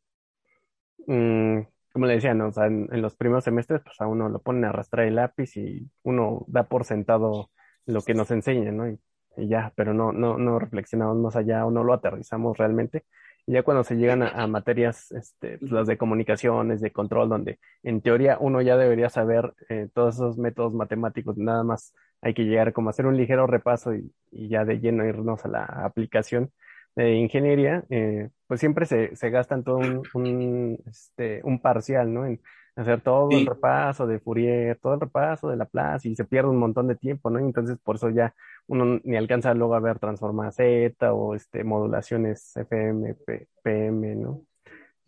mm, 1.07 1.61
como 1.93 2.07
le 2.07 2.15
decía, 2.15 2.35
¿no? 2.35 2.49
o 2.49 2.53
sea, 2.53 2.66
en, 2.66 3.03
los 3.03 3.16
primeros 3.16 3.45
semestres, 3.45 3.83
pues 3.83 4.01
a 4.01 4.07
uno 4.07 4.28
lo 4.28 4.41
ponen 4.41 4.65
a 4.65 4.70
arrastrar 4.70 5.07
el 5.07 5.16
lápiz 5.16 5.57
y 5.57 5.91
uno 6.03 6.45
da 6.49 6.65
por 6.65 6.85
sentado 6.85 7.51
lo 7.87 8.03
que 8.03 8.15
nos 8.15 8.31
enseña, 8.31 8.73
¿no? 8.73 8.89
Y, 8.89 8.99
ya, 9.49 9.73
pero 9.77 9.93
no, 9.95 10.12
no, 10.12 10.39
no 10.39 10.59
reflexionamos 10.59 11.16
más 11.19 11.37
allá 11.37 11.66
o 11.66 11.70
no 11.70 11.85
lo 11.85 11.93
aterrizamos 11.93 12.57
realmente. 12.59 13.05
Y 13.47 13.53
ya 13.53 13.62
cuando 13.62 13.85
se 13.85 13.97
llegan 13.97 14.23
a, 14.23 14.47
materias, 14.47 15.12
este, 15.12 15.59
pues, 15.59 15.70
las 15.70 15.87
de 15.87 15.99
comunicaciones, 15.99 16.81
de 16.81 16.91
control, 16.93 17.28
donde 17.28 17.61
en 17.83 18.01
teoría 18.01 18.39
uno 18.41 18.61
ya 18.62 18.77
debería 18.77 19.09
saber 19.11 19.55
eh, 19.69 19.89
todos 19.95 20.16
esos 20.16 20.39
métodos 20.39 20.74
matemáticos, 20.74 21.37
nada 21.39 21.62
más 21.65 21.95
hay 22.23 22.35
que 22.35 22.45
llegar 22.45 22.73
como 22.73 22.89
a 22.89 22.91
hacer 22.91 23.07
un 23.07 23.16
ligero 23.16 23.47
repaso 23.47 23.95
y, 23.95 24.12
y 24.33 24.49
ya 24.49 24.65
de 24.65 24.81
lleno 24.81 25.05
irnos 25.05 25.45
a 25.45 25.49
la 25.49 25.65
aplicación 25.65 26.51
de 26.97 27.14
ingeniería, 27.14 27.85
eh, 27.90 28.31
pues 28.47 28.59
siempre 28.60 28.86
se, 28.86 29.14
se 29.14 29.31
gastan 29.31 29.62
todo 29.62 29.77
un, 29.77 30.02
un, 30.14 30.78
este, 30.86 31.40
un 31.44 31.60
parcial, 31.60 32.12
¿no? 32.12 32.27
En 32.27 32.40
hacer 32.77 33.01
todo 33.01 33.31
el 33.31 33.47
repaso 33.47 34.06
de 34.06 34.18
Fourier, 34.18 34.78
todo 34.78 34.94
el 34.94 35.01
repaso 35.01 35.48
de 35.48 35.56
Laplace 35.56 36.10
y 36.10 36.16
se 36.16 36.24
pierde 36.24 36.51
un 36.51 36.59
montón 36.59 36.86
de 36.86 36.94
tiempo, 36.94 37.31
¿no? 37.31 37.39
entonces 37.39 37.78
por 37.82 37.97
eso 37.97 38.10
ya 38.10 38.35
uno 38.66 39.01
ni 39.02 39.16
alcanza 39.16 39.55
luego 39.55 39.74
a 39.74 39.81
ver 39.81 39.98
transformadas 39.98 40.56
Z 40.56 41.12
o 41.12 41.35
este, 41.35 41.64
modulaciones 41.64 42.55
FM, 42.56 43.16
PM, 43.62 44.16
¿no? 44.16 44.43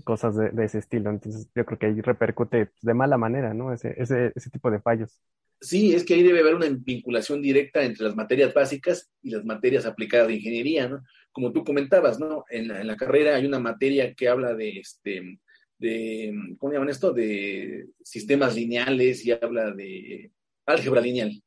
Cosas 0.04 0.36
de, 0.36 0.50
de, 0.50 0.64
ese 0.64 0.78
estilo. 0.78 1.10
Entonces 1.10 1.50
yo 1.54 1.66
creo 1.66 1.78
que 1.78 1.86
ahí 1.86 2.00
repercute 2.00 2.70
de 2.80 2.94
mala 2.94 3.18
manera, 3.18 3.52
¿no? 3.54 3.72
Ese, 3.72 4.00
ese, 4.00 4.32
ese 4.36 4.50
tipo 4.50 4.70
de 4.70 4.80
fallos. 4.80 5.20
Sí, 5.60 5.92
es 5.92 6.04
que 6.04 6.14
ahí 6.14 6.22
debe 6.22 6.40
haber 6.40 6.54
una 6.54 6.68
vinculación 6.68 7.42
directa 7.42 7.82
entre 7.82 8.04
las 8.04 8.14
materias 8.14 8.54
básicas 8.54 9.10
y 9.22 9.30
las 9.30 9.44
materias 9.44 9.86
aplicadas 9.86 10.28
de 10.28 10.34
ingeniería, 10.34 10.88
¿no? 10.88 11.02
Como 11.32 11.52
tú 11.52 11.64
comentabas, 11.64 12.20
¿no? 12.20 12.44
En 12.48 12.68
la, 12.68 12.80
en 12.80 12.86
la 12.86 12.96
carrera 12.96 13.34
hay 13.34 13.44
una 13.44 13.58
materia 13.58 14.14
que 14.14 14.28
habla 14.28 14.54
de, 14.54 14.78
este, 14.78 15.38
de, 15.78 16.32
¿cómo 16.58 16.72
llaman 16.72 16.90
esto? 16.90 17.12
De 17.12 17.88
sistemas 18.02 18.54
lineales 18.54 19.24
y 19.24 19.32
habla 19.32 19.72
de 19.72 20.30
álgebra 20.66 21.00
lineal. 21.00 21.42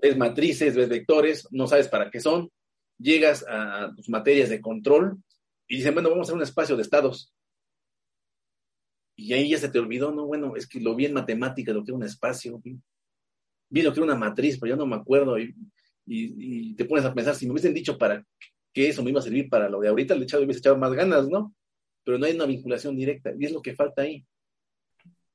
ves 0.00 0.16
matrices, 0.16 0.76
ves 0.76 0.88
vectores, 0.88 1.48
no 1.50 1.66
sabes 1.66 1.88
para 1.88 2.10
qué 2.10 2.20
son, 2.20 2.50
llegas 2.98 3.44
a 3.48 3.92
tus 3.96 4.08
materias 4.08 4.48
de 4.50 4.60
control 4.60 5.18
y 5.66 5.76
dicen, 5.76 5.94
bueno, 5.94 6.10
vamos 6.10 6.26
a 6.26 6.28
hacer 6.28 6.36
un 6.36 6.42
espacio 6.42 6.76
de 6.76 6.82
estados 6.82 7.32
y 9.22 9.32
ahí 9.32 9.50
ya 9.50 9.58
se 9.58 9.68
te 9.68 9.78
olvidó, 9.78 10.12
no, 10.12 10.26
bueno, 10.26 10.56
es 10.56 10.66
que 10.66 10.80
lo 10.80 10.94
vi 10.94 11.06
en 11.06 11.14
matemática, 11.14 11.72
lo 11.72 11.84
que 11.84 11.90
era 11.90 11.96
un 11.96 12.04
espacio, 12.04 12.60
vi, 12.62 13.82
lo 13.82 13.92
que 13.92 14.00
era 14.00 14.04
una 14.04 14.16
matriz, 14.16 14.58
pero 14.58 14.70
yo 14.70 14.76
no 14.76 14.86
me 14.86 14.96
acuerdo, 14.96 15.38
y, 15.38 15.54
y, 16.06 16.74
te 16.74 16.84
pones 16.84 17.04
a 17.04 17.14
pensar, 17.14 17.34
si 17.34 17.46
me 17.46 17.52
hubiesen 17.52 17.74
dicho 17.74 17.96
para 17.96 18.24
que 18.72 18.88
eso 18.88 19.02
me 19.02 19.10
iba 19.10 19.20
a 19.20 19.22
servir 19.22 19.48
para 19.48 19.68
lo 19.68 19.80
de 19.80 19.88
ahorita, 19.88 20.14
le 20.14 20.24
echado, 20.24 20.42
hubiese 20.42 20.60
echado 20.60 20.76
más 20.76 20.92
ganas, 20.92 21.28
¿no? 21.28 21.54
Pero 22.04 22.18
no 22.18 22.26
hay 22.26 22.34
una 22.34 22.46
vinculación 22.46 22.96
directa, 22.96 23.32
y 23.38 23.44
es 23.44 23.52
lo 23.52 23.62
que 23.62 23.74
falta 23.74 24.02
ahí. 24.02 24.24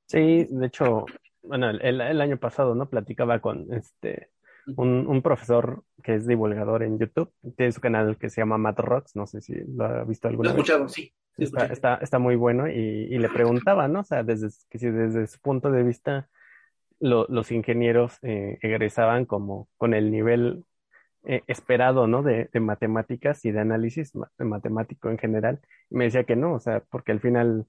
Sí, 0.05 0.45
de 0.49 0.67
hecho, 0.67 1.05
bueno, 1.41 1.69
el 1.69 2.21
año 2.21 2.37
pasado, 2.37 2.75
¿no? 2.75 2.89
Platicaba 2.89 3.39
con 3.39 3.71
este 3.73 4.31
un, 4.75 5.07
un, 5.07 5.21
profesor 5.21 5.83
que 6.03 6.15
es 6.15 6.27
divulgador 6.27 6.83
en 6.83 6.99
YouTube, 6.99 7.31
tiene 7.55 7.71
su 7.71 7.81
canal 7.81 8.17
que 8.17 8.29
se 8.29 8.41
llama 8.41 8.57
Matt 8.57 8.79
Rocks, 8.79 9.15
no 9.15 9.25
sé 9.25 9.41
si 9.41 9.53
lo 9.55 9.85
ha 9.85 10.03
visto 10.03 10.27
alguna 10.27 10.49
vez. 10.49 10.55
Lo 10.55 10.59
he 10.59 10.61
escuchado, 10.61 10.89
sí. 10.89 11.13
Está, 11.37 11.67
está, 11.67 11.95
está, 11.95 12.17
muy 12.17 12.35
bueno 12.35 12.67
y, 12.67 12.73
y, 12.73 13.17
le 13.19 13.29
preguntaba, 13.29 13.87
¿no? 13.87 13.99
O 13.99 14.03
sea, 14.03 14.23
desde, 14.23 14.49
que 14.69 14.79
si 14.79 14.89
desde 14.89 15.27
su 15.27 15.39
punto 15.39 15.69
de 15.69 15.83
vista 15.83 16.27
lo, 16.99 17.25
los 17.29 17.51
ingenieros 17.51 18.17
eh, 18.23 18.57
egresaban 18.61 19.25
como 19.25 19.69
con 19.77 19.93
el 19.93 20.11
nivel 20.11 20.65
eh, 21.23 21.43
esperado, 21.47 22.07
¿no? 22.07 22.23
De, 22.23 22.49
de, 22.51 22.59
matemáticas 22.59 23.45
y 23.45 23.51
de 23.51 23.59
análisis 23.59 24.13
de 24.13 24.45
matemático 24.45 25.09
en 25.09 25.17
general. 25.17 25.59
Y 25.89 25.95
me 25.95 26.05
decía 26.05 26.23
que 26.23 26.35
no, 26.35 26.53
o 26.53 26.59
sea, 26.59 26.81
porque 26.89 27.11
al 27.11 27.19
final 27.19 27.67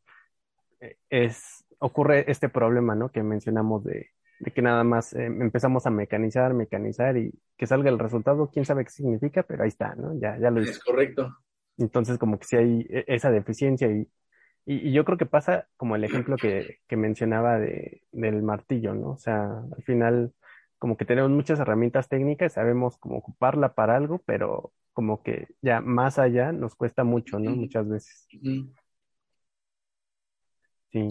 eh, 0.81 0.97
es, 1.11 1.65
ocurre 1.79 2.31
este 2.31 2.49
problema, 2.49 2.95
¿no? 2.95 3.11
Que 3.11 3.23
mencionamos 3.23 3.85
de, 3.85 4.11
de 4.41 4.51
que 4.53 4.63
nada 4.63 4.85
más 4.85 5.13
eh, 5.15 5.27
empezamos 5.27 5.87
a 5.87 5.91
mecanizar, 5.91 6.55
mecanizar 6.55 7.17
y 7.17 7.33
que 7.57 7.67
salga 7.67 7.91
el 7.91 7.99
resultado, 7.99 8.51
quién 8.51 8.65
sabe 8.65 8.85
qué 8.85 8.91
significa, 8.91 9.43
pero 9.43 9.63
ahí 9.63 9.69
está, 9.69 9.95
¿no? 9.97 10.19
Ya, 10.19 10.39
ya 10.39 10.51
lo 10.51 10.61
Es 10.61 10.79
correcto. 10.79 11.37
Entonces, 11.77 12.19
como 12.19 12.39
que 12.39 12.45
sí 12.45 12.57
hay 12.57 12.87
e, 12.89 13.05
esa 13.09 13.31
deficiencia 13.31 13.89
y, 13.91 14.09
y, 14.65 14.93
yo 14.93 15.05
creo 15.05 15.19
que 15.19 15.27
pasa 15.27 15.69
como 15.77 15.97
el 15.97 16.05
ejemplo 16.05 16.37
que, 16.37 16.79
que 16.87 16.97
mencionaba 16.97 17.59
de, 17.59 18.03
del 18.13 18.43
martillo, 18.43 18.95
¿no? 18.95 19.11
O 19.11 19.19
sea, 19.19 19.65
al 19.77 19.83
final, 19.83 20.33
como 20.79 20.97
que 20.97 21.05
tenemos 21.05 21.31
muchas 21.31 21.59
herramientas 21.59 22.09
técnicas, 22.09 22.53
sabemos 22.53 22.97
cómo 22.99 23.19
ocuparla 23.19 23.75
para 23.75 23.97
algo, 23.97 24.23
pero 24.25 24.73
como 24.93 25.23
que 25.23 25.49
ya 25.63 25.81
más 25.81 26.19
allá 26.19 26.53
nos 26.53 26.75
cuesta 26.75 27.05
mucho, 27.05 27.39
¿no? 27.39 27.51
Muchas 27.53 27.89
veces. 27.89 28.29
Sí, 30.91 31.09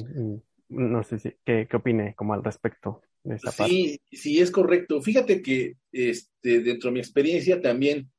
no 0.70 1.04
sé 1.04 1.20
si, 1.20 1.34
¿qué, 1.45 1.68
qué 1.70 1.78
opine 1.78 2.16
como 2.16 2.34
al 2.34 2.44
respecto 2.44 3.02
de? 3.28 3.40
Sí, 3.68 3.99
sí, 4.12 4.40
es 4.40 4.52
correcto. 4.52 5.02
Fíjate 5.02 5.41
que 5.41 5.76
este, 5.91 6.62
dentro 6.62 6.90
de 6.90 6.94
mi 6.94 6.99
experiencia 6.99 7.62
también 7.62 8.10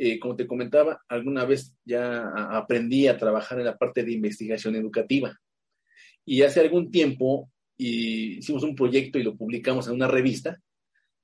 eh, 0.00 0.20
como 0.20 0.36
te 0.36 0.46
comentaba, 0.46 1.02
alguna 1.08 1.44
vez 1.44 1.74
ya 1.84 2.28
aprendí 2.56 3.08
a 3.08 3.18
trabajar 3.18 3.58
en 3.58 3.64
la 3.64 3.76
parte 3.76 4.04
de 4.04 4.12
investigación 4.12 4.76
educativa. 4.76 5.36
Y 6.24 6.42
hace 6.42 6.60
algún 6.60 6.92
tiempo 6.92 7.50
hicimos 7.76 8.62
un 8.62 8.76
proyecto 8.76 9.18
y 9.18 9.24
lo 9.24 9.36
publicamos 9.36 9.88
en 9.88 9.94
una 9.94 10.06
revista 10.06 10.60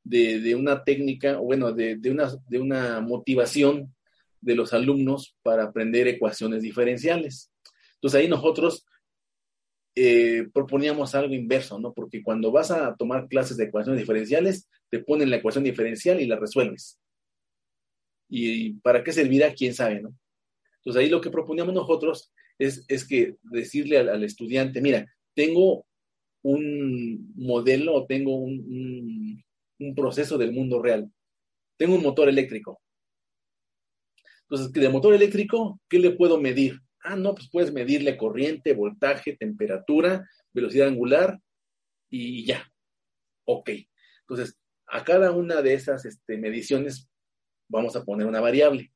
de, 0.02 0.54
una 0.56 0.82
técnica, 0.82 1.38
o 1.40 1.44
bueno, 1.44 1.72
de, 1.72 1.98
una, 2.10 2.28
de 2.48 2.58
una 2.58 3.00
motivación 3.00 3.94
de 4.40 4.56
los 4.56 4.72
alumnos 4.72 5.36
para 5.42 5.64
aprender 5.64 6.08
ecuaciones 6.08 6.60
diferenciales. 6.62 7.52
Entonces 7.94 8.20
ahí 8.20 8.28
nosotros 8.28 8.84
eh, 9.96 10.48
proponíamos 10.52 11.14
algo 11.14 11.34
inverso, 11.34 11.78
¿no? 11.78 11.92
Porque 11.92 12.22
cuando 12.22 12.50
vas 12.50 12.70
a 12.70 12.94
tomar 12.96 13.28
clases 13.28 13.56
de 13.56 13.64
ecuaciones 13.64 14.00
diferenciales, 14.00 14.68
te 14.90 14.98
ponen 14.98 15.30
la 15.30 15.36
ecuación 15.36 15.64
diferencial 15.64 16.20
y 16.20 16.26
la 16.26 16.36
resuelves 16.36 16.98
y 18.28 18.74
para 18.80 19.04
qué 19.04 19.12
servirá, 19.12 19.54
quién 19.54 19.74
sabe, 19.74 20.00
¿no? 20.00 20.14
Entonces 20.78 21.00
ahí 21.00 21.08
lo 21.08 21.20
que 21.20 21.30
proponíamos 21.30 21.74
nosotros 21.74 22.32
es, 22.58 22.84
es 22.88 23.06
que 23.06 23.36
decirle 23.42 23.98
al, 23.98 24.24
estudiante, 24.24 24.80
mira, 24.80 25.06
tengo 25.34 25.86
un 26.42 27.32
modelo 27.36 28.04
tengo 28.06 28.36
un, 28.36 29.42
un, 29.78 29.94
proceso 29.94 30.36
del 30.36 30.52
mundo 30.52 30.82
real. 30.82 31.10
Tengo 31.78 31.94
un 31.94 32.02
motor 32.02 32.28
eléctrico. 32.28 32.80
Entonces, 34.42 34.72
de 34.72 34.88
motor 34.90 35.14
eléctrico, 35.14 35.80
¿qué 35.88 35.98
le 35.98 36.10
puedo 36.10 36.38
medir? 36.38 36.80
Ah, 37.04 37.16
no, 37.16 37.34
pues 37.34 37.50
puedes 37.50 37.70
medirle 37.70 38.16
corriente, 38.16 38.72
voltaje, 38.72 39.36
temperatura, 39.36 40.26
velocidad 40.54 40.88
angular 40.88 41.38
y 42.08 42.46
ya. 42.46 42.66
Ok. 43.44 43.70
Entonces, 44.20 44.56
a 44.86 45.04
cada 45.04 45.30
una 45.30 45.60
de 45.60 45.74
esas 45.74 46.06
este, 46.06 46.38
mediciones 46.38 47.10
vamos 47.68 47.94
a 47.94 48.04
poner 48.04 48.26
una 48.26 48.40
variable. 48.40 48.90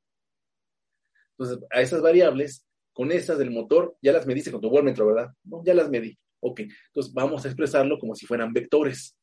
Entonces, 1.32 1.64
a 1.70 1.82
esas 1.82 2.00
variables, 2.00 2.66
con 2.94 3.12
esas 3.12 3.38
del 3.38 3.50
motor, 3.50 3.96
ya 4.00 4.12
las 4.12 4.26
mediste 4.26 4.50
con 4.50 4.62
tu 4.62 4.70
voltmetro, 4.70 5.06
¿verdad? 5.06 5.30
No, 5.44 5.62
ya 5.62 5.74
las 5.74 5.90
medí. 5.90 6.18
Ok, 6.40 6.60
entonces 6.60 7.12
vamos 7.12 7.44
a 7.44 7.48
expresarlo 7.48 7.98
como 7.98 8.14
si 8.14 8.24
fueran 8.24 8.54
vectores. 8.54 9.16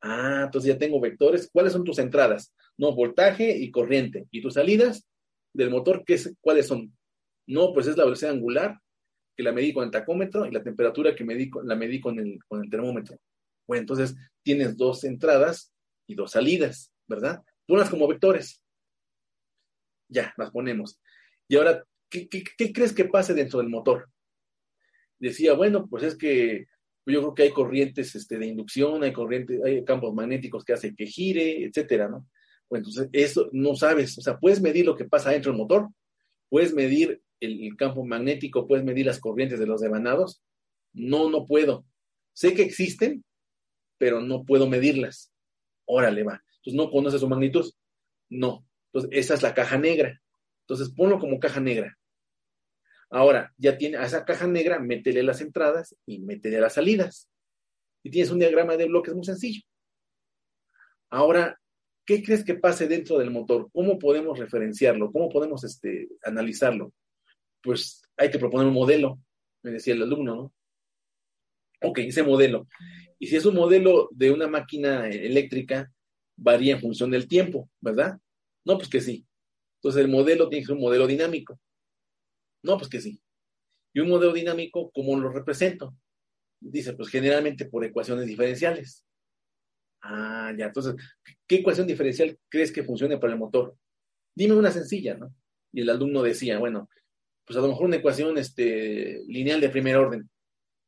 Ah, 0.00 0.42
entonces 0.44 0.72
ya 0.72 0.78
tengo 0.78 1.00
vectores. 1.00 1.50
¿Cuáles 1.52 1.72
son 1.72 1.82
tus 1.82 1.98
entradas? 1.98 2.54
No, 2.76 2.94
voltaje 2.94 3.56
y 3.56 3.70
corriente. 3.72 4.28
¿Y 4.30 4.42
tus 4.42 4.54
salidas 4.54 5.06
del 5.52 5.70
motor 5.70 6.04
qué 6.06 6.14
es, 6.14 6.32
cuáles 6.40 6.68
son? 6.68 6.94
No, 7.46 7.72
pues 7.72 7.86
es 7.86 7.96
la 7.96 8.04
velocidad 8.04 8.32
angular, 8.32 8.78
que 9.36 9.42
la 9.42 9.52
medí 9.52 9.72
con 9.72 9.84
el 9.84 9.90
tacómetro, 9.90 10.46
y 10.46 10.50
la 10.50 10.62
temperatura 10.62 11.14
que 11.14 11.24
medí, 11.24 11.50
la 11.64 11.74
medí 11.74 12.00
con 12.00 12.18
el, 12.18 12.38
con 12.46 12.62
el 12.62 12.70
termómetro. 12.70 13.18
Bueno, 13.66 13.80
entonces 13.80 14.14
tienes 14.42 14.76
dos 14.76 15.04
entradas 15.04 15.72
y 16.06 16.14
dos 16.14 16.32
salidas, 16.32 16.92
¿verdad? 17.08 17.42
Ponlas 17.66 17.90
como 17.90 18.08
vectores. 18.08 18.62
Ya, 20.08 20.32
las 20.36 20.50
ponemos. 20.50 21.00
Y 21.48 21.56
ahora, 21.56 21.84
¿qué, 22.08 22.28
crees 22.72 22.92
que 22.92 23.06
pase 23.06 23.34
dentro 23.34 23.58
del 23.58 23.68
motor? 23.68 24.08
Decía, 25.18 25.54
bueno, 25.54 25.86
pues 25.88 26.04
es 26.04 26.16
que 26.16 26.66
yo 27.06 27.20
creo 27.20 27.34
que 27.34 27.42
hay 27.44 27.50
corrientes 27.50 28.14
este, 28.14 28.38
de 28.38 28.46
inducción, 28.46 29.02
hay 29.02 29.12
corrientes, 29.12 29.62
hay 29.64 29.84
campos 29.84 30.14
magnéticos 30.14 30.64
que 30.64 30.72
hacen 30.72 30.94
que 30.96 31.06
gire, 31.06 31.64
etcétera, 31.64 32.08
¿no? 32.08 32.26
Bueno, 32.68 32.86
entonces 32.86 33.08
eso 33.12 33.50
no 33.52 33.74
sabes, 33.74 34.16
o 34.18 34.22
sea, 34.22 34.38
puedes 34.38 34.60
medir 34.60 34.86
lo 34.86 34.96
que 34.96 35.04
pasa 35.04 35.30
dentro 35.30 35.52
del 35.52 35.58
motor, 35.58 35.88
puedes 36.48 36.72
medir 36.72 37.20
el, 37.40 37.76
campo 37.76 38.04
magnético, 38.04 38.66
puedes 38.66 38.84
medir 38.84 39.06
las 39.06 39.20
corrientes 39.20 39.58
de 39.58 39.66
los 39.66 39.80
devanados. 39.80 40.42
No, 40.92 41.30
no 41.30 41.46
puedo. 41.46 41.84
Sé 42.32 42.54
que 42.54 42.62
existen, 42.62 43.24
pero 43.98 44.20
no 44.20 44.44
puedo 44.44 44.68
medirlas. 44.68 45.32
Órale, 45.86 46.22
va. 46.22 46.42
Entonces, 46.56 46.74
¿no 46.74 46.90
conoce 46.90 47.18
su 47.18 47.28
magnitud? 47.28 47.70
No. 48.30 48.66
Entonces, 48.92 49.10
esa 49.12 49.34
es 49.34 49.42
la 49.42 49.54
caja 49.54 49.78
negra. 49.78 50.20
Entonces, 50.62 50.94
ponlo 50.94 51.18
como 51.18 51.38
caja 51.38 51.60
negra. 51.60 51.96
Ahora, 53.10 53.52
ya 53.58 53.76
tiene 53.76 53.98
a 53.98 54.04
esa 54.04 54.24
caja 54.24 54.46
negra, 54.46 54.80
métele 54.80 55.22
las 55.22 55.40
entradas 55.40 55.94
y 56.06 56.20
métele 56.20 56.60
las 56.60 56.74
salidas. 56.74 57.28
Y 58.02 58.10
tienes 58.10 58.30
un 58.30 58.38
diagrama 58.38 58.76
de 58.76 58.86
bloques 58.86 59.14
muy 59.14 59.24
sencillo. 59.24 59.62
Ahora, 61.10 61.60
¿qué 62.04 62.22
crees 62.22 62.44
que 62.44 62.54
pase 62.54 62.88
dentro 62.88 63.18
del 63.18 63.30
motor? 63.30 63.70
¿Cómo 63.72 63.98
podemos 63.98 64.38
referenciarlo? 64.38 65.12
¿Cómo 65.12 65.28
podemos 65.28 65.62
este, 65.64 66.08
analizarlo? 66.22 66.92
Pues 67.64 68.02
hay 68.16 68.30
que 68.30 68.38
proponer 68.38 68.68
un 68.68 68.74
modelo, 68.74 69.18
me 69.62 69.72
decía 69.72 69.94
el 69.94 70.02
alumno, 70.02 70.36
¿no? 70.36 70.54
Ok, 71.80 71.98
ese 72.00 72.22
modelo. 72.22 72.68
Y 73.18 73.26
si 73.26 73.36
es 73.36 73.46
un 73.46 73.54
modelo 73.54 74.08
de 74.12 74.30
una 74.30 74.46
máquina 74.46 75.08
eléctrica, 75.08 75.90
varía 76.36 76.74
en 76.74 76.80
función 76.80 77.10
del 77.10 77.26
tiempo, 77.26 77.70
¿verdad? 77.80 78.18
No, 78.64 78.76
pues 78.76 78.88
que 78.88 79.00
sí. 79.00 79.26
Entonces 79.78 80.02
el 80.02 80.10
modelo 80.10 80.48
tiene 80.48 80.62
que 80.62 80.66
ser 80.66 80.76
un 80.76 80.82
modelo 80.82 81.06
dinámico. 81.06 81.58
No, 82.62 82.76
pues 82.76 82.88
que 82.88 83.00
sí. 83.00 83.20
Y 83.92 84.00
un 84.00 84.08
modelo 84.08 84.32
dinámico, 84.32 84.90
¿cómo 84.92 85.18
lo 85.18 85.30
represento? 85.30 85.94
Dice, 86.60 86.94
pues 86.94 87.08
generalmente 87.08 87.66
por 87.66 87.84
ecuaciones 87.84 88.26
diferenciales. 88.26 89.04
Ah, 90.02 90.52
ya, 90.56 90.66
entonces, 90.66 90.96
¿qué 91.46 91.56
ecuación 91.56 91.86
diferencial 91.86 92.38
crees 92.48 92.72
que 92.72 92.84
funcione 92.84 93.18
para 93.18 93.32
el 93.32 93.38
motor? 93.38 93.76
Dime 94.34 94.54
una 94.54 94.70
sencilla, 94.70 95.14
¿no? 95.14 95.34
Y 95.72 95.82
el 95.82 95.90
alumno 95.90 96.22
decía, 96.22 96.58
bueno, 96.58 96.88
pues 97.44 97.58
a 97.58 97.60
lo 97.60 97.68
mejor 97.68 97.86
una 97.86 97.96
ecuación 97.96 98.38
este, 98.38 99.22
lineal 99.26 99.60
de 99.60 99.68
primer 99.68 99.96
orden. 99.96 100.28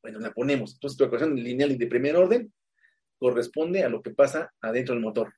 Bueno, 0.02 0.18
la 0.20 0.32
ponemos. 0.32 0.74
Entonces, 0.74 0.96
tu 0.96 1.04
ecuación 1.04 1.34
lineal 1.36 1.76
de 1.76 1.86
primer 1.86 2.16
orden 2.16 2.52
corresponde 3.18 3.82
a 3.82 3.88
lo 3.88 4.02
que 4.02 4.10
pasa 4.10 4.52
adentro 4.60 4.94
del 4.94 5.02
motor. 5.02 5.34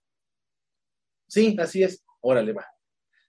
Sí, 1.27 1.57
así 1.59 1.83
es. 1.83 2.05
Órale, 2.21 2.53
va. 2.53 2.67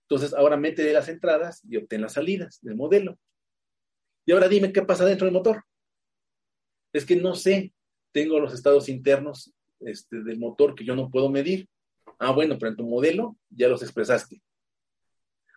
Entonces, 0.01 0.33
ahora 0.33 0.57
mete 0.57 0.91
las 0.91 1.07
entradas 1.07 1.61
y 1.63 1.77
obtén 1.77 2.01
las 2.01 2.13
salidas 2.13 2.59
del 2.61 2.75
modelo. 2.75 3.17
Y 4.25 4.31
ahora 4.31 4.47
dime 4.47 4.73
qué 4.73 4.81
pasa 4.81 5.05
dentro 5.05 5.25
del 5.25 5.33
motor. 5.33 5.63
Es 6.91 7.05
que 7.05 7.15
no 7.15 7.35
sé, 7.35 7.73
tengo 8.11 8.39
los 8.39 8.53
estados 8.53 8.89
internos 8.89 9.53
este, 9.79 10.23
del 10.23 10.39
motor 10.39 10.75
que 10.75 10.83
yo 10.83 10.95
no 10.95 11.09
puedo 11.09 11.29
medir. 11.29 11.69
Ah, 12.17 12.31
bueno, 12.31 12.57
pero 12.57 12.71
en 12.71 12.77
tu 12.77 12.83
modelo 12.83 13.37
ya 13.49 13.67
los 13.67 13.81
expresaste. 13.81 14.41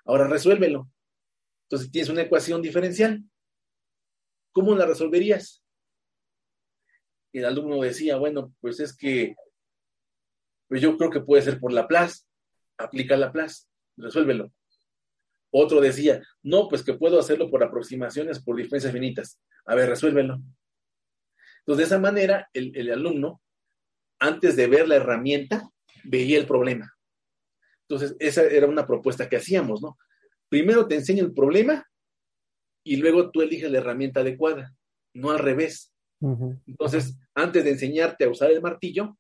Ahora 0.05 0.29
resuélvelo. 0.29 0.92
Entonces 1.73 1.91
tienes 1.91 2.11
una 2.11 2.21
ecuación 2.21 2.61
diferencial. 2.61 3.25
¿Cómo 4.53 4.75
la 4.75 4.85
resolverías? 4.85 5.65
El 7.33 7.47
alumno 7.47 7.81
decía, 7.81 8.19
bueno, 8.19 8.55
pues 8.61 8.79
es 8.79 8.95
que 8.95 9.35
pues 10.69 10.83
yo 10.83 10.99
creo 10.99 11.09
que 11.09 11.23
puede 11.23 11.41
ser 11.41 11.59
por 11.59 11.73
Laplace, 11.73 12.25
aplica 12.77 13.17
Laplace, 13.17 13.69
resuélvelo. 13.97 14.53
Otro 15.51 15.81
decía, 15.81 16.23
no, 16.43 16.69
pues 16.69 16.85
que 16.85 16.93
puedo 16.93 17.19
hacerlo 17.19 17.51
por 17.51 17.65
aproximaciones 17.65 18.43
por 18.43 18.57
diferencias 18.57 18.93
finitas. 18.93 19.41
A 19.65 19.75
ver, 19.75 19.89
resuélvelo. 19.89 20.43
Entonces, 21.61 21.79
de 21.79 21.85
esa 21.85 21.99
manera, 21.99 22.51
el, 22.53 22.77
el 22.77 22.93
alumno, 22.93 23.41
antes 24.19 24.57
de 24.57 24.67
ver 24.67 24.89
la 24.89 24.97
herramienta, 24.97 25.71
veía 26.05 26.39
el 26.39 26.47
problema. 26.47 26.95
Entonces, 27.89 28.15
esa 28.19 28.43
era 28.43 28.67
una 28.67 28.87
propuesta 28.87 29.27
que 29.27 29.37
hacíamos, 29.37 29.81
¿no? 29.81 29.97
Primero 30.53 30.87
te 30.87 30.97
enseño 30.97 31.25
el 31.25 31.33
problema 31.33 31.83
y 32.85 32.97
luego 32.97 33.31
tú 33.31 33.41
eliges 33.41 33.71
la 33.71 33.79
herramienta 33.79 34.21
adecuada, 34.21 34.77
no 35.15 35.31
al 35.31 35.39
revés. 35.39 35.95
Entonces, 36.67 37.17
antes 37.35 37.65
de 37.65 37.71
enseñarte 37.71 38.25
a 38.25 38.29
usar 38.29 38.51
el 38.51 38.61
martillo, 38.61 39.17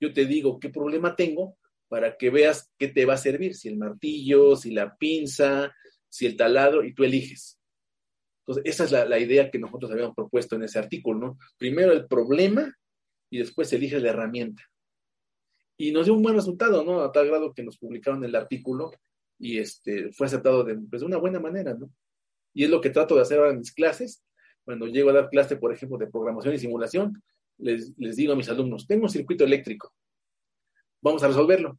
yo 0.00 0.12
te 0.12 0.24
digo 0.26 0.58
qué 0.58 0.70
problema 0.70 1.14
tengo 1.14 1.56
para 1.86 2.16
que 2.16 2.30
veas 2.30 2.68
qué 2.76 2.88
te 2.88 3.04
va 3.04 3.14
a 3.14 3.16
servir, 3.16 3.54
si 3.54 3.68
el 3.68 3.78
martillo, 3.78 4.56
si 4.56 4.72
la 4.72 4.96
pinza, 4.96 5.72
si 6.08 6.26
el 6.26 6.36
taladro, 6.36 6.82
y 6.82 6.92
tú 6.94 7.04
eliges. 7.04 7.60
Entonces, 8.40 8.64
esa 8.66 8.84
es 8.86 9.08
la, 9.08 9.18
idea 9.20 9.52
que 9.52 9.60
nosotros 9.60 9.92
habíamos 9.92 10.16
propuesto 10.16 10.56
en 10.56 10.64
ese 10.64 10.80
artículo, 10.80 11.20
¿no? 11.20 11.38
Primero 11.56 11.92
el 11.92 12.08
problema 12.08 12.74
y 13.30 13.38
después 13.38 13.72
eliges 13.72 14.02
la 14.02 14.10
herramienta. 14.10 14.64
Y 15.78 15.92
nos 15.92 16.06
dio 16.06 16.14
un 16.14 16.24
buen 16.24 16.34
resultado, 16.34 16.82
¿no? 16.82 17.02
A 17.02 17.12
tal 17.12 17.28
grado 17.28 17.54
que 17.54 17.62
nos 17.62 17.78
publicaron 17.78 18.24
el 18.24 18.34
artículo 18.34 18.90
y 19.38 19.58
este, 19.58 20.12
fue 20.12 20.26
aceptado 20.26 20.64
de, 20.64 20.76
pues, 20.76 21.00
de 21.00 21.06
una 21.06 21.18
buena 21.18 21.40
manera, 21.40 21.74
¿no? 21.74 21.90
Y 22.54 22.64
es 22.64 22.70
lo 22.70 22.80
que 22.80 22.90
trato 22.90 23.14
de 23.14 23.22
hacer 23.22 23.38
ahora 23.38 23.52
en 23.52 23.58
mis 23.58 23.72
clases, 23.72 24.24
cuando 24.64 24.86
llego 24.86 25.10
a 25.10 25.14
dar 25.14 25.28
clase, 25.28 25.56
por 25.56 25.72
ejemplo, 25.72 25.98
de 25.98 26.06
programación 26.06 26.54
y 26.54 26.58
simulación, 26.58 27.22
les, 27.58 27.94
digo 27.96 28.32
a 28.32 28.36
mis 28.36 28.48
alumnos, 28.48 28.86
tengo 28.86 29.04
un 29.04 29.10
circuito 29.10 29.44
eléctrico, 29.44 29.92
vamos 31.02 31.22
a 31.22 31.28
resolverlo. 31.28 31.78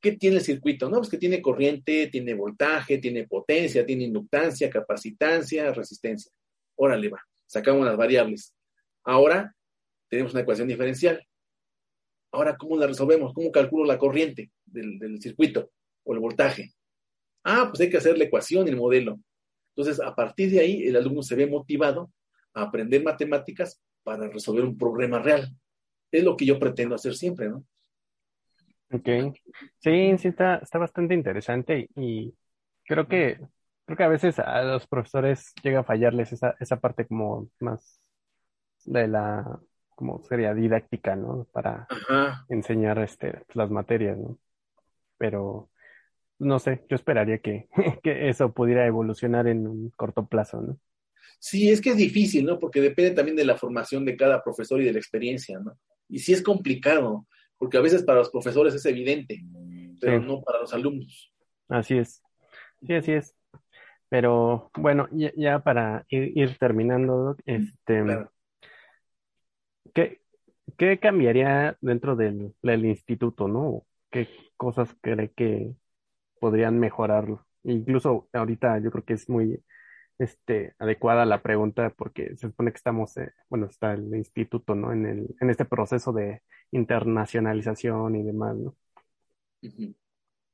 ¿qué 0.00 0.12
tiene 0.12 0.36
el 0.36 0.42
circuito? 0.42 0.90
No, 0.90 0.98
pues 0.98 1.08
que 1.08 1.16
tiene 1.16 1.40
corriente, 1.40 2.08
tiene 2.08 2.34
voltaje, 2.34 2.98
tiene 2.98 3.26
potencia, 3.26 3.86
tiene 3.86 4.04
inductancia, 4.04 4.68
capacitancia, 4.68 5.72
resistencia. 5.72 6.30
Órale, 6.76 7.08
va, 7.08 7.22
sacamos 7.46 7.86
las 7.86 7.96
variables. 7.96 8.54
Ahora 9.02 9.56
tenemos 10.10 10.32
una 10.34 10.42
ecuación 10.42 10.68
diferencial. 10.68 11.26
Ahora, 12.32 12.54
¿cómo 12.58 12.76
la 12.76 12.86
resolvemos? 12.86 13.32
¿Cómo 13.32 13.50
calculo 13.50 13.86
la 13.86 13.96
corriente 13.96 14.50
del, 14.66 14.98
del 14.98 15.22
circuito 15.22 15.70
o 16.04 16.14
el 16.14 16.20
voltaje? 16.20 16.72
Ah, 17.42 17.66
pues 17.68 17.80
hay 17.80 17.90
que 17.90 17.98
hacer 17.98 18.16
la 18.16 18.24
ecuación 18.24 18.66
y 18.66 18.70
el 18.70 18.76
modelo. 18.76 19.18
Entonces, 19.76 20.00
a 20.00 20.14
partir 20.14 20.50
de 20.50 20.60
ahí, 20.60 20.86
el 20.86 20.96
alumno 20.96 21.22
se 21.22 21.34
ve 21.34 21.46
motivado 21.46 22.10
a 22.54 22.62
aprender 22.62 23.02
matemáticas 23.02 23.82
para 24.02 24.28
resolver 24.28 24.64
un 24.64 24.78
problema 24.78 25.18
real. 25.18 25.48
Es 26.10 26.22
lo 26.22 26.36
que 26.36 26.46
yo 26.46 26.58
pretendo 26.58 26.94
hacer 26.94 27.14
siempre, 27.14 27.48
¿no? 27.48 27.64
Ok. 28.92 29.08
Sí, 29.80 30.16
sí, 30.18 30.28
está, 30.28 30.56
está 30.56 30.78
bastante 30.78 31.14
interesante 31.14 31.88
y 31.96 32.32
creo 32.84 33.08
que, 33.08 33.40
creo 33.86 33.96
que 33.96 34.04
a 34.04 34.08
veces 34.08 34.38
a 34.38 34.62
los 34.62 34.86
profesores 34.86 35.52
llega 35.62 35.80
a 35.80 35.84
fallarles 35.84 36.32
esa, 36.32 36.54
esa 36.60 36.78
parte 36.78 37.06
como 37.06 37.50
más 37.58 38.00
de 38.84 39.08
la, 39.08 39.58
como 39.90 40.22
sería 40.22 40.54
didáctica, 40.54 41.16
¿no? 41.16 41.46
Para 41.52 41.86
Ajá. 41.88 42.44
enseñar 42.48 42.98
este, 43.00 43.42
las 43.54 43.70
materias, 43.70 44.18
¿no? 44.18 44.38
Pero 45.18 45.70
no 46.44 46.58
sé, 46.58 46.84
yo 46.88 46.94
esperaría 46.96 47.38
que, 47.38 47.68
que 48.02 48.28
eso 48.28 48.52
pudiera 48.52 48.86
evolucionar 48.86 49.46
en 49.48 49.66
un 49.66 49.90
corto 49.90 50.26
plazo, 50.26 50.60
¿no? 50.62 50.78
Sí, 51.38 51.70
es 51.70 51.80
que 51.80 51.90
es 51.90 51.96
difícil, 51.96 52.44
¿no? 52.46 52.58
Porque 52.58 52.80
depende 52.80 53.10
también 53.10 53.36
de 53.36 53.44
la 53.44 53.56
formación 53.56 54.04
de 54.04 54.16
cada 54.16 54.42
profesor 54.42 54.80
y 54.80 54.84
de 54.84 54.92
la 54.92 54.98
experiencia, 54.98 55.58
¿no? 55.58 55.76
Y 56.08 56.20
sí 56.20 56.32
es 56.32 56.42
complicado, 56.42 57.26
porque 57.58 57.76
a 57.76 57.80
veces 57.80 58.02
para 58.02 58.18
los 58.18 58.30
profesores 58.30 58.74
es 58.74 58.84
evidente, 58.86 59.42
pero 60.00 60.20
Sí. 60.20 60.26
no 60.26 60.42
para 60.42 60.60
los 60.60 60.72
alumnos. 60.72 61.32
Así 61.68 61.98
es. 61.98 62.22
Sí, 62.86 62.94
así 62.94 63.12
es. 63.12 63.34
Pero 64.08 64.70
bueno, 64.76 65.08
ya, 65.12 65.32
ya 65.36 65.58
para 65.60 66.04
ir, 66.08 66.36
ir 66.36 66.56
terminando, 66.58 67.36
este, 67.46 68.02
Claro. 68.02 68.32
¿qué, 69.94 70.20
qué 70.76 70.98
cambiaría 70.98 71.76
dentro 71.80 72.16
del, 72.16 72.54
del 72.62 72.84
instituto, 72.86 73.48
¿no? 73.48 73.84
¿Qué 74.10 74.28
cosas 74.56 74.94
cree 75.00 75.30
que 75.32 75.74
podrían 76.44 76.78
mejorarlo? 76.78 77.46
Incluso 77.62 78.28
ahorita 78.34 78.78
yo 78.80 78.90
creo 78.90 79.02
que 79.06 79.14
es 79.14 79.30
muy 79.30 79.58
este, 80.18 80.74
adecuada 80.78 81.24
la 81.24 81.42
pregunta 81.42 81.88
porque 81.96 82.36
se 82.36 82.48
supone 82.48 82.70
que 82.70 82.76
estamos, 82.76 83.16
eh, 83.16 83.32
bueno, 83.48 83.64
está 83.64 83.94
el 83.94 84.14
instituto, 84.14 84.74
¿no? 84.74 84.92
En 84.92 85.06
el, 85.06 85.34
en 85.40 85.48
este 85.48 85.64
proceso 85.64 86.12
de 86.12 86.42
internacionalización 86.70 88.16
y 88.16 88.22
demás, 88.24 88.56
¿no? 88.58 88.76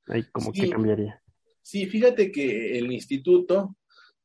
Ahí 0.07 0.23
como 0.31 0.53
que 0.53 0.67
Sí, 0.67 0.71
cambiaría. 0.71 1.21
sí, 1.61 1.87
fíjate 1.87 2.31
que 2.31 2.79
el 2.79 2.93
instituto 2.93 3.77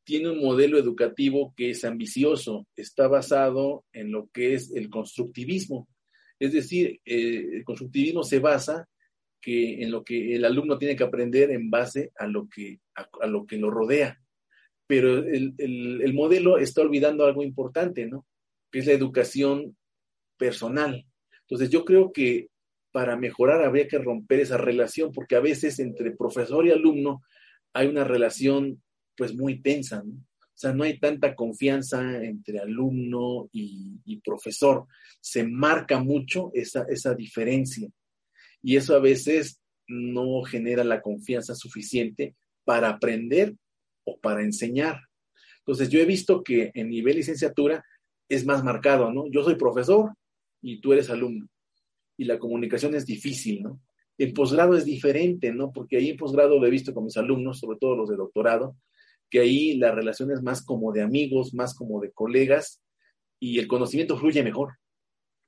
tiene 0.04 0.30
un 0.30 0.40
modelo 0.40 0.78
educativo 0.78 1.52
que 1.58 1.72
es 1.72 1.84
ambicioso, 1.84 2.68
está 2.76 3.08
basado 3.08 3.86
en 3.92 4.12
lo 4.12 4.28
que 4.28 4.54
es 4.54 4.72
el 4.76 4.92
constructivismo. 4.92 5.88
Es 6.40 6.54
decir, 6.54 7.02
eh, 7.06 7.50
el 7.54 7.64
constructivismo 7.64 8.22
se 8.24 8.38
basa 8.38 8.88
que 9.46 9.84
en 9.84 9.92
lo 9.92 10.04
que 10.04 10.34
el 10.34 10.44
alumno 10.44 10.80
tiene 10.80 10.96
que 10.96 11.04
aprender 11.04 11.52
en 11.52 11.70
base 11.70 12.12
a 12.18 12.26
lo 12.26 12.50
que, 12.50 12.80
a, 12.96 13.28
lo, 13.28 13.46
que 13.46 13.58
lo 13.58 13.70
rodea. 13.70 14.20
Pero 14.88 15.20
el, 15.20 15.54
el, 15.60 16.02
el, 16.02 16.14
modelo 16.16 16.58
está 16.58 16.82
olvidando 16.82 17.26
algo 17.26 17.44
importante, 17.44 18.08
¿no? 18.08 18.26
Que 18.72 18.80
es 18.80 18.88
la 18.88 18.94
educación 18.94 19.78
personal. 20.36 21.06
Entonces 21.42 21.70
yo 21.70 21.86
creo 21.86 22.12
que 22.12 22.50
para 22.92 23.18
mejorar 23.18 23.64
habría 23.64 23.88
que 23.88 24.00
romper 24.00 24.40
esa 24.40 24.58
relación, 24.58 25.12
porque 25.12 25.36
a 25.36 25.42
veces 25.42 25.78
entre 25.78 26.10
profesor 26.10 26.66
y 26.66 26.72
alumno 26.72 27.22
hay 27.72 27.86
una 27.86 28.04
relación 28.04 28.82
pues 29.16 29.36
muy 29.36 29.62
tensa, 29.62 30.02
¿no? 30.04 30.14
O 30.14 30.58
sea, 30.58 30.74
no 30.74 30.86
hay 30.86 30.98
tanta 30.98 31.36
confianza 31.36 32.24
entre 32.24 32.58
alumno 32.58 33.48
y, 33.52 34.00
y 34.06 34.22
profesor. 34.22 34.88
Se 35.22 35.44
marca 35.44 36.00
mucho 36.00 36.50
esa, 36.56 36.88
esa 36.90 37.14
diferencia. 37.14 37.88
Y 38.66 38.78
eso 38.78 38.96
a 38.96 39.00
veces 39.00 39.62
no 39.88 40.42
genera 40.42 40.84
la 40.84 41.04
confianza 41.04 41.54
suficiente 41.54 42.36
para 42.64 42.90
aprender 42.90 43.54
o 44.06 44.20
para 44.20 44.42
enseñar. 44.42 45.02
Entonces, 45.60 45.90
yo 45.90 46.00
he 46.00 46.06
visto 46.06 46.44
que 46.44 46.72
en 46.74 46.90
nivel 46.90 47.18
licenciatura 47.18 47.86
es 48.28 48.44
más 48.44 48.64
marcado, 48.64 49.14
¿no? 49.14 49.30
Yo 49.30 49.44
soy 49.44 49.54
profesor 49.54 50.14
y 50.64 50.82
tú 50.82 50.94
eres 50.94 51.12
alumno. 51.12 51.48
Y 52.18 52.26
la 52.26 52.40
comunicación 52.40 52.96
es 52.96 53.06
difícil, 53.06 53.62
¿no? 53.62 53.80
En 54.18 54.34
posgrado 54.34 54.76
es 54.76 54.84
diferente, 54.84 55.54
¿no? 55.54 55.72
Porque 55.72 55.98
ahí 55.98 56.10
en 56.10 56.18
posgrado 56.18 56.58
lo 56.58 56.66
he 56.66 56.72
visto 56.72 56.92
con 56.92 57.04
mis 57.04 57.18
alumnos, 57.18 57.60
sobre 57.60 57.78
todo 57.78 57.96
los 57.96 58.10
de 58.10 58.16
doctorado, 58.16 58.76
que 59.30 59.42
ahí 59.42 59.78
la 59.78 59.92
relación 59.92 60.32
es 60.32 60.42
más 60.42 60.66
como 60.66 60.92
de 60.92 61.04
amigos, 61.04 61.54
más 61.54 61.76
como 61.76 62.02
de 62.02 62.12
colegas, 62.12 62.82
y 63.40 63.60
el 63.60 63.68
conocimiento 63.68 64.18
fluye 64.18 64.42
mejor. 64.42 64.80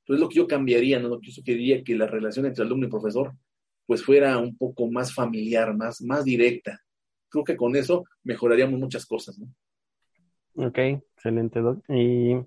Entonces, 0.08 0.22
lo 0.22 0.30
que 0.30 0.36
yo 0.36 0.48
cambiaría, 0.48 1.00
¿no? 1.00 1.10
Lo 1.10 1.20
que 1.20 1.28
yo 1.28 1.34
sugeriría 1.34 1.84
que 1.84 1.94
la 1.94 2.08
relación 2.08 2.46
entre 2.46 2.64
alumno 2.64 2.88
y 2.88 2.90
profesor, 2.90 3.34
pues 3.86 4.02
fuera 4.02 4.38
un 4.38 4.56
poco 4.56 4.90
más 4.90 5.14
familiar, 5.14 5.76
más, 5.76 6.02
más 6.02 6.24
directa. 6.24 6.82
Creo 7.28 7.44
que 7.44 7.58
con 7.58 7.76
eso 7.76 8.06
mejoraríamos 8.24 8.80
muchas 8.80 9.06
cosas, 9.06 9.38
¿no? 9.38 9.48
Ok, 10.66 10.78
excelente, 10.78 11.60
Doc. 11.60 11.84
Y, 11.90 12.38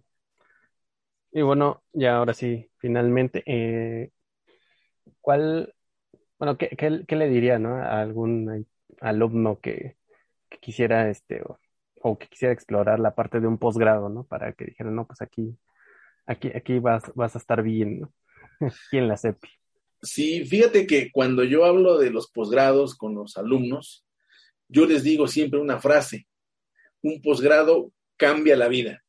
y 1.32 1.42
bueno, 1.42 1.82
ya 1.92 2.16
ahora 2.16 2.32
sí, 2.32 2.70
finalmente, 2.78 3.42
eh, 3.44 4.10
¿cuál, 5.20 5.74
bueno, 6.38 6.56
qué, 6.56 6.70
qué, 6.70 7.04
qué, 7.06 7.16
le 7.16 7.28
diría, 7.28 7.58
¿no? 7.58 7.74
A 7.74 8.00
algún 8.00 8.66
alumno 9.02 9.60
que, 9.60 9.96
quisiera, 10.60 11.10
este, 11.10 11.42
o, 11.42 11.60
o, 12.00 12.18
que 12.18 12.26
quisiera 12.26 12.54
explorar 12.54 13.00
la 13.00 13.14
parte 13.14 13.38
de 13.38 13.46
un 13.46 13.58
posgrado, 13.58 14.08
¿no? 14.08 14.24
Para 14.24 14.54
que 14.54 14.64
dijera, 14.64 14.90
no, 14.90 15.06
pues 15.06 15.20
aquí, 15.20 15.58
aquí, 16.26 16.50
aquí 16.54 16.78
vas, 16.78 17.04
vas 17.14 17.34
a 17.34 17.38
estar 17.38 17.62
bien, 17.62 18.00
¿no? 18.00 18.12
Aquí 18.60 18.98
en 18.98 19.08
la 19.08 19.16
CEPI. 19.16 19.48
Sí, 20.02 20.44
fíjate 20.44 20.86
que 20.86 21.10
cuando 21.10 21.44
yo 21.44 21.64
hablo 21.64 21.98
de 21.98 22.10
los 22.10 22.30
posgrados 22.30 22.94
con 22.94 23.14
los 23.14 23.36
alumnos, 23.36 24.06
yo 24.68 24.86
les 24.86 25.02
digo 25.02 25.26
siempre 25.26 25.60
una 25.60 25.80
frase, 25.80 26.26
un 27.02 27.20
posgrado 27.20 27.92
cambia 28.16 28.56
la 28.56 28.68
vida. 28.68 29.02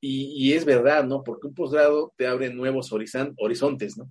Y, 0.00 0.32
y, 0.36 0.54
es 0.54 0.64
verdad, 0.64 1.04
¿no? 1.04 1.22
Porque 1.22 1.46
un 1.46 1.54
posgrado 1.54 2.12
te 2.16 2.26
abre 2.26 2.52
nuevos 2.52 2.90
horizontes, 2.92 3.98
¿no? 3.98 4.08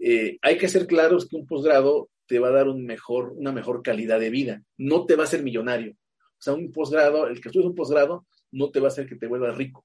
Eh, 0.00 0.38
hay 0.40 0.56
que 0.56 0.68
ser 0.68 0.86
claros 0.86 1.28
que 1.28 1.36
un 1.36 1.46
posgrado 1.46 2.10
te 2.26 2.38
va 2.38 2.48
a 2.48 2.52
dar 2.52 2.68
un 2.68 2.84
mejor, 2.86 3.32
una 3.36 3.52
mejor 3.52 3.82
calidad 3.82 4.18
de 4.18 4.30
vida, 4.30 4.62
no 4.78 5.04
te 5.04 5.14
va 5.14 5.24
a 5.24 5.26
hacer 5.26 5.42
millonario. 5.42 5.92
O 5.92 6.42
sea, 6.42 6.54
un 6.54 6.72
posgrado, 6.72 7.26
el 7.26 7.40
que 7.40 7.48
estudies 7.48 7.68
un 7.68 7.74
posgrado, 7.74 8.26
no 8.50 8.70
te 8.70 8.80
va 8.80 8.86
a 8.86 8.88
hacer 8.88 9.06
que 9.06 9.16
te 9.16 9.26
vuelvas 9.26 9.56
rico. 9.56 9.84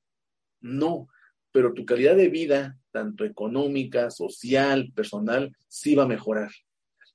No, 0.66 1.08
pero 1.52 1.74
tu 1.74 1.86
calidad 1.86 2.16
de 2.16 2.28
vida, 2.28 2.78
tanto 2.92 3.24
económica, 3.24 4.10
social, 4.10 4.92
personal, 4.96 5.56
sí 5.68 5.94
va 5.94 6.04
a 6.04 6.08
mejorar. 6.08 6.50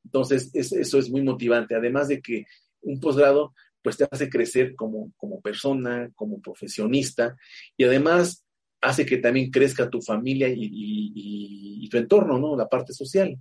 Entonces, 0.04 0.50
es, 0.54 0.72
eso 0.72 0.98
es 0.98 1.10
muy 1.10 1.22
motivante. 1.22 1.74
Además 1.74 2.06
de 2.08 2.22
que 2.22 2.46
un 2.80 3.00
posgrado, 3.00 3.52
pues 3.82 3.96
te 3.96 4.06
hace 4.08 4.30
crecer 4.30 4.76
como, 4.76 5.12
como 5.16 5.40
persona, 5.40 6.10
como 6.14 6.40
profesionista, 6.40 7.36
y 7.76 7.84
además 7.84 8.46
hace 8.80 9.04
que 9.04 9.18
también 9.18 9.50
crezca 9.50 9.90
tu 9.90 10.00
familia 10.00 10.48
y, 10.48 11.88
tu 11.90 11.96
entorno, 11.96 12.38
¿no? 12.38 12.56
La 12.56 12.68
parte 12.68 12.92
social. 12.92 13.36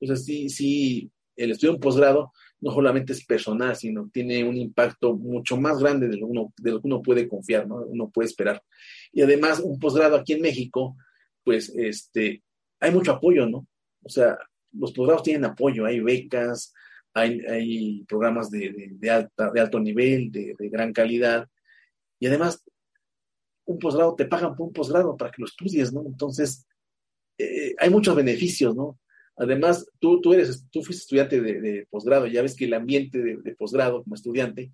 Entonces, 0.00 0.24
sí, 0.24 0.48
sí, 0.48 1.10
el 1.36 1.50
estudio 1.50 1.72
de 1.72 1.76
un 1.76 1.82
posgrado 1.82 2.32
no 2.60 2.72
solamente 2.72 3.12
es 3.12 3.24
personal, 3.24 3.74
sino 3.76 4.10
tiene 4.12 4.44
un 4.44 4.56
impacto 4.56 5.14
mucho 5.14 5.56
más 5.56 5.78
grande 5.78 6.08
de 6.08 6.18
lo, 6.18 6.26
uno, 6.26 6.52
de 6.58 6.72
lo 6.72 6.80
que 6.80 6.86
uno 6.86 7.02
puede 7.02 7.28
confiar, 7.28 7.66
¿no? 7.66 7.76
Uno 7.76 8.10
puede 8.10 8.28
esperar. 8.28 8.62
Y 9.12 9.22
además, 9.22 9.60
un 9.60 9.78
posgrado 9.78 10.16
aquí 10.16 10.34
en 10.34 10.42
México, 10.42 10.96
pues, 11.42 11.72
este, 11.74 12.42
hay 12.78 12.90
mucho 12.90 13.12
apoyo, 13.12 13.46
¿no? 13.46 13.66
O 14.02 14.08
sea, 14.08 14.38
los 14.72 14.92
posgrados 14.92 15.22
tienen 15.22 15.44
apoyo, 15.44 15.86
hay 15.86 16.00
becas, 16.00 16.72
hay, 17.14 17.40
hay 17.46 18.04
programas 18.04 18.50
de, 18.50 18.90
de, 18.92 19.10
alta, 19.10 19.50
de 19.50 19.60
alto 19.60 19.80
nivel, 19.80 20.30
de, 20.30 20.54
de 20.58 20.68
gran 20.68 20.92
calidad, 20.92 21.48
y 22.20 22.26
además, 22.26 22.62
un 23.64 23.78
posgrado, 23.78 24.14
te 24.14 24.26
pagan 24.26 24.54
por 24.54 24.68
un 24.68 24.72
posgrado 24.72 25.16
para 25.16 25.30
que 25.30 25.40
lo 25.40 25.46
estudies, 25.46 25.92
¿no? 25.92 26.02
Entonces, 26.06 26.66
eh, 27.38 27.74
hay 27.78 27.88
muchos 27.88 28.14
beneficios, 28.14 28.76
¿no? 28.76 28.98
Además, 29.36 29.86
tú, 29.98 30.20
tú, 30.20 30.32
eres, 30.32 30.66
tú 30.70 30.82
fuiste 30.82 31.02
estudiante 31.02 31.40
de, 31.40 31.86
posgrado, 31.90 32.26
ya 32.26 32.42
ves 32.42 32.54
que 32.54 32.66
el 32.66 32.74
ambiente 32.74 33.18
de, 33.18 33.54
posgrado 33.56 34.02
como 34.02 34.14
estudiante, 34.14 34.70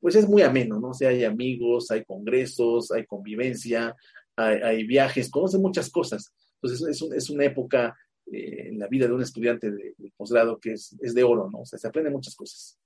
pues 0.00 0.14
es 0.16 0.28
muy 0.28 0.42
ameno, 0.42 0.78
¿no? 0.78 0.88
O 0.90 0.94
sea, 0.94 1.08
hay 1.08 1.24
amigos, 1.24 1.90
hay 1.90 2.04
congresos, 2.04 2.90
hay 2.92 3.06
convivencia, 3.06 3.96
hay, 4.36 4.86
viajes, 4.86 5.30
conoces 5.30 5.58
muchas 5.58 5.90
cosas. 5.90 6.34
Entonces, 6.60 6.86
es, 6.88 7.02
un, 7.02 7.14
es 7.14 7.30
una 7.30 7.44
época 7.44 7.96
eh, 8.30 8.68
en 8.68 8.78
la 8.78 8.88
vida 8.88 9.06
de 9.06 9.14
un 9.14 9.22
estudiante 9.22 9.70
de, 9.70 9.94
posgrado 10.16 10.58
que 10.60 10.72
es, 10.72 10.94
es, 11.00 11.14
de 11.14 11.24
oro, 11.24 11.48
¿no? 11.50 11.60
O 11.60 11.64
sea, 11.64 11.78
se 11.78 11.88
aprende 11.88 12.10
muchas 12.10 12.34
cosas. 12.34 12.78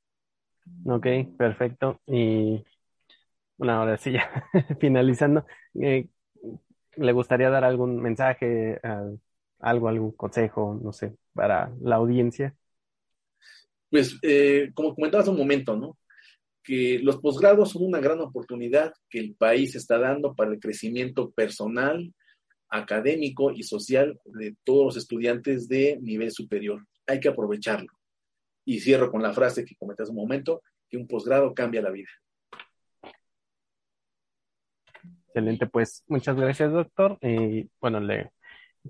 Ok, 0.84 1.06
perfecto. 1.36 2.00
Y 2.06 2.62
bueno, 3.56 3.72
ahora 3.72 3.96
sí, 3.96 4.12
ya 4.12 4.48
finalizando, 4.78 5.44
eh, 5.74 6.08
¿le 6.96 7.12
gustaría 7.12 7.50
dar 7.50 7.64
algún 7.64 8.00
mensaje 8.00 8.78
a 8.82 9.10
algo, 9.60 9.88
algún 9.88 10.12
consejo, 10.12 10.78
no 10.82 10.92
sé, 10.92 11.16
para 11.32 11.72
la 11.80 11.96
audiencia. 11.96 12.54
Pues, 13.90 14.18
eh, 14.22 14.70
como 14.74 14.94
comentabas 14.94 15.28
un 15.28 15.36
momento, 15.36 15.76
¿no? 15.76 15.96
Que 16.62 16.98
los 17.02 17.18
posgrados 17.18 17.70
son 17.70 17.84
una 17.84 18.00
gran 18.00 18.20
oportunidad 18.20 18.92
que 19.08 19.18
el 19.18 19.34
país 19.34 19.74
está 19.74 19.98
dando 19.98 20.34
para 20.34 20.52
el 20.52 20.60
crecimiento 20.60 21.30
personal, 21.30 22.12
académico 22.68 23.50
y 23.50 23.62
social 23.62 24.20
de 24.26 24.54
todos 24.64 24.84
los 24.84 24.96
estudiantes 24.96 25.68
de 25.68 25.98
nivel 26.02 26.30
superior. 26.30 26.86
Hay 27.06 27.20
que 27.20 27.28
aprovecharlo. 27.28 27.88
Y 28.66 28.80
cierro 28.80 29.10
con 29.10 29.22
la 29.22 29.32
frase 29.32 29.64
que 29.64 29.76
comentaste 29.76 30.10
un 30.10 30.18
momento, 30.18 30.62
que 30.90 30.98
un 30.98 31.06
posgrado 31.06 31.54
cambia 31.54 31.80
la 31.80 31.90
vida. 31.90 32.10
Excelente, 35.28 35.66
pues 35.66 36.04
muchas 36.08 36.36
gracias, 36.36 36.72
doctor. 36.72 37.16
Y 37.22 37.70
bueno, 37.80 38.00
le 38.00 38.32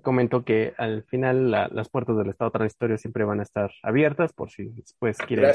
comento 0.01 0.43
que 0.43 0.73
al 0.77 1.03
final 1.03 1.51
las 1.51 1.89
puertas 1.89 2.17
del 2.17 2.29
estado 2.29 2.51
transitorio 2.51 2.97
siempre 2.97 3.23
van 3.23 3.39
a 3.39 3.43
estar 3.43 3.71
abiertas 3.83 4.33
por 4.33 4.49
si 4.49 4.69
después 4.69 5.17
quiere 5.17 5.51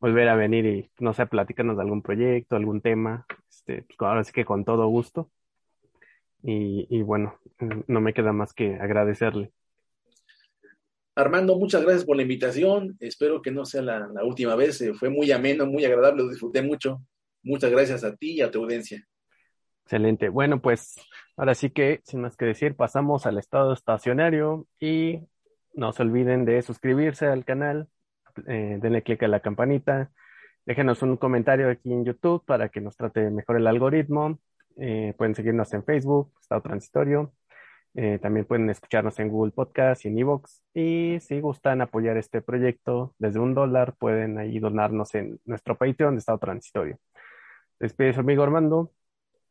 volver 0.00 0.28
a 0.28 0.36
venir 0.36 0.66
y, 0.66 0.90
no 0.98 1.14
sé, 1.14 1.26
platicarnos 1.26 1.76
de 1.76 1.82
algún 1.82 2.02
proyecto, 2.02 2.56
algún 2.56 2.80
tema. 2.80 3.26
Este, 3.50 3.82
pues 3.82 3.98
ahora 4.00 4.24
sí 4.24 4.32
que 4.32 4.44
con 4.44 4.64
todo 4.64 4.86
gusto. 4.88 5.30
Y, 6.42 6.86
y 6.90 7.02
bueno, 7.02 7.38
no 7.86 8.00
me 8.00 8.14
queda 8.14 8.32
más 8.32 8.52
que 8.52 8.76
agradecerle. 8.76 9.52
Armando, 11.16 11.58
muchas 11.58 11.82
gracias 11.82 12.04
por 12.04 12.14
la 12.14 12.22
invitación. 12.22 12.96
Espero 13.00 13.42
que 13.42 13.50
no 13.50 13.64
sea 13.64 13.82
la, 13.82 14.08
la 14.14 14.24
última 14.24 14.54
vez. 14.54 14.84
fue 14.98 15.10
muy 15.10 15.32
ameno, 15.32 15.66
muy 15.66 15.84
agradable, 15.84 16.22
lo 16.22 16.30
disfruté 16.30 16.62
mucho. 16.62 17.02
Muchas 17.42 17.70
gracias 17.70 18.04
a 18.04 18.14
ti 18.14 18.34
y 18.34 18.40
a 18.40 18.50
tu 18.50 18.62
audiencia. 18.62 19.04
Excelente. 19.88 20.28
Bueno, 20.28 20.60
pues 20.60 21.00
ahora 21.34 21.54
sí 21.54 21.70
que, 21.70 22.02
sin 22.04 22.20
más 22.20 22.36
que 22.36 22.44
decir, 22.44 22.76
pasamos 22.76 23.24
al 23.24 23.38
estado 23.38 23.72
estacionario 23.72 24.66
y 24.78 25.20
no 25.72 25.94
se 25.94 26.02
olviden 26.02 26.44
de 26.44 26.60
suscribirse 26.60 27.24
al 27.26 27.46
canal, 27.46 27.88
eh, 28.46 28.76
denle 28.82 29.02
clic 29.02 29.22
a 29.22 29.28
la 29.28 29.40
campanita, 29.40 30.10
déjenos 30.66 31.00
un 31.00 31.16
comentario 31.16 31.70
aquí 31.70 31.90
en 31.90 32.04
YouTube 32.04 32.44
para 32.44 32.68
que 32.68 32.82
nos 32.82 32.98
trate 32.98 33.30
mejor 33.30 33.56
el 33.56 33.66
algoritmo. 33.66 34.38
Eh, 34.76 35.14
pueden 35.16 35.34
seguirnos 35.34 35.72
en 35.72 35.82
Facebook, 35.84 36.34
Estado 36.38 36.60
Transitorio. 36.60 37.32
Eh, 37.94 38.18
también 38.18 38.44
pueden 38.44 38.68
escucharnos 38.68 39.18
en 39.20 39.30
Google 39.30 39.52
Podcast 39.52 40.04
y 40.04 40.08
en 40.08 40.18
Evox. 40.18 40.62
Y 40.74 41.18
si 41.20 41.40
gustan 41.40 41.80
apoyar 41.80 42.18
este 42.18 42.42
proyecto 42.42 43.14
desde 43.18 43.38
un 43.40 43.54
dólar, 43.54 43.94
pueden 43.98 44.36
ahí 44.36 44.58
donarnos 44.58 45.14
en 45.14 45.40
nuestro 45.46 45.78
Patreon 45.78 46.16
de 46.16 46.18
Estado 46.18 46.38
Transitorio. 46.40 46.98
Despide 47.80 48.12
su 48.12 48.20
amigo 48.20 48.42
Armando. 48.42 48.92